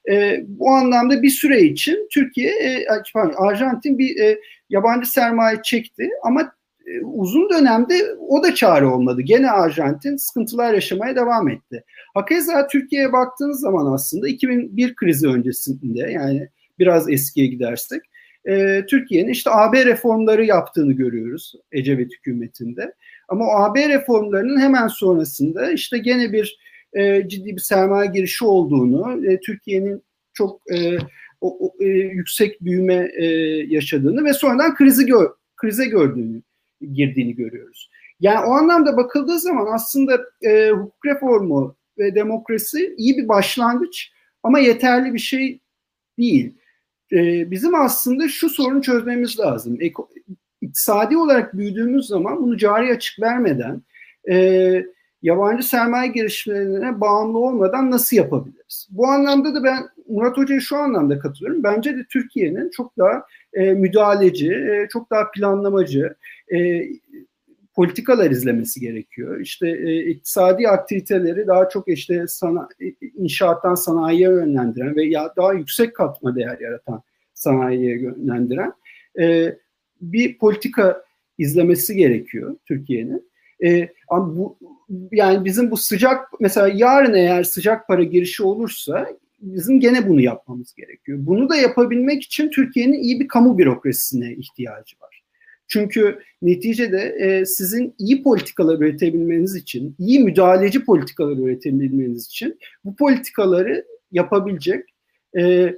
E, 0.09 0.43
bu 0.47 0.69
anlamda 0.69 1.21
bir 1.21 1.29
süre 1.29 1.61
için 1.61 2.07
Türkiye, 2.11 2.51
e, 2.51 2.85
pardon, 3.13 3.33
Arjantin 3.37 3.97
bir 3.97 4.19
e, 4.19 4.39
yabancı 4.69 5.11
sermaye 5.11 5.59
çekti 5.63 6.09
ama 6.23 6.41
e, 6.85 7.01
uzun 7.01 7.49
dönemde 7.49 7.93
o 8.27 8.43
da 8.43 8.55
çare 8.55 8.85
olmadı. 8.85 9.21
Gene 9.21 9.51
Arjantin 9.51 10.15
sıkıntılar 10.15 10.73
yaşamaya 10.73 11.15
devam 11.15 11.49
etti. 11.49 11.83
Hakeza 12.13 12.67
Türkiye'ye 12.67 13.13
baktığınız 13.13 13.59
zaman 13.59 13.93
aslında 13.93 14.27
2001 14.27 14.95
krizi 14.95 15.27
öncesinde 15.27 16.11
yani 16.11 16.47
biraz 16.79 17.09
eskiye 17.09 17.47
gidersek 17.47 18.01
e, 18.49 18.85
Türkiye'nin 18.85 19.31
işte 19.31 19.49
AB 19.53 19.85
reformları 19.85 20.45
yaptığını 20.45 20.93
görüyoruz 20.93 21.53
Ecevit 21.71 22.13
hükümetinde. 22.13 22.93
Ama 23.27 23.45
o 23.45 23.49
AB 23.49 23.89
reformlarının 23.89 24.59
hemen 24.59 24.87
sonrasında 24.87 25.71
işte 25.71 25.97
gene 25.97 26.33
bir 26.33 26.59
e, 26.93 27.27
ciddi 27.27 27.55
bir 27.55 27.61
sermaye 27.61 28.11
girişi 28.11 28.45
olduğunu, 28.45 29.25
e, 29.31 29.39
Türkiye'nin 29.39 30.03
çok 30.33 30.61
e, 30.73 30.97
o, 31.41 31.57
o, 31.67 31.83
e, 31.83 31.85
yüksek 31.87 32.61
büyüme 32.61 33.09
e, 33.17 33.25
yaşadığını 33.67 34.25
ve 34.25 34.33
sonradan 34.33 34.75
krizi 34.75 35.05
gör, 35.05 35.29
krize 35.55 35.85
gördüğünü, 35.85 36.41
girdiğini 36.93 37.35
görüyoruz. 37.35 37.89
Yani 38.19 38.45
o 38.45 38.51
anlamda 38.51 38.97
bakıldığı 38.97 39.39
zaman 39.39 39.67
aslında 39.73 40.19
e, 40.41 40.69
hukuk 40.69 41.05
reformu 41.05 41.75
ve 41.97 42.15
demokrasi 42.15 42.95
iyi 42.97 43.17
bir 43.17 43.27
başlangıç 43.27 44.11
ama 44.43 44.59
yeterli 44.59 45.13
bir 45.13 45.19
şey 45.19 45.59
değil. 46.19 46.58
E, 47.11 47.51
bizim 47.51 47.75
aslında 47.75 48.27
şu 48.27 48.49
sorunu 48.49 48.81
çözmemiz 48.81 49.39
lazım. 49.39 49.77
Eko, 49.79 50.09
iktisadi 50.61 51.17
olarak 51.17 51.57
büyüdüğümüz 51.57 52.07
zaman 52.07 52.43
bunu 52.43 52.57
cari 52.57 52.93
açık 52.93 53.21
vermeden 53.21 53.81
e, 54.31 54.85
yabancı 55.21 55.67
sermaye 55.67 56.11
girişimlerine 56.11 57.01
bağımlı 57.01 57.39
olmadan 57.39 57.91
nasıl 57.91 58.17
yapabiliriz? 58.17 58.87
Bu 58.91 59.07
anlamda 59.07 59.55
da 59.55 59.63
ben 59.63 59.89
Murat 60.09 60.37
Hoca'ya 60.37 60.59
şu 60.59 60.77
anlamda 60.77 61.19
katılıyorum. 61.19 61.63
Bence 61.63 61.97
de 61.97 62.05
Türkiye'nin 62.09 62.69
çok 62.69 62.97
daha 62.97 63.23
e, 63.53 63.73
müdahaleci, 63.73 64.51
e, 64.53 64.87
çok 64.89 65.11
daha 65.11 65.31
planlamacı, 65.31 66.15
e, 66.53 66.81
politikalar 67.79 68.31
izlemesi 68.31 68.79
gerekiyor. 68.79 69.39
İşte 69.39 69.69
e, 69.69 70.09
iktisadi 70.09 70.67
aktiviteleri 70.67 71.47
daha 71.47 71.69
çok 71.69 71.87
işte 71.87 72.27
sana, 72.27 72.67
inşaattan 73.15 73.75
sanayiye 73.75 74.29
yönlendiren 74.29 74.95
ve 74.95 75.05
ya 75.05 75.33
daha 75.37 75.53
yüksek 75.53 75.95
katma 75.95 76.35
değer 76.35 76.57
yaratan 76.59 77.01
sanayiye 77.33 77.99
yönlendiren 78.01 78.73
e, 79.19 79.55
bir 80.01 80.37
politika 80.37 81.03
izlemesi 81.37 81.95
gerekiyor 81.95 82.57
Türkiye'nin. 82.65 83.31
E, 83.63 83.89
ama 84.07 84.37
bu 84.37 84.57
yani 85.11 85.45
bizim 85.45 85.71
bu 85.71 85.77
sıcak 85.77 86.39
mesela 86.39 86.71
yarın 86.73 87.13
eğer 87.13 87.43
sıcak 87.43 87.87
para 87.87 88.03
girişi 88.03 88.43
olursa 88.43 89.07
bizim 89.41 89.79
gene 89.79 90.07
bunu 90.07 90.21
yapmamız 90.21 90.73
gerekiyor. 90.73 91.17
Bunu 91.21 91.49
da 91.49 91.55
yapabilmek 91.55 92.23
için 92.23 92.49
Türkiye'nin 92.49 93.03
iyi 93.03 93.19
bir 93.19 93.27
kamu 93.27 93.57
bürokrasisine 93.57 94.33
ihtiyacı 94.33 94.95
var. 95.01 95.18
Çünkü 95.69 96.19
neticede 96.41 97.15
e, 97.19 97.45
sizin 97.45 97.95
iyi 97.97 98.23
politikalar 98.23 98.79
üretebilmeniz 98.79 99.55
için, 99.55 99.95
iyi 99.99 100.19
müdahaleci 100.19 100.85
politikalar 100.85 101.37
üretebilmeniz 101.37 102.25
için 102.25 102.59
bu 102.85 102.95
politikaları 102.95 103.85
yapabilecek 104.11 104.85
e, 105.37 105.73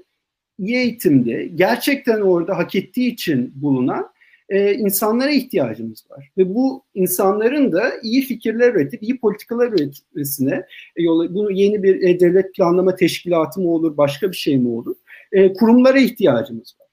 iyi 0.59 0.75
eğitimde, 0.75 1.51
gerçekten 1.55 2.21
orada 2.21 2.57
hak 2.57 2.75
ettiği 2.75 3.13
için 3.13 3.51
bulunan 3.55 4.11
e, 4.49 4.73
insanlara 4.73 5.31
ihtiyacımız 5.31 6.05
var. 6.11 6.31
Ve 6.37 6.55
bu 6.55 6.83
insanların 6.93 7.71
da 7.71 7.91
iyi 8.03 8.21
fikirler 8.21 8.73
üretip 8.73 9.03
iyi 9.03 9.19
politikalar 9.19 9.71
üretmesine 9.71 10.65
e, 10.95 11.03
yol, 11.03 11.35
bu 11.35 11.51
yeni 11.51 11.83
bir 11.83 12.01
e, 12.01 12.19
devlet 12.19 12.55
planlama 12.55 12.95
teşkilatı 12.95 13.61
mı 13.61 13.69
olur, 13.69 13.97
başka 13.97 14.31
bir 14.31 14.35
şey 14.37 14.57
mi 14.57 14.69
olur? 14.69 14.95
E, 15.31 15.53
kurumlara 15.53 15.99
ihtiyacımız 15.99 16.75
var. 16.79 16.87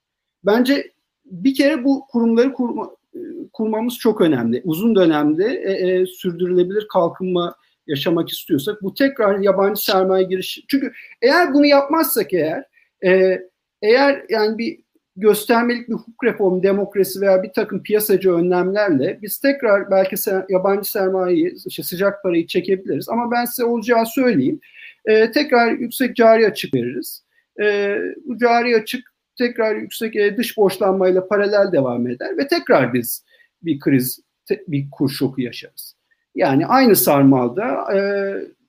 Bence 0.44 0.92
bir 1.30 1.54
kere 1.54 1.84
bu 1.84 2.06
kurumları 2.06 2.52
kurma, 2.52 2.90
e, 3.14 3.18
kurmamız 3.52 3.98
çok 3.98 4.20
önemli. 4.20 4.62
Uzun 4.64 4.96
dönemde 4.96 5.44
e, 5.44 5.72
e, 5.72 6.06
sürdürülebilir 6.06 6.86
kalkınma 6.92 7.54
yaşamak 7.86 8.28
istiyorsak 8.28 8.82
bu 8.82 8.94
tekrar 8.94 9.38
yabancı 9.38 9.84
sermaye 9.84 10.24
girişi. 10.24 10.62
Çünkü 10.68 10.92
eğer 11.22 11.54
bunu 11.54 11.66
yapmazsak 11.66 12.32
eğer 12.32 12.64
e, 13.04 13.40
eğer 13.82 14.24
yani 14.28 14.58
bir 14.58 14.78
göstermelik 15.16 15.88
bir 15.88 15.94
hukuk 15.94 16.24
reformu, 16.24 16.62
demokrasi 16.62 17.20
veya 17.20 17.42
bir 17.42 17.52
takım 17.52 17.82
piyasacı 17.82 18.32
önlemlerle 18.32 19.18
biz 19.22 19.38
tekrar 19.38 19.90
belki 19.90 20.16
yabancı 20.48 20.90
sermayeyi, 20.90 21.54
işte 21.66 21.82
sıcak 21.82 22.22
parayı 22.22 22.46
çekebiliriz. 22.46 23.08
Ama 23.08 23.30
ben 23.30 23.44
size 23.44 23.64
olacağı 23.64 24.06
söyleyeyim. 24.06 24.60
E, 25.04 25.30
tekrar 25.30 25.72
yüksek 25.72 26.16
cari 26.16 26.46
açık 26.46 26.74
veririz. 26.74 27.24
E, 27.60 27.98
bu 28.24 28.38
cari 28.38 28.76
açık 28.76 29.12
tekrar 29.38 29.76
yüksek 29.76 30.16
e, 30.16 30.36
dış 30.36 30.56
borçlanmayla 30.56 31.28
paralel 31.28 31.72
devam 31.72 32.06
eder 32.06 32.38
ve 32.38 32.48
tekrar 32.48 32.94
biz 32.94 33.24
bir 33.62 33.78
kriz, 33.78 34.20
bir 34.68 34.90
kur 34.90 35.10
şoku 35.10 35.40
yaşarız. 35.40 35.96
Yani 36.34 36.66
aynı 36.66 36.96
sarmalda 36.96 37.96
e, 37.96 37.98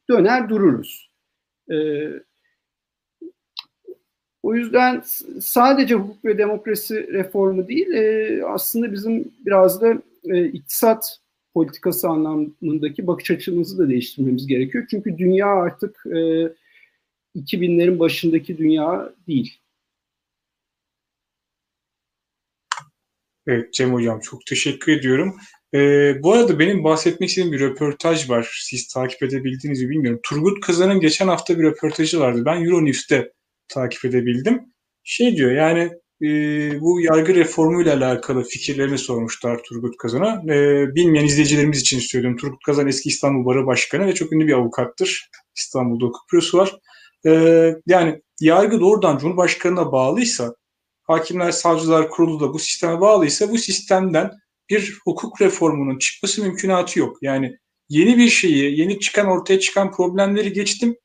döner 0.10 0.50
dururuz. 0.50 1.10
E, 1.72 1.76
o 4.44 4.56
yüzden 4.56 5.02
sadece 5.41 5.96
hukuk 5.96 6.26
ve 6.26 6.38
demokrasi 6.38 7.14
reformu 7.14 7.68
değil, 7.68 7.91
e, 7.91 8.46
aslında 8.46 8.91
bizim 8.91 9.32
biraz 9.46 9.82
da 9.82 10.02
e, 10.24 10.46
iktisat 10.46 11.20
politikası 11.54 12.08
anlamındaki 12.08 13.08
bakış 13.08 13.32
açımızı 13.32 13.78
da 13.78 13.90
değiştirmemiz 13.90 14.48
gerekiyor. 14.48 14.86
Çünkü 14.90 15.18
dünya 15.18 15.48
artık 15.48 16.04
e, 16.06 16.50
2000'lerin 17.36 18.00
başındaki 18.00 18.58
dünya 18.58 19.14
değil. 19.28 19.59
Evet 23.49 23.73
Cem 23.73 23.93
Hocam 23.93 24.19
çok 24.19 24.45
teşekkür 24.45 24.91
ediyorum. 24.91 25.35
Ee, 25.73 26.23
bu 26.23 26.34
arada 26.34 26.59
benim 26.59 26.84
bahsetmek 26.84 27.30
istediğim 27.30 27.53
bir 27.53 27.59
röportaj 27.59 28.30
var. 28.30 28.59
Siz 28.61 28.88
takip 28.88 29.23
edebildiğinizi 29.23 29.89
bilmiyorum. 29.89 30.19
Turgut 30.23 30.61
Kazan'ın 30.61 30.99
geçen 30.99 31.27
hafta 31.27 31.59
bir 31.59 31.63
röportajı 31.63 32.19
vardı. 32.19 32.43
Ben 32.45 32.65
Euronews'te 32.65 33.31
takip 33.67 34.05
edebildim. 34.05 34.61
Şey 35.03 35.35
diyor 35.35 35.51
yani 35.51 35.91
e, 36.21 36.27
bu 36.81 37.01
yargı 37.01 37.35
reformuyla 37.35 37.97
alakalı 37.97 38.43
fikirlerini 38.43 38.97
sormuşlar 38.97 39.63
Turgut 39.63 39.97
Kazan'a. 39.97 40.53
E, 40.53 40.88
bilmeyen 40.95 41.26
izleyicilerimiz 41.26 41.81
için 41.81 41.99
söylüyorum. 41.99 42.38
Turgut 42.38 42.63
Kazan 42.65 42.88
eski 42.88 43.09
İstanbul 43.09 43.45
Barı 43.45 43.65
Başkanı 43.67 44.07
ve 44.07 44.13
çok 44.13 44.34
ünlü 44.34 44.47
bir 44.47 44.53
avukattır. 44.53 45.30
İstanbul'da 45.57 46.05
hukuk 46.05 46.31
bürosu 46.34 46.57
var. 46.57 46.76
E, 47.26 47.31
yani 47.88 48.21
yargı 48.41 48.80
doğrudan 48.80 49.17
Cumhurbaşkanı'na 49.17 49.91
bağlıysa, 49.91 50.53
Hakimler 51.10 51.52
Savcılar 51.52 52.10
Kurulu 52.10 52.40
da 52.40 52.53
bu 52.53 52.60
sisteme 52.60 53.02
bağlıysa 53.02 53.49
bu 53.49 53.57
sistemden 53.57 54.31
bir 54.69 54.98
hukuk 55.03 55.41
reformunun 55.41 55.98
çıkması 55.98 56.41
mümkünatı 56.41 56.99
yok. 56.99 57.18
Yani 57.22 57.57
yeni 57.90 58.18
bir 58.18 58.30
şeyi, 58.30 58.80
yeni 58.80 58.99
çıkan 58.99 59.27
ortaya 59.27 59.60
çıkan 59.60 59.91
problemleri 59.91 60.53
geçtim 60.53 60.95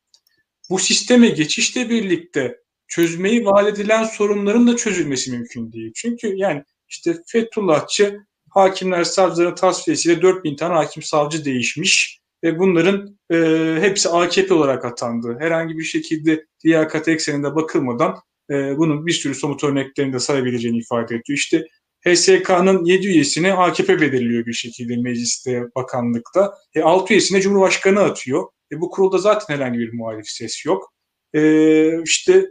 bu 0.69 0.79
sisteme 0.79 1.29
geçişle 1.29 1.89
birlikte 1.89 2.57
çözmeyi 2.87 3.45
vaat 3.45 3.67
edilen 3.67 4.03
sorunların 4.03 4.67
da 4.67 4.75
çözülmesi 4.75 5.31
mümkün 5.31 5.71
değil. 5.71 5.91
Çünkü 5.95 6.35
yani 6.35 6.63
işte 6.89 7.15
Fethullahçı 7.27 8.19
hakimler 8.49 9.03
savcıların 9.03 9.55
tasfiyesiyle 9.55 10.21
4000 10.21 10.55
tane 10.55 10.73
hakim 10.73 11.03
savcı 11.03 11.45
değişmiş 11.45 12.19
ve 12.43 12.59
bunların 12.59 13.19
e, 13.31 13.37
hepsi 13.81 14.09
AKP 14.09 14.53
olarak 14.53 14.85
atandı. 14.85 15.37
Herhangi 15.39 15.77
bir 15.77 15.83
şekilde 15.83 16.45
liyakat 16.65 17.07
ekseninde 17.07 17.55
bakılmadan 17.55 18.15
e, 18.51 18.77
bunun 18.77 19.05
bir 19.05 19.11
sürü 19.11 19.35
somut 19.35 19.63
örneklerini 19.63 20.13
de 20.13 20.19
sayabileceğini 20.19 20.77
ifade 20.77 21.05
ediyor. 21.05 21.37
İşte 21.37 21.65
HSK'nın 22.07 22.85
7 22.85 23.07
üyesini 23.07 23.53
AKP 23.53 24.01
belirliyor 24.01 24.45
bir 24.45 24.53
şekilde 24.53 24.97
mecliste, 24.97 25.63
bakanlıkta. 25.75 26.53
E, 26.75 26.81
6 26.81 27.13
üyesine 27.13 27.41
Cumhurbaşkanı 27.41 27.99
atıyor. 27.99 28.47
E, 28.71 28.81
bu 28.81 28.89
kurulda 28.89 29.17
zaten 29.17 29.55
herhangi 29.55 29.79
bir 29.79 29.93
muhalif 29.93 30.27
ses 30.27 30.65
yok. 30.65 30.93
E, 31.33 32.03
işte 32.03 32.45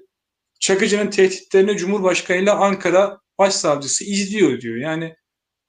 Çakıcı'nın 0.60 1.10
tehditlerini 1.10 1.76
Cumhurbaşkanı 1.76 2.36
ile 2.38 2.50
Ankara 2.50 3.18
Başsavcısı 3.38 4.04
izliyor 4.04 4.60
diyor. 4.60 4.76
Yani 4.76 5.14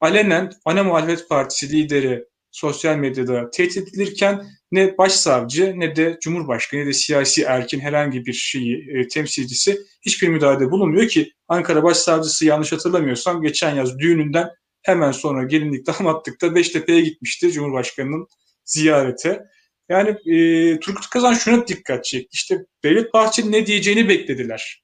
alenen 0.00 0.52
ana 0.64 0.84
muhalefet 0.84 1.28
partisi 1.28 1.72
lideri 1.72 2.24
sosyal 2.56 2.96
medyada 2.96 3.50
tehdit 3.50 3.88
edilirken 3.88 4.46
ne 4.72 4.98
başsavcı 4.98 5.74
ne 5.76 5.96
de 5.96 6.18
cumhurbaşkanı 6.22 6.80
ne 6.80 6.86
de 6.86 6.92
siyasi 6.92 7.42
erkin 7.42 7.80
herhangi 7.80 8.26
bir 8.26 8.32
şeyi 8.32 8.90
e, 8.90 9.08
temsilcisi 9.08 9.78
hiçbir 10.02 10.28
müdahalede 10.28 10.70
bulunmuyor 10.70 11.08
ki 11.08 11.32
Ankara 11.48 11.82
Başsavcısı 11.82 12.46
yanlış 12.46 12.72
hatırlamıyorsam 12.72 13.42
geçen 13.42 13.74
yaz 13.74 13.98
düğününden 13.98 14.48
hemen 14.82 15.12
sonra 15.12 15.44
gelinlik 15.44 15.86
damatlıkta 16.00 16.54
Beştepe'ye 16.54 17.00
gitmişti 17.00 17.52
Cumhurbaşkanı'nın 17.52 18.26
ziyarete. 18.64 19.42
Yani 19.88 20.10
e, 20.10 20.80
Turgut 20.80 21.10
Kazan 21.10 21.34
şuna 21.34 21.68
dikkat 21.68 22.04
çekti. 22.04 22.28
İşte 22.32 22.66
Devlet 22.84 23.14
Bahçeli 23.14 23.52
ne 23.52 23.66
diyeceğini 23.66 24.08
beklediler. 24.08 24.82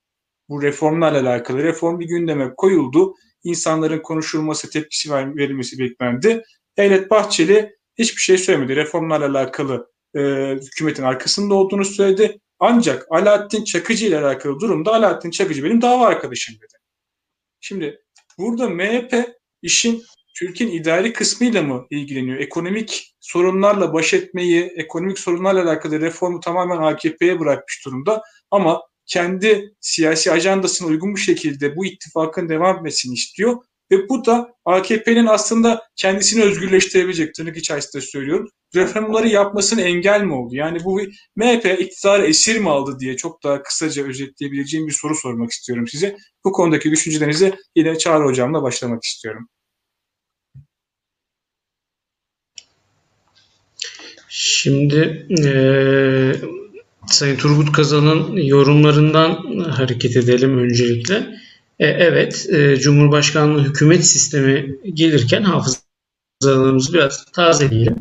Bu 0.49 0.63
reformlarla 0.63 1.21
alakalı. 1.21 1.63
Reform 1.63 2.01
bir 2.01 2.07
gündeme 2.07 2.55
koyuldu. 2.57 3.15
İnsanların 3.45 3.99
konuşulması, 3.99 4.71
tepkisi 4.71 5.13
verilmesi 5.13 5.79
beklendi. 5.79 6.43
Devlet 6.79 7.11
Bahçeli 7.11 7.77
hiçbir 7.99 8.21
şey 8.21 8.39
söylemedi. 8.39 8.77
Reformlarla 8.77 9.39
alakalı 9.39 9.93
e, 10.17 10.21
hükümetin 10.55 11.03
arkasında 11.03 11.55
olduğunu 11.55 11.85
söyledi. 11.85 12.41
Ancak 12.59 13.07
Alaaddin 13.11 13.65
Çakıcı 13.65 14.07
ile 14.07 14.19
alakalı 14.19 14.61
durumda 14.61 14.95
Alaaddin 14.95 15.31
Çakıcı 15.31 15.65
benim 15.65 15.83
dava 15.83 16.07
arkadaşım 16.07 16.55
dedi. 16.55 16.75
Şimdi 17.61 18.01
burada 18.39 18.69
MHP 18.69 19.29
işin 19.63 20.03
Türkiye'nin 20.35 20.75
idari 20.75 21.13
kısmıyla 21.13 21.63
mı 21.63 21.87
ilgileniyor? 21.91 22.39
Ekonomik 22.39 23.15
sorunlarla 23.21 23.93
baş 23.93 24.15
etmeyi, 24.15 24.73
ekonomik 24.77 25.19
sorunlarla 25.19 25.63
alakalı 25.63 26.01
reformu 26.01 26.41
tamamen 26.41 26.77
AKP'ye 26.77 27.41
bırakmış 27.41 27.87
durumda. 27.87 28.23
Ama 28.51 28.83
kendi 29.07 29.75
siyasi 29.81 30.33
ajandasına 30.33 30.89
uygun 30.89 31.15
bir 31.15 31.21
şekilde 31.21 31.77
bu 31.77 31.87
ittifakın 31.87 32.49
devam 32.49 32.77
etmesini 32.77 33.15
istiyor. 33.15 33.57
Ve 33.93 34.09
bu 34.09 34.25
da 34.25 34.55
AKP'nin 34.65 35.27
aslında 35.27 35.83
kendisini 35.97 36.43
özgürleştirebilecek 36.43 37.35
tırnak 37.35 37.57
içerisinde 37.57 38.03
söylüyorum. 38.03 38.49
Referandumları 38.75 39.29
yapmasını 39.29 39.81
engel 39.83 40.23
mi 40.23 40.35
oldu? 40.35 40.55
Yani 40.57 40.85
bu 40.85 41.01
MHP 41.37 41.81
iktidarı 41.81 42.27
esir 42.27 42.59
mi 42.59 42.71
aldı 42.71 42.99
diye 43.01 43.17
çok 43.17 43.43
daha 43.43 43.63
kısaca 43.63 44.05
özetleyebileceğim 44.05 44.87
bir 44.87 44.93
soru 44.93 45.15
sormak 45.15 45.51
istiyorum 45.51 45.89
size. 45.89 46.17
Bu 46.45 46.53
konudaki 46.53 46.91
düşüncelerinize 46.91 47.57
yine 47.77 47.99
Çağrı 47.99 48.25
Hocam'la 48.25 48.63
başlamak 48.63 49.05
istiyorum. 49.05 49.49
Şimdi 54.29 55.27
e, 55.45 55.53
Sayın 57.07 57.37
Turgut 57.37 57.73
Kazan'ın 57.73 58.37
yorumlarından 58.37 59.59
hareket 59.59 60.17
edelim 60.17 60.59
öncelikle. 60.59 61.43
E, 61.83 61.87
evet, 61.87 62.47
e, 62.51 62.77
Cumhurbaşkanlığı 62.77 63.65
hükümet 63.65 64.05
sistemi 64.05 64.77
gelirken 64.95 65.43
hafızalarımızı 65.43 66.95
biraz 66.95 67.25
tazeleyelim. 67.25 67.97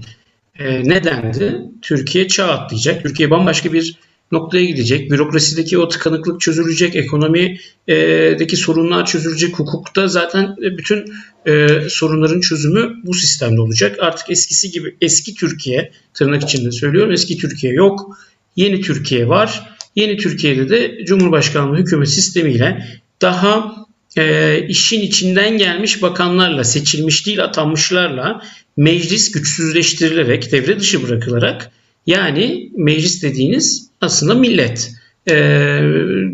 E, 0.60 0.90
nedendi? 0.90 1.62
Türkiye 1.82 2.28
çağ 2.28 2.48
atlayacak. 2.48 3.04
Türkiye 3.04 3.30
bambaşka 3.30 3.74
bir 3.74 3.96
noktaya 4.32 4.66
gidecek. 4.66 5.12
Bürokrasideki 5.12 5.78
o 5.78 5.88
tıkanıklık 5.88 6.42
çözülecek. 6.42 6.96
Ekonomideki 6.96 8.58
sorunlar 8.58 9.06
çözülecek. 9.06 9.60
Hukukta 9.60 10.08
zaten 10.08 10.56
bütün 10.58 11.14
e, 11.46 11.68
sorunların 11.90 12.42
çözümü 12.42 12.94
bu 13.04 13.14
sistemde 13.14 13.62
olacak. 13.62 13.96
Artık 14.00 14.30
eskisi 14.30 14.72
gibi 14.72 14.96
eski 15.02 15.36
Türkiye 15.36 15.92
tırnak 16.14 16.44
içinde 16.44 16.72
söylüyorum 16.72 17.12
eski 17.12 17.38
Türkiye 17.38 17.74
yok. 17.74 18.18
Yeni 18.56 18.82
Türkiye 18.82 19.28
var. 19.28 19.78
Yeni 19.96 20.18
Türkiye'de 20.18 20.70
de 20.70 21.06
Cumhurbaşkanlığı 21.06 21.78
hükümet 21.78 22.10
sistemiyle 22.10 23.01
daha 23.22 23.76
e, 24.18 24.58
işin 24.68 25.02
içinden 25.02 25.58
gelmiş 25.58 26.02
bakanlarla, 26.02 26.64
seçilmiş 26.64 27.28
değil 27.28 27.44
atanmışlarla 27.44 28.42
meclis 28.78 29.32
güçsüzleştirilerek, 29.32 30.52
devre 30.52 30.80
dışı 30.80 31.04
bırakılarak 31.04 31.72
yani 32.08 32.72
meclis 32.78 33.24
dediğiniz 33.24 33.90
aslında 34.02 34.36
millet 34.36 34.92
e, 35.30 35.36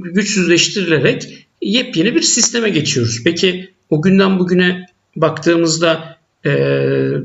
güçsüzleştirilerek 0.03 1.47
yepyeni 1.61 2.15
bir 2.15 2.21
sisteme 2.21 2.69
geçiyoruz. 2.69 3.21
Peki 3.23 3.69
o 3.89 4.01
günden 4.01 4.39
bugüne 4.39 4.85
baktığımızda 5.15 6.17
e, 6.45 6.49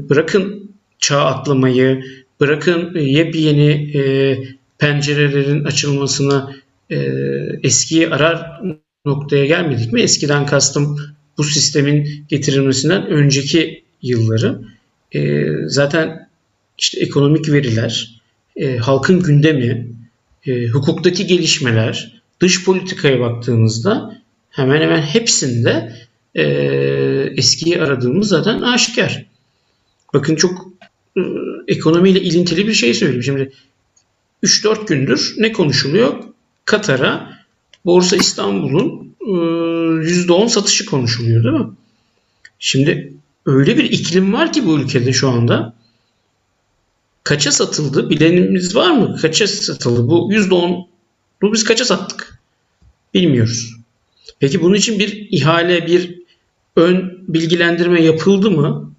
bırakın 0.09 0.71
çağ 0.99 1.25
atlamayı, 1.25 2.03
bırakın 2.41 2.99
yepyeni 2.99 3.99
e, 3.99 4.03
pencerelerin 4.79 5.65
açılmasına 5.65 6.53
e, 6.91 6.97
eskiyi 7.63 8.09
arar 8.09 8.63
noktaya 9.05 9.47
gelmedik 9.47 9.93
mi? 9.93 10.03
Eskiden 10.03 10.47
kastım 10.47 10.99
bu 11.39 11.45
sistemin 11.45 12.25
getirilmesinden 12.29 13.07
önceki 13.07 13.85
yılları. 14.03 14.63
E, 15.15 15.47
zaten 15.67 16.29
işte 16.79 17.01
ekonomik 17.01 17.49
veriler, 17.49 18.21
e, 18.57 18.77
halkın 18.77 19.23
gündemi, 19.23 19.89
e, 20.47 20.67
hukuktaki 20.67 21.27
gelişmeler, 21.27 22.23
dış 22.41 22.65
politikaya 22.65 23.21
baktığımızda 23.21 24.23
hemen 24.51 24.81
hemen 24.81 25.03
hepsinde 25.03 25.97
e, 26.35 26.43
eskiyi 27.37 27.83
aradığımız 27.83 28.29
zaten 28.29 28.61
aşikar. 28.61 29.27
Bakın 30.15 30.37
çok 30.37 30.67
e, 31.17 31.21
ekonomiyle 31.69 32.21
ilintili 32.21 32.67
bir 32.67 32.75
şey 32.75 32.95
söyleyeyim. 32.95 33.23
Şimdi 33.23 33.53
3-4 34.43 34.87
gündür 34.87 35.35
ne 35.39 35.53
konuşuluyor? 35.53 36.25
Katar'a 36.65 37.42
Borsa 37.85 38.17
İstanbul'un 38.17 39.15
%10 39.21 40.49
satışı 40.49 40.87
konuşuluyor 40.87 41.45
değil 41.45 41.55
mi? 41.55 41.71
Şimdi 42.59 43.15
öyle 43.47 43.77
bir 43.77 43.85
iklim 43.85 44.33
var 44.33 44.53
ki 44.53 44.67
bu 44.67 44.79
ülkede 44.79 45.13
şu 45.13 45.29
anda. 45.29 45.75
Kaça 47.25 47.53
satıldı? 47.53 48.11
Bilenimiz 48.11 48.77
var 48.77 48.91
mı? 48.91 49.17
Kaça 49.23 49.47
satıldı? 49.47 50.09
Bu 50.09 50.33
%10 50.33 50.87
bu 51.43 51.53
biz 51.53 51.65
kaça 51.65 51.85
sattık? 51.85 52.39
Bilmiyoruz. 53.15 53.77
Peki 54.39 54.63
bunun 54.63 54.75
için 54.75 54.99
bir 54.99 55.29
ihale, 55.31 55.87
bir 55.87 56.23
ön 56.77 57.25
bilgilendirme 57.29 58.03
yapıldı 58.03 58.51
mı? 58.51 58.95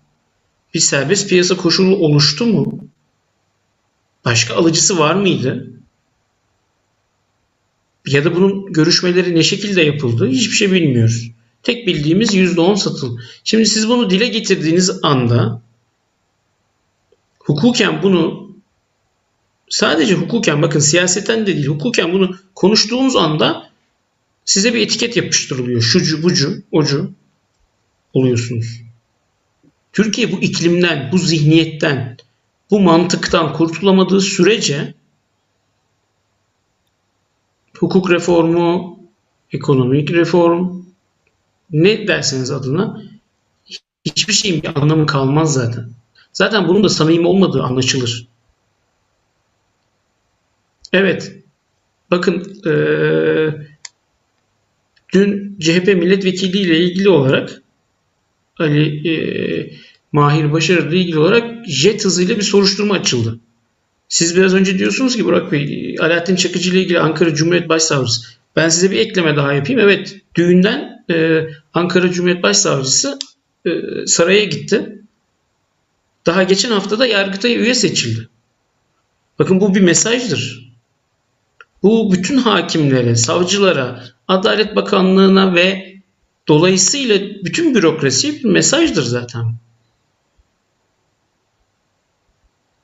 Bir 0.73 0.79
serbest 0.79 1.29
piyasa 1.29 1.57
koşulu 1.57 1.95
oluştu 1.95 2.45
mu? 2.45 2.79
Başka 4.25 4.55
alıcısı 4.55 4.99
var 4.99 5.15
mıydı? 5.15 5.73
Ya 8.07 8.25
da 8.25 8.35
bunun 8.35 8.73
görüşmeleri 8.73 9.35
ne 9.35 9.43
şekilde 9.43 9.81
yapıldı? 9.81 10.27
Hiçbir 10.27 10.55
şey 10.55 10.71
bilmiyoruz. 10.71 11.31
Tek 11.63 11.87
bildiğimiz 11.87 12.35
%10 12.35 12.75
satıl. 12.75 13.17
Şimdi 13.43 13.65
siz 13.65 13.89
bunu 13.89 14.09
dile 14.09 14.27
getirdiğiniz 14.27 14.91
anda 15.03 15.61
hukuken 17.39 18.03
bunu 18.03 18.51
sadece 19.69 20.13
hukuken 20.13 20.61
bakın 20.61 20.79
siyaseten 20.79 21.41
de 21.41 21.55
değil 21.55 21.67
hukuken 21.67 22.13
bunu 22.13 22.35
konuştuğunuz 22.55 23.15
anda 23.15 23.69
size 24.45 24.73
bir 24.73 24.81
etiket 24.81 25.17
yapıştırılıyor. 25.17 25.81
Şucu, 25.81 26.23
bucu, 26.23 26.63
ocu 26.71 27.11
oluyorsunuz. 28.13 28.81
Türkiye 29.93 30.31
bu 30.31 30.41
iklimden, 30.41 31.09
bu 31.11 31.17
zihniyetten, 31.17 32.17
bu 32.71 32.79
mantıktan 32.79 33.53
kurtulamadığı 33.53 34.21
sürece 34.21 34.93
hukuk 37.77 38.11
reformu, 38.11 38.99
ekonomik 39.51 40.11
reform 40.11 40.83
ne 41.71 42.07
derseniz 42.07 42.51
adına 42.51 43.01
hiçbir 44.05 44.33
şeyin 44.33 44.63
bir 44.63 44.81
anlamı 44.81 45.05
kalmaz 45.05 45.53
zaten. 45.53 45.89
Zaten 46.33 46.67
bunun 46.67 46.83
da 46.83 46.89
samimi 46.89 47.27
olmadığı 47.27 47.63
anlaşılır. 47.63 48.27
Evet. 50.93 51.35
Bakın 52.11 52.61
ee, 52.65 53.49
dün 55.13 55.59
CHP 55.59 55.87
milletvekili 55.87 56.57
ile 56.57 56.79
ilgili 56.79 57.09
olarak 57.09 57.61
Ali 58.57 59.09
ee, 59.09 59.73
Mahir 60.11 60.51
Başarı 60.51 60.89
ile 60.89 60.97
ilgili 60.97 61.19
olarak 61.19 61.67
jet 61.67 62.05
hızıyla 62.05 62.37
bir 62.37 62.41
soruşturma 62.41 62.93
açıldı. 62.93 63.39
Siz 64.09 64.37
biraz 64.37 64.53
önce 64.53 64.79
diyorsunuz 64.79 65.15
ki 65.15 65.25
Burak 65.25 65.51
Bey, 65.51 65.95
Alaaddin 65.99 66.35
Çakıcı 66.35 66.69
ile 66.69 66.81
ilgili 66.81 66.99
Ankara 66.99 67.35
Cumhuriyet 67.35 67.69
Başsavcısı. 67.69 68.27
Ben 68.55 68.69
size 68.69 68.91
bir 68.91 68.97
ekleme 68.97 69.35
daha 69.35 69.53
yapayım. 69.53 69.81
Evet, 69.81 70.17
düğünden 70.35 71.03
e, 71.09 71.47
Ankara 71.73 72.11
Cumhuriyet 72.11 72.43
Başsavcısı 72.43 73.19
e, 73.65 73.69
saraya 74.07 74.43
gitti. 74.43 74.99
Daha 76.25 76.43
geçen 76.43 76.71
hafta 76.71 76.99
da 76.99 77.05
Yargıtay'a 77.05 77.59
üye 77.59 77.75
seçildi. 77.75 78.29
Bakın 79.39 79.61
bu 79.61 79.75
bir 79.75 79.81
mesajdır. 79.81 80.73
Bu 81.83 82.13
bütün 82.13 82.37
hakimlere, 82.37 83.15
savcılara, 83.15 84.03
Adalet 84.27 84.75
Bakanlığı'na 84.75 85.55
ve 85.55 85.93
dolayısıyla 86.47 87.19
bütün 87.19 87.75
bürokrasiye 87.75 88.33
bir 88.33 88.43
mesajdır 88.43 89.03
zaten. 89.03 89.55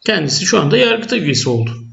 Kendisi 0.05 0.45
şu 0.45 0.59
anda 0.59 0.77
Yargıtay 0.77 1.19
üyesi 1.19 1.49
oldu. 1.49 1.83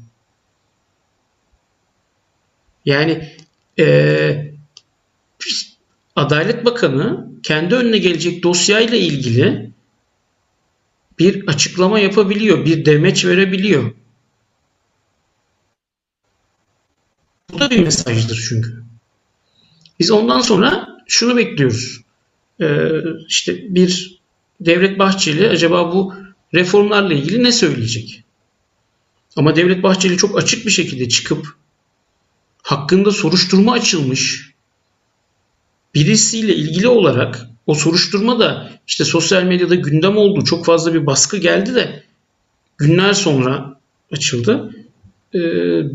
Yani 2.85 3.35
e, 3.79 4.53
Adalet 6.15 6.65
Bakanı 6.65 7.27
kendi 7.43 7.75
önüne 7.75 7.97
gelecek 7.97 8.43
dosyayla 8.43 8.97
ilgili 8.97 9.71
bir 11.19 11.47
açıklama 11.47 11.99
yapabiliyor, 11.99 12.65
bir 12.65 12.85
demeç 12.85 13.25
verebiliyor. 13.25 13.91
Bu 17.53 17.59
da 17.59 17.69
bir 17.69 17.79
mesajdır 17.79 18.45
çünkü. 18.49 18.83
Biz 19.99 20.11
ondan 20.11 20.41
sonra 20.41 20.87
şunu 21.07 21.37
bekliyoruz. 21.37 22.01
Ee, 22.61 22.89
işte 23.27 23.75
bir 23.75 24.21
Devlet 24.59 24.99
Bahçeli 24.99 25.49
acaba 25.49 25.93
bu 25.93 26.13
reformlarla 26.53 27.13
ilgili 27.13 27.43
ne 27.43 27.51
söyleyecek? 27.51 28.23
Ama 29.35 29.55
Devlet 29.55 29.83
Bahçeli 29.83 30.17
çok 30.17 30.37
açık 30.37 30.65
bir 30.65 30.71
şekilde 30.71 31.09
çıkıp 31.09 31.55
hakkında 32.63 33.11
soruşturma 33.11 33.73
açılmış 33.73 34.53
birisiyle 35.95 36.55
ilgili 36.55 36.87
olarak 36.87 37.47
o 37.67 37.73
soruşturma 37.73 38.39
da 38.39 38.69
işte 38.87 39.05
sosyal 39.05 39.43
medyada 39.43 39.75
gündem 39.75 40.17
oldu. 40.17 40.43
Çok 40.43 40.65
fazla 40.65 40.93
bir 40.93 41.05
baskı 41.05 41.37
geldi 41.37 41.75
de 41.75 42.03
günler 42.77 43.13
sonra 43.13 43.79
açıldı. 44.11 44.75
Ee, 45.35 45.39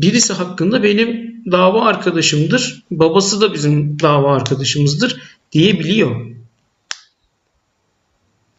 birisi 0.01 0.33
hakkında 0.33 0.83
benim 0.83 1.33
dava 1.51 1.85
arkadaşımdır. 1.85 2.83
Babası 2.91 3.41
da 3.41 3.53
bizim 3.53 3.99
dava 3.99 4.35
arkadaşımızdır 4.35 5.21
diyebiliyor. 5.51 6.32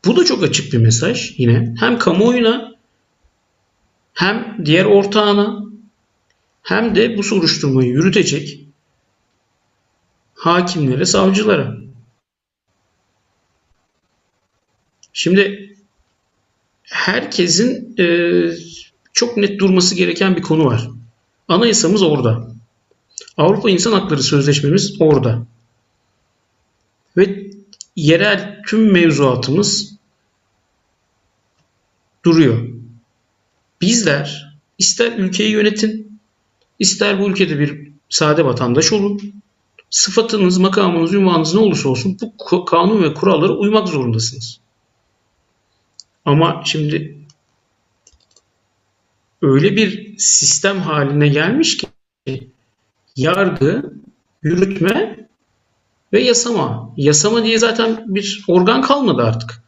Bu 0.06 0.16
da 0.16 0.24
çok 0.24 0.42
açık 0.42 0.72
bir 0.72 0.78
mesaj 0.78 1.34
yine. 1.38 1.74
Hem 1.80 1.98
kamuoyuna 1.98 2.74
hem 4.14 4.56
diğer 4.64 4.84
ortağına 4.84 5.64
hem 6.62 6.94
de 6.94 7.18
bu 7.18 7.22
soruşturmayı 7.22 7.90
yürütecek 7.90 8.64
hakimlere, 10.34 11.04
savcılara. 11.04 11.76
Şimdi 15.12 15.74
herkesin 16.82 17.94
e, 17.98 18.06
çok 19.12 19.36
net 19.36 19.60
durması 19.60 19.94
gereken 19.94 20.36
bir 20.36 20.42
konu 20.42 20.64
var. 20.64 20.88
Anayasamız 21.48 22.02
orada. 22.02 22.48
Avrupa 23.36 23.70
İnsan 23.70 23.92
Hakları 23.92 24.22
Sözleşmemiz 24.22 24.96
orada. 25.00 25.46
Ve 27.16 27.50
yerel 27.96 28.62
tüm 28.66 28.92
mevzuatımız 28.92 29.93
duruyor. 32.24 32.68
bizler 33.80 34.56
ister 34.78 35.18
ülkeyi 35.18 35.50
yönetin, 35.50 36.20
ister 36.78 37.20
bu 37.20 37.28
ülkede 37.28 37.58
bir 37.58 37.92
sade 38.08 38.44
vatandaş 38.44 38.92
olun, 38.92 39.20
sıfatınız, 39.90 40.58
makamınız, 40.58 41.14
ünvanınız 41.14 41.54
ne 41.54 41.60
olursa 41.60 41.88
olsun 41.88 42.18
bu 42.50 42.64
kanun 42.64 43.02
ve 43.02 43.14
kurallara 43.14 43.52
uymak 43.52 43.88
zorundasınız. 43.88 44.60
Ama 46.24 46.62
şimdi 46.64 47.18
öyle 49.42 49.76
bir 49.76 50.18
sistem 50.18 50.80
haline 50.80 51.28
gelmiş 51.28 51.76
ki 51.76 51.86
yargı, 53.16 53.92
yürütme 54.42 55.26
ve 56.12 56.22
yasama. 56.22 56.94
Yasama 56.96 57.44
diye 57.44 57.58
zaten 57.58 58.04
bir 58.06 58.44
organ 58.48 58.82
kalmadı 58.82 59.22
artık. 59.22 59.63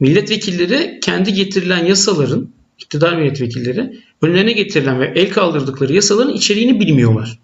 Milletvekilleri 0.00 1.00
kendi 1.02 1.32
getirilen 1.32 1.84
yasaların, 1.84 2.48
iktidar 2.78 3.16
milletvekilleri 3.16 4.00
önlerine 4.22 4.52
getirilen 4.52 5.00
ve 5.00 5.12
el 5.16 5.30
kaldırdıkları 5.30 5.92
yasaların 5.92 6.34
içeriğini 6.34 6.80
bilmiyorlar. 6.80 7.38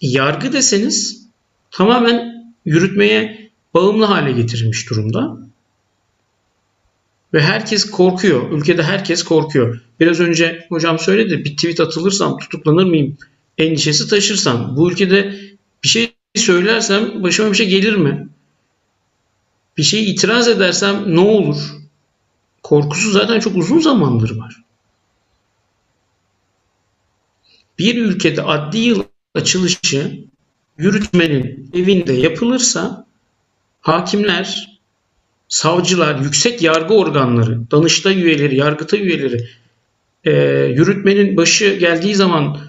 Yargı 0.00 0.52
deseniz 0.52 1.26
tamamen 1.70 2.44
yürütmeye 2.64 3.50
bağımlı 3.74 4.04
hale 4.04 4.32
getirilmiş 4.32 4.90
durumda. 4.90 5.38
Ve 7.34 7.42
herkes 7.42 7.90
korkuyor. 7.90 8.52
Ülkede 8.52 8.82
herkes 8.82 9.22
korkuyor. 9.22 9.80
Biraz 10.00 10.20
önce 10.20 10.66
hocam 10.68 10.98
söyledi 10.98 11.44
bir 11.44 11.56
tweet 11.56 11.80
atılırsam 11.80 12.38
tutuklanır 12.38 12.84
mıyım 12.84 13.16
endişesi 13.58 14.08
taşırsam. 14.08 14.76
Bu 14.76 14.90
ülkede 14.90 15.40
bir 15.84 15.88
şey 15.88 16.12
söylersem 16.34 17.22
başıma 17.22 17.50
bir 17.50 17.56
şey 17.56 17.68
gelir 17.68 17.94
mi? 17.94 18.28
Bir 19.76 19.82
şey 19.82 20.10
itiraz 20.10 20.48
edersem 20.48 21.16
ne 21.16 21.20
olur? 21.20 21.56
Korkusu 22.62 23.10
zaten 23.10 23.40
çok 23.40 23.56
uzun 23.56 23.80
zamandır 23.80 24.38
var. 24.38 24.62
Bir 27.78 27.96
ülkede 27.96 28.42
adli 28.42 28.78
yıl 28.78 29.04
açılışı 29.34 30.24
yürütmenin 30.78 31.70
evinde 31.74 32.12
yapılırsa 32.12 33.06
hakimler, 33.80 34.78
savcılar, 35.48 36.20
yüksek 36.20 36.62
yargı 36.62 36.94
organları, 36.94 37.70
danıştay 37.70 38.22
üyeleri, 38.22 38.56
yargıtay 38.56 39.00
üyeleri 39.00 39.48
e, 40.24 40.32
yürütmenin 40.64 41.36
başı 41.36 41.74
geldiği 41.74 42.14
zaman 42.14 42.60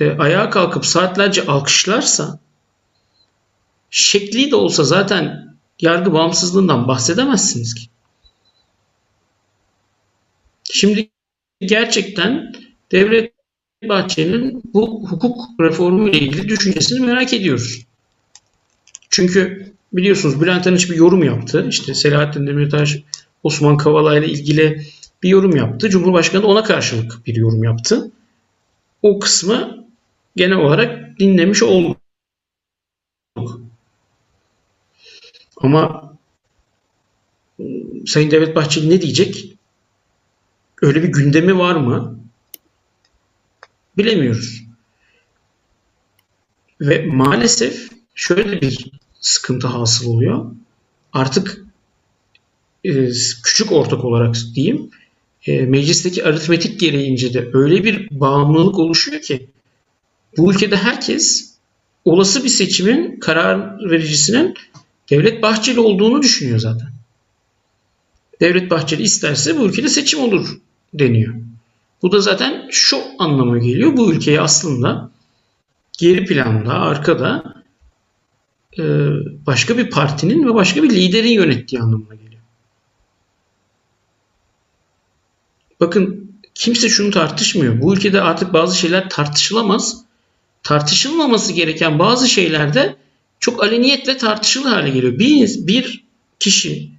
e, 0.00 0.10
ayağa 0.10 0.50
kalkıp 0.50 0.86
saatlerce 0.86 1.46
alkışlarsa 1.46 2.38
şekli 3.90 4.50
de 4.50 4.56
olsa 4.56 4.84
zaten 4.84 5.51
yargı 5.82 6.12
bağımsızlığından 6.12 6.88
bahsedemezsiniz 6.88 7.74
ki. 7.74 7.86
Şimdi 10.64 11.10
gerçekten 11.60 12.52
Devlet 12.92 13.32
Bahçeli'nin 13.88 14.62
bu 14.74 15.08
hukuk 15.10 15.60
reformu 15.60 16.08
ile 16.08 16.18
ilgili 16.18 16.48
düşüncesini 16.48 17.06
merak 17.06 17.32
ediyoruz. 17.32 17.86
Çünkü 19.10 19.72
biliyorsunuz 19.92 20.40
Bülent 20.40 20.66
Arınç 20.66 20.90
bir 20.90 20.96
yorum 20.96 21.24
yaptı. 21.24 21.66
İşte 21.68 21.94
Selahattin 21.94 22.46
Demirtaş, 22.46 22.98
Osman 23.42 23.76
Kavala 23.76 24.18
ile 24.18 24.28
ilgili 24.28 24.86
bir 25.22 25.28
yorum 25.28 25.56
yaptı. 25.56 25.88
Cumhurbaşkanı 25.90 26.46
ona 26.46 26.62
karşılık 26.62 27.26
bir 27.26 27.36
yorum 27.36 27.64
yaptı. 27.64 28.10
O 29.02 29.18
kısmı 29.18 29.86
genel 30.36 30.56
olarak 30.56 31.18
dinlemiş 31.18 31.62
olduk. 31.62 31.96
Ama 35.62 36.12
Sayın 38.06 38.30
Devlet 38.30 38.56
Bahçeli 38.56 38.90
ne 38.90 39.02
diyecek? 39.02 39.56
Öyle 40.82 41.02
bir 41.02 41.08
gündemi 41.08 41.58
var 41.58 41.76
mı? 41.76 42.18
Bilemiyoruz. 43.96 44.62
Ve 46.80 47.06
maalesef 47.06 47.90
şöyle 48.14 48.60
bir 48.60 48.90
sıkıntı 49.20 49.66
hasıl 49.66 50.06
oluyor. 50.06 50.50
Artık 51.12 51.64
e, 52.84 53.10
küçük 53.44 53.72
ortak 53.72 54.04
olarak 54.04 54.36
diyeyim 54.54 54.90
e, 55.46 55.60
meclisteki 55.60 56.24
aritmetik 56.24 56.80
gereğince 56.80 57.34
de 57.34 57.50
öyle 57.52 57.84
bir 57.84 58.08
bağımlılık 58.10 58.78
oluşuyor 58.78 59.22
ki 59.22 59.48
bu 60.36 60.52
ülkede 60.52 60.76
herkes 60.76 61.54
olası 62.04 62.44
bir 62.44 62.48
seçimin 62.48 63.20
karar 63.20 63.78
vericisinin 63.90 64.54
Devlet 65.12 65.42
Bahçeli 65.42 65.80
olduğunu 65.80 66.22
düşünüyor 66.22 66.58
zaten. 66.58 66.88
Devlet 68.40 68.70
Bahçeli 68.70 69.02
isterse 69.02 69.58
bu 69.58 69.66
ülkede 69.66 69.88
seçim 69.88 70.20
olur 70.20 70.58
deniyor. 70.94 71.34
Bu 72.02 72.12
da 72.12 72.20
zaten 72.20 72.68
şu 72.70 72.98
anlama 73.18 73.58
geliyor. 73.58 73.96
Bu 73.96 74.12
ülkeyi 74.12 74.40
aslında 74.40 75.10
geri 75.98 76.24
planda, 76.24 76.72
arkada 76.72 77.54
e, 78.78 78.82
başka 79.46 79.78
bir 79.78 79.90
partinin 79.90 80.48
ve 80.48 80.54
başka 80.54 80.82
bir 80.82 80.90
liderin 80.90 81.32
yönettiği 81.32 81.82
anlamına 81.82 82.14
geliyor. 82.14 82.42
Bakın 85.80 86.32
kimse 86.54 86.88
şunu 86.88 87.10
tartışmıyor. 87.10 87.80
Bu 87.80 87.94
ülkede 87.94 88.20
artık 88.20 88.52
bazı 88.52 88.78
şeyler 88.78 89.10
tartışılamaz. 89.10 90.04
Tartışılmaması 90.62 91.52
gereken 91.52 91.98
bazı 91.98 92.28
şeyler 92.28 92.74
de 92.74 93.01
çok 93.42 93.62
aleniyetle 93.62 94.16
tartışılır 94.16 94.70
hale 94.70 94.90
geliyor. 94.90 95.18
Bir, 95.18 95.66
bir 95.66 96.04
kişi 96.40 96.90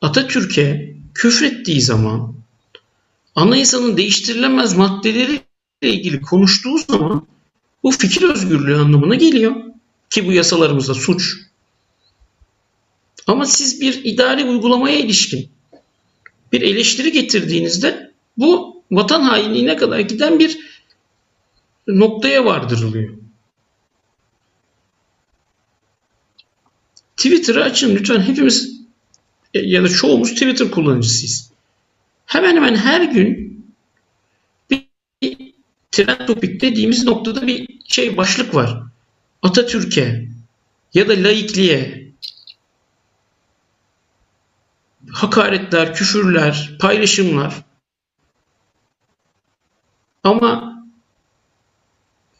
Atatürk'e 0.00 0.94
küfrettiği 1.14 1.80
zaman 1.80 2.34
anayasanın 3.34 3.96
değiştirilemez 3.96 4.76
maddeleriyle 4.76 5.40
ilgili 5.82 6.20
konuştuğu 6.20 6.78
zaman 6.78 7.26
bu 7.82 7.90
fikir 7.90 8.22
özgürlüğü 8.22 8.76
anlamına 8.76 9.14
geliyor. 9.14 9.54
Ki 10.10 10.26
bu 10.26 10.32
yasalarımızda 10.32 10.94
suç. 10.94 11.36
Ama 13.26 13.46
siz 13.46 13.80
bir 13.80 14.04
idari 14.04 14.44
uygulamaya 14.44 14.98
ilişkin 14.98 15.50
bir 16.52 16.62
eleştiri 16.62 17.12
getirdiğinizde 17.12 18.12
bu 18.36 18.82
vatan 18.90 19.20
hainliğine 19.20 19.76
kadar 19.76 20.00
giden 20.00 20.38
bir 20.38 20.58
noktaya 21.86 22.44
vardırılıyor. 22.44 23.25
Twitter'ı 27.26 27.64
açın 27.64 27.96
lütfen 27.96 28.20
hepimiz 28.20 28.80
ya 29.54 29.82
da 29.82 29.88
çoğumuz 29.88 30.32
Twitter 30.32 30.70
kullanıcısıyız. 30.70 31.52
Hemen 32.26 32.56
hemen 32.56 32.76
her 32.76 33.02
gün 33.02 33.56
bir 34.70 34.88
trend 35.90 36.26
topik 36.26 36.60
dediğimiz 36.60 37.04
noktada 37.04 37.46
bir 37.46 37.68
şey 37.88 38.16
başlık 38.16 38.54
var. 38.54 38.82
Atatürk'e 39.42 40.28
ya 40.94 41.08
da 41.08 41.12
laikliğe 41.12 42.12
hakaretler, 45.10 45.94
küfürler, 45.94 46.76
paylaşımlar 46.80 47.54
ama 50.24 50.76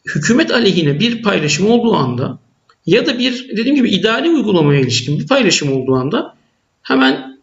hükümet 0.06 0.50
aleyhine 0.50 1.00
bir 1.00 1.22
paylaşım 1.22 1.70
olduğu 1.70 1.94
anda 1.94 2.45
ya 2.86 3.06
da 3.06 3.18
bir 3.18 3.48
dediğim 3.56 3.76
gibi 3.76 3.90
idari 3.90 4.30
uygulamaya 4.30 4.80
ilişkin 4.80 5.18
bir 5.18 5.26
paylaşım 5.26 5.72
olduğu 5.72 5.94
anda 5.94 6.36
hemen 6.82 7.40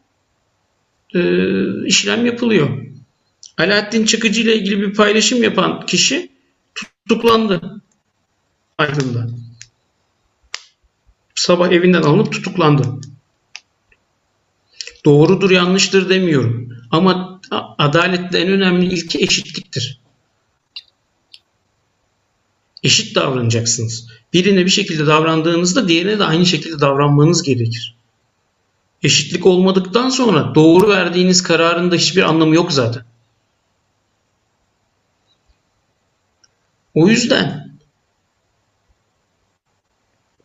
e, 1.16 1.20
işlem 1.86 2.26
yapılıyor. 2.26 2.84
Alaaddin 3.58 4.06
Çakıcı 4.06 4.42
ile 4.42 4.56
ilgili 4.56 4.82
bir 4.82 4.94
paylaşım 4.94 5.44
yapan 5.44 5.86
kişi 5.86 6.32
tutuklandı 6.76 7.82
Aydın'da. 8.78 9.28
Sabah 11.36 11.72
evinden 11.72 12.02
alınıp 12.02 12.32
tutuklandı. 12.32 13.02
Doğrudur 15.06 15.52
yanlıştır 15.52 16.10
demiyorum. 16.10 16.70
Ama 16.92 17.42
adalette 17.78 18.40
en 18.40 18.48
önemli 18.48 18.86
ilke 18.86 19.20
eşitliktir. 19.20 20.00
Eşit 22.84 23.16
davranacaksınız. 23.16 24.08
Birine 24.34 24.66
bir 24.66 24.70
şekilde 24.70 25.08
davrandığınızda 25.08 25.88
diğerine 25.88 26.20
de 26.20 26.24
aynı 26.24 26.46
şekilde 26.46 26.80
davranmanız 26.80 27.44
gerekir. 27.44 27.96
Eşitlik 29.04 29.46
olmadıktan 29.46 30.10
sonra 30.10 30.56
doğru 30.56 30.90
verdiğiniz 30.90 31.44
kararın 31.44 31.92
da 31.92 31.96
hiçbir 31.96 32.22
anlamı 32.22 32.56
yok 32.56 32.72
zaten. 32.72 33.04
O 36.94 37.08
yüzden 37.08 37.74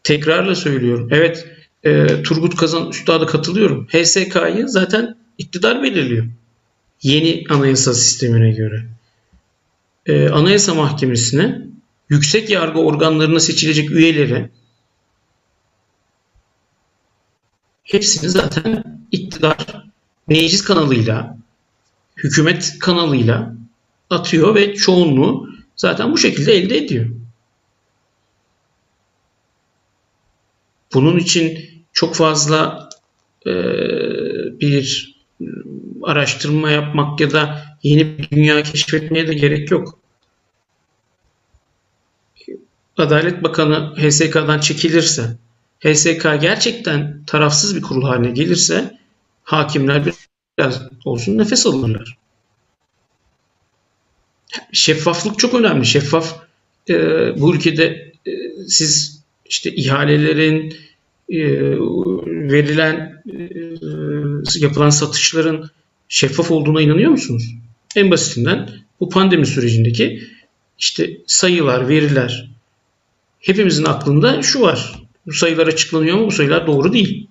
tekrarla 0.03 0.55
söylüyorum. 0.55 1.09
Evet 1.11 1.49
e, 1.85 2.23
Turgut 2.23 2.57
Kazan 2.57 2.91
Üstad'a 2.91 3.27
katılıyorum. 3.27 3.87
HSK'yı 3.87 4.69
zaten 4.69 5.17
iktidar 5.39 5.83
belirliyor. 5.83 6.27
Yeni 7.03 7.45
anayasa 7.51 7.95
sistemine 7.95 8.51
göre. 8.51 8.85
E, 10.07 10.29
anayasa 10.29 10.75
Mahkemesi'ne 10.75 11.68
yüksek 12.09 12.51
yargı 12.51 12.79
organlarına 12.79 13.41
seçilecek 13.41 13.91
üyeleri 13.91 14.51
hepsini 17.85 18.31
zaten 18.31 18.85
iktidar 19.13 19.57
meclis 20.29 20.65
kanalıyla 20.65 21.39
hükümet 22.17 22.77
kanalıyla 22.81 23.55
atıyor 24.11 24.55
ve 24.55 24.75
çoğunluğu 24.75 25.49
zaten 25.77 26.13
bu 26.13 26.19
şekilde 26.19 26.53
elde 26.53 26.77
ediyor. 26.77 27.11
Bunun 30.95 31.19
için 31.19 31.71
çok 31.93 32.15
fazla 32.15 32.89
e, 33.47 33.53
bir 34.61 35.15
araştırma 36.03 36.71
yapmak 36.71 37.21
ya 37.21 37.31
da 37.31 37.63
yeni 37.83 38.19
bir 38.19 38.31
dünya 38.31 38.63
keşfetmeye 38.63 39.29
de 39.29 39.35
gerek 39.35 39.71
yok. 39.71 39.98
Adalet 42.99 43.43
Bakanı 43.43 43.95
HSK'dan 43.97 44.61
çekilirse, 44.61 45.37
HSK 45.81 46.23
gerçekten 46.41 47.25
tarafsız 47.27 47.77
bir 47.77 47.83
kurul 47.83 48.03
haline 48.03 48.31
gelirse 48.31 48.99
hakimler 49.45 50.03
biraz 50.59 50.83
olsun 51.05 51.39
nefes 51.39 51.67
alırlar. 51.67 52.19
Şeffaflık 54.73 55.39
çok 55.39 55.55
önemli. 55.55 55.87
Şeffaf 55.87 56.43
e, 56.89 56.95
bu 57.41 57.55
ülkede 57.55 58.13
e, 58.27 58.33
siz 58.69 59.23
işte 59.47 59.75
ihalelerin 59.75 60.75
e, 61.29 61.39
verilen 62.53 63.23
e, 63.27 64.59
yapılan 64.59 64.91
satışların 64.91 65.71
şeffaf 66.09 66.51
olduğuna 66.51 66.83
inanıyor 66.83 67.11
musunuz? 67.11 67.55
En 67.97 68.11
basitinden 68.11 68.71
bu 69.01 69.09
pandemi 69.09 69.47
sürecindeki 69.47 70.23
işte 70.79 71.11
sayılar, 71.27 71.89
veriler 71.89 72.49
hepimizin 73.41 73.85
aklında 73.85 74.43
şu 74.43 74.61
var. 74.61 75.03
Bu 75.27 75.33
sayılar 75.33 75.67
açıklanıyor 75.67 76.17
ama 76.17 76.27
bu 76.27 76.31
sayılar 76.31 76.67
doğru 76.67 76.93
değil. 76.93 77.29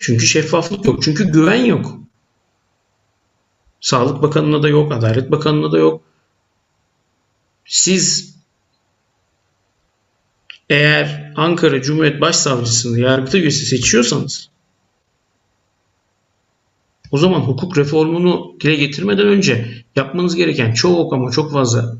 Çünkü 0.00 0.26
şeffaflık 0.26 0.84
yok. 0.84 1.02
Çünkü 1.02 1.32
güven 1.32 1.64
yok. 1.64 2.00
Sağlık 3.80 4.22
Bakanı'na 4.22 4.62
da 4.62 4.68
yok, 4.68 4.92
Adalet 4.92 5.30
Bakanı'na 5.30 5.72
da 5.72 5.78
yok. 5.78 6.02
Siz 7.64 8.34
eğer 10.70 11.32
Ankara 11.36 11.82
Cumhuriyet 11.82 12.20
Başsavcısını 12.20 13.00
yargıta 13.00 13.38
üyesi 13.38 13.66
seçiyorsanız 13.66 14.50
o 17.10 17.18
zaman 17.18 17.40
hukuk 17.40 17.78
reformunu 17.78 18.56
dile 18.60 18.74
getirmeden 18.74 19.26
önce 19.26 19.84
yapmanız 19.96 20.36
gereken 20.36 20.72
çok 20.72 21.12
ama 21.12 21.30
çok 21.30 21.52
fazla 21.52 21.96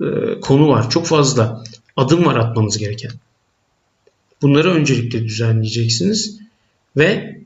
e, 0.00 0.40
konu 0.40 0.68
var. 0.68 0.90
Çok 0.90 1.06
fazla 1.06 1.64
adım 1.96 2.24
var 2.24 2.36
atmanız 2.36 2.78
gereken. 2.78 3.10
Bunları 4.42 4.70
öncelikle 4.70 5.24
düzenleyeceksiniz 5.24 6.40
ve 6.96 7.40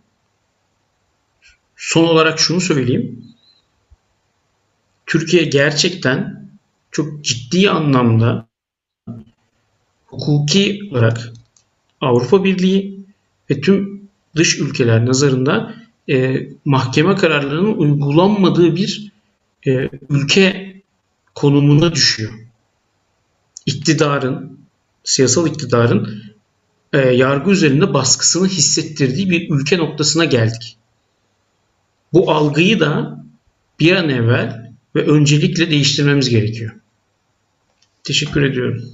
son 1.76 2.04
olarak 2.04 2.38
şunu 2.38 2.60
söyleyeyim. 2.60 3.24
Türkiye 5.06 5.44
gerçekten 5.44 6.48
çok 6.90 7.24
ciddi 7.24 7.70
anlamda 7.70 8.46
hukuki 10.06 10.80
olarak 10.90 11.32
Avrupa 12.00 12.44
Birliği 12.44 13.00
ve 13.50 13.60
tüm 13.60 14.08
dış 14.36 14.58
ülkeler 14.58 15.06
nazarında 15.06 15.74
e, 16.10 16.48
mahkeme 16.64 17.14
kararlarının 17.14 17.74
uygulanmadığı 17.74 18.76
bir 18.76 19.12
e, 19.66 19.88
ülke 20.10 20.75
konumuna 21.36 21.92
düşüyor. 21.92 22.32
İktidarın, 23.66 24.60
siyasal 25.04 25.46
iktidarın 25.46 26.22
e, 26.92 26.98
yargı 26.98 27.50
üzerinde 27.50 27.94
baskısını 27.94 28.48
hissettirdiği 28.48 29.30
bir 29.30 29.50
ülke 29.50 29.78
noktasına 29.78 30.24
geldik. 30.24 30.78
Bu 32.12 32.30
algıyı 32.30 32.80
da 32.80 33.24
bir 33.80 33.96
an 33.96 34.08
evvel 34.08 34.72
ve 34.94 35.06
öncelikle 35.06 35.70
değiştirmemiz 35.70 36.30
gerekiyor. 36.30 36.72
Teşekkür 38.04 38.42
ediyorum. 38.42 38.90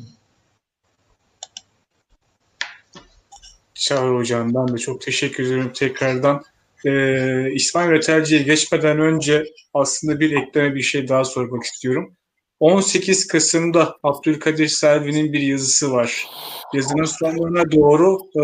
Çağrı 3.74 4.14
Hocam 4.14 4.54
ben 4.54 4.74
de 4.74 4.78
çok 4.78 5.00
teşekkür 5.00 5.46
ederim 5.46 5.72
tekrardan. 5.74 6.42
Ee, 6.86 7.52
İsmail 7.52 7.90
Retelci'ye 7.90 8.42
geçmeden 8.42 9.00
önce 9.00 9.44
aslında 9.74 10.20
bir 10.20 10.32
ekleme 10.32 10.74
bir 10.74 10.82
şey 10.82 11.08
daha 11.08 11.24
sormak 11.24 11.64
istiyorum. 11.64 12.16
18 12.62 13.26
Kasım'da 13.26 13.96
Abdülkadir 14.02 14.68
Selvi'nin 14.68 15.32
bir 15.32 15.40
yazısı 15.40 15.92
var. 15.92 16.26
Yazının 16.74 17.04
sonlarına 17.04 17.72
doğru 17.72 18.18
e, 18.36 18.42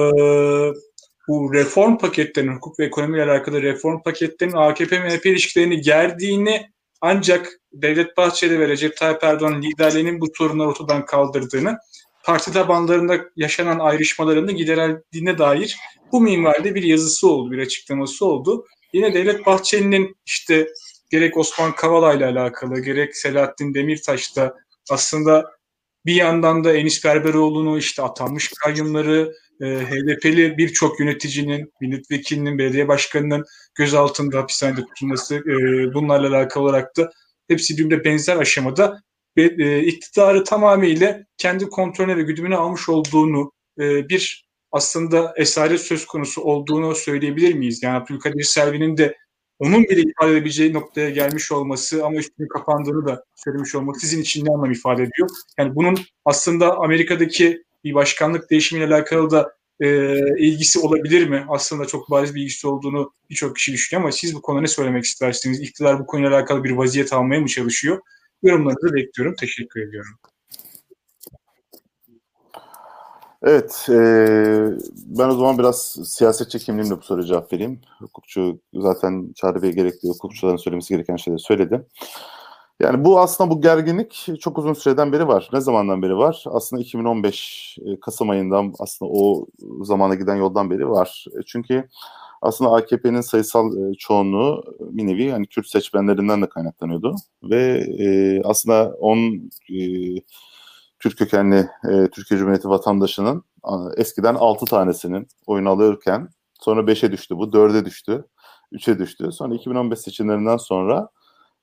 bu 1.29 1.55
reform 1.55 1.99
paketlerinin, 1.99 2.57
hukuk 2.57 2.79
ve 2.79 2.85
ekonomiyle 2.85 3.25
alakalı 3.25 3.63
reform 3.63 4.03
paketlerinin 4.03 4.57
AKP-MHP 4.57 5.29
ilişkilerini 5.29 5.81
gerdiğini 5.81 6.67
ancak 7.01 7.49
Devlet 7.73 8.17
Bahçeli 8.17 8.61
ve 8.61 8.69
Recep 8.69 8.97
Tayyip 8.97 9.25
Erdoğan 9.25 9.63
liderliğinin 9.63 10.21
bu 10.21 10.27
sorunları 10.35 10.69
ortadan 10.69 11.05
kaldırdığını, 11.05 11.79
parti 12.25 12.53
tabanlarında 12.53 13.21
yaşanan 13.37 13.79
ayrışmalarını 13.79 14.53
giderildiğine 14.53 15.39
dair 15.39 15.77
bu 16.13 16.21
minvalde 16.21 16.75
bir 16.75 16.83
yazısı 16.83 17.29
oldu, 17.29 17.51
bir 17.51 17.59
açıklaması 17.59 18.27
oldu. 18.27 18.65
Yine 18.93 19.15
Devlet 19.15 19.47
Bahçeli'nin 19.47 20.17
işte 20.27 20.69
gerek 21.11 21.37
Osman 21.37 21.75
Kavala 21.75 22.15
ile 22.15 22.27
alakalı, 22.27 22.81
gerek 22.81 23.17
Selahattin 23.17 23.75
Demirtaş'ta 23.75 24.55
aslında 24.91 25.59
bir 26.07 26.15
yandan 26.15 26.65
da 26.65 26.73
Enis 26.73 27.05
Berberoğlu'nu 27.05 27.79
işte 27.79 28.03
atanmış 28.03 28.53
kayyumları, 28.65 29.33
e, 29.61 29.67
HDP'li 29.67 30.59
birçok 30.59 31.01
yöneticinin, 31.01 31.73
milletvekilinin, 31.81 32.59
belediye 32.59 32.89
başkanının 32.89 33.45
gözaltında 33.75 34.39
hapishanede 34.39 34.81
tutulması 34.81 35.35
e, 35.35 35.95
bunlarla 35.95 36.29
alakalı 36.37 36.65
olarak 36.65 36.97
da 36.97 37.11
hepsi 37.49 37.79
birbirine 37.79 38.05
benzer 38.05 38.37
aşamada 38.37 39.03
ve 39.37 39.43
e, 39.59 39.83
iktidarı 39.83 40.45
tamamıyla 40.45 41.25
kendi 41.39 41.69
kontrolüne 41.69 42.17
ve 42.17 42.23
güdümüne 42.23 42.57
almış 42.57 42.89
olduğunu 42.89 43.53
e, 43.81 44.09
bir 44.09 44.49
aslında 44.73 45.35
esaret 45.37 45.81
söz 45.81 46.07
konusu 46.07 46.43
olduğunu 46.43 46.95
söyleyebilir 46.95 47.55
miyiz? 47.55 47.83
Yani 47.83 47.97
Abdülkadir 47.97 48.43
Selvi'nin 48.43 48.97
de 48.97 49.17
onun 49.59 49.85
bile 49.85 50.03
ifade 50.03 50.33
edebileceği 50.33 50.73
noktaya 50.73 51.11
gelmiş 51.11 51.53
olması 51.53 52.05
ama 52.05 52.17
üstünün 52.17 52.49
kapandığını 52.49 53.07
da 53.07 53.25
söylemiş 53.37 53.75
olması 53.75 54.01
sizin 54.01 54.23
için 54.23 54.47
ne 54.47 54.51
anlam 54.51 54.73
ifade 54.73 55.03
ediyor? 55.03 55.29
Yani 55.59 55.75
bunun 55.75 55.99
aslında 56.25 56.79
Amerika'daki 56.79 57.63
bir 57.85 57.95
başkanlık 57.95 58.51
değişimiyle 58.51 58.95
alakalı 58.95 59.31
da 59.31 59.53
e, 59.81 60.17
ilgisi 60.39 60.79
olabilir 60.79 61.29
mi? 61.29 61.45
Aslında 61.49 61.87
çok 61.87 62.11
bariz 62.11 62.35
bir 62.35 62.41
ilgisi 62.41 62.67
olduğunu 62.67 63.13
birçok 63.31 63.57
kişi 63.57 63.73
düşünüyor 63.73 64.03
ama 64.03 64.13
siz 64.13 64.35
bu 64.35 64.43
konuda 64.43 64.61
ne 64.61 64.67
söylemek 64.67 65.05
istersiniz? 65.05 65.61
İktidar 65.61 65.99
bu 65.99 66.07
konuyla 66.07 66.31
alakalı 66.31 66.65
bir 66.65 66.71
vaziyet 66.71 67.13
almaya 67.13 67.41
mı 67.41 67.49
çalışıyor? 67.49 68.01
Yorumlarınızı 68.43 68.95
bekliyorum. 68.95 69.35
Teşekkür 69.41 69.89
ediyorum. 69.89 70.19
Evet, 73.43 73.87
e, 73.89 73.95
ben 75.07 75.29
o 75.29 75.33
zaman 75.33 75.59
biraz 75.59 75.99
siyasetçi 76.05 76.59
kimliğimle 76.59 76.97
bu 76.97 77.03
soruya 77.03 77.27
cevap 77.27 77.53
vereyim. 77.53 77.81
Hukukçu 77.99 78.59
zaten 78.75 79.33
Çağrı 79.37 79.63
Bey 79.63 79.73
gerekli 79.73 80.09
hukukçuların 80.09 80.57
söylemesi 80.57 80.95
gereken 80.95 81.17
şeyleri 81.17 81.41
söyledi. 81.41 81.87
Yani 82.81 83.05
bu 83.05 83.21
aslında 83.21 83.51
bu 83.51 83.61
gerginlik 83.61 84.27
çok 84.41 84.59
uzun 84.59 84.73
süreden 84.73 85.13
beri 85.13 85.29
var. 85.29 85.51
Ne 85.53 85.61
zamandan 85.61 86.03
beri 86.03 86.17
var? 86.17 86.45
Aslında 86.47 86.83
2015 86.83 87.79
Kasım 88.01 88.31
ayından 88.31 88.75
aslında 88.79 89.13
o 89.13 89.47
zamana 89.83 90.15
giden 90.15 90.37
yoldan 90.37 90.71
beri 90.71 90.91
var. 90.91 91.25
Çünkü 91.47 91.89
aslında 92.43 92.71
AKP'nin 92.73 93.21
sayısal 93.21 93.73
çoğunluğu 93.99 94.65
bir 94.81 95.07
nevi 95.07 95.25
yani 95.25 95.47
Kürt 95.47 95.67
seçmenlerinden 95.67 96.43
de 96.43 96.49
kaynaklanıyordu. 96.49 97.15
Ve 97.43 97.87
e, 97.99 98.41
aslında 98.45 98.97
10 99.01 99.19
e, 99.19 99.79
Türk 101.01 101.19
kökenli 101.19 101.69
e, 101.91 102.09
Türkiye 102.11 102.39
Cumhuriyeti 102.39 102.69
vatandaşının 102.69 103.45
eskiden 103.97 104.35
6 104.35 104.65
tanesinin 104.65 105.29
oyun 105.47 105.65
alırken 105.65 106.29
sonra 106.61 106.81
5'e 106.81 107.13
düştü 107.13 107.37
bu, 107.37 107.45
4'e 107.45 107.85
düştü, 107.85 108.25
3'e 108.73 108.99
düştü. 108.99 109.33
Sonra 109.33 109.55
2015 109.55 109.99
seçimlerinden 109.99 110.57
sonra 110.57 111.09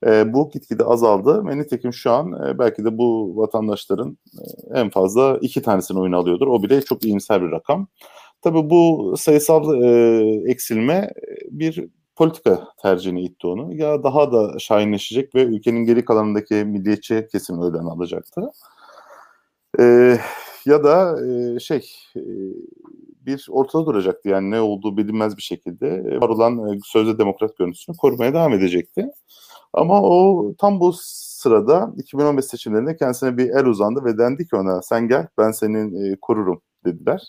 e, 0.06 0.32
bu 0.32 0.50
gitgide 0.50 0.84
azaldı 0.84 1.46
ve 1.46 1.58
nitekim 1.58 1.92
şu 1.92 2.10
an 2.10 2.32
e, 2.32 2.58
belki 2.58 2.84
de 2.84 2.98
bu 2.98 3.36
vatandaşların 3.36 4.18
e, 4.38 4.78
en 4.80 4.90
fazla 4.90 5.38
iki 5.40 5.62
tanesini 5.62 5.98
oyun 5.98 6.12
alıyordur. 6.12 6.46
O 6.46 6.62
bile 6.62 6.82
çok 6.82 7.04
iyimser 7.04 7.42
bir 7.42 7.50
rakam. 7.50 7.88
Tabii 8.42 8.70
bu 8.70 9.14
sayısal 9.18 9.82
e, 9.82 10.50
eksilme 10.50 11.10
bir 11.50 11.88
politika 12.16 12.68
tercihini 12.82 13.22
itti 13.22 13.46
onu. 13.46 13.74
Ya 13.74 14.02
daha 14.02 14.32
da 14.32 14.58
şahinleşecek 14.58 15.34
ve 15.34 15.42
ülkenin 15.42 15.84
geri 15.84 16.04
kalanındaki 16.04 16.54
milliyetçi 16.54 17.28
kesim 17.32 17.62
öyle 17.62 17.78
alacaktı. 17.78 18.50
E, 19.78 20.18
ya 20.66 20.84
da 20.84 21.16
e, 21.26 21.58
şey 21.60 21.92
e, 22.16 22.20
bir 23.26 23.46
ortada 23.50 23.86
duracaktı 23.86 24.28
yani 24.28 24.50
ne 24.50 24.60
olduğu 24.60 24.96
bilinmez 24.96 25.36
bir 25.36 25.42
şekilde 25.42 26.20
var 26.20 26.28
olan 26.28 26.78
sözde 26.84 27.18
demokrat 27.18 27.56
görüntüsünü 27.56 27.96
korumaya 27.96 28.34
devam 28.34 28.52
edecekti. 28.52 29.06
Ama 29.72 30.02
o 30.02 30.52
tam 30.58 30.80
bu 30.80 30.92
sırada 30.96 31.92
2015 31.96 32.44
seçimlerinde 32.44 32.96
kendisine 32.96 33.36
bir 33.36 33.50
el 33.50 33.64
uzandı 33.64 34.04
ve 34.04 34.18
dendi 34.18 34.48
ki 34.48 34.56
ona 34.56 34.82
sen 34.82 35.08
gel 35.08 35.28
ben 35.38 35.50
senin 35.50 36.12
e, 36.12 36.16
korurum 36.22 36.62
dediler. 36.84 37.22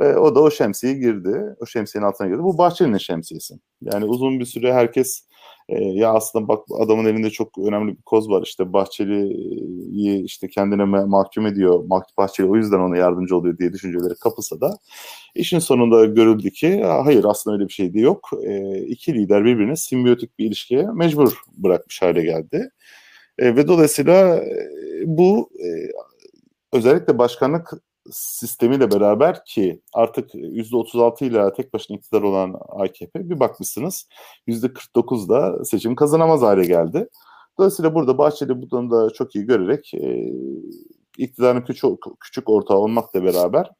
E, 0.00 0.04
o 0.04 0.34
da 0.34 0.40
o 0.40 0.50
şemsiye 0.50 0.94
girdi. 0.94 1.56
O 1.60 1.66
şemsiyenin 1.66 2.06
altına 2.06 2.28
girdi. 2.28 2.42
Bu 2.42 2.58
Bahçeli'nin 2.58 2.98
şemsiyesi. 2.98 3.54
Yani 3.82 4.04
uzun 4.04 4.40
bir 4.40 4.44
süre 4.44 4.74
herkes 4.74 5.27
e, 5.68 5.84
ya 5.84 6.12
aslında 6.12 6.48
bak 6.48 6.64
adamın 6.78 7.04
elinde 7.04 7.30
çok 7.30 7.58
önemli 7.58 7.92
bir 7.92 8.02
koz 8.02 8.30
var. 8.30 8.42
İşte 8.42 8.72
Bahçeli'yi 8.72 10.24
işte 10.24 10.48
kendine 10.48 10.84
mahkum 10.84 11.46
ediyor. 11.46 11.84
Bahçeli 12.18 12.46
o 12.46 12.56
yüzden 12.56 12.78
ona 12.78 12.96
yardımcı 12.96 13.36
oluyor 13.36 13.58
diye 13.58 13.72
düşünceleri 13.72 14.14
kapısa 14.14 14.60
da 14.60 14.78
işin 15.34 15.58
sonunda 15.58 16.04
görüldü 16.04 16.50
ki 16.50 16.82
hayır 16.84 17.24
aslında 17.24 17.56
öyle 17.56 17.68
bir 17.68 17.72
şey 17.72 17.94
de 17.94 18.00
yok. 18.00 18.30
E, 18.44 18.78
iki 18.78 19.14
lider 19.14 19.44
birbirine 19.44 19.76
simbiyotik 19.76 20.38
bir 20.38 20.46
ilişkiye 20.46 20.86
mecbur 20.94 21.38
bırakmış 21.56 22.02
hale 22.02 22.22
geldi. 22.22 22.70
E, 23.38 23.56
ve 23.56 23.68
dolayısıyla 23.68 24.36
e, 24.36 24.68
bu 25.06 25.50
e, 25.58 25.68
özellikle 26.72 27.18
başkanlık 27.18 27.72
sistemiyle 28.12 28.90
beraber 28.90 29.44
ki 29.44 29.82
artık 29.92 30.34
%36 30.34 31.24
ile 31.24 31.52
tek 31.52 31.74
başına 31.74 31.96
iktidar 31.96 32.22
olan 32.22 32.54
AKP 32.68 33.30
bir 33.30 33.40
bakmışsınız 33.40 34.08
%49'da 34.48 35.64
seçim 35.64 35.96
kazanamaz 35.96 36.42
hale 36.42 36.64
geldi. 36.64 37.08
Dolayısıyla 37.58 37.94
burada 37.94 38.18
Bahçeli 38.18 38.62
bu 38.62 38.90
da 38.90 39.10
çok 39.10 39.34
iyi 39.34 39.46
görerek 39.46 39.94
e, 39.94 40.32
iktidarın 41.18 41.62
küçük, 41.62 41.90
küçük 42.20 42.50
ortağı 42.50 42.76
olmakla 42.76 43.24
beraber 43.24 43.70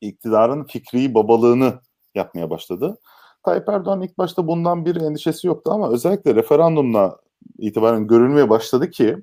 iktidarın 0.00 0.64
fikri 0.64 1.14
babalığını 1.14 1.80
yapmaya 2.14 2.50
başladı. 2.50 2.98
Tayyip 3.44 3.68
Erdoğan 3.68 4.02
ilk 4.02 4.18
başta 4.18 4.46
bundan 4.46 4.84
bir 4.84 4.96
endişesi 4.96 5.46
yoktu 5.46 5.70
ama 5.74 5.90
özellikle 5.90 6.34
referandumla 6.34 7.16
itibaren 7.58 8.06
görülmeye 8.06 8.50
başladı 8.50 8.90
ki 8.90 9.16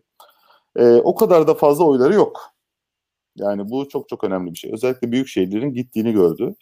e, 0.76 0.96
o 0.96 1.16
kadar 1.16 1.48
da 1.48 1.54
fazla 1.54 1.86
oyları 1.86 2.14
yok. 2.14 2.55
Yani 3.36 3.70
bu 3.70 3.90
çok 3.90 4.10
çok 4.10 4.24
önemli 4.24 4.54
bir 4.54 4.58
şey. 4.58 4.74
Özellikle 4.74 5.12
büyük 5.12 5.28
şehirlerin 5.28 5.74
gittiğini 5.74 6.14
gördü. 6.14 6.56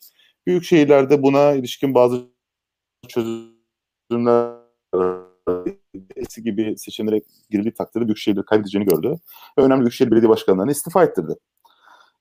Büyük 0.48 0.64
şehirlerde 0.64 1.24
buna 1.24 1.52
ilişkin 1.52 1.96
bazı 1.96 2.22
çözümler 3.08 4.54
eski 6.16 6.44
gibi 6.44 6.78
seçimlere 6.78 7.22
girildiği 7.50 7.74
takdirde 7.74 8.06
büyük 8.06 8.18
şehirleri 8.18 8.46
kaybedeceğini 8.46 8.88
gördü. 8.88 9.16
Ve 9.58 9.62
önemli 9.62 9.82
büyükşehir 9.82 10.12
belediye 10.12 10.30
başkanlarını 10.30 10.72
istifa 10.72 11.04
ettirdi. 11.04 11.34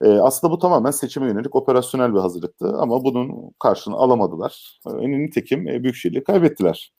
Ee, 0.02 0.08
aslında 0.08 0.52
bu 0.52 0.58
tamamen 0.58 0.90
seçime 0.90 1.26
yönelik 1.26 1.56
operasyonel 1.56 2.14
bir 2.14 2.18
hazırlıktı 2.18 2.72
ama 2.78 3.04
bunun 3.04 3.52
karşılığını 3.58 3.96
alamadılar. 3.96 4.80
Ee, 4.86 5.10
nitekim 5.10 5.68
e, 5.68 5.82
büyükşehirliği 5.82 6.24
kaybettiler. 6.24 6.92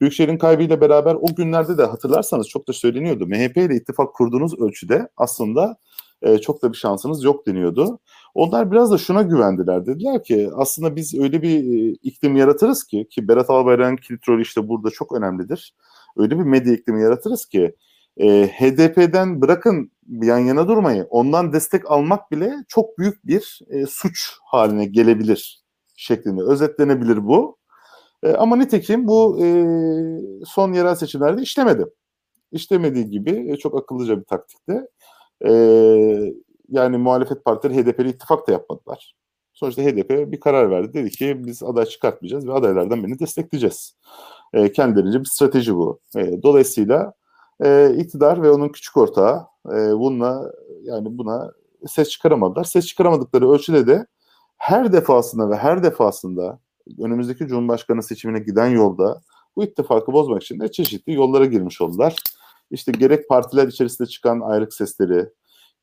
Büyükşehir'in 0.00 0.38
kaybıyla 0.38 0.80
beraber 0.80 1.14
o 1.14 1.34
günlerde 1.36 1.78
de 1.78 1.84
hatırlarsanız 1.84 2.48
çok 2.48 2.68
da 2.68 2.72
söyleniyordu. 2.72 3.26
MHP 3.26 3.56
ile 3.56 3.76
ittifak 3.76 4.14
kurduğunuz 4.14 4.60
ölçüde 4.60 5.08
aslında 5.16 5.76
e, 6.22 6.38
çok 6.38 6.62
da 6.62 6.72
bir 6.72 6.76
şansınız 6.76 7.24
yok 7.24 7.46
deniyordu. 7.46 7.98
Onlar 8.34 8.72
biraz 8.72 8.90
da 8.90 8.98
şuna 8.98 9.22
güvendiler. 9.22 9.86
Dediler 9.86 10.24
ki 10.24 10.50
aslında 10.54 10.96
biz 10.96 11.14
öyle 11.14 11.42
bir 11.42 11.58
e, 11.58 11.96
iklim 12.02 12.36
yaratırız 12.36 12.84
ki 12.84 13.06
ki 13.10 13.28
Berat 13.28 13.50
Albayrak'ın 13.50 13.96
kilit 13.96 14.28
rolü 14.28 14.42
işte 14.42 14.68
burada 14.68 14.90
çok 14.90 15.12
önemlidir. 15.12 15.74
Öyle 16.16 16.38
bir 16.38 16.44
medya 16.44 16.74
iklimi 16.74 17.02
yaratırız 17.02 17.46
ki 17.46 17.74
e, 18.16 18.46
HDP'den 18.46 19.42
bırakın 19.42 19.90
yan 20.08 20.38
yana 20.38 20.68
durmayı 20.68 21.06
ondan 21.10 21.52
destek 21.52 21.90
almak 21.90 22.30
bile 22.30 22.54
çok 22.68 22.98
büyük 22.98 23.26
bir 23.26 23.60
e, 23.70 23.86
suç 23.86 24.32
haline 24.44 24.86
gelebilir 24.86 25.60
şeklinde 25.96 26.42
özetlenebilir 26.42 27.26
bu. 27.26 27.58
E, 28.22 28.32
ama 28.32 28.56
nitekim 28.56 29.08
bu 29.08 29.38
e, 29.44 29.46
son 30.46 30.72
yerel 30.72 30.94
seçimlerde 30.94 31.42
işlemedi. 31.42 31.84
İşlemediği 32.52 33.10
gibi 33.10 33.52
e, 33.52 33.56
çok 33.56 33.78
akıllıca 33.78 34.18
bir 34.18 34.24
taktikte 34.24 34.88
e, 35.44 35.52
yani 36.68 36.96
muhalefet 36.96 37.44
partileri 37.44 37.82
HDP'li 37.82 38.08
ittifak 38.08 38.48
da 38.48 38.52
yapmadılar. 38.52 39.14
Sonuçta 39.52 39.82
HDP 39.82 40.32
bir 40.32 40.40
karar 40.40 40.70
verdi. 40.70 40.94
Dedi 40.94 41.10
ki 41.10 41.46
biz 41.46 41.62
aday 41.62 41.86
çıkartmayacağız 41.86 42.46
ve 42.48 42.52
adaylardan 42.52 43.04
birini 43.04 43.18
destekleyeceğiz. 43.18 43.96
E, 44.52 44.72
kendilerince 44.72 45.20
bir 45.20 45.24
strateji 45.24 45.74
bu. 45.74 46.00
E, 46.16 46.42
dolayısıyla 46.42 47.12
e, 47.64 47.94
iktidar 47.96 48.42
ve 48.42 48.50
onun 48.50 48.68
küçük 48.68 48.96
ortağı 48.96 49.46
e, 49.66 49.98
bununla 49.98 50.52
yani 50.82 51.18
buna 51.18 51.52
ses 51.86 52.08
çıkaramadılar. 52.08 52.64
Ses 52.64 52.86
çıkaramadıkları 52.86 53.50
ölçüde 53.50 53.86
de 53.86 54.06
her 54.56 54.92
defasında 54.92 55.50
ve 55.50 55.56
her 55.56 55.82
defasında 55.82 56.58
önümüzdeki 56.98 57.46
Cumhurbaşkanı 57.46 58.02
seçimine 58.02 58.38
giden 58.38 58.68
yolda 58.68 59.20
bu 59.56 59.64
ittifakı 59.64 60.12
bozmak 60.12 60.42
için 60.42 60.60
de 60.60 60.70
çeşitli 60.70 61.12
yollara 61.12 61.44
girmiş 61.44 61.80
oldular 61.80 62.16
işte 62.70 62.92
gerek 62.92 63.28
partiler 63.28 63.68
içerisinde 63.68 64.08
çıkan 64.08 64.40
ayrık 64.40 64.74
sesleri, 64.74 65.28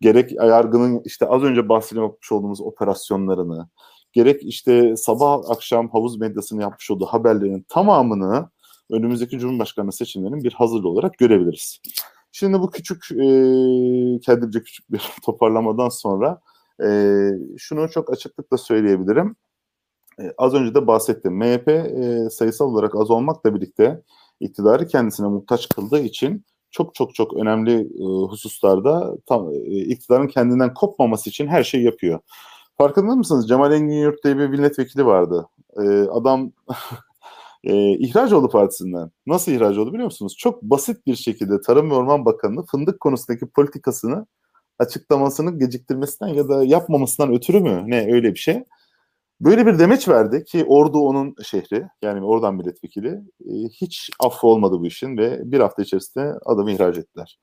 gerek 0.02 0.32
yargının 0.32 1.02
işte 1.06 1.26
az 1.26 1.44
önce 1.44 1.70
bahsetmiş 1.70 2.32
olduğumuz 2.32 2.62
operasyonlarını, 2.62 3.68
gerek 4.14 4.44
işte 4.44 4.96
sabah 4.98 5.50
akşam 5.50 5.90
havuz 5.90 6.20
medyasını 6.20 6.62
yapmış 6.62 6.92
olduğu 6.92 7.06
haberlerin 7.06 7.66
tamamını 7.70 8.50
önümüzdeki 8.92 9.40
Cumhurbaşkanı 9.40 9.92
seçimlerinin 9.92 10.44
bir 10.44 10.54
hazırlı 10.54 10.90
olarak 10.90 11.18
görebiliriz. 11.18 11.80
Şimdi 12.32 12.60
bu 12.60 12.72
küçük, 12.72 13.12
e, 13.12 13.26
kendimce 14.20 14.64
küçük 14.64 14.92
bir 14.92 15.12
toparlamadan 15.26 15.90
sonra 15.90 16.42
e, 16.84 17.20
şunu 17.58 17.90
çok 17.90 18.14
açıklıkla 18.14 18.58
söyleyebilirim. 18.58 19.36
E, 20.20 20.34
az 20.38 20.54
önce 20.54 20.76
de 20.76 20.88
bahsettim. 20.88 21.38
MHP 21.38 21.68
e, 21.68 22.30
sayısal 22.30 22.66
olarak 22.66 22.96
az 22.96 23.12
olmakla 23.12 23.56
birlikte 23.56 24.02
iktidarı 24.40 24.88
kendisine 24.88 25.28
muhtaç 25.28 25.70
kıldığı 25.70 26.00
için 26.00 26.46
çok 26.74 26.96
çok 26.96 27.16
çok 27.16 27.34
önemli 27.34 27.82
e, 27.82 28.04
hususlarda 28.30 29.18
tam, 29.26 29.50
e, 29.50 29.78
iktidarın 29.80 30.28
kendinden 30.28 30.74
kopmaması 30.74 31.30
için 31.30 31.48
her 31.48 31.64
şeyi 31.64 31.84
yapıyor. 31.84 32.20
Farkında 32.78 33.16
mısınız? 33.16 33.48
Cemal 33.48 33.74
Engin 33.74 33.96
Yurt 33.96 34.24
diye 34.24 34.38
bir 34.38 34.48
milletvekili 34.48 35.06
vardı. 35.06 35.48
E, 35.78 35.82
adam 36.12 36.52
e, 37.64 37.92
ihraç 37.92 38.34
oldu 38.34 38.50
partisinden. 38.50 39.12
Nasıl 39.28 39.52
ihraç 39.52 39.78
oldu 39.78 39.94
biliyor 39.94 40.06
musunuz? 40.06 40.36
Çok 40.38 40.62
basit 40.62 41.08
bir 41.08 41.16
şekilde 41.16 41.62
Tarım 41.62 41.92
ve 41.92 41.94
Orman 41.94 42.26
Bakanlığı 42.26 42.66
fındık 42.66 43.00
konusundaki 43.00 43.46
politikasını 43.46 44.26
açıklamasını 44.80 45.60
geciktirmesinden 45.60 46.34
ya 46.34 46.50
da 46.50 46.64
yapmamasından 46.64 47.34
ötürü 47.34 47.60
mü? 47.60 47.84
Ne 47.88 48.14
öyle 48.14 48.34
bir 48.34 48.40
şey. 48.40 48.64
Böyle 49.44 49.66
bir 49.66 49.80
demeç 49.80 50.08
verdi 50.08 50.44
ki 50.44 50.66
Ordu 50.68 51.00
onun 51.00 51.36
şehri 51.44 51.88
yani 52.02 52.26
oradan 52.26 52.56
milletvekili 52.56 53.08
e, 53.46 53.54
hiç 53.82 54.10
affı 54.20 54.48
olmadı 54.48 54.80
bu 54.80 54.88
işin 54.88 55.18
ve 55.18 55.52
bir 55.52 55.60
hafta 55.60 55.82
içerisinde 55.82 56.34
adamı 56.46 56.72
ihraç 56.72 56.98
ettiler. 56.98 57.40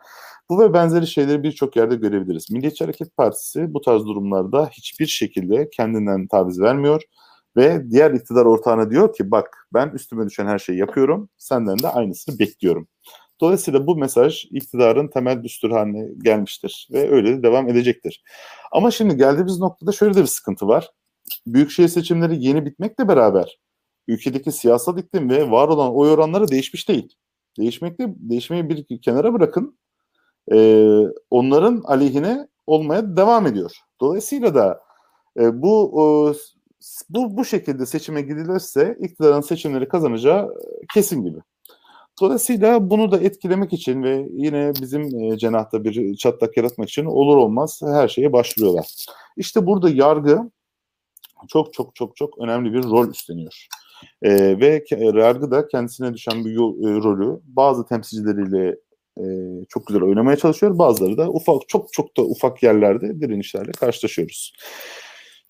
Bu 0.50 0.60
ve 0.60 0.72
benzeri 0.72 1.06
şeyleri 1.06 1.42
birçok 1.42 1.76
yerde 1.76 1.96
görebiliriz. 1.96 2.50
Milliyetçi 2.50 2.84
Hareket 2.84 3.16
Partisi 3.16 3.74
bu 3.74 3.80
tarz 3.80 4.04
durumlarda 4.04 4.66
hiçbir 4.72 5.06
şekilde 5.06 5.70
kendinden 5.70 6.26
taviz 6.26 6.60
vermiyor 6.60 7.02
ve 7.56 7.90
diğer 7.90 8.10
iktidar 8.10 8.44
ortağına 8.44 8.90
diyor 8.90 9.14
ki 9.14 9.30
bak 9.30 9.66
ben 9.74 9.88
üstüme 9.88 10.26
düşen 10.26 10.46
her 10.46 10.58
şeyi 10.58 10.78
yapıyorum 10.78 11.28
senden 11.36 11.78
de 11.78 11.88
aynısını 11.88 12.38
bekliyorum. 12.38 12.88
Dolayısıyla 13.40 13.86
bu 13.86 13.96
mesaj 13.96 14.44
iktidarın 14.50 15.08
temel 15.08 15.42
düstur 15.42 15.70
haline 15.70 16.08
gelmiştir 16.22 16.88
ve 16.92 17.10
öyle 17.10 17.38
de 17.38 17.42
devam 17.42 17.68
edecektir. 17.68 18.22
Ama 18.72 18.90
şimdi 18.90 19.16
geldiğimiz 19.16 19.58
noktada 19.58 19.92
şöyle 19.92 20.14
de 20.14 20.20
bir 20.20 20.26
sıkıntı 20.26 20.68
var 20.68 20.90
büyükşehir 21.46 21.88
seçimleri 21.88 22.44
yeni 22.44 22.66
bitmekle 22.66 23.08
beraber 23.08 23.58
ülkedeki 24.08 24.52
siyasal 24.52 24.98
iklim 24.98 25.30
ve 25.30 25.50
var 25.50 25.68
olan 25.68 25.94
oy 25.94 26.10
oranları 26.10 26.48
değişmiş 26.48 26.88
değil. 26.88 27.14
Değişmekte 27.58 28.14
değişmeyi 28.16 28.68
bir 28.68 29.02
kenara 29.02 29.32
bırakın. 29.32 29.78
E, 30.52 30.86
onların 31.30 31.82
aleyhine 31.84 32.48
olmaya 32.66 33.16
devam 33.16 33.46
ediyor. 33.46 33.72
Dolayısıyla 34.00 34.54
da 34.54 34.80
e, 35.40 35.62
bu 35.62 35.92
e, 36.00 36.04
bu 37.10 37.36
bu 37.36 37.44
şekilde 37.44 37.86
seçime 37.86 38.22
gidilirse 38.22 38.96
iktidarın 39.00 39.40
seçimleri 39.40 39.88
kazanacağı 39.88 40.54
kesin 40.94 41.24
gibi. 41.24 41.38
Dolayısıyla 42.20 42.90
bunu 42.90 43.12
da 43.12 43.18
etkilemek 43.18 43.72
için 43.72 44.02
ve 44.02 44.26
yine 44.32 44.72
bizim 44.80 45.20
e, 45.20 45.38
cenahta 45.38 45.84
bir 45.84 46.16
çatlak 46.16 46.56
yaratmak 46.56 46.88
için 46.88 47.04
olur 47.04 47.36
olmaz 47.36 47.80
her 47.84 48.08
şeye 48.08 48.32
başlıyorlar. 48.32 48.86
İşte 49.36 49.66
burada 49.66 49.90
yargı 49.90 50.50
çok 51.48 51.74
çok 51.74 51.94
çok 51.94 52.16
çok 52.16 52.38
önemli 52.38 52.72
bir 52.72 52.82
rol 52.82 53.08
üstleniyor. 53.08 53.66
E, 54.22 54.60
ve 54.60 54.84
yargı 54.98 55.50
da 55.50 55.68
kendisine 55.68 56.14
düşen 56.14 56.44
bir 56.44 56.50
yol, 56.50 56.76
e, 56.84 57.02
rolü 57.02 57.40
bazı 57.44 57.86
temsilcileriyle 57.86 58.76
e, 59.18 59.24
çok 59.68 59.86
güzel 59.86 60.02
oynamaya 60.02 60.36
çalışıyor. 60.36 60.78
Bazıları 60.78 61.18
da 61.18 61.30
ufak 61.30 61.68
çok 61.68 61.92
çok 61.92 62.16
da 62.16 62.22
ufak 62.22 62.62
yerlerde 62.62 63.20
direnişlerle 63.20 63.72
karşılaşıyoruz. 63.72 64.52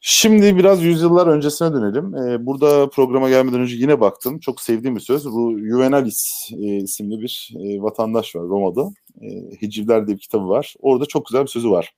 Şimdi 0.03 0.57
biraz 0.57 0.83
yüzyıllar 0.83 1.27
öncesine 1.27 1.73
dönelim. 1.73 2.15
Ee, 2.15 2.47
burada 2.47 2.91
programa 2.91 3.29
gelmeden 3.29 3.61
önce 3.61 3.77
yine 3.77 4.01
baktım. 4.01 4.39
Çok 4.41 4.61
sevdiğim 4.61 4.97
bir 4.97 5.01
söz. 5.01 5.27
Bu 5.27 5.59
Juvenalis 5.59 6.51
e, 6.53 6.77
isimli 6.77 7.21
bir 7.21 7.51
e, 7.61 7.83
vatandaş 7.83 8.37
var 8.37 8.43
Roma'da. 8.43 8.91
E, 9.23 9.27
Hicivler 9.63 10.07
diye 10.07 10.17
bir 10.17 10.23
kitabı 10.23 10.49
var. 10.49 10.75
Orada 10.81 11.07
çok 11.07 11.27
güzel 11.27 11.43
bir 11.43 11.49
sözü 11.49 11.71
var. 11.71 11.95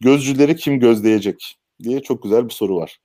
Gözcüleri 0.00 0.56
kim 0.56 0.80
gözleyecek 0.80 1.56
diye 1.82 2.02
çok 2.02 2.22
güzel 2.22 2.44
bir 2.44 2.54
soru 2.54 2.76
var. 2.76 2.98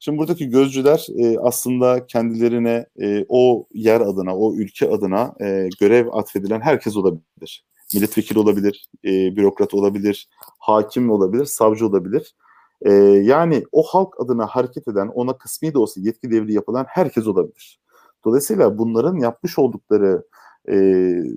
Şimdi 0.00 0.18
buradaki 0.18 0.48
gözcüler 0.48 1.06
e, 1.16 1.38
aslında 1.38 2.06
kendilerine 2.06 2.86
e, 3.00 3.24
o 3.28 3.66
yer 3.74 4.00
adına, 4.00 4.36
o 4.36 4.54
ülke 4.54 4.90
adına 4.90 5.34
e, 5.40 5.68
görev 5.80 6.06
atfedilen 6.12 6.60
herkes 6.60 6.96
olabilir. 6.96 7.64
Milletvekili 7.94 8.38
olabilir, 8.38 8.88
e, 9.04 9.10
bürokrat 9.36 9.74
olabilir, 9.74 10.28
hakim 10.58 11.10
olabilir, 11.10 11.44
savcı 11.44 11.86
olabilir. 11.86 12.34
E, 12.82 12.92
yani 13.22 13.64
o 13.72 13.82
halk 13.82 14.20
adına 14.20 14.46
hareket 14.46 14.88
eden, 14.88 15.08
ona 15.08 15.38
kısmi 15.38 15.74
de 15.74 15.78
olsa 15.78 16.00
yetki 16.00 16.30
devri 16.30 16.52
yapılan 16.52 16.84
herkes 16.88 17.26
olabilir. 17.26 17.80
Dolayısıyla 18.24 18.78
bunların 18.78 19.16
yapmış 19.16 19.58
oldukları 19.58 20.24
e, 20.68 20.74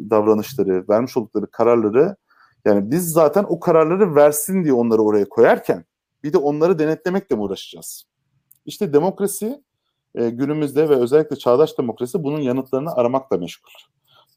davranışları, 0.10 0.86
vermiş 0.90 1.18
oldukları 1.18 1.48
kararları 1.48 2.16
yani 2.66 2.92
biz 2.92 3.12
zaten 3.12 3.46
o 3.50 3.60
kararları 3.60 4.16
versin 4.16 4.64
diye 4.64 4.74
onları 4.74 5.02
oraya 5.02 5.30
koyarken 5.30 5.86
bir 6.24 6.34
de 6.34 6.38
onları 6.38 6.80
denetlemekle 6.80 7.36
mi 7.36 7.42
uğraşacağız? 7.42 8.11
İşte 8.66 8.94
demokrasi 8.94 9.64
e, 10.16 10.30
günümüzde 10.30 10.90
ve 10.90 10.96
özellikle 10.96 11.36
çağdaş 11.36 11.78
demokrasi 11.78 12.24
bunun 12.24 12.40
yanıtlarını 12.42 12.94
aramakla 12.94 13.38
meşgul. 13.38 13.72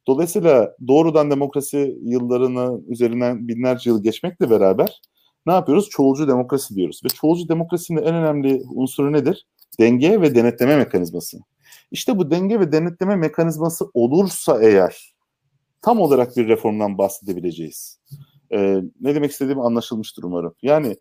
Dolayısıyla 0.07 0.77
doğrudan 0.89 1.31
demokrasi 1.31 1.99
yıllarını 2.03 2.81
üzerinden 2.89 3.49
binlerce 3.49 3.91
yıl 3.91 4.03
geçmekle 4.03 4.51
beraber 4.51 5.01
ne 5.47 5.53
yapıyoruz? 5.53 5.89
Çoğulcu 5.89 6.29
demokrasi 6.29 6.75
diyoruz. 6.75 7.01
Ve 7.05 7.09
çoğulcu 7.09 7.49
demokrasinin 7.49 8.03
en 8.03 8.15
önemli 8.15 8.63
unsuru 8.71 9.13
nedir? 9.13 9.47
Denge 9.81 10.21
ve 10.21 10.35
denetleme 10.35 10.77
mekanizması. 10.77 11.39
İşte 11.91 12.19
bu 12.19 12.31
denge 12.31 12.61
ve 12.61 12.73
denetleme 12.73 13.17
mekanizması 13.17 13.85
olursa 13.95 14.63
eğer 14.63 15.15
tam 15.83 16.01
olarak 16.01 16.37
bir 16.37 16.49
reformdan 16.49 16.99
bahsedebileceğiz. 16.99 18.01
Ee, 18.53 18.83
ne 19.01 19.15
demek 19.15 19.31
istediğim 19.31 19.61
anlaşılmıştır 19.61 20.23
umarım. 20.23 20.55
Yani 20.63 20.97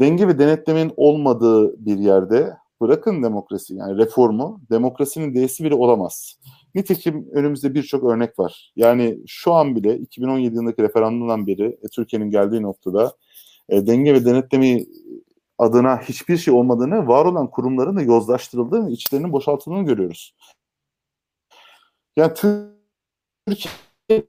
denge 0.00 0.28
ve 0.28 0.38
denetlemenin 0.38 0.92
olmadığı 0.96 1.86
bir 1.86 1.98
yerde 1.98 2.56
bırakın 2.80 3.22
demokrasi 3.22 3.74
yani 3.74 3.98
reformu 3.98 4.60
demokrasinin 4.70 5.34
değesi 5.34 5.64
bile 5.64 5.74
olamaz. 5.74 6.38
Nitekim 6.74 7.28
önümüzde 7.32 7.74
birçok 7.74 8.04
örnek 8.04 8.38
var. 8.38 8.72
Yani 8.76 9.18
şu 9.26 9.52
an 9.52 9.76
bile 9.76 9.98
2017 9.98 10.54
yılındaki 10.54 10.82
referandumdan 10.82 11.46
beri 11.46 11.78
e, 11.82 11.88
Türkiye'nin 11.88 12.30
geldiği 12.30 12.62
noktada 12.62 13.16
e, 13.68 13.86
denge 13.86 14.14
ve 14.14 14.24
denetleme 14.24 14.84
adına 15.58 16.00
hiçbir 16.00 16.36
şey 16.36 16.54
olmadığını, 16.54 17.06
var 17.06 17.24
olan 17.24 17.50
kurumların 17.50 17.96
da 17.96 18.02
yozlaştırıldığını, 18.02 18.90
içlerinin 18.90 19.32
boşaltıldığını 19.32 19.84
görüyoruz. 19.84 20.34
Yani 22.16 22.34
Türkiye 22.34 23.74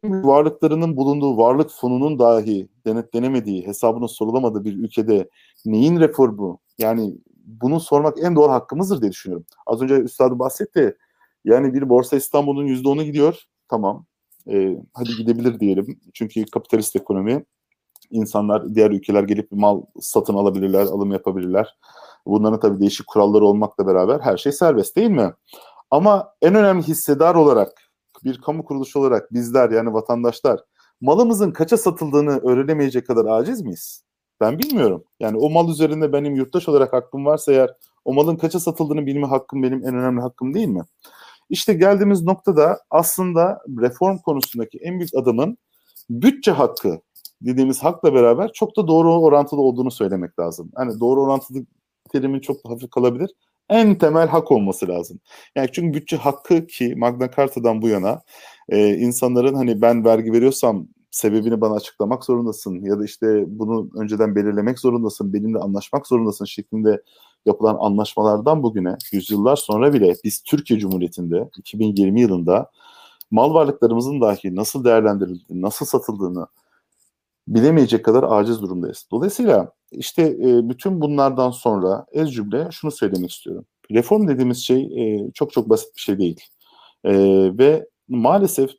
varlıklarının 0.04 0.98
bulunduğu 0.98 1.38
varlık 1.38 1.70
fonunun 1.72 2.20
dahi 2.20 2.70
denetlenemediği, 2.86 3.68
hesabının 3.68 4.08
sorulamadığı 4.08 4.64
bir 4.64 4.74
ülkede 4.78 5.30
neyin 5.66 6.00
reformu? 6.00 6.60
Yani 6.78 7.18
bunu 7.46 7.80
sormak 7.80 8.24
en 8.24 8.36
doğru 8.36 8.52
hakkımızdır 8.52 9.02
diye 9.02 9.12
düşünüyorum. 9.12 9.46
Az 9.66 9.82
önce 9.82 9.96
Üstad 9.96 10.40
bahsetti. 10.40 10.98
Yani 11.46 11.74
bir 11.74 11.90
Borsa 11.90 12.18
İstanbul'un 12.18 12.68
%10'u 12.68 13.04
gidiyor. 13.04 13.44
Tamam. 13.70 14.06
Ee, 14.48 14.78
hadi 14.94 15.10
gidebilir 15.18 15.60
diyelim. 15.60 16.00
Çünkü 16.14 16.46
kapitalist 16.46 16.96
ekonomi 16.96 17.46
insanlar, 18.12 18.76
diğer 18.76 18.92
ülkeler 18.92 19.24
gelip 19.24 19.52
mal 19.52 19.82
satın 20.00 20.34
alabilirler, 20.34 20.84
alım 20.84 21.12
yapabilirler. 21.12 21.78
Bunların 22.26 22.60
tabii 22.60 22.80
değişik 22.80 23.08
kuralları 23.08 23.46
olmakla 23.46 23.88
beraber 23.88 24.20
her 24.20 24.38
şey 24.38 24.52
serbest 24.52 24.96
değil 24.96 25.10
mi? 25.10 25.34
Ama 25.92 26.34
en 26.42 26.56
önemli 26.56 26.84
hissedar 26.84 27.36
olarak, 27.36 27.91
bir 28.24 28.42
kamu 28.42 28.66
kuruluşu 28.66 29.00
olarak 29.00 29.34
bizler 29.34 29.70
yani 29.70 29.94
vatandaşlar 29.94 30.60
malımızın 31.02 31.52
kaça 31.52 31.78
satıldığını 31.78 32.40
öğrenemeyecek 32.40 33.08
kadar 33.08 33.26
aciz 33.26 33.62
miyiz? 33.62 34.04
Ben 34.42 34.60
bilmiyorum. 34.60 35.04
Yani 35.20 35.38
o 35.38 35.50
mal 35.50 35.70
üzerinde 35.70 36.14
benim 36.14 36.36
yurttaş 36.36 36.70
olarak 36.70 36.94
hakkım 36.94 37.26
varsa 37.26 37.52
eğer 37.52 37.76
o 38.06 38.14
malın 38.14 38.36
kaça 38.36 38.60
satıldığını 38.60 39.06
bilme 39.06 39.28
hakkım 39.28 39.64
benim 39.64 39.88
en 39.88 39.96
önemli 39.96 40.22
hakkım 40.22 40.54
değil 40.54 40.68
mi? 40.68 40.82
İşte 41.50 41.74
geldiğimiz 41.74 42.24
noktada 42.24 42.80
aslında 42.90 43.62
reform 43.82 44.18
konusundaki 44.18 44.78
en 44.78 45.00
büyük 45.00 45.16
adımın 45.16 45.58
bütçe 46.10 46.52
hakkı 46.52 47.02
dediğimiz 47.42 47.84
hakla 47.84 48.14
beraber 48.14 48.52
çok 48.54 48.78
da 48.78 48.88
doğru 48.88 49.22
orantılı 49.22 49.62
olduğunu 49.62 49.92
söylemek 49.92 50.40
lazım. 50.40 50.72
Hani 50.76 51.00
doğru 51.00 51.22
orantılı 51.22 51.66
terimin 52.12 52.40
çok 52.40 52.58
hafif 52.66 52.90
kalabilir. 52.90 53.32
En 53.72 53.96
temel 53.98 54.28
hak 54.28 54.52
olması 54.52 54.88
lazım. 54.88 55.20
Yani 55.56 55.70
çünkü 55.72 56.00
bütçe 56.00 56.18
hakkı 56.18 56.68
ki 56.68 56.94
Magna 56.98 57.32
Carta'dan 57.32 57.82
bu 57.82 57.88
yana 57.88 58.22
e, 58.70 58.90
insanların 58.98 59.56
hani 59.56 59.82
ben 59.82 60.06
vergi 60.06 60.34
veriyorsam 60.34 60.88
sebebini 61.12 61.62
bana 61.62 61.74
açıklamak 61.76 62.26
zorundasın 62.26 62.82
ya 62.86 63.00
da 63.00 63.06
işte 63.06 63.44
bunu 63.48 63.90
önceden 63.98 64.36
belirlemek 64.36 64.80
zorundasın, 64.80 65.34
benimle 65.34 65.60
anlaşmak 65.60 66.08
zorundasın 66.08 66.46
şeklinde 66.46 67.02
yapılan 67.46 67.78
anlaşmalardan 67.80 68.64
bugüne 68.64 68.98
yüzyıllar 69.12 69.56
sonra 69.56 69.94
bile 69.94 70.16
biz 70.24 70.44
Türkiye 70.44 70.80
Cumhuriyeti'nde 70.80 71.50
2020 71.58 72.22
yılında 72.22 72.72
mal 73.32 73.54
varlıklarımızın 73.54 74.22
dahi 74.22 74.56
nasıl 74.56 74.84
değerlendirildiğini, 74.84 75.62
nasıl 75.62 75.86
satıldığını 75.86 76.48
bilemeyecek 77.48 78.06
kadar 78.06 78.26
aciz 78.28 78.62
durumdayız. 78.62 79.08
Dolayısıyla 79.12 79.72
işte 79.92 80.22
e, 80.22 80.70
bütün 80.70 81.02
bunlardan 81.02 81.52
sonra 81.52 82.06
ez 82.12 82.34
cümle 82.34 82.68
şunu 82.72 82.92
söylemek 82.92 83.32
istiyorum. 83.32 83.66
Reform 83.92 84.28
dediğimiz 84.28 84.58
şey 84.58 84.82
e, 84.82 85.32
çok 85.34 85.52
çok 85.52 85.70
basit 85.70 85.96
bir 85.96 86.02
şey 86.02 86.18
değil. 86.20 86.42
E, 87.04 87.14
ve 87.58 87.88
maalesef 88.08 88.72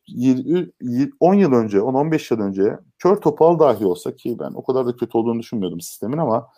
10 1.20 1.34
yıl 1.34 1.52
önce, 1.52 1.78
10-15 1.78 2.34
yıl 2.34 2.40
önce 2.40 2.78
kör 2.98 3.16
topal 3.16 3.58
dahi 3.58 3.86
olsa 3.86 4.16
ki 4.16 4.36
ben 4.40 4.52
o 4.54 4.62
kadar 4.64 4.86
da 4.86 4.96
kötü 4.96 5.18
olduğunu 5.18 5.40
düşünmüyordum 5.40 5.80
sistemin 5.80 6.18
ama 6.18 6.48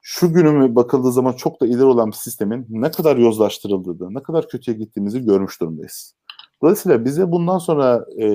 şu 0.00 0.32
günüme 0.32 0.74
bakıldığı 0.74 1.12
zaman 1.12 1.32
çok 1.32 1.60
da 1.60 1.66
ileri 1.66 1.84
olan 1.84 2.08
bir 2.08 2.16
sistemin 2.16 2.66
ne 2.68 2.90
kadar 2.90 3.16
yozlaştırıldığını, 3.16 4.14
ne 4.14 4.22
kadar 4.22 4.48
kötüye 4.48 4.76
gittiğimizi 4.76 5.24
görmüş 5.24 5.60
durumdayız. 5.60 6.14
Dolayısıyla 6.62 7.04
bize 7.04 7.32
bundan 7.32 7.58
sonra 7.58 8.04
e, 8.18 8.26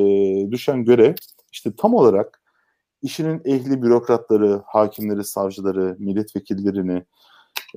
düşen 0.51 0.85
görev 0.85 1.15
işte 1.51 1.75
tam 1.77 1.93
olarak 1.93 2.41
işinin 3.01 3.41
ehli 3.45 3.81
bürokratları, 3.81 4.61
hakimleri, 4.65 5.23
savcıları, 5.23 5.95
milletvekillerini, 5.99 7.03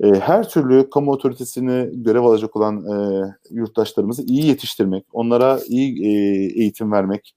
e, 0.03 0.07
her 0.07 0.49
türlü 0.49 0.89
kamu 0.89 1.11
otoritesini 1.11 1.89
görev 1.93 2.21
alacak 2.23 2.55
olan 2.55 2.85
e, 2.85 3.25
yurttaşlarımızı 3.49 4.23
iyi 4.23 4.45
yetiştirmek, 4.45 5.05
onlara 5.13 5.59
iyi 5.67 6.05
e, 6.05 6.09
eğitim 6.61 6.91
vermek, 6.91 7.35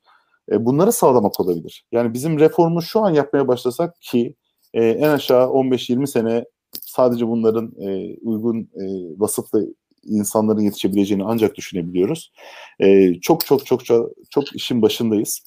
e, 0.52 0.64
bunları 0.66 0.92
sağlamak 0.92 1.40
olabilir. 1.40 1.84
Yani 1.92 2.14
bizim 2.14 2.38
reformu 2.38 2.82
şu 2.82 3.00
an 3.00 3.10
yapmaya 3.10 3.48
başlasak 3.48 4.00
ki 4.00 4.34
e, 4.74 4.84
en 4.84 5.08
aşağı 5.08 5.46
15-20 5.46 6.06
sene 6.06 6.44
sadece 6.80 7.28
bunların 7.28 7.72
e, 7.80 8.16
uygun 8.22 8.60
e, 8.60 8.84
vasıflı 9.20 9.66
insanların 10.04 10.60
yetişebileceğini 10.60 11.24
ancak 11.24 11.54
düşünebiliyoruz. 11.54 12.32
E, 12.80 13.14
çok 13.20 13.46
çok 13.46 13.66
çok 13.66 13.84
çok 13.84 14.08
çok 14.30 14.56
işin 14.56 14.82
başındayız. 14.82 15.44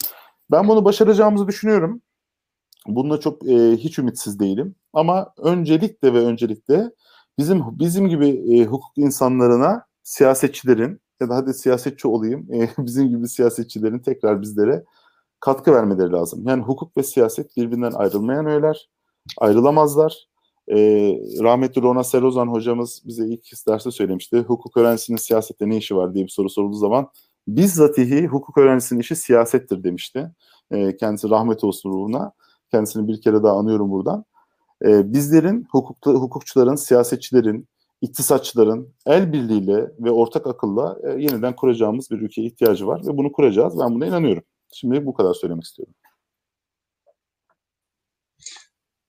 Ben 0.52 0.68
bunu 0.68 0.86
başaracağımızı 0.86 1.48
düşünüyorum. 1.48 2.02
Bunda 2.96 3.20
çok 3.20 3.50
e, 3.50 3.78
hiç 3.78 4.00
ümitsiz 4.00 4.40
değilim. 4.40 4.76
Ama 4.94 5.34
öncelikle 5.38 6.14
ve 6.14 6.20
öncelikle 6.20 6.92
bizim 7.38 7.64
bizim 7.80 8.08
gibi 8.08 8.28
e, 8.28 8.66
hukuk 8.66 8.98
insanlarına, 8.98 9.86
siyasetçilerin 10.04 11.02
ya 11.22 11.30
da 11.30 11.36
hadi 11.36 11.54
siyasetçi 11.54 12.08
olayım, 12.08 12.48
e, 12.54 12.70
bizim 12.86 13.10
gibi 13.10 13.28
siyasetçilerin 13.28 14.00
tekrar 14.00 14.42
bizlere 14.42 14.84
katkı 15.40 15.74
vermeleri 15.74 16.12
lazım. 16.12 16.44
Yani 16.48 16.64
hukuk 16.64 16.98
ve 16.98 17.04
siyaset 17.04 17.58
birbirinden 17.58 17.92
ayrılmayan 17.92 18.46
öğeler, 18.46 18.90
ayrılamazlar. 19.38 20.30
E, 20.68 20.78
rahmetli 21.44 21.82
Rona 21.82 22.04
Serozan 22.04 22.48
hocamız 22.48 23.02
bize 23.06 23.28
ilk 23.28 23.68
derste 23.68 23.92
söylemişti. 23.92 24.40
Hukuk 24.40 24.78
öğrencisinin 24.78 25.18
siyasette 25.18 25.70
ne 25.70 25.78
işi 25.78 25.96
var 25.96 26.14
diye 26.14 26.26
bir 26.26 26.30
soru 26.30 26.50
sorulduğu 26.50 26.78
zaman 26.78 27.10
bizzatihi 27.48 28.28
hukuk 28.28 28.58
öğrencisinin 28.58 29.00
işi 29.00 29.16
siyasettir 29.16 29.84
demişti. 29.84 30.32
E, 30.72 30.98
kendisi 30.98 31.30
rahmet 31.30 31.64
olsun 31.64 31.90
ruhuna. 31.90 32.32
Kendisini 32.72 33.08
bir 33.08 33.22
kere 33.22 33.44
daha 33.44 33.58
anıyorum 33.58 33.92
buradan. 33.92 34.26
E, 34.86 35.14
bizlerin, 35.14 35.68
hukukta, 35.72 36.12
hukukçuların, 36.12 36.76
siyasetçilerin, 36.76 37.68
iktisatçıların 38.02 38.94
el 39.06 39.34
birliğiyle 39.34 39.92
ve 40.00 40.12
ortak 40.12 40.48
akılla 40.48 40.98
e, 41.04 41.10
yeniden 41.10 41.56
kuracağımız 41.56 42.12
bir 42.12 42.22
ülkeye 42.22 42.48
ihtiyacı 42.48 42.88
var 42.88 43.02
ve 43.08 43.18
bunu 43.18 43.32
kuracağız. 43.32 43.80
Ben 43.80 43.96
buna 43.96 44.06
inanıyorum. 44.06 44.44
Şimdi 44.74 45.06
bu 45.06 45.14
kadar 45.14 45.34
söylemek 45.34 45.64
istiyorum. 45.64 45.94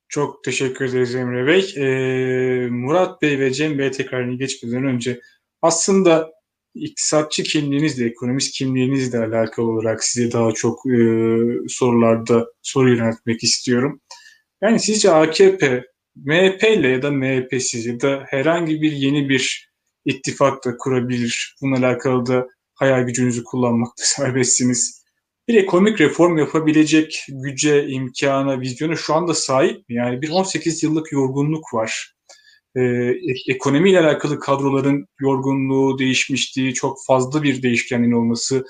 Çok 0.09 0.45
teşekkür 0.45 0.85
ederiz 0.85 1.15
Emre 1.15 1.47
Bey. 1.47 1.75
Ee, 1.77 2.69
Murat 2.71 3.23
Bey 3.23 3.39
ve 3.41 3.53
Cem 3.53 3.79
Bey 3.79 3.91
tekrarını 3.91 4.39
geçmeden 4.39 4.85
önce 4.85 5.21
aslında 5.63 6.33
iktisatçı 6.75 7.43
kimliğinizle, 7.43 8.07
ekonomist 8.07 8.59
kimliğinizle 8.59 9.19
alakalı 9.19 9.67
olarak 9.67 10.05
size 10.05 10.33
daha 10.33 10.53
çok 10.53 10.87
e, 10.87 10.99
sorularda 11.69 12.47
soru 12.63 12.91
yöneltmek 12.91 13.45
istiyorum. 13.45 14.01
Yani 14.63 14.81
sizce 14.81 15.11
AKP, 15.11 15.85
MHP 16.17 16.63
ile 16.63 16.89
ya 16.89 17.03
da 17.03 17.11
MHP'siz 17.11 17.87
ya 17.87 18.01
da 18.01 18.25
herhangi 18.29 18.83
bir 18.83 18.93
yeni 18.93 19.29
bir 19.29 19.71
ittifak 20.05 20.65
da 20.65 20.77
kurabilir. 20.77 21.57
Bununla 21.63 21.79
alakalı 21.79 22.27
da 22.27 22.47
hayal 22.75 23.03
gücünüzü 23.03 23.45
kullanmakta 23.45 24.05
serbestsiniz. 24.07 25.01
Bir 25.49 25.55
ekonomik 25.55 26.01
reform 26.01 26.39
yapabilecek 26.39 27.27
güce, 27.29 27.87
imkana, 27.89 28.61
vizyona 28.61 28.97
şu 28.97 29.15
anda 29.15 29.35
sahip 29.35 29.89
mi? 29.89 29.95
Yani 29.95 30.23
bir 30.23 30.31
18 30.31 30.83
yıllık 30.83 31.13
yorgunluk 31.13 31.75
var 31.75 32.15
e, 32.77 32.81
ekonomiyle 33.49 34.01
alakalı 34.01 34.41
kadroların 34.41 35.07
yorgunluğu, 35.21 35.99
değişmişliği, 35.99 36.75
çok 36.75 36.99
fazla 37.07 37.43
bir 37.43 37.63
değişkenliğin 37.63 38.13
olması 38.13 38.65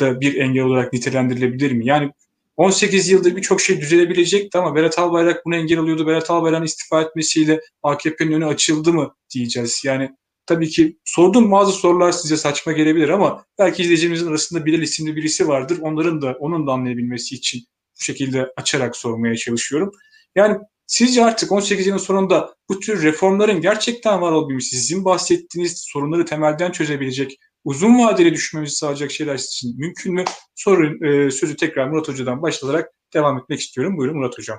da 0.00 0.20
bir 0.20 0.34
engel 0.34 0.64
olarak 0.64 0.92
nitelendirilebilir 0.92 1.72
mi? 1.72 1.86
Yani 1.86 2.12
18 2.56 3.08
yılda 3.08 3.36
birçok 3.36 3.60
şey 3.60 3.80
düzelebilecekti 3.80 4.58
ama 4.58 4.74
Berat 4.74 4.98
Albayrak 4.98 5.46
bunu 5.46 5.56
engel 5.56 5.78
oluyordu. 5.78 6.06
Berat 6.06 6.30
Albayrak'ın 6.30 6.64
istifa 6.64 7.02
etmesiyle 7.02 7.60
AKP'nin 7.82 8.32
önü 8.32 8.46
açıldı 8.46 8.92
mı 8.92 9.14
diyeceğiz. 9.34 9.82
Yani 9.84 10.10
tabii 10.46 10.68
ki 10.68 10.96
sorduğum 11.04 11.52
bazı 11.52 11.72
sorular 11.72 12.12
size 12.12 12.36
saçma 12.36 12.72
gelebilir 12.72 13.08
ama 13.08 13.44
belki 13.58 13.82
izleyicimizin 13.82 14.26
arasında 14.26 14.66
Bilal 14.66 14.82
isimli 14.82 15.16
birisi 15.16 15.48
vardır. 15.48 15.78
Onların 15.80 16.22
da 16.22 16.36
onun 16.40 16.66
da 16.66 16.72
anlayabilmesi 16.72 17.34
için 17.34 17.60
bu 18.00 18.04
şekilde 18.04 18.52
açarak 18.56 18.96
sormaya 18.96 19.36
çalışıyorum. 19.36 19.90
Yani 20.34 20.58
sizce 20.90 21.24
artık 21.24 21.52
18 21.52 21.86
yılın 21.86 21.98
sonunda 21.98 22.54
bu 22.68 22.80
tür 22.80 23.02
reformların 23.02 23.60
gerçekten 23.60 24.20
var 24.20 24.32
olabilmesi, 24.32 24.76
sizin 24.76 25.04
bahsettiğiniz 25.04 25.84
sorunları 25.86 26.24
temelden 26.24 26.72
çözebilecek, 26.72 27.38
uzun 27.64 27.98
vadeli 27.98 28.32
düşmemizi 28.32 28.76
sağlayacak 28.76 29.10
şeyler 29.10 29.34
için 29.34 29.78
mümkün 29.78 30.14
mü? 30.14 30.24
Sorun, 30.54 31.04
e, 31.04 31.30
sözü 31.30 31.56
tekrar 31.56 31.88
Murat 31.88 32.08
Hoca'dan 32.08 32.42
başlayarak 32.42 32.88
devam 33.14 33.38
etmek 33.38 33.60
istiyorum. 33.60 33.96
Buyurun 33.96 34.16
Murat 34.16 34.38
Hocam. 34.38 34.58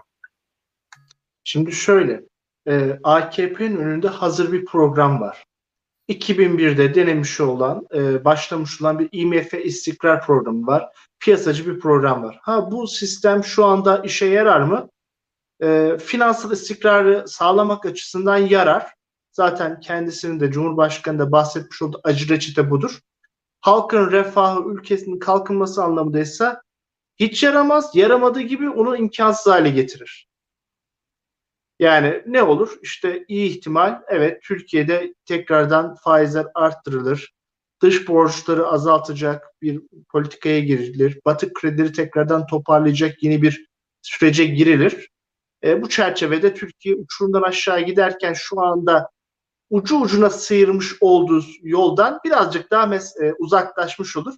Şimdi 1.43 1.71
şöyle, 1.71 2.21
e, 2.67 2.99
AKP'nin 3.03 3.77
önünde 3.77 4.07
hazır 4.07 4.51
bir 4.51 4.65
program 4.65 5.21
var. 5.21 5.43
2001'de 6.07 6.95
denemiş 6.95 7.41
olan, 7.41 7.87
e, 7.95 8.25
başlamış 8.25 8.81
olan 8.81 8.99
bir 8.99 9.09
IMF 9.11 9.53
istikrar 9.53 10.25
programı 10.25 10.67
var. 10.67 10.89
Piyasacı 11.19 11.67
bir 11.67 11.79
program 11.79 12.23
var. 12.23 12.39
Ha 12.41 12.71
bu 12.71 12.87
sistem 12.87 13.43
şu 13.43 13.65
anda 13.65 13.97
işe 13.97 14.25
yarar 14.25 14.61
mı? 14.61 14.89
E, 15.63 15.97
finansal 15.97 16.51
istikrarı 16.51 17.27
sağlamak 17.27 17.85
açısından 17.85 18.37
yarar. 18.37 18.93
Zaten 19.31 19.79
kendisinin 19.79 20.39
de 20.39 20.51
Cumhurbaşkanı 20.51 21.19
da 21.19 21.31
bahsetmiş 21.31 21.81
olduğu 21.81 22.01
acı 22.03 22.29
reçete 22.29 22.69
budur. 22.69 22.99
Halkın 23.61 24.11
refahı, 24.11 24.69
ülkesinin 24.69 25.19
kalkınması 25.19 25.83
anlamındaysa 25.83 26.61
hiç 27.19 27.43
yaramaz. 27.43 27.95
Yaramadığı 27.95 28.41
gibi 28.41 28.69
onu 28.69 28.97
imkansız 28.97 29.53
hale 29.53 29.69
getirir. 29.69 30.27
Yani 31.79 32.23
ne 32.25 32.43
olur? 32.43 32.79
İşte 32.81 33.25
iyi 33.27 33.49
ihtimal 33.49 34.01
evet 34.07 34.43
Türkiye'de 34.43 35.13
tekrardan 35.25 35.95
faizler 35.95 36.45
arttırılır. 36.55 37.33
Dış 37.81 38.07
borçları 38.07 38.67
azaltacak 38.67 39.47
bir 39.61 39.81
politikaya 40.09 40.59
girilir. 40.59 41.19
Batık 41.25 41.55
kredileri 41.55 41.91
tekrardan 41.91 42.47
toparlayacak 42.47 43.23
yeni 43.23 43.41
bir 43.41 43.65
sürece 44.01 44.45
girilir. 44.45 45.10
E, 45.63 45.81
bu 45.81 45.89
çerçevede 45.89 46.53
Türkiye 46.53 46.95
uçurumdan 46.95 47.41
aşağı 47.41 47.81
giderken 47.81 48.33
şu 48.33 48.61
anda 48.61 49.09
ucu 49.69 50.01
ucuna 50.01 50.29
sıyırmış 50.29 50.95
olduğu 51.01 51.43
yoldan 51.61 52.19
birazcık 52.25 52.71
daha 52.71 52.83
mes- 52.83 53.25
e, 53.25 53.33
uzaklaşmış 53.39 54.17
olur. 54.17 54.33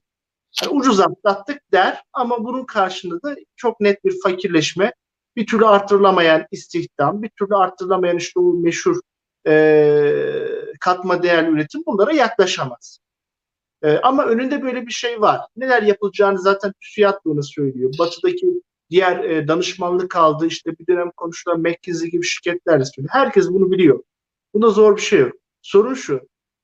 Yani 0.64 0.74
ucuz 0.74 1.00
atlattık 1.00 1.62
der 1.72 2.04
ama 2.14 2.44
bunun 2.44 2.66
karşında 2.66 3.22
da 3.22 3.36
çok 3.56 3.80
net 3.80 4.06
bir 4.06 4.16
fakirleşme, 4.24 4.94
bir 5.36 5.48
türlü 5.48 5.66
artırılamayan 5.66 6.46
istihdam, 6.52 7.22
bir 7.22 7.30
türlü 7.40 7.56
artırılamayan 7.56 8.18
işte 8.18 8.40
o 8.40 8.54
meşhur 8.54 9.00
e, 9.48 10.48
katma 10.80 11.24
değerli 11.24 11.50
üretim 11.52 11.82
bunlara 11.88 12.12
yaklaşamaz. 12.12 13.00
E, 13.84 13.98
ama 13.98 14.26
önünde 14.26 14.64
böyle 14.64 14.88
bir 14.88 14.92
şey 14.92 15.22
var. 15.22 15.42
Neler 15.56 15.84
yapılacağını 15.84 16.40
zaten 16.40 16.74
TÜSİAD 16.82 17.18
bunu 17.26 17.44
söylüyor. 17.44 17.94
Batı'daki 18.00 18.48
diğer 18.90 19.24
e, 19.24 19.48
danışmanlık 19.48 20.16
aldı 20.16 20.48
işte 20.48 20.80
bir 20.80 20.88
dönem 20.88 21.12
konuşulan 21.12 21.60
McKinsey 21.60 22.10
gibi 22.10 22.26
şirketler 22.26 22.84
söylüyor. 22.84 23.10
Herkes 23.14 23.50
bunu 23.50 23.72
biliyor. 23.72 24.04
Bunda 24.54 24.70
zor 24.70 24.98
bir 24.98 25.02
şey 25.02 25.20
yok. 25.20 25.34
Sorun 25.62 25.94
şu. 25.94 26.22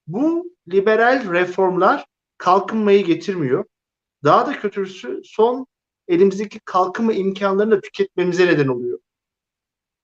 Bu 0.08 0.56
liberal 0.72 1.34
reformlar 1.34 2.06
kalkınmayı 2.38 3.06
getirmiyor. 3.06 3.66
Daha 4.24 4.48
da 4.48 4.60
kötüsü 4.60 5.22
son 5.24 5.68
elimizdeki 6.08 6.60
kalkınma 6.60 7.14
imkanlarını 7.14 7.72
da 7.72 7.82
tüketmemize 7.82 8.46
neden 8.46 8.68
oluyor. 8.68 9.00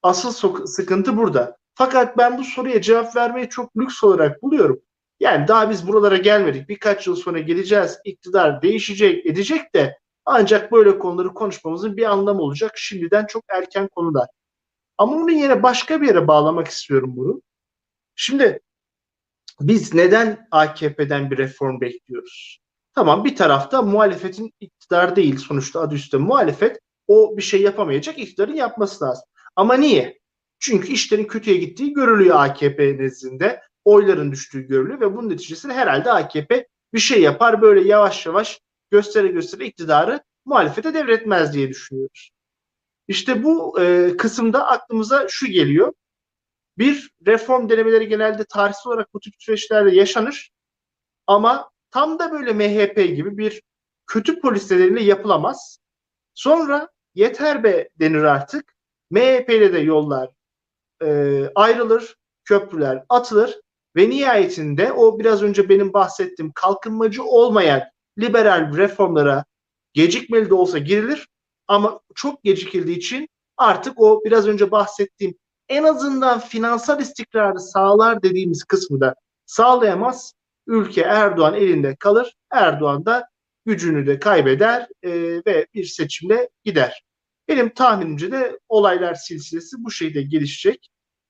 Asıl 0.04 0.66
sıkıntı 0.66 1.18
burada. 1.18 1.58
Fakat 1.76 2.18
ben 2.18 2.38
bu 2.38 2.44
soruya 2.44 2.82
cevap 2.82 3.16
vermeyi 3.16 3.50
çok 3.50 3.78
lüks 3.78 4.04
olarak 4.04 4.44
buluyorum. 4.44 4.82
Yani 5.20 5.48
daha 5.48 5.70
biz 5.70 5.88
buralara 5.88 6.18
gelmedik. 6.18 6.70
Birkaç 6.70 7.08
yıl 7.08 7.16
sonra 7.16 7.40
geleceğiz. 7.40 8.00
İktidar 8.06 8.62
değişecek, 8.62 9.26
edecek 9.26 9.76
de 9.76 10.00
ancak 10.26 10.72
böyle 10.72 11.00
konuları 11.00 11.34
konuşmamızın 11.34 11.98
bir 11.98 12.06
anlamı 12.06 12.42
olacak. 12.42 12.72
Şimdiden 12.76 13.26
çok 13.26 13.44
erken 13.50 13.88
konular. 13.88 14.28
Ama 14.98 15.16
onun 15.16 15.32
yine 15.32 15.64
başka 15.64 16.02
bir 16.02 16.08
yere 16.08 16.28
bağlamak 16.28 16.68
istiyorum 16.68 17.14
bunu. 17.16 17.42
Şimdi 18.16 18.60
biz 19.62 19.94
neden 19.94 20.48
AKP'den 20.52 21.32
bir 21.32 21.38
reform 21.38 21.82
bekliyoruz? 21.82 22.60
Tamam 22.96 23.26
bir 23.26 23.36
tarafta 23.36 23.82
muhalefetin 23.82 24.52
iktidar 24.60 25.16
değil 25.16 25.38
sonuçta 25.38 25.80
adı 25.80 25.96
üstte 25.96 26.18
muhalefet 26.18 26.80
o 27.08 27.38
bir 27.38 27.42
şey 27.42 27.62
yapamayacak 27.62 28.20
iktidarın 28.20 28.54
yapması 28.54 29.06
lazım. 29.06 29.24
Ama 29.56 29.74
niye? 29.74 30.20
Çünkü 30.60 30.88
işlerin 30.88 31.24
kötüye 31.24 31.58
gittiği 31.58 31.94
görülüyor 31.94 32.36
AKP 32.40 32.98
nezdinde. 32.98 33.62
Oyların 33.86 34.32
düştüğü 34.32 34.62
görülüyor 34.62 35.00
ve 35.00 35.16
bunun 35.16 35.30
neticesinde 35.30 35.74
herhalde 35.74 36.12
AKP 36.12 36.68
bir 36.94 37.00
şey 37.00 37.22
yapar 37.22 37.62
böyle 37.62 37.88
yavaş 37.88 38.26
yavaş 38.26 38.62
göstere 38.92 39.28
göstere 39.28 39.66
iktidarı 39.66 40.24
muhalefete 40.46 40.94
devretmez 40.94 41.54
diye 41.54 41.70
düşünüyoruz. 41.70 42.32
İşte 43.08 43.44
bu 43.44 43.82
e, 43.82 44.18
kısımda 44.18 44.68
aklımıza 44.68 45.28
şu 45.30 45.48
geliyor. 45.48 45.94
Bir 46.78 47.12
reform 47.28 47.70
denemeleri 47.70 48.08
genelde 48.08 48.44
tarihsel 48.44 48.92
olarak 48.92 49.14
bu 49.14 49.20
tip 49.20 49.34
süreçlerde 49.40 49.96
yaşanır. 49.96 50.52
Ama 51.28 51.70
tam 51.92 52.20
da 52.20 52.32
böyle 52.32 52.54
MHP 52.54 52.96
gibi 52.96 53.38
bir 53.38 53.62
kötü 54.08 54.40
polis 54.40 54.72
nedeniyle 54.72 55.04
yapılamaz. 55.04 55.80
Sonra 56.34 56.90
yeter 57.16 57.64
be 57.64 57.90
denir 58.00 58.24
artık. 58.24 58.76
MHP 59.12 59.50
ile 59.50 59.74
de 59.74 59.80
yollar 59.80 60.30
e, 61.04 61.42
ayrılır, 61.56 62.16
köprüler 62.44 63.04
atılır 63.10 63.60
ve 63.96 64.10
nihayetinde 64.10 64.92
o 64.92 65.20
biraz 65.20 65.44
önce 65.44 65.70
benim 65.70 65.94
bahsettiğim 65.94 66.52
kalkınmacı 66.52 67.24
olmayan 67.24 67.82
liberal 68.20 68.78
reformlara 68.78 69.46
gecikmeli 69.94 70.50
de 70.50 70.54
olsa 70.54 70.78
girilir 70.78 71.28
ama 71.68 72.00
çok 72.16 72.44
gecikildiği 72.44 72.98
için 72.98 73.30
artık 73.58 74.02
o 74.02 74.22
biraz 74.26 74.48
önce 74.48 74.72
bahsettiğim 74.72 75.36
en 75.70 75.84
azından 75.84 76.40
finansal 76.40 77.02
istikrarı 77.02 77.60
sağlar 77.60 78.24
dediğimiz 78.24 78.64
kısmı 78.64 79.02
da 79.02 79.16
sağlayamaz. 79.46 80.34
Ülke 80.68 81.02
Erdoğan 81.02 81.54
elinde 81.54 81.96
kalır. 81.96 82.36
Erdoğan 82.52 83.06
da 83.06 83.28
gücünü 83.66 84.08
de 84.08 84.20
kaybeder 84.20 84.88
e, 85.04 85.12
ve 85.46 85.68
bir 85.74 85.86
seçimle 85.86 86.50
gider. 86.64 87.04
Benim 87.48 87.70
tahminimce 87.70 88.32
de 88.32 88.60
olaylar 88.70 89.14
silsilesi 89.14 89.76
bu 89.80 89.92
şekilde 89.92 90.22
gelişecek. 90.22 90.90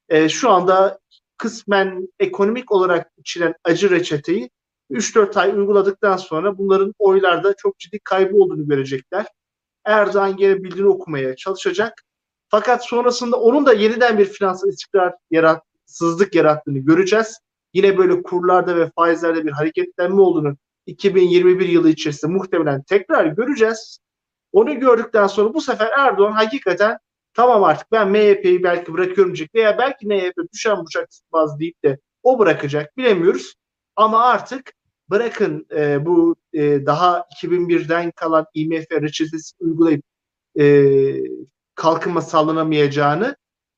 E, 0.10 0.30
şu 0.30 0.50
anda 0.50 1.00
kısmen 1.38 2.08
ekonomik 2.20 2.72
olarak 2.72 3.12
içilen 3.18 3.54
acı 3.64 3.90
reçeteyi 3.90 4.50
3-4 4.92 5.40
ay 5.40 5.52
uyguladıktan 5.52 6.18
sonra 6.18 6.58
bunların 6.58 6.94
oylarda 7.00 7.54
çok 7.58 7.80
ciddi 7.80 8.00
kaybı 8.00 8.38
olduğunu 8.38 8.68
görecekler. 8.68 9.26
Erdoğan 9.86 10.38
gene 10.38 10.64
bildiğini 10.64 10.88
okumaya 10.88 11.36
çalışacak. 11.36 12.04
Fakat 12.50 12.86
sonrasında 12.86 13.40
onun 13.40 13.66
da 13.66 13.74
yeniden 13.74 14.18
bir 14.18 14.26
finansal 14.26 14.70
istikrar 14.70 15.14
yaratsızlık 15.32 16.36
yarattığını 16.36 16.80
göreceğiz. 16.80 17.40
Yine 17.74 17.98
böyle 17.98 18.22
kurlarda 18.24 18.76
ve 18.76 18.92
faizlerde 18.96 19.46
bir 19.46 19.52
hareketlenme 19.52 20.22
olduğunu 20.22 20.58
2021 20.86 21.70
yılı 21.70 21.90
içerisinde 21.90 22.32
muhtemelen 22.32 22.84
tekrar 22.84 23.26
göreceğiz. 23.26 24.00
Onu 24.52 24.80
gördükten 24.80 25.28
sonra 25.28 25.54
bu 25.54 25.62
sefer 25.62 25.92
Erdoğan 25.98 26.32
hakikaten 26.32 26.98
tamam 27.34 27.64
artık 27.64 27.92
ben 27.92 28.10
MHP'yi 28.10 28.64
belki 28.64 28.94
bırakıyorum 28.94 29.36
diyecek 29.36 29.56
veya 29.56 29.78
belki 29.78 30.08
MHP 30.08 30.54
düşen 30.54 30.86
bıçak 30.86 31.12
tutmaz 31.12 31.60
deyip 31.60 31.84
de 31.84 32.00
o 32.24 32.40
bırakacak 32.40 32.98
bilemiyoruz. 32.98 33.56
Ama 33.96 34.24
artık 34.24 34.74
bırakın 35.10 35.68
e, 35.76 36.06
bu 36.06 36.36
e, 36.54 36.86
daha 36.86 37.26
2001'den 37.44 38.12
kalan 38.12 38.46
IMF 38.54 38.92
reçetesi 38.92 39.56
uygulayıp 39.60 40.04
e, 40.60 41.16
kalkınma 41.76 42.22
sağlanamayacağını 42.22 43.36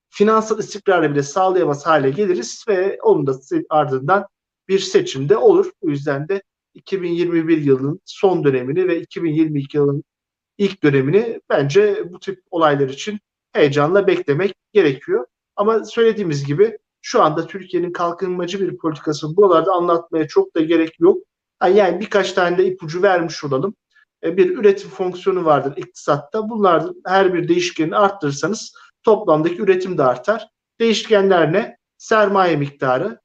finansal 0.10 0.60
istikrarı 0.60 1.12
bile 1.12 1.24
sağlayamaz 1.24 1.86
hale 1.86 2.10
geliriz 2.10 2.66
ve 2.68 3.00
onun 3.04 3.28
da 3.28 3.34
ardından 3.70 4.26
bir 4.68 4.80
seçimde 4.80 5.38
olur. 5.38 5.72
O 5.82 5.90
yüzden 5.90 6.28
de 6.28 6.42
2021 6.74 7.58
yılının 7.58 8.02
son 8.06 8.44
dönemini 8.44 8.88
ve 8.88 9.02
2022 9.02 9.78
yılının 9.78 10.04
ilk 10.58 10.84
dönemini 10.84 11.42
bence 11.50 12.04
bu 12.14 12.20
tip 12.20 12.44
olaylar 12.52 12.90
için 12.90 13.20
heyecanla 13.54 14.08
beklemek 14.08 14.56
gerekiyor. 14.74 15.26
Ama 15.56 15.86
söylediğimiz 15.86 16.46
gibi 16.46 16.78
şu 17.10 17.24
anda 17.24 17.48
Türkiye'nin 17.48 17.92
kalkınmacı 17.92 18.60
bir 18.60 18.78
politikası 18.78 19.38
buralarda 19.38 19.72
anlatmaya 19.72 20.28
çok 20.28 20.56
da 20.56 20.62
gerek 20.62 21.00
yok. 21.00 21.18
Yani 21.74 22.00
birkaç 22.00 22.34
tane 22.34 22.58
de 22.58 22.66
ipucu 22.66 23.02
vermiş 23.02 23.44
olalım. 23.44 23.76
Bir 24.24 24.58
üretim 24.58 24.90
fonksiyonu 24.90 25.46
vardır 25.46 25.74
iktisatta. 25.78 26.50
Bunlar 26.50 26.84
her 27.06 27.34
bir 27.34 27.48
değişkeni 27.48 27.96
arttırırsanız 27.96 28.74
toplamdaki 29.04 29.62
üretim 29.62 29.98
de 29.98 30.04
artar. 30.04 30.48
Değişkenler 30.80 31.54
ne? 31.54 31.78
Sermaye 31.98 32.56
miktarı, 32.56 33.20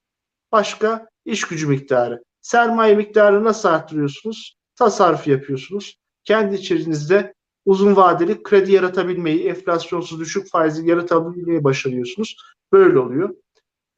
başka 0.52 1.08
iş 1.24 1.44
gücü 1.44 1.66
miktarı. 1.66 2.22
Sermaye 2.40 2.94
miktarı 2.94 3.44
nasıl 3.44 3.68
arttırıyorsunuz? 3.68 4.56
Tasarruf 4.76 5.26
yapıyorsunuz. 5.26 5.96
Kendi 6.24 6.54
içerinizde 6.54 7.34
uzun 7.64 7.96
vadeli 7.96 8.42
kredi 8.42 8.72
yaratabilmeyi, 8.72 9.48
enflasyonsuz 9.48 10.20
düşük 10.20 10.50
faizi 10.50 10.88
yaratabilmeyi 10.88 11.64
başarıyorsunuz. 11.64 12.36
Böyle 12.72 12.98
oluyor. 12.98 13.34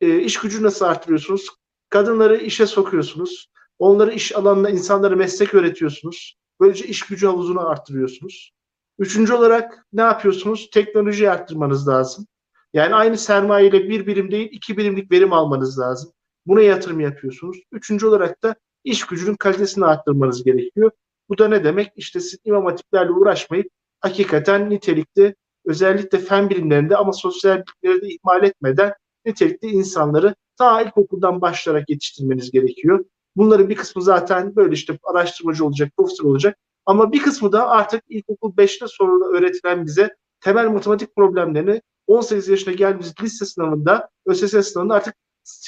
E, 0.01 0.21
iş 0.21 0.41
gücü 0.41 0.62
nasıl 0.62 0.85
artırıyorsunuz? 0.85 1.49
Kadınları 1.91 2.37
işe 2.37 2.66
sokuyorsunuz. 2.66 3.47
Onları 3.79 4.12
iş 4.12 4.37
alanında 4.37 4.71
insanlara 4.71 5.16
meslek 5.16 5.55
öğretiyorsunuz. 5.55 6.37
Böylece 6.61 6.87
iş 6.87 7.03
gücü 7.03 7.27
havuzunu 7.27 7.69
arttırıyorsunuz. 7.69 8.53
Üçüncü 8.99 9.33
olarak 9.33 9.87
ne 9.93 10.03
yapıyorsunuz? 10.03 10.71
Teknolojiyi 10.73 11.31
arttırmanız 11.31 11.89
lazım. 11.89 12.27
Yani 12.73 12.95
aynı 12.95 13.19
sermaye 13.19 13.69
ile 13.69 13.89
bir 13.89 14.07
birim 14.07 14.31
değil 14.31 14.49
iki 14.53 14.77
birimlik 14.77 15.12
verim 15.12 15.33
almanız 15.33 15.79
lazım. 15.79 16.12
Buna 16.47 16.61
yatırım 16.61 17.01
yapıyorsunuz. 17.01 17.57
Üçüncü 17.73 18.07
olarak 18.07 18.43
da 18.43 18.55
iş 18.85 19.07
gücünün 19.07 19.37
kalitesini 19.37 19.85
arttırmanız 19.85 20.45
gerekiyor. 20.45 20.91
Bu 21.29 21.39
da 21.39 21.49
ne 21.49 21.65
demek? 21.65 21.93
İşte 21.97 22.21
siz 22.21 22.39
imam 22.45 22.65
hatiplerle 22.65 23.11
uğraşmayıp 23.11 23.66
hakikaten 24.01 24.71
nitelikli 24.71 25.35
özellikle 25.65 26.19
fen 26.19 26.51
bilimlerinde 26.51 26.97
ama 26.97 27.12
sosyal 27.12 27.62
bilimleri 27.83 28.03
de 28.03 28.09
ihmal 28.09 28.45
etmeden 28.45 28.93
nitelikli 29.26 29.68
insanları 29.68 30.34
ta 30.59 30.82
ilkokuldan 30.82 31.40
başlayarak 31.40 31.90
yetiştirmeniz 31.90 32.51
gerekiyor. 32.51 33.05
Bunların 33.36 33.68
bir 33.68 33.74
kısmı 33.74 34.02
zaten 34.02 34.56
böyle 34.56 34.74
işte 34.74 34.98
araştırmacı 35.02 35.64
olacak, 35.64 35.92
profesör 35.96 36.24
olacak. 36.24 36.59
Ama 36.86 37.12
bir 37.12 37.22
kısmı 37.22 37.52
da 37.52 37.68
artık 37.68 38.02
ilkokul 38.09 38.56
5'te 38.56 38.86
sonra 38.88 39.36
öğretilen 39.36 39.86
bize 39.86 40.16
temel 40.40 40.68
matematik 40.68 41.16
problemlerini 41.16 41.82
18 42.06 42.48
yaşına 42.48 42.74
geldiğimiz 42.74 43.14
lise 43.22 43.44
sınavında, 43.44 44.09
ÖSS 44.26 44.72
sınavında 44.72 44.94
artık 44.94 45.14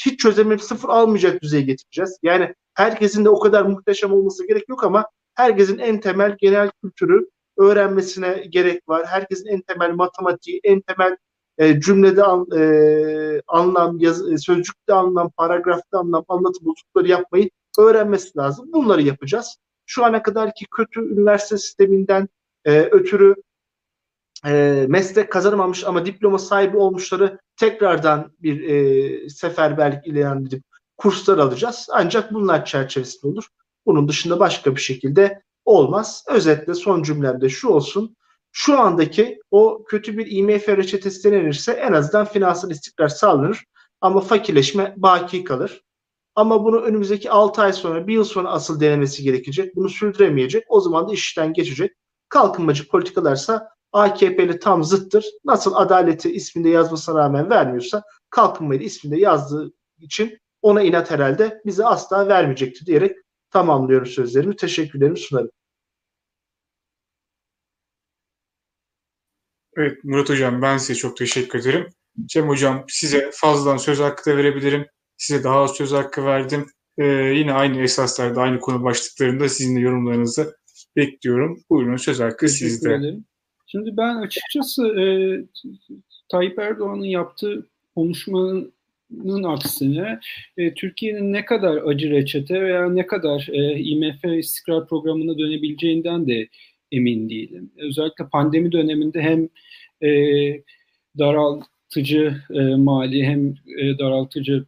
hiç 0.06 0.20
çözemeyip 0.20 0.62
sıfır 0.62 0.88
almayacak 0.88 1.42
düzeye 1.42 1.62
getireceğiz. 1.62 2.18
Yani 2.22 2.54
herkesin 2.74 3.24
de 3.24 3.28
o 3.28 3.40
kadar 3.40 3.62
muhteşem 3.62 4.12
olması 4.12 4.46
gerek 4.46 4.68
yok 4.68 4.84
ama 4.84 5.06
herkesin 5.34 5.78
en 5.78 6.00
temel 6.00 6.36
genel 6.40 6.70
kültürü 6.82 7.28
öğrenmesine 7.58 8.46
gerek 8.50 8.88
var. 8.88 9.06
Herkesin 9.06 9.46
en 9.46 9.60
temel 9.60 9.90
matematiği, 9.90 10.60
en 10.64 10.80
temel 10.80 11.16
e, 11.58 11.80
cümlede 11.80 12.22
an, 12.22 12.46
e, 12.56 13.42
anlam, 13.46 13.98
yaz, 13.98 14.32
e, 14.32 14.38
sözcükte 14.38 14.94
anlam, 14.94 15.30
paragrafta 15.36 15.98
anlam, 15.98 16.24
anlatı 16.28 16.64
bozuklukları 16.64 17.08
yapmayı 17.08 17.50
öğrenmesi 17.78 18.38
lazım. 18.38 18.72
Bunları 18.72 19.02
yapacağız. 19.02 19.56
Şu 19.86 20.04
ana 20.04 20.22
kadar 20.22 20.54
ki 20.54 20.66
kötü 20.70 21.00
üniversite 21.00 21.58
sisteminden 21.58 22.28
e, 22.64 22.80
ötürü 22.80 23.34
e, 24.46 24.84
meslek 24.88 25.32
kazanamamış 25.32 25.84
ama 25.84 26.06
diploma 26.06 26.38
sahibi 26.38 26.76
olmuşları 26.76 27.38
tekrardan 27.56 28.32
bir 28.42 28.68
e, 28.68 29.28
seferberlik 29.30 30.06
ilgilendirip 30.06 30.62
kurslar 30.96 31.38
alacağız. 31.38 31.88
Ancak 31.92 32.32
bunlar 32.32 32.64
çerçevesinde 32.64 33.32
olur. 33.32 33.48
Bunun 33.86 34.08
dışında 34.08 34.40
başka 34.40 34.76
bir 34.76 34.80
şekilde 34.80 35.42
olmaz. 35.64 36.24
Özetle 36.28 36.74
son 36.74 37.02
cümlemde 37.02 37.48
şu 37.48 37.68
olsun. 37.68 38.16
Şu 38.58 38.78
andaki 38.78 39.38
o 39.50 39.84
kötü 39.84 40.18
bir 40.18 40.26
IMF 40.30 40.68
reçetesi 40.68 41.30
denenirse 41.30 41.72
en 41.72 41.92
azından 41.92 42.26
finansal 42.26 42.70
istikrar 42.70 43.08
sağlanır. 43.08 43.64
Ama 44.00 44.20
fakirleşme 44.20 44.94
baki 44.96 45.44
kalır. 45.44 45.82
Ama 46.34 46.64
bunu 46.64 46.80
önümüzdeki 46.80 47.30
6 47.30 47.62
ay 47.62 47.72
sonra, 47.72 48.06
bir 48.06 48.14
yıl 48.14 48.24
sonra 48.24 48.48
asıl 48.48 48.80
denemesi 48.80 49.22
gerekecek. 49.22 49.76
Bunu 49.76 49.88
sürdüremeyecek. 49.88 50.64
O 50.68 50.80
zaman 50.80 51.08
da 51.08 51.12
işten 51.12 51.52
geçecek. 51.52 51.92
Kalkınmacı 52.28 52.88
politikalarsa 52.88 53.68
AKP'li 53.92 54.58
tam 54.58 54.84
zıttır. 54.84 55.24
Nasıl 55.44 55.74
adaleti 55.74 56.32
isminde 56.32 56.68
yazmasına 56.68 57.18
rağmen 57.18 57.50
vermiyorsa 57.50 58.02
kalkınmayı 58.30 58.80
isminde 58.80 59.20
yazdığı 59.20 59.72
için 59.98 60.38
ona 60.62 60.82
inat 60.82 61.10
herhalde 61.10 61.60
bize 61.66 61.86
asla 61.86 62.28
vermeyecektir 62.28 62.86
diyerek 62.86 63.16
tamamlıyorum 63.50 64.06
sözlerimi. 64.06 64.56
Teşekkürlerimi 64.56 65.18
sunarım. 65.18 65.50
Evet 69.76 70.04
Murat 70.04 70.30
Hocam 70.30 70.62
ben 70.62 70.78
size 70.78 70.94
çok 70.94 71.16
teşekkür 71.16 71.58
ederim. 71.58 71.86
Cem 72.26 72.48
Hocam 72.48 72.84
size 72.88 73.30
fazladan 73.32 73.76
söz 73.76 74.00
hakkı 74.00 74.30
da 74.30 74.36
verebilirim. 74.36 74.86
Size 75.16 75.44
daha 75.44 75.60
az 75.60 75.76
söz 75.76 75.92
hakkı 75.92 76.24
verdim. 76.24 76.66
Ee, 76.98 77.04
yine 77.34 77.52
aynı 77.52 77.82
esaslarda, 77.82 78.40
aynı 78.40 78.60
konu 78.60 78.84
başlıklarında 78.84 79.48
sizin 79.48 79.76
de 79.76 79.80
yorumlarınızı 79.80 80.56
bekliyorum. 80.96 81.60
Buyurun 81.70 81.96
söz 81.96 82.20
hakkı 82.20 82.46
Teşekkür 82.46 82.70
sizde. 82.70 82.94
Ederim. 82.94 83.24
Şimdi 83.66 83.96
ben 83.96 84.16
açıkçası 84.16 84.86
e, 84.86 85.04
Tayyip 86.28 86.58
Erdoğan'ın 86.58 87.04
yaptığı 87.04 87.66
konuşmanın 87.94 89.42
aksine 89.44 90.20
e, 90.56 90.74
Türkiye'nin 90.74 91.32
ne 91.32 91.44
kadar 91.44 91.76
acı 91.76 92.10
reçete 92.10 92.60
veya 92.60 92.88
ne 92.88 93.06
kadar 93.06 93.48
e, 93.52 93.78
IMF 93.78 94.24
istikrar 94.24 94.88
programına 94.88 95.38
dönebileceğinden 95.38 96.26
de 96.26 96.48
emin 96.92 97.30
değilim. 97.30 97.70
Özellikle 97.76 98.28
pandemi 98.28 98.72
döneminde 98.72 99.22
hem 99.22 99.48
e, 100.02 100.08
daraltıcı 101.18 102.36
e, 102.50 102.60
mali 102.60 103.24
hem 103.24 103.54
e, 103.78 103.98
daraltıcı 103.98 104.64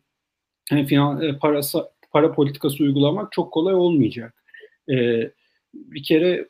hem 0.68 0.86
finan, 0.86 1.22
e, 1.22 1.38
parasa, 1.38 1.90
para 2.10 2.32
politikası 2.32 2.84
uygulamak 2.84 3.32
çok 3.32 3.52
kolay 3.52 3.74
olmayacak. 3.74 4.34
E, 4.90 5.30
bir 5.74 6.02
kere 6.02 6.48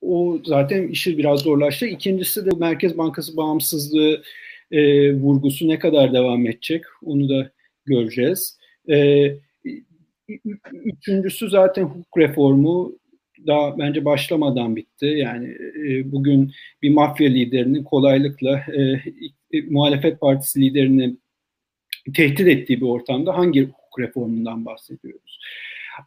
o 0.00 0.38
zaten 0.44 0.88
işi 0.88 1.18
biraz 1.18 1.40
zorlaştı. 1.40 1.86
İkincisi 1.86 2.46
de 2.46 2.50
Merkez 2.58 2.98
Bankası 2.98 3.36
bağımsızlığı 3.36 4.22
e, 4.70 5.12
vurgusu 5.14 5.68
ne 5.68 5.78
kadar 5.78 6.12
devam 6.12 6.46
edecek 6.46 6.84
onu 7.02 7.28
da 7.28 7.50
göreceğiz. 7.84 8.58
E, 8.90 9.26
üçüncüsü 10.74 11.50
zaten 11.50 11.84
hukuk 11.84 12.18
reformu 12.18 12.92
daha 13.46 13.78
bence 13.78 14.04
başlamadan 14.04 14.76
bitti. 14.76 15.06
Yani 15.06 15.48
e, 15.88 16.12
bugün 16.12 16.52
bir 16.82 16.90
mafya 16.90 17.28
liderinin 17.28 17.84
kolaylıkla 17.84 18.64
e, 18.72 18.80
e, 19.58 19.62
muhalefet 19.70 20.20
partisi 20.20 20.60
liderini 20.60 21.16
tehdit 22.14 22.48
ettiği 22.48 22.80
bir 22.80 22.86
ortamda 22.86 23.38
hangi 23.38 23.62
hukuk 23.62 24.00
reformundan 24.00 24.66
bahsediyoruz? 24.66 25.40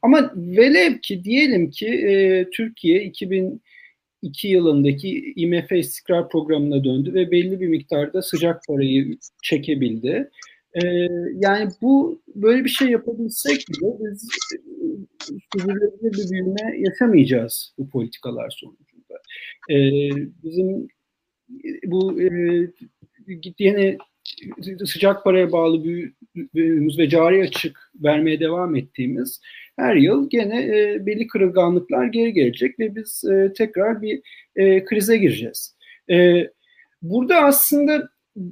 Ama 0.02 0.32
velev 0.36 0.98
ki 1.02 1.24
diyelim 1.24 1.70
ki 1.70 1.88
e, 1.88 2.46
Türkiye 2.50 3.04
2002 3.04 4.48
yılındaki 4.48 5.34
IMF 5.36 5.72
istikrar 5.72 6.30
programına 6.30 6.84
döndü 6.84 7.14
ve 7.14 7.32
belli 7.32 7.60
bir 7.60 7.68
miktarda 7.68 8.22
sıcak 8.22 8.62
parayı 8.68 9.18
çekebildi. 9.44 10.30
E, 10.73 11.07
yani 11.35 11.69
bu 11.81 12.22
böyle 12.35 12.64
bir 12.64 12.69
şey 12.69 12.88
yapabilsek 12.88 13.65
bile 13.69 13.88
biz 13.99 14.27
sürdürülebilir 15.19 16.14
bir 16.14 16.31
büyüme 16.31 16.77
yaşamayacağız 16.77 17.73
bu 17.77 17.89
politikalar 17.89 18.49
sonucunda. 18.49 19.22
E, 19.69 19.77
bizim 20.44 20.88
bu 21.85 22.22
e, 22.22 22.27
yine 23.60 23.98
sıcak 24.85 25.23
paraya 25.23 25.52
bağlı 25.52 25.84
büyüğümüz 26.53 26.99
ve 26.99 27.10
cari 27.10 27.44
açık 27.44 27.91
vermeye 27.95 28.39
devam 28.39 28.76
ettiğimiz 28.76 29.41
her 29.76 29.95
yıl 29.95 30.30
gene 30.30 30.65
e, 30.65 31.06
belli 31.06 31.27
kırılganlıklar 31.27 32.06
geri 32.06 32.34
gelecek 32.34 32.80
ve 32.80 32.95
biz 32.95 33.23
e, 33.23 33.53
tekrar 33.53 34.02
bir 34.02 34.22
e, 34.56 34.85
krize 34.85 35.18
gireceğiz. 35.18 35.76
E, 36.10 36.48
burada 37.02 37.35
aslında 37.35 38.10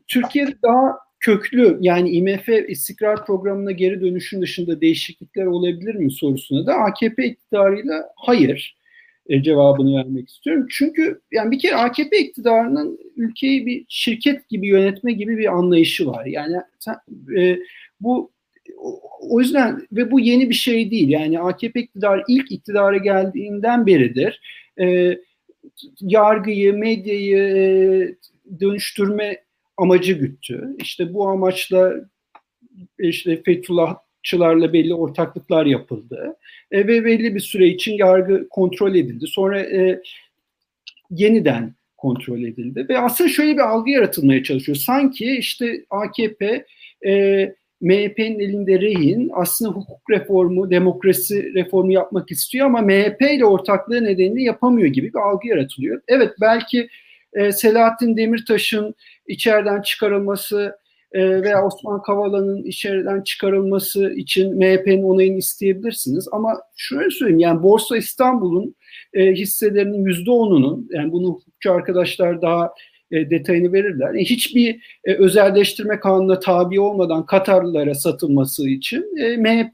Türkiye'de 0.08 0.54
daha 0.64 1.05
köklü 1.26 1.78
yani 1.82 2.10
IMF 2.10 2.50
istikrar 2.68 3.26
programına 3.26 3.72
geri 3.72 4.02
dönüşün 4.02 4.42
dışında 4.42 4.82
değişiklikler 4.82 5.46
olabilir 5.46 5.96
mi 5.96 6.12
sorusuna 6.12 6.66
da 6.66 6.74
AKP 6.74 7.26
iktidarıyla 7.26 8.10
hayır 8.16 8.78
e, 9.28 9.44
cevabını 9.44 9.98
vermek 9.98 10.30
istiyorum. 10.30 10.68
Çünkü 10.70 11.22
yani 11.32 11.52
bir 11.52 11.60
kere 11.60 11.76
AKP 11.76 12.20
iktidarının 12.20 13.00
ülkeyi 13.16 13.66
bir 13.66 13.86
şirket 13.90 14.50
gibi 14.50 14.68
yönetme 14.68 15.12
gibi 15.12 15.38
bir 15.38 15.58
anlayışı 15.58 16.08
var. 16.08 16.26
Yani 16.26 16.56
e, 17.38 17.60
bu 18.00 18.32
o 19.22 19.40
yüzden 19.40 19.88
ve 19.92 20.12
bu 20.12 20.20
yeni 20.20 20.50
bir 20.50 20.56
şey 20.56 20.92
değil. 20.92 21.10
Yani 21.10 21.40
AKP 21.40 21.80
iktidar 21.80 22.24
ilk 22.28 22.52
iktidara 22.52 22.98
geldiğinden 22.98 23.86
beridir. 23.86 24.42
E, 24.80 25.18
yargıyı, 26.02 26.74
medyayı 26.74 27.38
e, 27.38 28.60
dönüştürme 28.60 29.46
amacı 29.78 30.14
güttü. 30.14 30.76
İşte 30.80 31.14
bu 31.14 31.28
amaçla 31.28 31.94
işte 33.00 33.44
Fethullahçılarla 33.44 34.74
belli 34.74 34.94
ortaklıklar 34.94 35.66
yapıldı. 35.66 36.36
E, 36.72 36.88
ve 36.88 37.06
belli 37.06 37.36
bir 37.36 37.40
süre 37.40 37.68
için 37.68 37.94
yargı 37.94 38.50
kontrol 38.50 38.96
edildi. 38.96 39.28
Sonra 39.28 39.62
e, 39.62 40.02
yeniden 41.10 41.74
kontrol 41.98 42.40
edildi. 42.40 42.86
Ve 42.90 43.00
aslında 43.00 43.30
şöyle 43.30 43.54
bir 43.54 43.70
algı 43.70 43.90
yaratılmaya 43.90 44.44
çalışıyor. 44.44 44.76
Sanki 44.76 45.38
işte 45.38 45.86
AKP 45.90 46.66
e, 47.06 47.56
MHP'nin 47.82 48.40
elinde 48.40 48.82
rehin 48.82 49.32
aslında 49.34 49.72
hukuk 49.72 50.10
reformu, 50.10 50.72
demokrasi 50.72 51.54
reformu 51.54 51.92
yapmak 51.92 52.32
istiyor 52.32 52.66
ama 52.66 52.82
MHP 52.82 53.22
ile 53.22 53.46
ortaklığı 53.46 54.04
nedeniyle 54.04 54.44
yapamıyor 54.44 54.88
gibi 54.88 55.14
bir 55.14 55.20
algı 55.20 55.48
yaratılıyor. 55.48 56.02
Evet 56.08 56.32
belki 56.42 56.90
e, 57.34 57.52
Selahattin 57.52 58.18
Demirtaş'ın 58.18 58.96
içeriden 59.28 59.82
çıkarılması 59.82 60.76
e, 61.12 61.42
veya 61.42 61.66
Osman 61.66 62.02
Kavala'nın 62.02 62.64
içeriden 62.64 63.22
çıkarılması 63.22 64.10
için 64.10 64.58
MHP'nin 64.58 65.04
onayını 65.04 65.38
isteyebilirsiniz. 65.38 66.28
Ama 66.32 66.62
şöyle 66.76 67.10
söyleyeyim 67.10 67.40
yani 67.40 67.64
Borsa 67.64 67.98
İstanbul'un 67.98 68.76
e, 69.14 69.32
hisselerinin 69.32 70.06
%10'unun 70.06 70.88
yani 70.90 71.12
bunu 71.12 71.28
hukukçu 71.28 71.72
arkadaşlar 71.72 72.42
daha 72.42 72.74
e, 73.12 73.30
detayını 73.30 73.74
verirler. 73.74 74.14
E, 74.16 74.20
hiçbir 74.20 75.00
e, 75.04 75.14
özelleştirme 75.14 76.00
kanununa 76.00 76.40
tabi 76.40 76.80
olmadan 76.80 77.26
Katarlılara 77.26 77.94
satılması 77.94 78.70
için 78.70 79.18
e, 79.18 79.38
MHP 79.38 79.72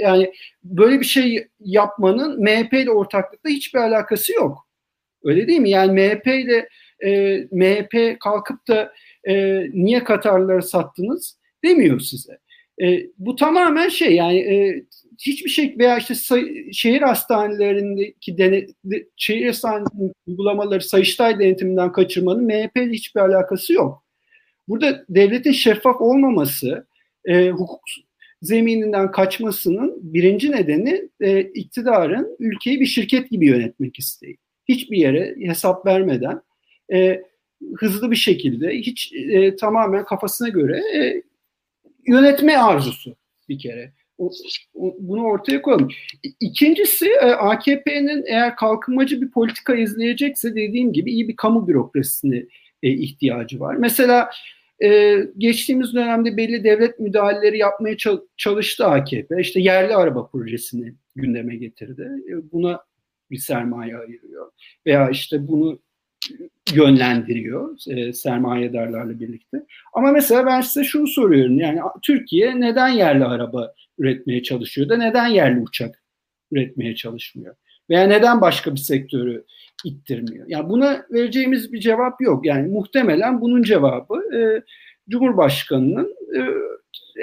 yani 0.00 0.32
böyle 0.64 1.00
bir 1.00 1.04
şey 1.04 1.48
yapmanın 1.60 2.42
MHP 2.42 2.72
ile 2.72 2.90
ortaklıkla 2.90 3.50
hiçbir 3.50 3.78
alakası 3.78 4.32
yok. 4.32 4.68
Öyle 5.24 5.48
değil 5.48 5.60
mi? 5.60 5.70
Yani 5.70 5.92
MHP 5.92 6.26
ile 6.26 6.68
e, 7.04 7.38
MHP 7.50 8.20
kalkıp 8.20 8.68
da 8.68 8.92
e, 9.28 9.64
niye 9.72 10.04
Katarlılara 10.04 10.62
sattınız 10.62 11.38
demiyor 11.64 12.00
size. 12.00 12.38
E, 12.82 13.06
bu 13.18 13.36
tamamen 13.36 13.88
şey 13.88 14.14
yani 14.14 14.38
e, 14.38 14.84
hiçbir 15.18 15.50
şey 15.50 15.74
veya 15.78 15.98
işte 15.98 16.14
say, 16.14 16.72
şehir 16.72 17.02
hastanelerindeki 17.02 18.38
dene, 18.38 18.66
şehir 19.16 19.46
hastanelerinin 19.46 20.12
uygulamaları 20.26 20.80
Sayıştay 20.80 21.38
denetiminden 21.38 21.92
kaçırmanın 21.92 22.44
MHP 22.44 22.76
ile 22.76 22.92
hiçbir 22.92 23.20
alakası 23.20 23.72
yok. 23.72 24.04
Burada 24.68 25.04
devletin 25.08 25.52
şeffaf 25.52 26.00
olmaması, 26.00 26.86
e, 27.24 27.50
hukuk 27.50 27.80
zemininden 28.42 29.10
kaçmasının 29.10 29.98
birinci 30.02 30.52
nedeni 30.52 31.08
e, 31.20 31.40
iktidarın 31.40 32.36
ülkeyi 32.38 32.80
bir 32.80 32.86
şirket 32.86 33.30
gibi 33.30 33.46
yönetmek 33.46 33.98
isteği. 33.98 34.36
Hiçbir 34.68 34.96
yere 34.96 35.34
hesap 35.40 35.86
vermeden 35.86 36.40
e, 36.92 37.22
hızlı 37.76 38.10
bir 38.10 38.16
şekilde 38.16 38.70
hiç 38.70 39.12
e, 39.12 39.56
tamamen 39.56 40.04
kafasına 40.04 40.48
göre 40.48 40.78
e, 40.96 41.22
yönetme 42.06 42.56
arzusu 42.56 43.16
bir 43.48 43.58
kere. 43.58 43.92
O, 44.18 44.30
o, 44.74 44.96
bunu 44.98 45.22
ortaya 45.22 45.62
koyalım. 45.62 45.88
İkincisi 46.40 47.08
e, 47.08 47.26
AKP'nin 47.26 48.24
eğer 48.26 48.56
kalkınmacı 48.56 49.22
bir 49.22 49.30
politika 49.30 49.74
izleyecekse 49.74 50.54
dediğim 50.54 50.92
gibi 50.92 51.12
iyi 51.12 51.28
bir 51.28 51.36
kamu 51.36 51.68
bürokrasisine 51.68 52.44
e, 52.82 52.90
ihtiyacı 52.90 53.60
var. 53.60 53.74
Mesela 53.74 54.30
e, 54.82 55.18
geçtiğimiz 55.38 55.94
dönemde 55.94 56.36
belli 56.36 56.64
devlet 56.64 57.00
müdahaleleri 57.00 57.58
yapmaya 57.58 57.96
çalıştı 58.36 58.86
AKP. 58.86 59.40
İşte 59.40 59.60
yerli 59.60 59.96
araba 59.96 60.26
projesini 60.26 60.94
gündeme 61.16 61.56
getirdi. 61.56 62.10
E, 62.28 62.52
buna 62.52 62.80
bir 63.30 63.38
sermaye 63.38 63.96
ayırıyor. 63.96 64.50
Veya 64.86 65.10
işte 65.10 65.48
bunu 65.48 65.78
yönlendiriyor 66.74 67.76
e, 67.88 68.12
sermayedarlarla 68.12 69.20
birlikte. 69.20 69.66
Ama 69.92 70.12
mesela 70.12 70.46
ben 70.46 70.60
size 70.60 70.84
şunu 70.84 71.06
soruyorum. 71.06 71.58
Yani 71.58 71.80
Türkiye 72.02 72.60
neden 72.60 72.88
yerli 72.88 73.24
araba 73.24 73.74
üretmeye 73.98 74.42
çalışıyor 74.42 74.88
da 74.88 74.96
neden 74.96 75.26
yerli 75.26 75.60
uçak 75.60 76.02
üretmeye 76.52 76.94
çalışmıyor? 76.94 77.54
Veya 77.90 78.06
neden 78.06 78.40
başka 78.40 78.74
bir 78.74 78.80
sektörü 78.80 79.44
ittirmiyor? 79.84 80.46
Yani 80.48 80.68
buna 80.68 81.06
vereceğimiz 81.10 81.72
bir 81.72 81.80
cevap 81.80 82.20
yok. 82.20 82.46
Yani 82.46 82.68
muhtemelen 82.68 83.40
bunun 83.40 83.62
cevabı 83.62 84.36
e, 84.36 84.62
Cumhurbaşkanı'nın 85.08 86.14
e, 86.36 86.40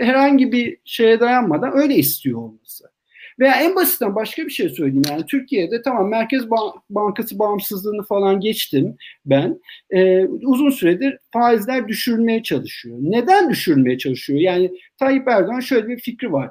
herhangi 0.06 0.52
bir 0.52 0.78
şeye 0.86 1.20
dayanmadan 1.20 1.78
öyle 1.78 1.96
istiyor 1.96 2.40
olması. 2.40 2.91
Veya 3.42 3.62
en 3.62 3.76
basitten 3.76 4.16
başka 4.16 4.46
bir 4.46 4.52
şey 4.52 4.70
söyleyeyim 4.70 5.02
yani 5.10 5.26
Türkiye'de 5.26 5.82
tamam 5.82 6.10
Merkez 6.10 6.50
Bankası 6.90 7.40
bağımsızlığını 7.40 8.04
falan 8.04 8.40
geçtim 8.40 8.96
ben. 9.26 9.60
Ee, 9.90 10.26
uzun 10.26 10.70
süredir 10.70 11.18
faizler 11.32 11.88
düşürülmeye 11.88 12.44
çalışıyor. 12.44 12.98
Neden 13.02 13.50
düşürülmeye 13.50 13.98
çalışıyor? 13.98 14.40
Yani 14.40 14.72
Tayyip 15.00 15.28
Erdoğan 15.28 15.60
şöyle 15.60 15.88
bir 15.88 16.00
fikri 16.00 16.32
var. 16.32 16.50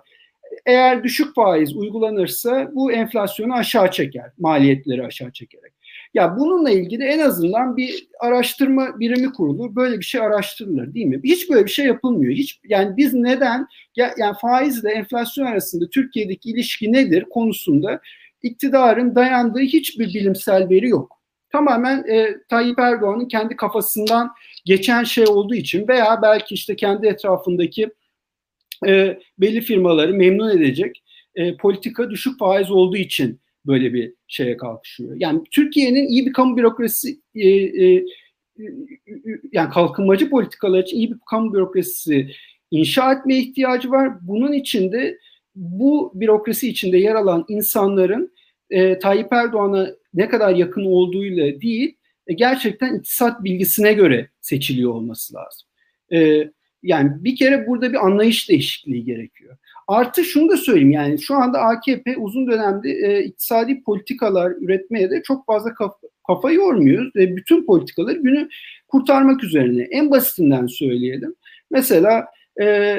Eğer 0.67 1.05
düşük 1.05 1.35
faiz 1.35 1.77
uygulanırsa 1.77 2.71
bu 2.75 2.93
enflasyonu 2.93 3.55
aşağı 3.55 3.91
çeker, 3.91 4.31
maliyetleri 4.39 5.07
aşağı 5.07 5.33
çekerek. 5.33 5.73
Ya 6.15 6.37
bununla 6.39 6.70
ilgili 6.70 7.05
en 7.05 7.19
azından 7.19 7.77
bir 7.77 8.09
araştırma 8.20 9.01
birimi 9.01 9.32
kurulur. 9.32 9.77
Böyle 9.77 9.99
bir 9.99 10.05
şey 10.05 10.20
araştırılır 10.20 10.95
değil 10.95 11.07
mi? 11.07 11.20
Hiç 11.24 11.51
böyle 11.51 11.65
bir 11.65 11.70
şey 11.70 11.87
yapılmıyor. 11.87 12.32
Hiç 12.32 12.61
yani 12.65 12.97
biz 12.97 13.15
neden 13.15 13.66
yani 13.97 14.37
faizle 14.41 14.91
enflasyon 14.91 15.47
arasında 15.47 15.89
Türkiye'deki 15.91 16.51
ilişki 16.51 16.93
nedir 16.93 17.24
konusunda 17.31 18.01
iktidarın 18.43 19.15
dayandığı 19.15 19.61
hiçbir 19.61 20.07
bilimsel 20.15 20.69
veri 20.70 20.89
yok. 20.89 21.20
Tamamen 21.53 22.05
e, 22.09 22.37
Tayyip 22.49 22.78
Erdoğan'ın 22.78 23.28
kendi 23.28 23.57
kafasından 23.57 24.31
geçen 24.65 25.05
şey 25.05 25.24
olduğu 25.24 25.55
için 25.55 25.89
veya 25.89 26.23
belki 26.23 26.55
işte 26.55 26.77
kendi 26.77 27.07
etrafındaki 27.07 27.91
e, 28.87 29.19
belli 29.39 29.61
firmaları 29.61 30.15
memnun 30.15 30.51
edecek 30.51 31.03
e, 31.35 31.57
politika 31.57 32.11
düşük 32.11 32.39
faiz 32.39 32.70
olduğu 32.70 32.97
için 32.97 33.41
böyle 33.70 33.94
bir 33.94 34.14
şeye 34.28 34.56
kalkışıyor. 34.56 35.16
Yani 35.16 35.40
Türkiye'nin 35.51 36.06
iyi 36.09 36.26
bir 36.26 36.32
kamu 36.32 36.56
bürokrasisi 36.56 37.20
e, 37.34 37.48
e, 37.48 38.05
yani 39.52 39.70
kalkınmacı 39.70 40.30
politikalar 40.30 40.82
için 40.82 40.97
iyi 40.97 41.10
bir 41.10 41.18
kamu 41.30 41.55
bürokrasisi 41.55 42.30
inşa 42.70 43.12
etmeye 43.12 43.40
ihtiyacı 43.40 43.90
var. 43.90 44.12
Bunun 44.22 44.52
için 44.52 44.92
de 44.92 45.18
bu 45.55 46.12
bürokrasi 46.14 46.68
içinde 46.68 46.98
yer 46.98 47.14
alan 47.14 47.44
insanların 47.48 48.32
e, 48.70 48.98
Tayyip 48.98 49.32
Erdoğan'a 49.32 49.88
ne 50.14 50.28
kadar 50.28 50.55
yakın 50.55 50.84
olduğuyla 50.84 51.60
değil, 51.60 51.97
e, 52.26 52.34
gerçekten 52.34 52.98
iktisat 52.98 53.44
bilgisine 53.44 53.92
göre 53.92 54.28
seçiliyor 54.40 54.94
olması 54.94 55.34
lazım. 55.34 55.68
E, 56.12 56.51
yani 56.82 57.24
bir 57.24 57.36
kere 57.36 57.66
burada 57.66 57.92
bir 57.92 58.06
anlayış 58.06 58.48
değişikliği 58.48 59.05
gerekiyor. 59.05 59.56
Artı 59.91 60.25
şunu 60.25 60.49
da 60.49 60.57
söyleyeyim 60.57 60.91
yani 60.91 61.19
şu 61.19 61.35
anda 61.35 61.59
AKP 61.61 62.17
uzun 62.17 62.47
dönemde 62.47 62.91
e, 62.91 63.25
iktisadi 63.25 63.83
politikalar 63.83 64.53
üretmeye 64.61 65.11
de 65.11 65.23
çok 65.23 65.47
fazla 65.47 65.75
kafa, 65.75 65.97
kafa 66.27 66.51
yormuyor 66.51 67.11
ve 67.17 67.37
bütün 67.37 67.67
politikaları 67.67 68.19
günü 68.19 68.49
kurtarmak 68.89 69.45
üzerine. 69.45 69.83
En 69.83 70.11
basitinden 70.11 70.67
söyleyelim. 70.67 71.35
Mesela 71.71 72.27
e, 72.61 72.97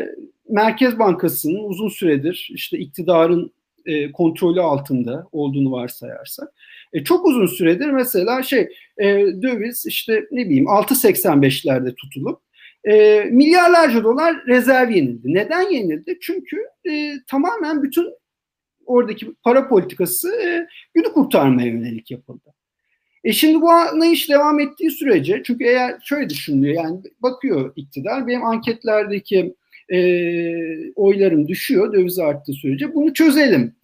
Merkez 0.49 0.99
Bankası'nın 0.99 1.63
uzun 1.63 1.89
süredir 1.89 2.49
işte 2.53 2.77
iktidarın 2.77 3.51
e, 3.85 4.11
kontrolü 4.11 4.61
altında 4.61 5.27
olduğunu 5.31 5.71
varsayarsak 5.71 6.53
e, 6.93 7.03
çok 7.03 7.25
uzun 7.25 7.45
süredir 7.45 7.87
mesela 7.87 8.43
şey 8.43 8.69
e, 8.97 9.05
döviz 9.41 9.85
işte 9.85 10.25
ne 10.31 10.45
bileyim 10.45 10.65
6.85'lerde 10.65 11.95
tutulup 11.95 12.41
e, 12.85 13.23
milyarlarca 13.31 14.03
dolar 14.03 14.45
rezerv 14.47 14.89
yenildi. 14.89 15.33
Neden 15.33 15.69
yenildi? 15.71 16.17
Çünkü 16.21 16.57
e, 16.91 17.13
tamamen 17.27 17.83
bütün 17.83 18.13
oradaki 18.85 19.33
para 19.43 19.67
politikası 19.67 20.35
e, 20.41 20.67
günü 20.93 21.13
kurtarmaya 21.13 21.67
yönelik 21.67 22.11
yapıldı. 22.11 22.53
E 23.23 23.33
şimdi 23.33 23.61
bu 23.61 23.69
anlayış 23.69 24.29
devam 24.29 24.59
ettiği 24.59 24.91
sürece 24.91 25.41
çünkü 25.45 25.63
eğer 25.63 25.99
şöyle 26.03 26.29
düşünülüyor 26.29 26.83
yani 26.83 26.99
bakıyor 27.19 27.73
iktidar 27.75 28.27
benim 28.27 28.43
anketlerdeki 28.43 29.55
e, 29.93 29.99
oylarım 30.95 31.47
düşüyor 31.47 31.93
döviz 31.93 32.19
arttığı 32.19 32.53
sürece 32.53 32.95
bunu 32.95 33.13
çözelim. 33.13 33.75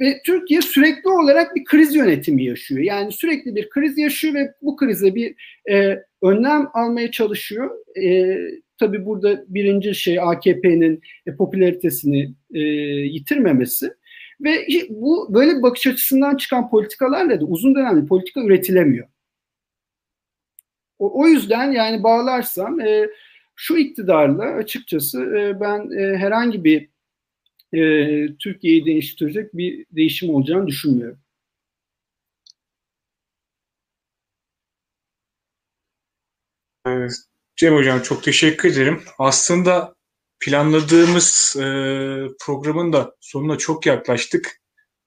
Ve 0.00 0.20
Türkiye 0.26 0.62
sürekli 0.62 1.10
olarak 1.10 1.54
bir 1.54 1.64
kriz 1.64 1.94
yönetimi 1.94 2.44
yaşıyor. 2.44 2.80
Yani 2.80 3.12
sürekli 3.12 3.54
bir 3.54 3.70
kriz 3.70 3.98
yaşıyor 3.98 4.34
ve 4.34 4.54
bu 4.62 4.76
krize 4.76 5.14
bir 5.14 5.34
e, 5.70 6.02
önlem 6.22 6.68
almaya 6.74 7.10
çalışıyor. 7.10 7.70
E, 8.02 8.38
tabii 8.78 9.06
burada 9.06 9.44
birinci 9.48 9.94
şey 9.94 10.20
AKP'nin 10.20 11.00
e, 11.26 11.36
popülaritesini 11.36 12.34
e, 12.54 12.60
yitirmemesi. 12.60 13.92
Ve 14.40 14.66
bu 14.88 15.34
böyle 15.34 15.56
bir 15.56 15.62
bakış 15.62 15.86
açısından 15.86 16.36
çıkan 16.36 16.70
politikalarla 16.70 17.40
da 17.40 17.44
uzun 17.44 17.74
dönemli 17.74 18.06
politika 18.06 18.40
üretilemiyor. 18.40 19.08
O, 20.98 21.20
o 21.22 21.26
yüzden 21.28 21.72
yani 21.72 22.02
bağlarsam 22.02 22.80
e, 22.80 23.08
şu 23.56 23.76
iktidarla 23.76 24.44
açıkçası 24.44 25.22
e, 25.22 25.60
ben 25.60 25.90
e, 25.98 26.16
herhangi 26.16 26.64
bir 26.64 26.88
e, 27.72 27.78
Türkiye'yi 28.38 28.86
değiştirecek 28.86 29.54
bir 29.54 29.86
değişim 29.90 30.30
olacağını 30.30 30.66
düşünmüyorum. 30.66 31.18
Cem 37.56 37.74
Hocam 37.74 38.02
çok 38.02 38.22
teşekkür 38.22 38.72
ederim. 38.72 39.02
Aslında 39.18 39.94
planladığımız 40.40 41.56
e, 41.56 41.64
programın 42.40 42.92
da 42.92 43.14
sonuna 43.20 43.58
çok 43.58 43.86
yaklaştık. 43.86 44.60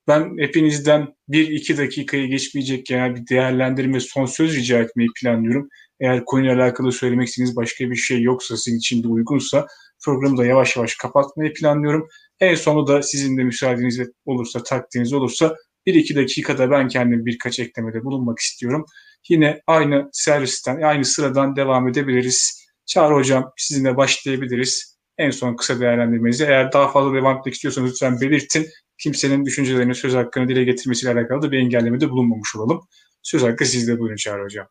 Ben 0.07 0.37
hepinizden 0.37 1.15
bir 1.27 1.47
iki 1.49 1.77
dakikayı 1.77 2.27
geçmeyecek 2.27 2.89
yani 2.91 3.15
bir 3.15 3.27
değerlendirme 3.27 3.99
son 3.99 4.25
söz 4.25 4.55
rica 4.55 4.79
etmeyi 4.79 5.09
planlıyorum. 5.21 5.69
Eğer 5.99 6.25
konuyla 6.25 6.55
alakalı 6.55 6.91
söylemek 6.91 7.27
istediğiniz 7.27 7.55
başka 7.55 7.91
bir 7.91 7.95
şey 7.95 8.21
yoksa 8.21 8.57
sizin 8.57 8.77
için 8.77 9.03
de 9.03 9.07
uygunsa 9.07 9.67
programı 10.05 10.37
da 10.37 10.45
yavaş 10.45 10.75
yavaş 10.75 10.95
kapatmayı 10.95 11.53
planlıyorum. 11.53 12.07
En 12.39 12.55
sonu 12.55 12.87
da 12.87 13.01
sizin 13.01 13.37
de 13.37 13.43
müsaadeniz 13.43 13.99
olursa, 14.25 14.63
takdiriniz 14.63 15.13
olursa 15.13 15.55
bir 15.85 15.93
iki 15.93 16.15
dakikada 16.15 16.71
ben 16.71 16.87
kendim 16.87 17.25
birkaç 17.25 17.59
eklemede 17.59 18.03
bulunmak 18.03 18.39
istiyorum. 18.39 18.85
Yine 19.29 19.61
aynı 19.67 20.09
servisten, 20.11 20.81
aynı 20.81 21.05
sıradan 21.05 21.55
devam 21.55 21.87
edebiliriz. 21.87 22.65
Çağrı 22.85 23.13
Hocam 23.13 23.51
sizinle 23.57 23.97
başlayabiliriz. 23.97 24.99
En 25.17 25.31
son 25.31 25.55
kısa 25.55 25.79
değerlendirmenizi. 25.79 26.43
Eğer 26.43 26.71
daha 26.71 26.91
fazla 26.91 27.13
devam 27.13 27.37
etmek 27.37 27.53
istiyorsanız 27.53 27.91
lütfen 27.91 28.21
belirtin. 28.21 28.67
Kimsenin 28.97 29.45
düşüncelerini, 29.45 29.95
söz 29.95 30.13
hakkını 30.13 30.47
dile 30.47 30.63
getirmesiyle 30.63 31.13
alakalı 31.13 31.41
da 31.41 31.51
bir 31.51 31.57
engellemede 31.57 32.09
bulunmamış 32.09 32.55
olalım. 32.55 32.81
Söz 33.21 33.43
hakkı 33.43 33.65
sizde 33.65 33.99
buyurun 33.99 34.15
Çağrı 34.15 34.43
Hocam. 34.43 34.67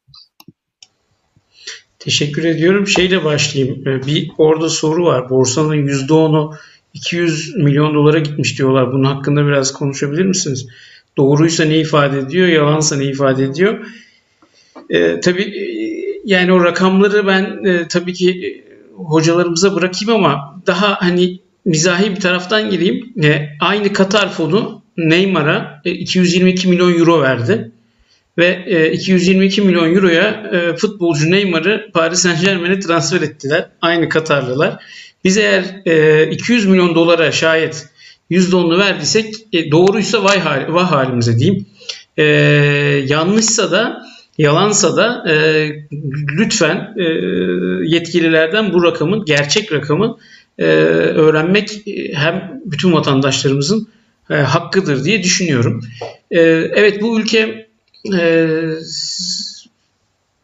Teşekkür 1.99 2.45
ediyorum. 2.45 2.87
Şeyle 2.87 3.25
başlayayım. 3.25 3.89
Ee, 3.89 4.07
bir 4.07 4.31
orada 4.39 4.69
soru 4.69 5.05
var. 5.05 5.31
Borsanın 5.31 5.87
%10'u 5.87 6.55
200 6.99 7.57
milyon 7.57 7.95
dolara 7.95 8.19
gitmiş 8.19 8.59
diyorlar. 8.59 8.93
Bunun 8.93 9.05
hakkında 9.05 9.47
biraz 9.47 9.73
konuşabilir 9.73 10.25
misiniz? 10.25 10.67
Doğruysa 11.17 11.65
ne 11.65 11.79
ifade 11.79 12.19
ediyor, 12.19 12.49
yalansa 12.49 12.97
ne 12.97 13.05
ifade 13.05 13.45
ediyor? 13.45 13.87
Ee, 14.91 15.21
tabii 15.21 15.43
e, 15.43 15.65
yani 16.25 16.53
o 16.53 16.65
rakamları 16.65 17.27
ben 17.27 17.65
e, 17.65 17.89
tabii 17.89 18.13
ki 18.13 18.31
e, 18.31 18.49
hocalarımıza 18.95 19.75
bırakayım 19.75 20.15
ama 20.15 20.63
daha 20.67 21.01
hani 21.01 21.39
mizahi 21.65 22.11
bir 22.11 22.21
taraftan 22.21 22.71
gireyim. 22.71 23.13
E, 23.23 23.49
aynı 23.61 23.93
Katar 23.93 24.33
fonu 24.33 24.83
Neymar'a 24.97 25.83
e, 25.85 25.91
222 25.91 26.69
milyon 26.69 26.99
euro 26.99 27.23
verdi 27.23 27.71
ve 28.39 28.91
222 28.93 29.63
milyon 29.63 29.95
euroya 29.95 30.51
futbolcu 30.77 31.31
Neymar'ı 31.31 31.91
Paris 31.95 32.19
Saint 32.19 32.45
Germain'e 32.45 32.81
transfer 32.81 33.21
ettiler. 33.21 33.67
Aynı 33.81 34.09
Katarlılar. 34.09 34.83
Biz 35.25 35.37
eğer 35.37 35.65
200 36.31 36.67
milyon 36.67 36.95
dolara 36.95 37.33
şayet 37.33 37.89
%10'unu 38.31 38.79
verdiysek 38.79 39.35
doğruysa 39.53 40.25
vay, 40.25 40.39
hal, 40.39 40.75
vay 40.75 40.85
halimize 40.85 41.39
diyeyim. 41.39 41.67
Yanlışsa 43.09 43.71
da 43.71 44.03
yalansa 44.39 44.97
da 44.97 45.25
lütfen 46.39 46.95
yetkililerden 47.85 48.73
bu 48.73 48.85
rakamın 48.85 49.25
gerçek 49.25 49.73
rakamın 49.73 50.19
öğrenmek 50.59 51.71
hem 52.15 52.61
bütün 52.65 52.93
vatandaşlarımızın 52.93 53.89
hakkıdır 54.29 55.05
diye 55.05 55.23
düşünüyorum. 55.23 55.85
Evet 56.31 57.03
bu 57.03 57.21
ülke 57.21 57.69
e, 58.15 58.49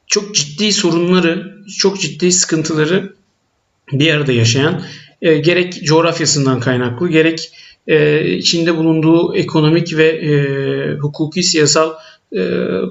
çok 0.06 0.34
ciddi 0.34 0.72
sorunları, 0.72 1.54
çok 1.78 2.00
ciddi 2.00 2.32
sıkıntıları 2.32 3.14
bir 3.92 4.14
arada 4.14 4.32
yaşayan 4.32 4.82
e, 5.22 5.38
gerek 5.38 5.84
coğrafyasından 5.84 6.60
kaynaklı 6.60 7.08
gerek 7.08 7.50
e, 7.86 8.26
içinde 8.36 8.76
bulunduğu 8.76 9.34
ekonomik 9.34 9.96
ve 9.96 10.06
e, 10.06 10.34
hukuki 10.98 11.42
siyasal 11.42 11.92
e, 12.32 12.38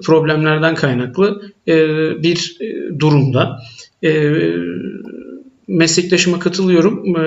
problemlerden 0.06 0.76
kaynaklı 0.76 1.42
e, 1.68 1.76
bir 2.24 2.58
e, 2.62 3.00
durumda. 3.00 3.60
E, 4.04 4.34
meslektaşıma 5.68 6.40
katılıyorum. 6.40 7.18
E, 7.18 7.24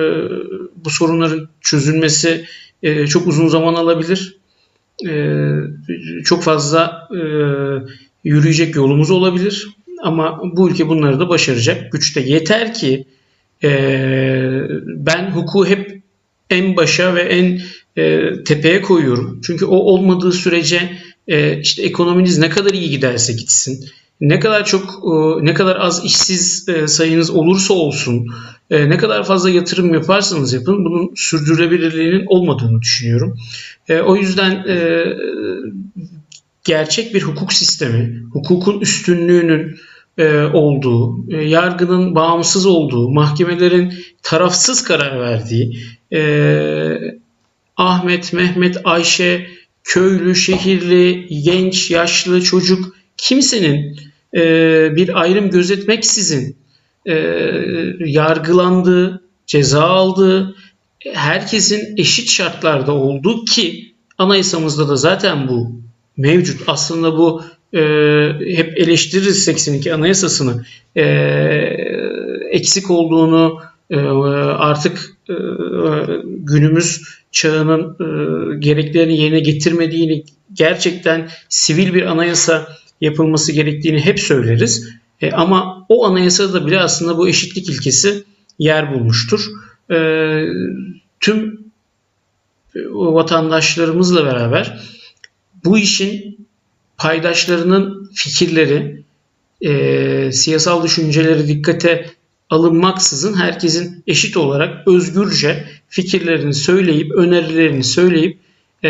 bu 0.85 0.89
sorunların 0.89 1.49
çözülmesi 1.61 2.45
e, 2.83 3.07
çok 3.07 3.27
uzun 3.27 3.47
zaman 3.47 3.73
alabilir. 3.73 4.37
Ee, 5.05 5.49
çok 6.25 6.43
fazla 6.43 7.07
e, 7.11 7.19
yürüyecek 8.23 8.75
yolumuz 8.75 9.11
olabilir. 9.11 9.67
Ama 10.03 10.41
bu 10.43 10.69
ülke 10.69 10.87
bunları 10.87 11.19
da 11.19 11.29
başaracak. 11.29 11.91
Güçte 11.91 12.21
yeter 12.21 12.73
ki 12.73 13.05
e, 13.63 13.69
ben 14.85 15.31
hukuku 15.31 15.65
hep 15.65 16.01
en 16.49 16.77
başa 16.77 17.15
ve 17.15 17.21
en 17.21 17.61
e, 17.95 18.33
tepeye 18.43 18.81
koyuyorum. 18.81 19.41
Çünkü 19.43 19.65
o 19.65 19.75
olmadığı 19.75 20.31
sürece 20.31 20.91
işte 21.61 21.83
ekonominiz 21.83 22.37
ne 22.37 22.49
kadar 22.49 22.73
iyi 22.73 22.89
giderse 22.89 23.33
gitsin, 23.33 23.85
ne 24.21 24.39
kadar 24.39 24.65
çok 24.65 25.03
ne 25.41 25.53
kadar 25.53 25.75
az 25.75 26.05
işsiz 26.05 26.65
sayınız 26.85 27.29
olursa 27.29 27.73
olsun, 27.73 28.27
ne 28.69 28.97
kadar 28.97 29.23
fazla 29.23 29.49
yatırım 29.49 29.93
yaparsanız 29.93 30.53
yapın 30.53 30.85
bunun 30.85 31.13
sürdürülebilirliğinin 31.15 32.25
olmadığını 32.27 32.81
düşünüyorum. 32.81 33.37
O 34.05 34.15
yüzden 34.15 34.65
gerçek 36.63 37.13
bir 37.13 37.21
hukuk 37.21 37.53
sistemi, 37.53 38.23
hukukun 38.31 38.79
üstünlüğünün 38.79 39.77
olduğu, 40.53 41.31
yargının 41.31 42.15
bağımsız 42.15 42.65
olduğu, 42.65 43.09
mahkemelerin 43.09 43.93
tarafsız 44.23 44.83
karar 44.83 45.19
verdiği, 45.19 45.77
Ahmet, 47.77 48.33
Mehmet, 48.33 48.77
Ayşe, 48.83 49.47
köylü, 49.83 50.35
şehirli, 50.35 51.27
genç, 51.43 51.91
yaşlı, 51.91 52.41
çocuk 52.41 52.95
kimsenin 53.17 53.99
e, 54.35 54.41
bir 54.95 55.21
ayrım 55.21 55.49
gözetmeksizin 55.49 56.57
e, 57.05 57.13
yargılandığı, 57.99 59.23
ceza 59.47 59.83
aldığı, 59.83 60.55
herkesin 61.13 61.97
eşit 61.97 62.29
şartlarda 62.29 62.91
olduğu 62.91 63.45
ki 63.45 63.93
anayasamızda 64.17 64.89
da 64.89 64.95
zaten 64.95 65.47
bu 65.47 65.71
mevcut. 66.17 66.61
Aslında 66.67 67.17
bu 67.17 67.43
e, 67.73 67.79
hep 68.55 68.77
eleştiririz 68.77 69.43
82 69.43 69.93
anayasasını. 69.93 70.65
E, 70.95 71.03
eksik 72.51 72.91
olduğunu 72.91 73.61
e, 73.89 73.97
artık 73.97 75.17
e, 75.29 75.33
günümüz 76.25 77.01
çağının 77.31 77.95
e, 77.99 78.59
gereklerini 78.59 79.17
yerine 79.17 79.39
getirmediğini 79.39 80.23
gerçekten 80.53 81.29
sivil 81.49 81.93
bir 81.93 82.01
anayasa 82.01 82.67
yapılması 83.01 83.51
gerektiğini 83.51 83.99
hep 83.99 84.19
söyleriz. 84.19 84.89
E, 85.21 85.31
ama 85.31 85.85
o 85.89 86.05
anayasada 86.05 86.67
bile 86.67 86.79
aslında 86.79 87.17
bu 87.17 87.27
eşitlik 87.29 87.69
ilkesi 87.69 88.23
yer 88.59 88.93
bulmuştur. 88.93 89.45
E, 89.91 89.97
tüm 91.19 91.67
vatandaşlarımızla 92.89 94.25
beraber 94.25 94.81
bu 95.65 95.77
işin 95.77 96.36
paydaşlarının 96.97 98.11
fikirleri, 98.15 99.03
e, 99.61 100.31
siyasal 100.31 100.83
düşünceleri 100.83 101.47
dikkate 101.47 102.11
alınmaksızın 102.49 103.33
herkesin 103.33 104.03
eşit 104.07 104.37
olarak 104.37 104.87
özgürce 104.87 105.65
fikirlerini 105.89 106.53
söyleyip, 106.53 107.11
önerilerini 107.11 107.83
söyleyip 107.83 108.39
e, 108.83 108.89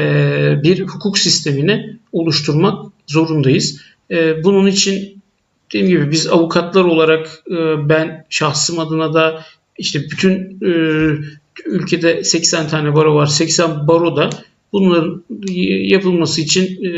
bir 0.64 0.88
hukuk 0.88 1.18
sistemini 1.18 1.98
oluşturmak 2.12 2.92
zorundayız. 3.08 3.82
E, 4.12 4.44
bunun 4.44 4.68
için 4.68 5.22
dediğim 5.70 5.88
gibi 5.88 6.12
biz 6.12 6.28
avukatlar 6.28 6.84
olarak 6.84 7.44
e, 7.52 7.90
ben 7.90 8.26
şahsım 8.30 8.80
adına 8.80 9.14
da 9.14 9.44
işte 9.78 10.02
bütün 10.02 10.60
e, 10.66 10.72
ülkede 11.66 12.24
80 12.24 12.68
tane 12.68 12.96
baro 12.96 13.16
var. 13.16 13.26
80 13.26 13.88
baro 13.88 14.16
da 14.16 14.30
bunların 14.74 15.24
yapılması 15.88 16.42
için 16.42 16.84
e, 16.84 16.90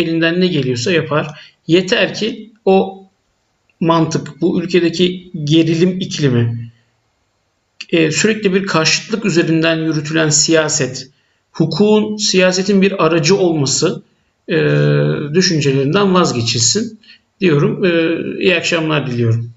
elinden 0.00 0.40
ne 0.40 0.46
geliyorsa 0.46 0.92
yapar. 0.92 1.26
Yeter 1.66 2.14
ki 2.14 2.52
o 2.64 3.06
mantık, 3.80 4.40
bu 4.40 4.62
ülkedeki 4.62 5.30
gerilim 5.44 6.00
iklimi, 6.00 6.70
e, 7.90 8.10
sürekli 8.10 8.54
bir 8.54 8.66
karşıtlık 8.66 9.24
üzerinden 9.24 9.76
yürütülen 9.76 10.28
siyaset, 10.28 11.10
hukukun 11.52 12.16
siyasetin 12.16 12.82
bir 12.82 13.06
aracı 13.06 13.36
olması 13.36 14.02
e, 14.48 14.56
düşüncelerinden 15.34 16.14
vazgeçilsin 16.14 17.00
diyorum. 17.40 17.84
İyi 18.40 18.56
akşamlar 18.56 19.10
diliyorum. 19.10 19.52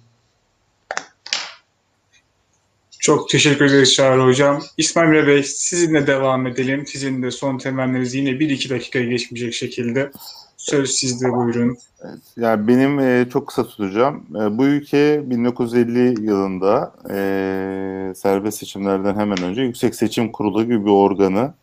Çok 3.06 3.30
teşekkür 3.30 3.66
ederiz 3.66 3.94
Çağrı 3.94 4.22
Hocam. 4.22 4.62
İsmail 4.78 5.28
Bey 5.28 5.44
sizinle 5.44 6.08
devam 6.08 6.48
edelim. 6.48 6.88
Sizin 6.88 7.24
de 7.24 7.32
son 7.32 7.58
temennileriniz 7.58 8.16
yine 8.16 8.30
1-2 8.30 8.70
dakikaya 8.70 9.06
geçmeyecek 9.06 9.54
şekilde. 9.54 10.12
Söz 10.58 10.90
sizde 10.90 11.32
buyurun. 11.32 11.78
Evet, 12.02 12.20
yani 12.38 12.68
benim 12.68 13.00
e, 13.00 13.30
çok 13.34 13.48
kısa 13.48 13.68
tutacağım. 13.68 14.26
E, 14.36 14.58
bu 14.58 14.66
ülke 14.66 15.24
1950 15.26 16.26
yılında 16.26 16.94
e, 17.10 18.14
serbest 18.16 18.60
seçimlerden 18.60 19.16
hemen 19.16 19.42
önce 19.42 19.62
Yüksek 19.62 19.96
Seçim 19.96 20.32
Kurulu 20.32 20.64
gibi 20.64 20.86
bir 20.86 20.92
organı 20.92 21.54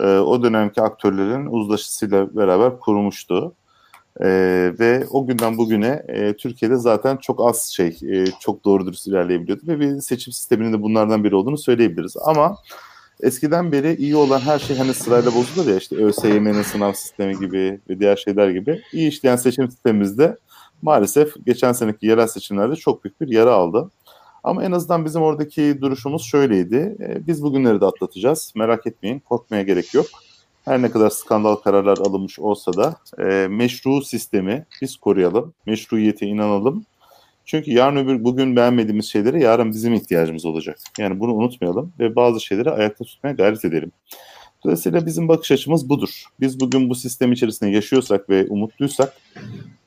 e, 0.00 0.04
o 0.04 0.42
dönemki 0.42 0.82
aktörlerin 0.82 1.46
uzlaşısıyla 1.46 2.36
beraber 2.36 2.78
kurmuştu. 2.78 3.54
E, 4.22 4.28
ve 4.80 5.06
o 5.10 5.26
günden 5.26 5.58
bugüne 5.58 6.02
e, 6.08 6.36
Türkiye'de 6.36 6.76
zaten 6.76 7.16
çok 7.16 7.48
az 7.48 7.62
şey, 7.62 7.98
e, 8.02 8.24
çok 8.40 8.64
doğru 8.64 8.86
dürüst 8.86 9.06
ilerleyebiliyordu 9.06 9.62
ve 9.66 9.80
bir 9.80 10.00
seçim 10.00 10.32
sisteminin 10.32 10.72
de 10.72 10.82
bunlardan 10.82 11.24
biri 11.24 11.34
olduğunu 11.34 11.58
söyleyebiliriz. 11.58 12.16
Ama 12.24 12.56
eskiden 13.22 13.72
beri 13.72 13.96
iyi 13.96 14.16
olan 14.16 14.40
her 14.40 14.58
şey 14.58 14.76
hani 14.76 14.94
sırayla 14.94 15.34
bozulur 15.34 15.70
ya 15.70 15.76
işte 15.76 15.96
ÖSYM'nin 15.96 16.62
sınav 16.62 16.92
sistemi 16.92 17.38
gibi 17.38 17.80
ve 17.90 18.00
diğer 18.00 18.16
şeyler 18.16 18.50
gibi 18.50 18.82
iyi 18.92 19.08
işleyen 19.08 19.36
seçim 19.36 19.70
sistemimizde 19.70 20.36
maalesef 20.82 21.34
geçen 21.46 21.72
seneki 21.72 22.06
yerel 22.06 22.26
seçimlerde 22.26 22.76
çok 22.76 23.04
büyük 23.04 23.20
bir 23.20 23.28
yara 23.28 23.52
aldı. 23.52 23.90
Ama 24.44 24.64
en 24.64 24.72
azından 24.72 25.04
bizim 25.04 25.22
oradaki 25.22 25.80
duruşumuz 25.80 26.22
şöyleydi. 26.22 26.96
E, 27.00 27.26
biz 27.26 27.42
bugünleri 27.42 27.80
de 27.80 27.86
atlatacağız. 27.86 28.52
Merak 28.56 28.86
etmeyin. 28.86 29.18
Korkmaya 29.18 29.62
gerek 29.62 29.94
yok. 29.94 30.06
Her 30.64 30.82
ne 30.82 30.90
kadar 30.90 31.10
skandal 31.10 31.54
kararlar 31.54 31.98
alınmış 31.98 32.38
olsa 32.38 32.72
da 32.72 32.96
e, 33.18 33.48
meşru 33.48 34.02
sistemi 34.02 34.66
biz 34.82 34.96
koruyalım. 34.96 35.54
Meşruiyete 35.66 36.26
inanalım. 36.26 36.84
Çünkü 37.44 37.70
yarın 37.70 37.96
öbür 37.96 38.24
bugün 38.24 38.56
beğenmediğimiz 38.56 39.06
şeylere 39.06 39.42
yarın 39.42 39.70
bizim 39.70 39.94
ihtiyacımız 39.94 40.44
olacak. 40.44 40.78
Yani 40.98 41.20
bunu 41.20 41.34
unutmayalım 41.34 41.92
ve 41.98 42.16
bazı 42.16 42.40
şeyleri 42.40 42.70
ayakta 42.70 43.04
tutmaya 43.04 43.34
gayret 43.34 43.64
edelim. 43.64 43.92
Dolayısıyla 44.64 45.06
bizim 45.06 45.28
bakış 45.28 45.52
açımız 45.52 45.88
budur. 45.88 46.24
Biz 46.40 46.60
bugün 46.60 46.90
bu 46.90 46.94
sistem 46.94 47.32
içerisinde 47.32 47.70
yaşıyorsak 47.70 48.30
ve 48.30 48.46
umutluysak 48.48 49.12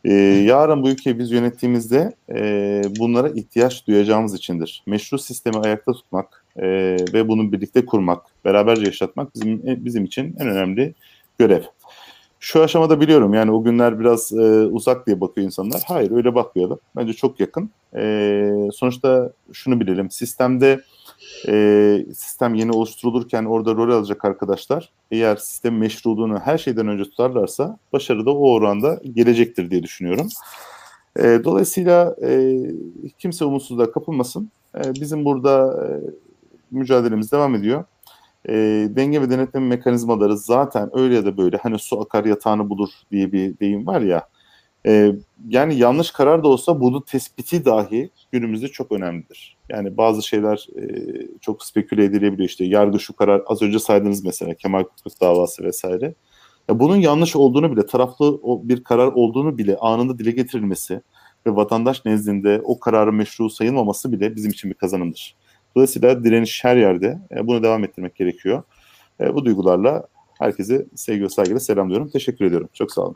e, 0.05 0.13
yarın 0.47 0.83
bu 0.83 0.89
ülkeyi 0.89 1.19
biz 1.19 1.31
yönettiğimizde 1.31 2.15
e, 2.29 2.81
bunlara 2.99 3.29
ihtiyaç 3.29 3.87
duyacağımız 3.87 4.35
içindir. 4.35 4.83
Meşru 4.87 5.19
sistemi 5.19 5.57
ayakta 5.57 5.91
tutmak 5.91 6.42
e, 6.57 6.67
ve 7.13 7.27
bunu 7.27 7.51
birlikte 7.51 7.85
kurmak, 7.85 8.25
beraberce 8.45 8.85
yaşatmak 8.85 9.35
bizim 9.35 9.61
bizim 9.85 10.05
için 10.05 10.35
en 10.39 10.47
önemli 10.47 10.93
görev. 11.39 11.63
Şu 12.39 12.63
aşamada 12.63 13.01
biliyorum 13.01 13.33
yani 13.33 13.51
o 13.51 13.63
günler 13.63 13.99
biraz 13.99 14.33
e, 14.33 14.67
uzak 14.67 15.07
diye 15.07 15.21
bakıyor 15.21 15.45
insanlar. 15.45 15.81
Hayır 15.87 16.11
öyle 16.11 16.35
bakmayalım. 16.35 16.79
Bence 16.95 17.13
çok 17.13 17.39
yakın. 17.39 17.69
E, 17.95 18.69
sonuçta 18.73 19.31
şunu 19.53 19.79
bilelim. 19.79 20.11
Sistemde 20.11 20.81
e, 21.47 22.05
sistem 22.07 22.53
yeni 22.53 22.71
oluşturulurken 22.71 23.45
orada 23.45 23.75
rol 23.75 23.91
alacak 23.91 24.25
arkadaşlar 24.25 24.89
eğer 25.11 25.35
sistem 25.35 25.77
meşruluğunu 25.77 26.39
her 26.39 26.57
şeyden 26.57 26.87
önce 26.87 27.03
tutarlarsa 27.03 27.77
başarı 27.93 28.25
da 28.25 28.31
o 28.31 28.51
oranda 28.51 29.01
gelecektir 29.13 29.71
diye 29.71 29.83
düşünüyorum. 29.83 30.27
E, 31.19 31.23
dolayısıyla 31.43 32.15
e, 32.23 32.57
kimse 33.19 33.45
umutsuzluğa 33.45 33.91
kapılmasın. 33.91 34.51
E, 34.75 34.93
bizim 34.93 35.25
burada 35.25 35.83
e, 35.83 35.89
mücadelemiz 36.73 37.31
devam 37.31 37.55
ediyor. 37.55 37.83
E, 38.49 38.53
denge 38.89 39.21
ve 39.21 39.29
denetleme 39.29 39.67
mekanizmaları 39.67 40.37
zaten 40.37 40.89
öyle 40.93 41.15
ya 41.15 41.25
da 41.25 41.37
böyle 41.37 41.57
hani 41.57 41.79
su 41.79 42.01
akar 42.01 42.25
yatağını 42.25 42.69
bulur 42.69 42.89
diye 43.11 43.31
bir 43.31 43.59
deyim 43.59 43.87
var 43.87 44.01
ya. 44.01 44.27
E, 44.85 45.11
yani 45.47 45.75
yanlış 45.75 46.11
karar 46.11 46.43
da 46.43 46.47
olsa 46.47 46.81
bunun 46.81 47.01
tespiti 47.01 47.65
dahi 47.65 48.09
günümüzde 48.31 48.67
çok 48.67 48.91
önemlidir. 48.91 49.57
Yani 49.69 49.97
bazı 49.97 50.23
şeyler 50.23 50.67
e, 50.77 50.85
çok 51.41 51.65
speküle 51.65 52.03
edilebiliyor 52.03 52.49
işte 52.49 52.65
yargı 52.65 52.99
şu 52.99 53.15
karar 53.15 53.41
az 53.47 53.61
önce 53.61 53.79
saydınız 53.79 54.25
mesela 54.25 54.53
Kemal 54.53 54.83
Kutlu 54.83 55.11
davası 55.21 55.63
vesaire. 55.63 56.15
Ya 56.69 56.79
bunun 56.79 56.95
yanlış 56.95 57.35
olduğunu 57.35 57.71
bile 57.71 57.85
taraflı 57.85 58.39
bir 58.43 58.83
karar 58.83 59.07
olduğunu 59.07 59.57
bile 59.57 59.77
anında 59.77 60.19
dile 60.19 60.31
getirilmesi 60.31 61.01
ve 61.45 61.55
vatandaş 61.55 62.05
nezdinde 62.05 62.61
o 62.63 62.79
kararın 62.79 63.15
meşru 63.15 63.49
sayılmaması 63.49 64.11
bile 64.11 64.35
bizim 64.35 64.51
için 64.51 64.69
bir 64.69 64.75
kazanımdır. 64.75 65.35
Dolayısıyla 65.75 66.23
direniş 66.23 66.63
her 66.63 66.75
yerde. 66.75 67.19
E, 67.31 67.47
bunu 67.47 67.63
devam 67.63 67.83
ettirmek 67.83 68.15
gerekiyor. 68.15 68.63
E, 69.19 69.33
bu 69.33 69.45
duygularla 69.45 70.07
herkese 70.39 70.85
sevgi 70.95 71.23
ve 71.23 71.29
saygıyla 71.29 71.59
selamlıyorum. 71.59 72.09
Teşekkür 72.09 72.45
ediyorum. 72.45 72.69
Çok 72.73 72.91
sağ 72.91 73.01
olun. 73.01 73.15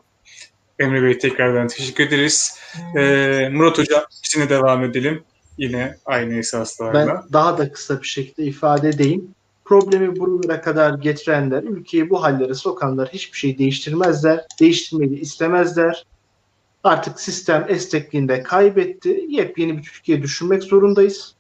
Emre 0.79 1.03
Bey 1.03 1.17
tekrardan 1.17 1.67
teşekkür 1.67 2.07
ederiz. 2.07 2.59
Ee, 2.97 3.49
Murat 3.51 3.77
Hocam 3.77 4.01
sizinle 4.09 4.49
devam 4.49 4.83
edelim. 4.83 5.23
Yine 5.57 5.95
aynı 6.05 6.33
esaslarla. 6.33 7.07
Ben 7.07 7.33
daha 7.33 7.57
da 7.57 7.71
kısa 7.71 8.01
bir 8.01 8.07
şekilde 8.07 8.43
ifade 8.43 8.89
edeyim. 8.89 9.27
Problemi 9.65 10.19
buralara 10.19 10.61
kadar 10.61 10.93
getirenler, 10.99 11.63
ülkeyi 11.63 12.09
bu 12.09 12.23
hallere 12.23 12.53
sokanlar 12.53 13.09
hiçbir 13.09 13.37
şey 13.37 13.57
değiştirmezler. 13.57 14.45
Değiştirmeyi 14.59 15.11
de 15.11 15.15
istemezler. 15.15 16.05
Artık 16.83 17.19
sistem 17.19 17.65
esnekliğinde 17.69 18.43
kaybetti. 18.43 19.25
Yepyeni 19.29 19.77
bir 19.77 19.83
Türkiye 19.83 20.21
düşünmek 20.21 20.63
zorundayız. 20.63 21.35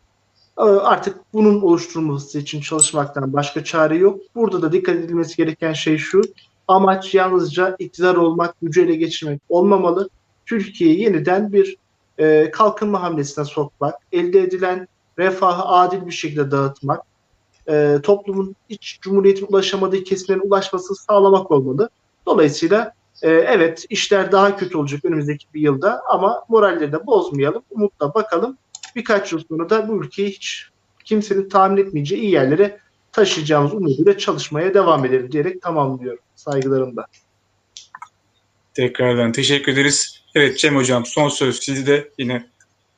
Ee, 0.57 0.61
artık 0.61 1.17
bunun 1.33 1.61
oluşturulması 1.61 2.39
için 2.39 2.61
çalışmaktan 2.61 3.33
başka 3.33 3.63
çare 3.63 3.97
yok. 3.97 4.19
Burada 4.35 4.61
da 4.61 4.71
dikkat 4.71 4.95
edilmesi 4.95 5.37
gereken 5.37 5.73
şey 5.73 5.97
şu. 5.97 6.21
Amaç 6.67 7.15
yalnızca 7.15 7.75
iktidar 7.79 8.15
olmak, 8.15 8.55
gücü 8.61 8.81
ele 8.81 8.95
geçirmek 8.95 9.41
olmamalı. 9.49 10.09
Türkiye'yi 10.45 11.01
yeniden 11.01 11.53
bir 11.53 11.77
e, 12.17 12.51
kalkınma 12.51 13.01
hamlesine 13.01 13.45
sokmak, 13.45 13.95
elde 14.11 14.41
edilen 14.41 14.87
refahı 15.17 15.63
adil 15.63 16.05
bir 16.05 16.11
şekilde 16.11 16.51
dağıtmak, 16.51 17.01
e, 17.69 17.97
toplumun 18.03 18.55
iç 18.69 18.99
cumhuriyetin 19.01 19.47
ulaşamadığı 19.49 20.03
kesimlerin 20.03 20.47
ulaşmasını 20.47 20.97
sağlamak 20.97 21.51
olmalı. 21.51 21.89
Dolayısıyla 22.25 22.93
e, 23.21 23.29
evet 23.29 23.85
işler 23.89 24.31
daha 24.31 24.55
kötü 24.55 24.77
olacak 24.77 25.05
önümüzdeki 25.05 25.45
bir 25.53 25.61
yılda 25.61 26.01
ama 26.09 26.43
moralleri 26.49 26.91
de 26.91 27.07
bozmayalım, 27.07 27.63
umutla 27.71 28.13
bakalım. 28.13 28.57
Birkaç 28.97 29.31
yıl 29.31 29.43
sonra 29.49 29.69
da 29.69 29.87
bu 29.87 30.03
ülkeyi 30.03 30.29
hiç 30.29 30.65
kimsenin 31.03 31.49
tahmin 31.49 31.77
etmeyeceği 31.77 32.21
iyi 32.21 32.31
yerlere 32.31 32.79
taşıyacağımız 33.11 33.73
umuduyla 33.73 34.17
çalışmaya 34.17 34.73
devam 34.73 35.05
edelim 35.05 35.31
diyerek 35.31 35.61
tamamlıyorum 35.61 36.19
saygılarımla. 36.35 37.05
Tekrardan 38.73 39.31
teşekkür 39.31 39.71
ederiz. 39.71 40.23
Evet 40.35 40.59
Cem 40.59 40.75
Hocam 40.75 41.05
son 41.05 41.29
söz 41.29 41.59
sizde 41.59 42.11
yine 42.17 42.47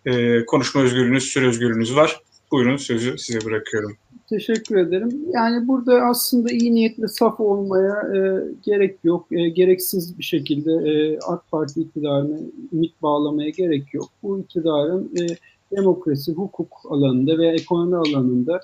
e, 0.06 0.46
konuşma 0.46 0.82
özgürlüğünüz, 0.82 1.24
süre 1.24 1.48
özgürlüğünüz 1.48 1.96
var. 1.96 2.20
Buyurun 2.52 2.78
sözü 2.78 3.18
size 3.18 3.46
bırakıyorum. 3.46 3.98
Teşekkür 4.30 4.78
ederim. 4.78 5.10
Yani 5.34 5.68
burada 5.68 6.02
aslında 6.02 6.52
iyi 6.52 6.74
niyetli 6.74 7.10
saf 7.10 7.40
olmaya 7.40 7.94
e, 8.16 8.20
gerek 8.66 8.98
yok. 9.04 9.28
E, 9.32 9.50
gereksiz 9.50 10.18
bir 10.18 10.24
şekilde 10.24 10.72
e, 10.72 11.20
AK 11.20 11.52
Parti 11.52 11.82
iktidarına 11.82 12.38
ümit 12.74 13.02
bağlamaya 13.02 13.50
gerek 13.50 13.94
yok. 13.94 14.10
Bu 14.24 14.40
iktidarın 14.40 15.12
e, 15.20 15.26
demokrasi, 15.72 16.32
hukuk 16.32 16.78
alanında 16.90 17.38
veya 17.38 17.54
ekonomi 17.54 17.96
alanında 17.96 18.60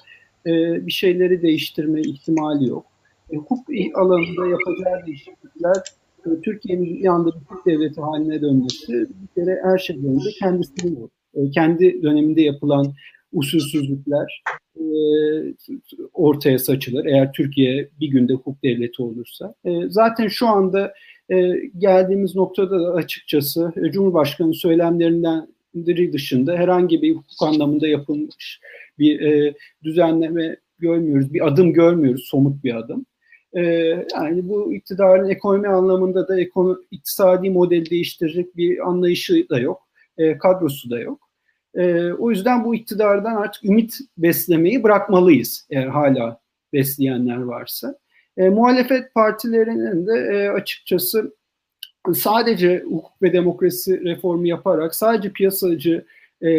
e, 0.46 0.52
bir 0.86 0.92
şeyleri 0.92 1.42
değiştirme 1.42 2.02
ihtimali 2.02 2.70
yok. 2.70 2.86
E, 3.32 3.36
hukuk 3.36 3.68
alanında 3.96 4.48
yapacağı 4.48 5.06
değişiklikler 5.06 5.76
e, 6.26 6.42
Türkiye'nin 6.42 7.00
bir 7.00 7.06
anda 7.06 7.28
bir 7.28 7.40
hukuk 7.40 7.66
devleti 7.66 8.02
haline 8.02 8.42
dönmesi 8.42 8.94
bir 8.94 9.28
kere 9.36 9.60
her 9.64 9.78
şeyden 9.78 10.16
önce 10.16 10.30
kendisinin 10.40 11.10
e, 11.34 11.50
kendi 11.50 12.04
döneminde 12.04 12.42
yapılan 12.42 12.94
usulsüzlükler 13.34 14.44
ortaya 16.14 16.60
saçılır. 16.60 17.06
Eğer 17.06 17.32
Türkiye 17.32 17.90
bir 18.00 18.08
günde 18.08 18.34
hukuk 18.34 18.64
devleti 18.64 19.02
olursa. 19.02 19.54
Zaten 19.88 20.28
şu 20.28 20.48
anda 20.48 20.94
geldiğimiz 21.78 22.36
noktada 22.36 22.80
da 22.80 22.94
açıkçası 22.94 23.74
Cumhurbaşkanı 23.92 24.54
söylemlerinden 24.54 25.48
dışında 26.14 26.56
herhangi 26.56 27.02
bir 27.02 27.16
hukuk 27.16 27.42
anlamında 27.42 27.88
yapılmış 27.88 28.60
bir 29.00 29.22
e, 29.22 29.54
düzenleme 29.84 30.58
görmüyoruz, 30.80 31.34
bir 31.34 31.48
adım 31.48 31.74
görmüyoruz, 31.74 32.28
somut 32.28 32.64
bir 32.64 32.76
adım. 32.76 33.06
E, 33.54 33.62
yani 34.14 34.50
bu 34.50 34.74
iktidarın 34.74 35.30
ekonomi 35.30 35.68
anlamında 35.68 36.28
da 36.28 36.40
ekonomi, 36.40 36.78
iktisadi 36.92 37.50
model 37.50 37.86
değiştirecek 37.90 38.58
bir 38.58 38.90
anlayışı 38.90 39.50
da 39.50 39.60
yok, 39.60 39.82
e, 40.18 40.38
kadrosu 40.38 40.90
da 40.90 41.00
yok. 41.00 41.30
E, 41.76 42.12
o 42.14 42.30
yüzden 42.30 42.66
bu 42.66 42.76
iktidardan 42.76 43.36
artık 43.36 43.66
ümit 43.66 44.00
beslemeyi 44.18 44.84
bırakmalıyız 44.84 45.68
eğer 45.70 45.88
hala 45.88 46.40
besleyenler 46.74 47.38
varsa. 47.38 47.98
E, 48.38 48.50
muhalefet 48.50 49.14
partilerinin 49.14 50.08
de 50.08 50.14
e, 50.14 50.50
açıkçası 50.50 51.36
sadece 52.14 52.84
hukuk 52.90 53.22
ve 53.22 53.34
demokrasi 53.34 54.04
reformu 54.04 54.48
yaparak, 54.48 54.96
sadece 54.96 55.30
piyasacı 55.30 56.06
e, 56.44 56.50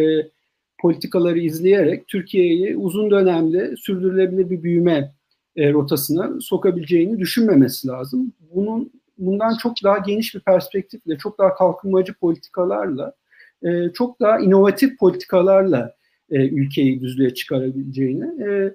politikaları 0.78 1.38
izleyerek 1.38 2.08
Türkiye'yi 2.08 2.76
uzun 2.76 3.10
dönemde 3.10 3.76
sürdürülebilir 3.76 4.50
bir 4.50 4.62
büyüme 4.62 5.12
e, 5.56 5.72
rotasına 5.72 6.40
sokabileceğini 6.40 7.18
düşünmemesi 7.18 7.88
lazım. 7.88 8.32
Bunun 8.54 8.90
bundan 9.18 9.56
çok 9.62 9.72
daha 9.84 9.98
geniş 9.98 10.34
bir 10.34 10.40
perspektifle, 10.40 11.18
çok 11.18 11.38
daha 11.38 11.54
kalkınmacı 11.54 12.14
politikalarla, 12.14 13.14
e, 13.62 13.92
çok 13.92 14.20
daha 14.20 14.38
inovatif 14.38 14.98
politikalarla 14.98 15.94
e, 16.30 16.48
ülkeyi 16.48 17.00
düzlüğe 17.00 17.34
çıkarabileceğini 17.34 18.42
e, 18.42 18.74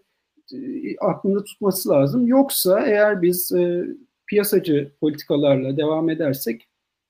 aklında 0.99 1.43
tutması 1.43 1.89
lazım. 1.89 2.27
Yoksa 2.27 2.85
eğer 2.85 3.21
biz 3.21 3.51
e, 3.51 3.85
piyasacı 4.31 4.91
politikalarla 4.99 5.77
devam 5.77 6.09
edersek 6.09 6.67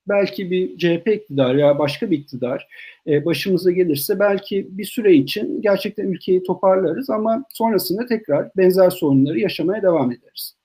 belki 0.08 0.52
bir 0.52 0.78
CHP 0.78 1.08
iktidar 1.08 1.56
ya 1.56 1.80
başka 1.80 2.12
bir 2.12 2.18
iktidar 2.18 2.68
e, 3.08 3.26
başımıza 3.26 3.72
gelirse 3.72 4.20
belki 4.20 4.68
bir 4.70 4.86
süre 4.86 5.14
için 5.14 5.62
gerçekten 5.62 6.06
ülkeyi 6.06 6.44
toparlarız 6.44 7.10
ama 7.10 7.46
sonrasında 7.54 8.06
tekrar 8.06 8.50
benzer 8.58 8.90
sorunları 8.90 9.40
yaşamaya 9.40 9.82
devam 9.82 10.12
ederiz. 10.12 10.56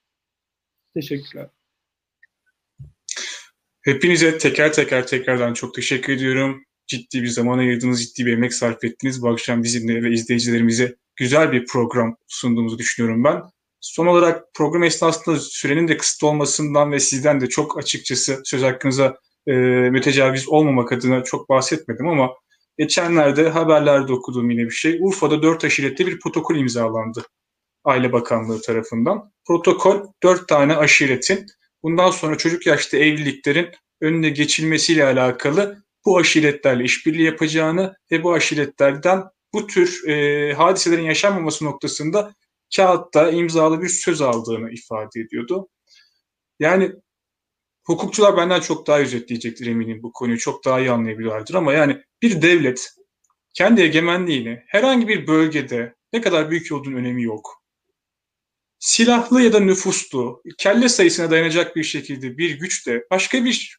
Teşekkürler. 0.94 1.46
Hepinize 3.82 4.38
teker 4.38 4.72
teker 4.72 5.06
tekrardan 5.06 5.54
çok 5.54 5.74
teşekkür 5.74 6.12
ediyorum. 6.12 6.64
Ciddi 6.86 7.22
bir 7.22 7.28
zaman 7.28 7.58
ayırdınız, 7.58 8.04
ciddi 8.04 8.26
bir 8.26 8.32
emek 8.32 8.54
sarf 8.54 8.84
ettiniz. 8.84 9.22
Bu 9.22 9.28
akşam 9.28 9.62
bizimle 9.62 10.02
ve 10.02 10.10
izleyicilerimize 10.10 10.96
güzel 11.16 11.52
bir 11.52 11.66
program 11.66 12.16
sunduğumuzu 12.26 12.78
düşünüyorum 12.78 13.24
ben. 13.24 13.42
Son 13.94 14.06
olarak 14.06 14.54
program 14.54 14.82
esnasında 14.82 15.38
sürenin 15.38 15.88
de 15.88 15.96
kısıtlı 15.96 16.26
olmasından 16.26 16.92
ve 16.92 17.00
sizden 17.00 17.40
de 17.40 17.48
çok 17.48 17.78
açıkçası 17.78 18.40
söz 18.44 18.62
hakkınıza 18.62 19.16
e, 19.46 19.52
mütecaviz 19.90 20.48
olmamak 20.48 20.92
adına 20.92 21.24
çok 21.24 21.48
bahsetmedim 21.48 22.08
ama 22.08 22.30
geçenlerde 22.78 23.48
haberlerde 23.48 24.12
okuduğum 24.12 24.50
yine 24.50 24.64
bir 24.64 24.70
şey. 24.70 24.98
Urfa'da 25.00 25.42
dört 25.42 25.64
aşirette 25.64 26.06
bir 26.06 26.20
protokol 26.20 26.56
imzalandı. 26.56 27.22
Aile 27.84 28.12
Bakanlığı 28.12 28.60
tarafından. 28.62 29.32
Protokol 29.46 30.06
dört 30.22 30.48
tane 30.48 30.76
aşiretin 30.76 31.46
bundan 31.82 32.10
sonra 32.10 32.38
çocuk 32.38 32.66
yaşta 32.66 32.96
evliliklerin 32.96 33.68
önüne 34.00 34.30
geçilmesiyle 34.30 35.04
alakalı 35.04 35.82
bu 36.04 36.18
aşiretlerle 36.18 36.84
işbirliği 36.84 37.24
yapacağını 37.24 37.94
ve 38.12 38.22
bu 38.22 38.32
aşiretlerden 38.32 39.22
bu 39.52 39.66
tür 39.66 40.08
e, 40.08 40.52
hadiselerin 40.54 41.04
yaşanmaması 41.04 41.64
noktasında 41.64 42.34
kağıtta 42.76 43.30
imzalı 43.30 43.82
bir 43.82 43.88
söz 43.88 44.22
aldığını 44.22 44.72
ifade 44.72 45.20
ediyordu. 45.20 45.68
Yani 46.58 46.92
hukukçular 47.86 48.36
benden 48.36 48.60
çok 48.60 48.86
daha 48.86 49.00
özetleyecektir 49.00 49.66
eminim 49.66 50.02
bu 50.02 50.12
konuyu. 50.12 50.38
Çok 50.38 50.64
daha 50.64 50.80
iyi 50.80 50.90
anlayabiliyorlardır 50.90 51.54
ama 51.54 51.72
yani 51.72 52.02
bir 52.22 52.42
devlet 52.42 52.94
kendi 53.54 53.82
egemenliğini 53.82 54.62
herhangi 54.66 55.08
bir 55.08 55.26
bölgede 55.26 55.94
ne 56.12 56.20
kadar 56.20 56.50
büyük 56.50 56.72
olduğunun 56.72 56.96
önemi 56.96 57.22
yok. 57.22 57.62
Silahlı 58.78 59.42
ya 59.42 59.52
da 59.52 59.60
nüfuslu, 59.60 60.42
kelle 60.58 60.88
sayısına 60.88 61.30
dayanacak 61.30 61.76
bir 61.76 61.84
şekilde 61.84 62.38
bir 62.38 62.58
güçle 62.58 63.04
başka 63.10 63.44
bir 63.44 63.78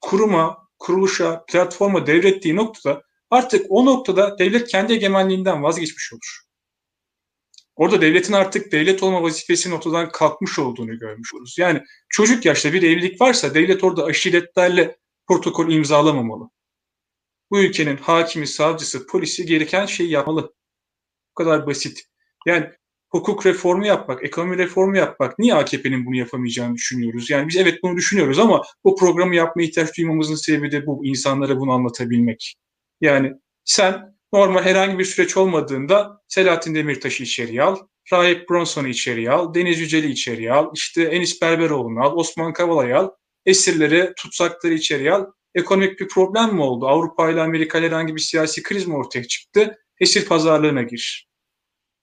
kuruma, 0.00 0.68
kuruluşa, 0.78 1.44
platforma 1.48 2.06
devrettiği 2.06 2.56
noktada 2.56 3.02
artık 3.30 3.66
o 3.68 3.86
noktada 3.86 4.38
devlet 4.38 4.68
kendi 4.68 4.92
egemenliğinden 4.92 5.62
vazgeçmiş 5.62 6.12
olur. 6.12 6.47
Orada 7.78 8.00
devletin 8.00 8.32
artık 8.32 8.72
devlet 8.72 9.02
olma 9.02 9.22
vazifesinin 9.22 9.74
ortadan 9.74 10.08
kalkmış 10.12 10.58
olduğunu 10.58 10.98
görmüş 10.98 11.34
oluruz. 11.34 11.56
Yani 11.58 11.82
çocuk 12.08 12.44
yaşta 12.44 12.72
bir 12.72 12.82
evlilik 12.82 13.20
varsa 13.20 13.54
devlet 13.54 13.84
orada 13.84 14.04
aşiretlerle 14.04 14.96
protokol 15.28 15.72
imzalamamalı. 15.72 16.50
Bu 17.50 17.60
ülkenin 17.60 17.96
hakimi, 17.96 18.46
savcısı, 18.46 19.06
polisi 19.06 19.46
gereken 19.46 19.86
şeyi 19.86 20.10
yapmalı. 20.10 20.54
Bu 21.30 21.44
kadar 21.44 21.66
basit. 21.66 22.04
Yani 22.46 22.70
hukuk 23.10 23.46
reformu 23.46 23.86
yapmak, 23.86 24.24
ekonomi 24.24 24.58
reformu 24.58 24.96
yapmak 24.96 25.38
niye 25.38 25.54
AKP'nin 25.54 26.06
bunu 26.06 26.16
yapamayacağını 26.16 26.74
düşünüyoruz? 26.74 27.30
Yani 27.30 27.48
biz 27.48 27.56
evet 27.56 27.78
bunu 27.82 27.96
düşünüyoruz 27.96 28.38
ama 28.38 28.62
bu 28.84 28.96
programı 28.96 29.36
yapmaya 29.36 29.64
ihtiyaç 29.64 29.98
duymamızın 29.98 30.34
sebebi 30.34 30.72
de 30.72 30.86
bu 30.86 31.06
insanlara 31.06 31.58
bunu 31.58 31.72
anlatabilmek. 31.72 32.54
Yani 33.00 33.32
sen 33.64 34.17
normal 34.32 34.62
herhangi 34.62 34.98
bir 34.98 35.04
süreç 35.04 35.36
olmadığında 35.36 36.22
Selahattin 36.28 36.74
Demirtaş'ı 36.74 37.22
içeriye 37.22 37.62
al, 37.62 37.76
Rahip 38.12 38.50
Bronson'u 38.50 38.88
içeriye 38.88 39.30
al, 39.30 39.54
Deniz 39.54 39.80
Yücel'i 39.80 40.10
içeriye 40.10 40.52
al, 40.52 40.70
işte 40.74 41.02
Enis 41.02 41.42
Berberoğlu'nu 41.42 42.04
al, 42.04 42.16
Osman 42.16 42.52
Kavala'yı 42.52 42.96
al, 42.96 43.10
esirleri, 43.46 44.12
tutsakları 44.16 44.74
içeriye 44.74 45.12
al. 45.12 45.26
Ekonomik 45.54 46.00
bir 46.00 46.08
problem 46.08 46.54
mi 46.54 46.62
oldu? 46.62 46.88
Avrupa 46.88 47.30
ile 47.30 47.40
Amerika 47.40 47.78
ile 47.78 47.86
herhangi 47.86 48.14
bir 48.14 48.20
siyasi 48.20 48.62
kriz 48.62 48.86
mi 48.86 48.96
ortaya 48.96 49.24
çıktı? 49.24 49.76
Esir 50.00 50.26
pazarlığına 50.26 50.82
gir. 50.82 51.28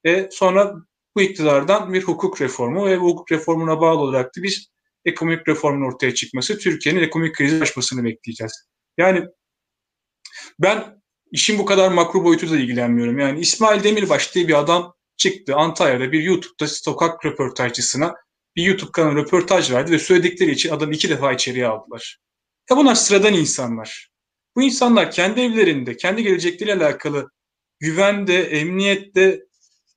E 0.04 0.28
sonra 0.32 0.74
bu 1.16 1.22
iktidardan 1.22 1.92
bir 1.92 2.02
hukuk 2.02 2.40
reformu 2.40 2.86
ve 2.86 3.00
bu 3.00 3.08
hukuk 3.08 3.32
reformuna 3.32 3.80
bağlı 3.80 3.98
olarak 3.98 4.36
da 4.36 4.42
biz 4.42 4.68
ekonomik 5.04 5.48
reformun 5.48 5.86
ortaya 5.86 6.14
çıkması, 6.14 6.58
Türkiye'nin 6.58 7.02
ekonomik 7.02 7.34
krizi 7.34 7.62
aşmasını 7.62 8.04
bekleyeceğiz. 8.04 8.68
Yani 8.98 9.26
ben 10.58 11.02
işin 11.36 11.58
bu 11.58 11.64
kadar 11.64 11.88
makro 11.88 12.24
boyutuyla 12.24 12.56
ilgilenmiyorum. 12.56 13.18
Yani 13.18 13.40
İsmail 13.40 13.84
Demirbaş 13.84 14.34
diye 14.34 14.48
bir 14.48 14.58
adam 14.58 14.94
çıktı 15.16 15.56
Antalya'da 15.56 16.12
bir 16.12 16.22
YouTube'da 16.22 16.66
sokak 16.66 17.24
röportajcısına 17.24 18.14
bir 18.56 18.62
YouTube 18.62 18.92
kanalı 18.92 19.16
röportaj 19.16 19.72
verdi 19.72 19.92
ve 19.92 19.98
söyledikleri 19.98 20.50
için 20.50 20.70
adamı 20.70 20.94
iki 20.94 21.08
defa 21.08 21.32
içeriye 21.32 21.66
aldılar. 21.66 22.18
Ya 22.70 22.76
bunlar 22.76 22.94
sıradan 22.94 23.34
insanlar. 23.34 24.10
Bu 24.56 24.62
insanlar 24.62 25.10
kendi 25.10 25.40
evlerinde, 25.40 25.96
kendi 25.96 26.22
gelecekleriyle 26.22 26.84
alakalı 26.84 27.30
güvende, 27.80 28.42
emniyette 28.42 29.40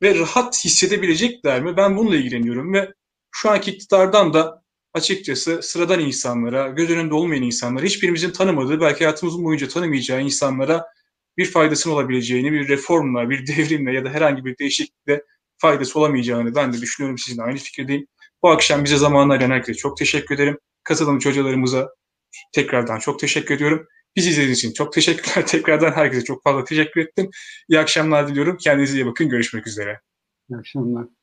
ve 0.01 0.19
rahat 0.19 0.65
hissedebilecekler 0.65 1.61
mi? 1.61 1.77
Ben 1.77 1.97
bununla 1.97 2.15
ilgileniyorum 2.15 2.73
ve 2.73 2.93
şu 3.31 3.49
anki 3.49 3.71
iktidardan 3.71 4.33
da 4.33 4.63
açıkçası 4.93 5.61
sıradan 5.61 5.99
insanlara, 5.99 6.67
göz 6.69 6.89
önünde 6.89 7.13
olmayan 7.13 7.43
insanlara, 7.43 7.85
hiçbirimizin 7.85 8.31
tanımadığı, 8.31 8.81
belki 8.81 9.03
hayatımızın 9.03 9.43
boyunca 9.43 9.67
tanımayacağı 9.67 10.21
insanlara 10.21 10.85
bir 11.37 11.45
faydasının 11.45 11.93
olabileceğini, 11.93 12.51
bir 12.51 12.67
reformla, 12.67 13.29
bir 13.29 13.47
devrimle 13.47 13.93
ya 13.93 14.05
da 14.05 14.09
herhangi 14.09 14.45
bir 14.45 14.57
değişiklikle 14.57 15.23
faydası 15.57 15.99
olamayacağını 15.99 16.55
ben 16.55 16.73
de 16.73 16.81
düşünüyorum. 16.81 17.17
Sizinle 17.17 17.43
aynı 17.43 17.57
fikirdeyim. 17.57 18.07
Bu 18.43 18.49
akşam 18.49 18.83
bize 18.83 18.97
zamanla 18.97 19.33
ayıran 19.33 19.51
herkese 19.51 19.77
çok 19.77 19.97
teşekkür 19.97 20.35
ederim. 20.35 20.57
Katılımcı 20.83 21.29
hocalarımıza 21.29 21.89
tekrardan 22.53 22.99
çok 22.99 23.19
teşekkür 23.19 23.55
ediyorum. 23.55 23.87
Bizi 24.15 24.29
izlediğiniz 24.29 24.57
için 24.57 24.73
çok 24.73 24.93
teşekkürler. 24.93 25.47
Tekrardan 25.47 25.91
herkese 25.91 26.23
çok 26.23 26.43
fazla 26.43 26.63
teşekkür 26.63 27.01
ettim. 27.01 27.29
İyi 27.69 27.79
akşamlar 27.79 28.27
diliyorum. 28.27 28.57
Kendinize 28.57 28.97
iyi 28.97 29.05
bakın. 29.05 29.29
Görüşmek 29.29 29.67
üzere. 29.67 29.99
İyi 30.49 30.57
akşamlar. 30.57 31.18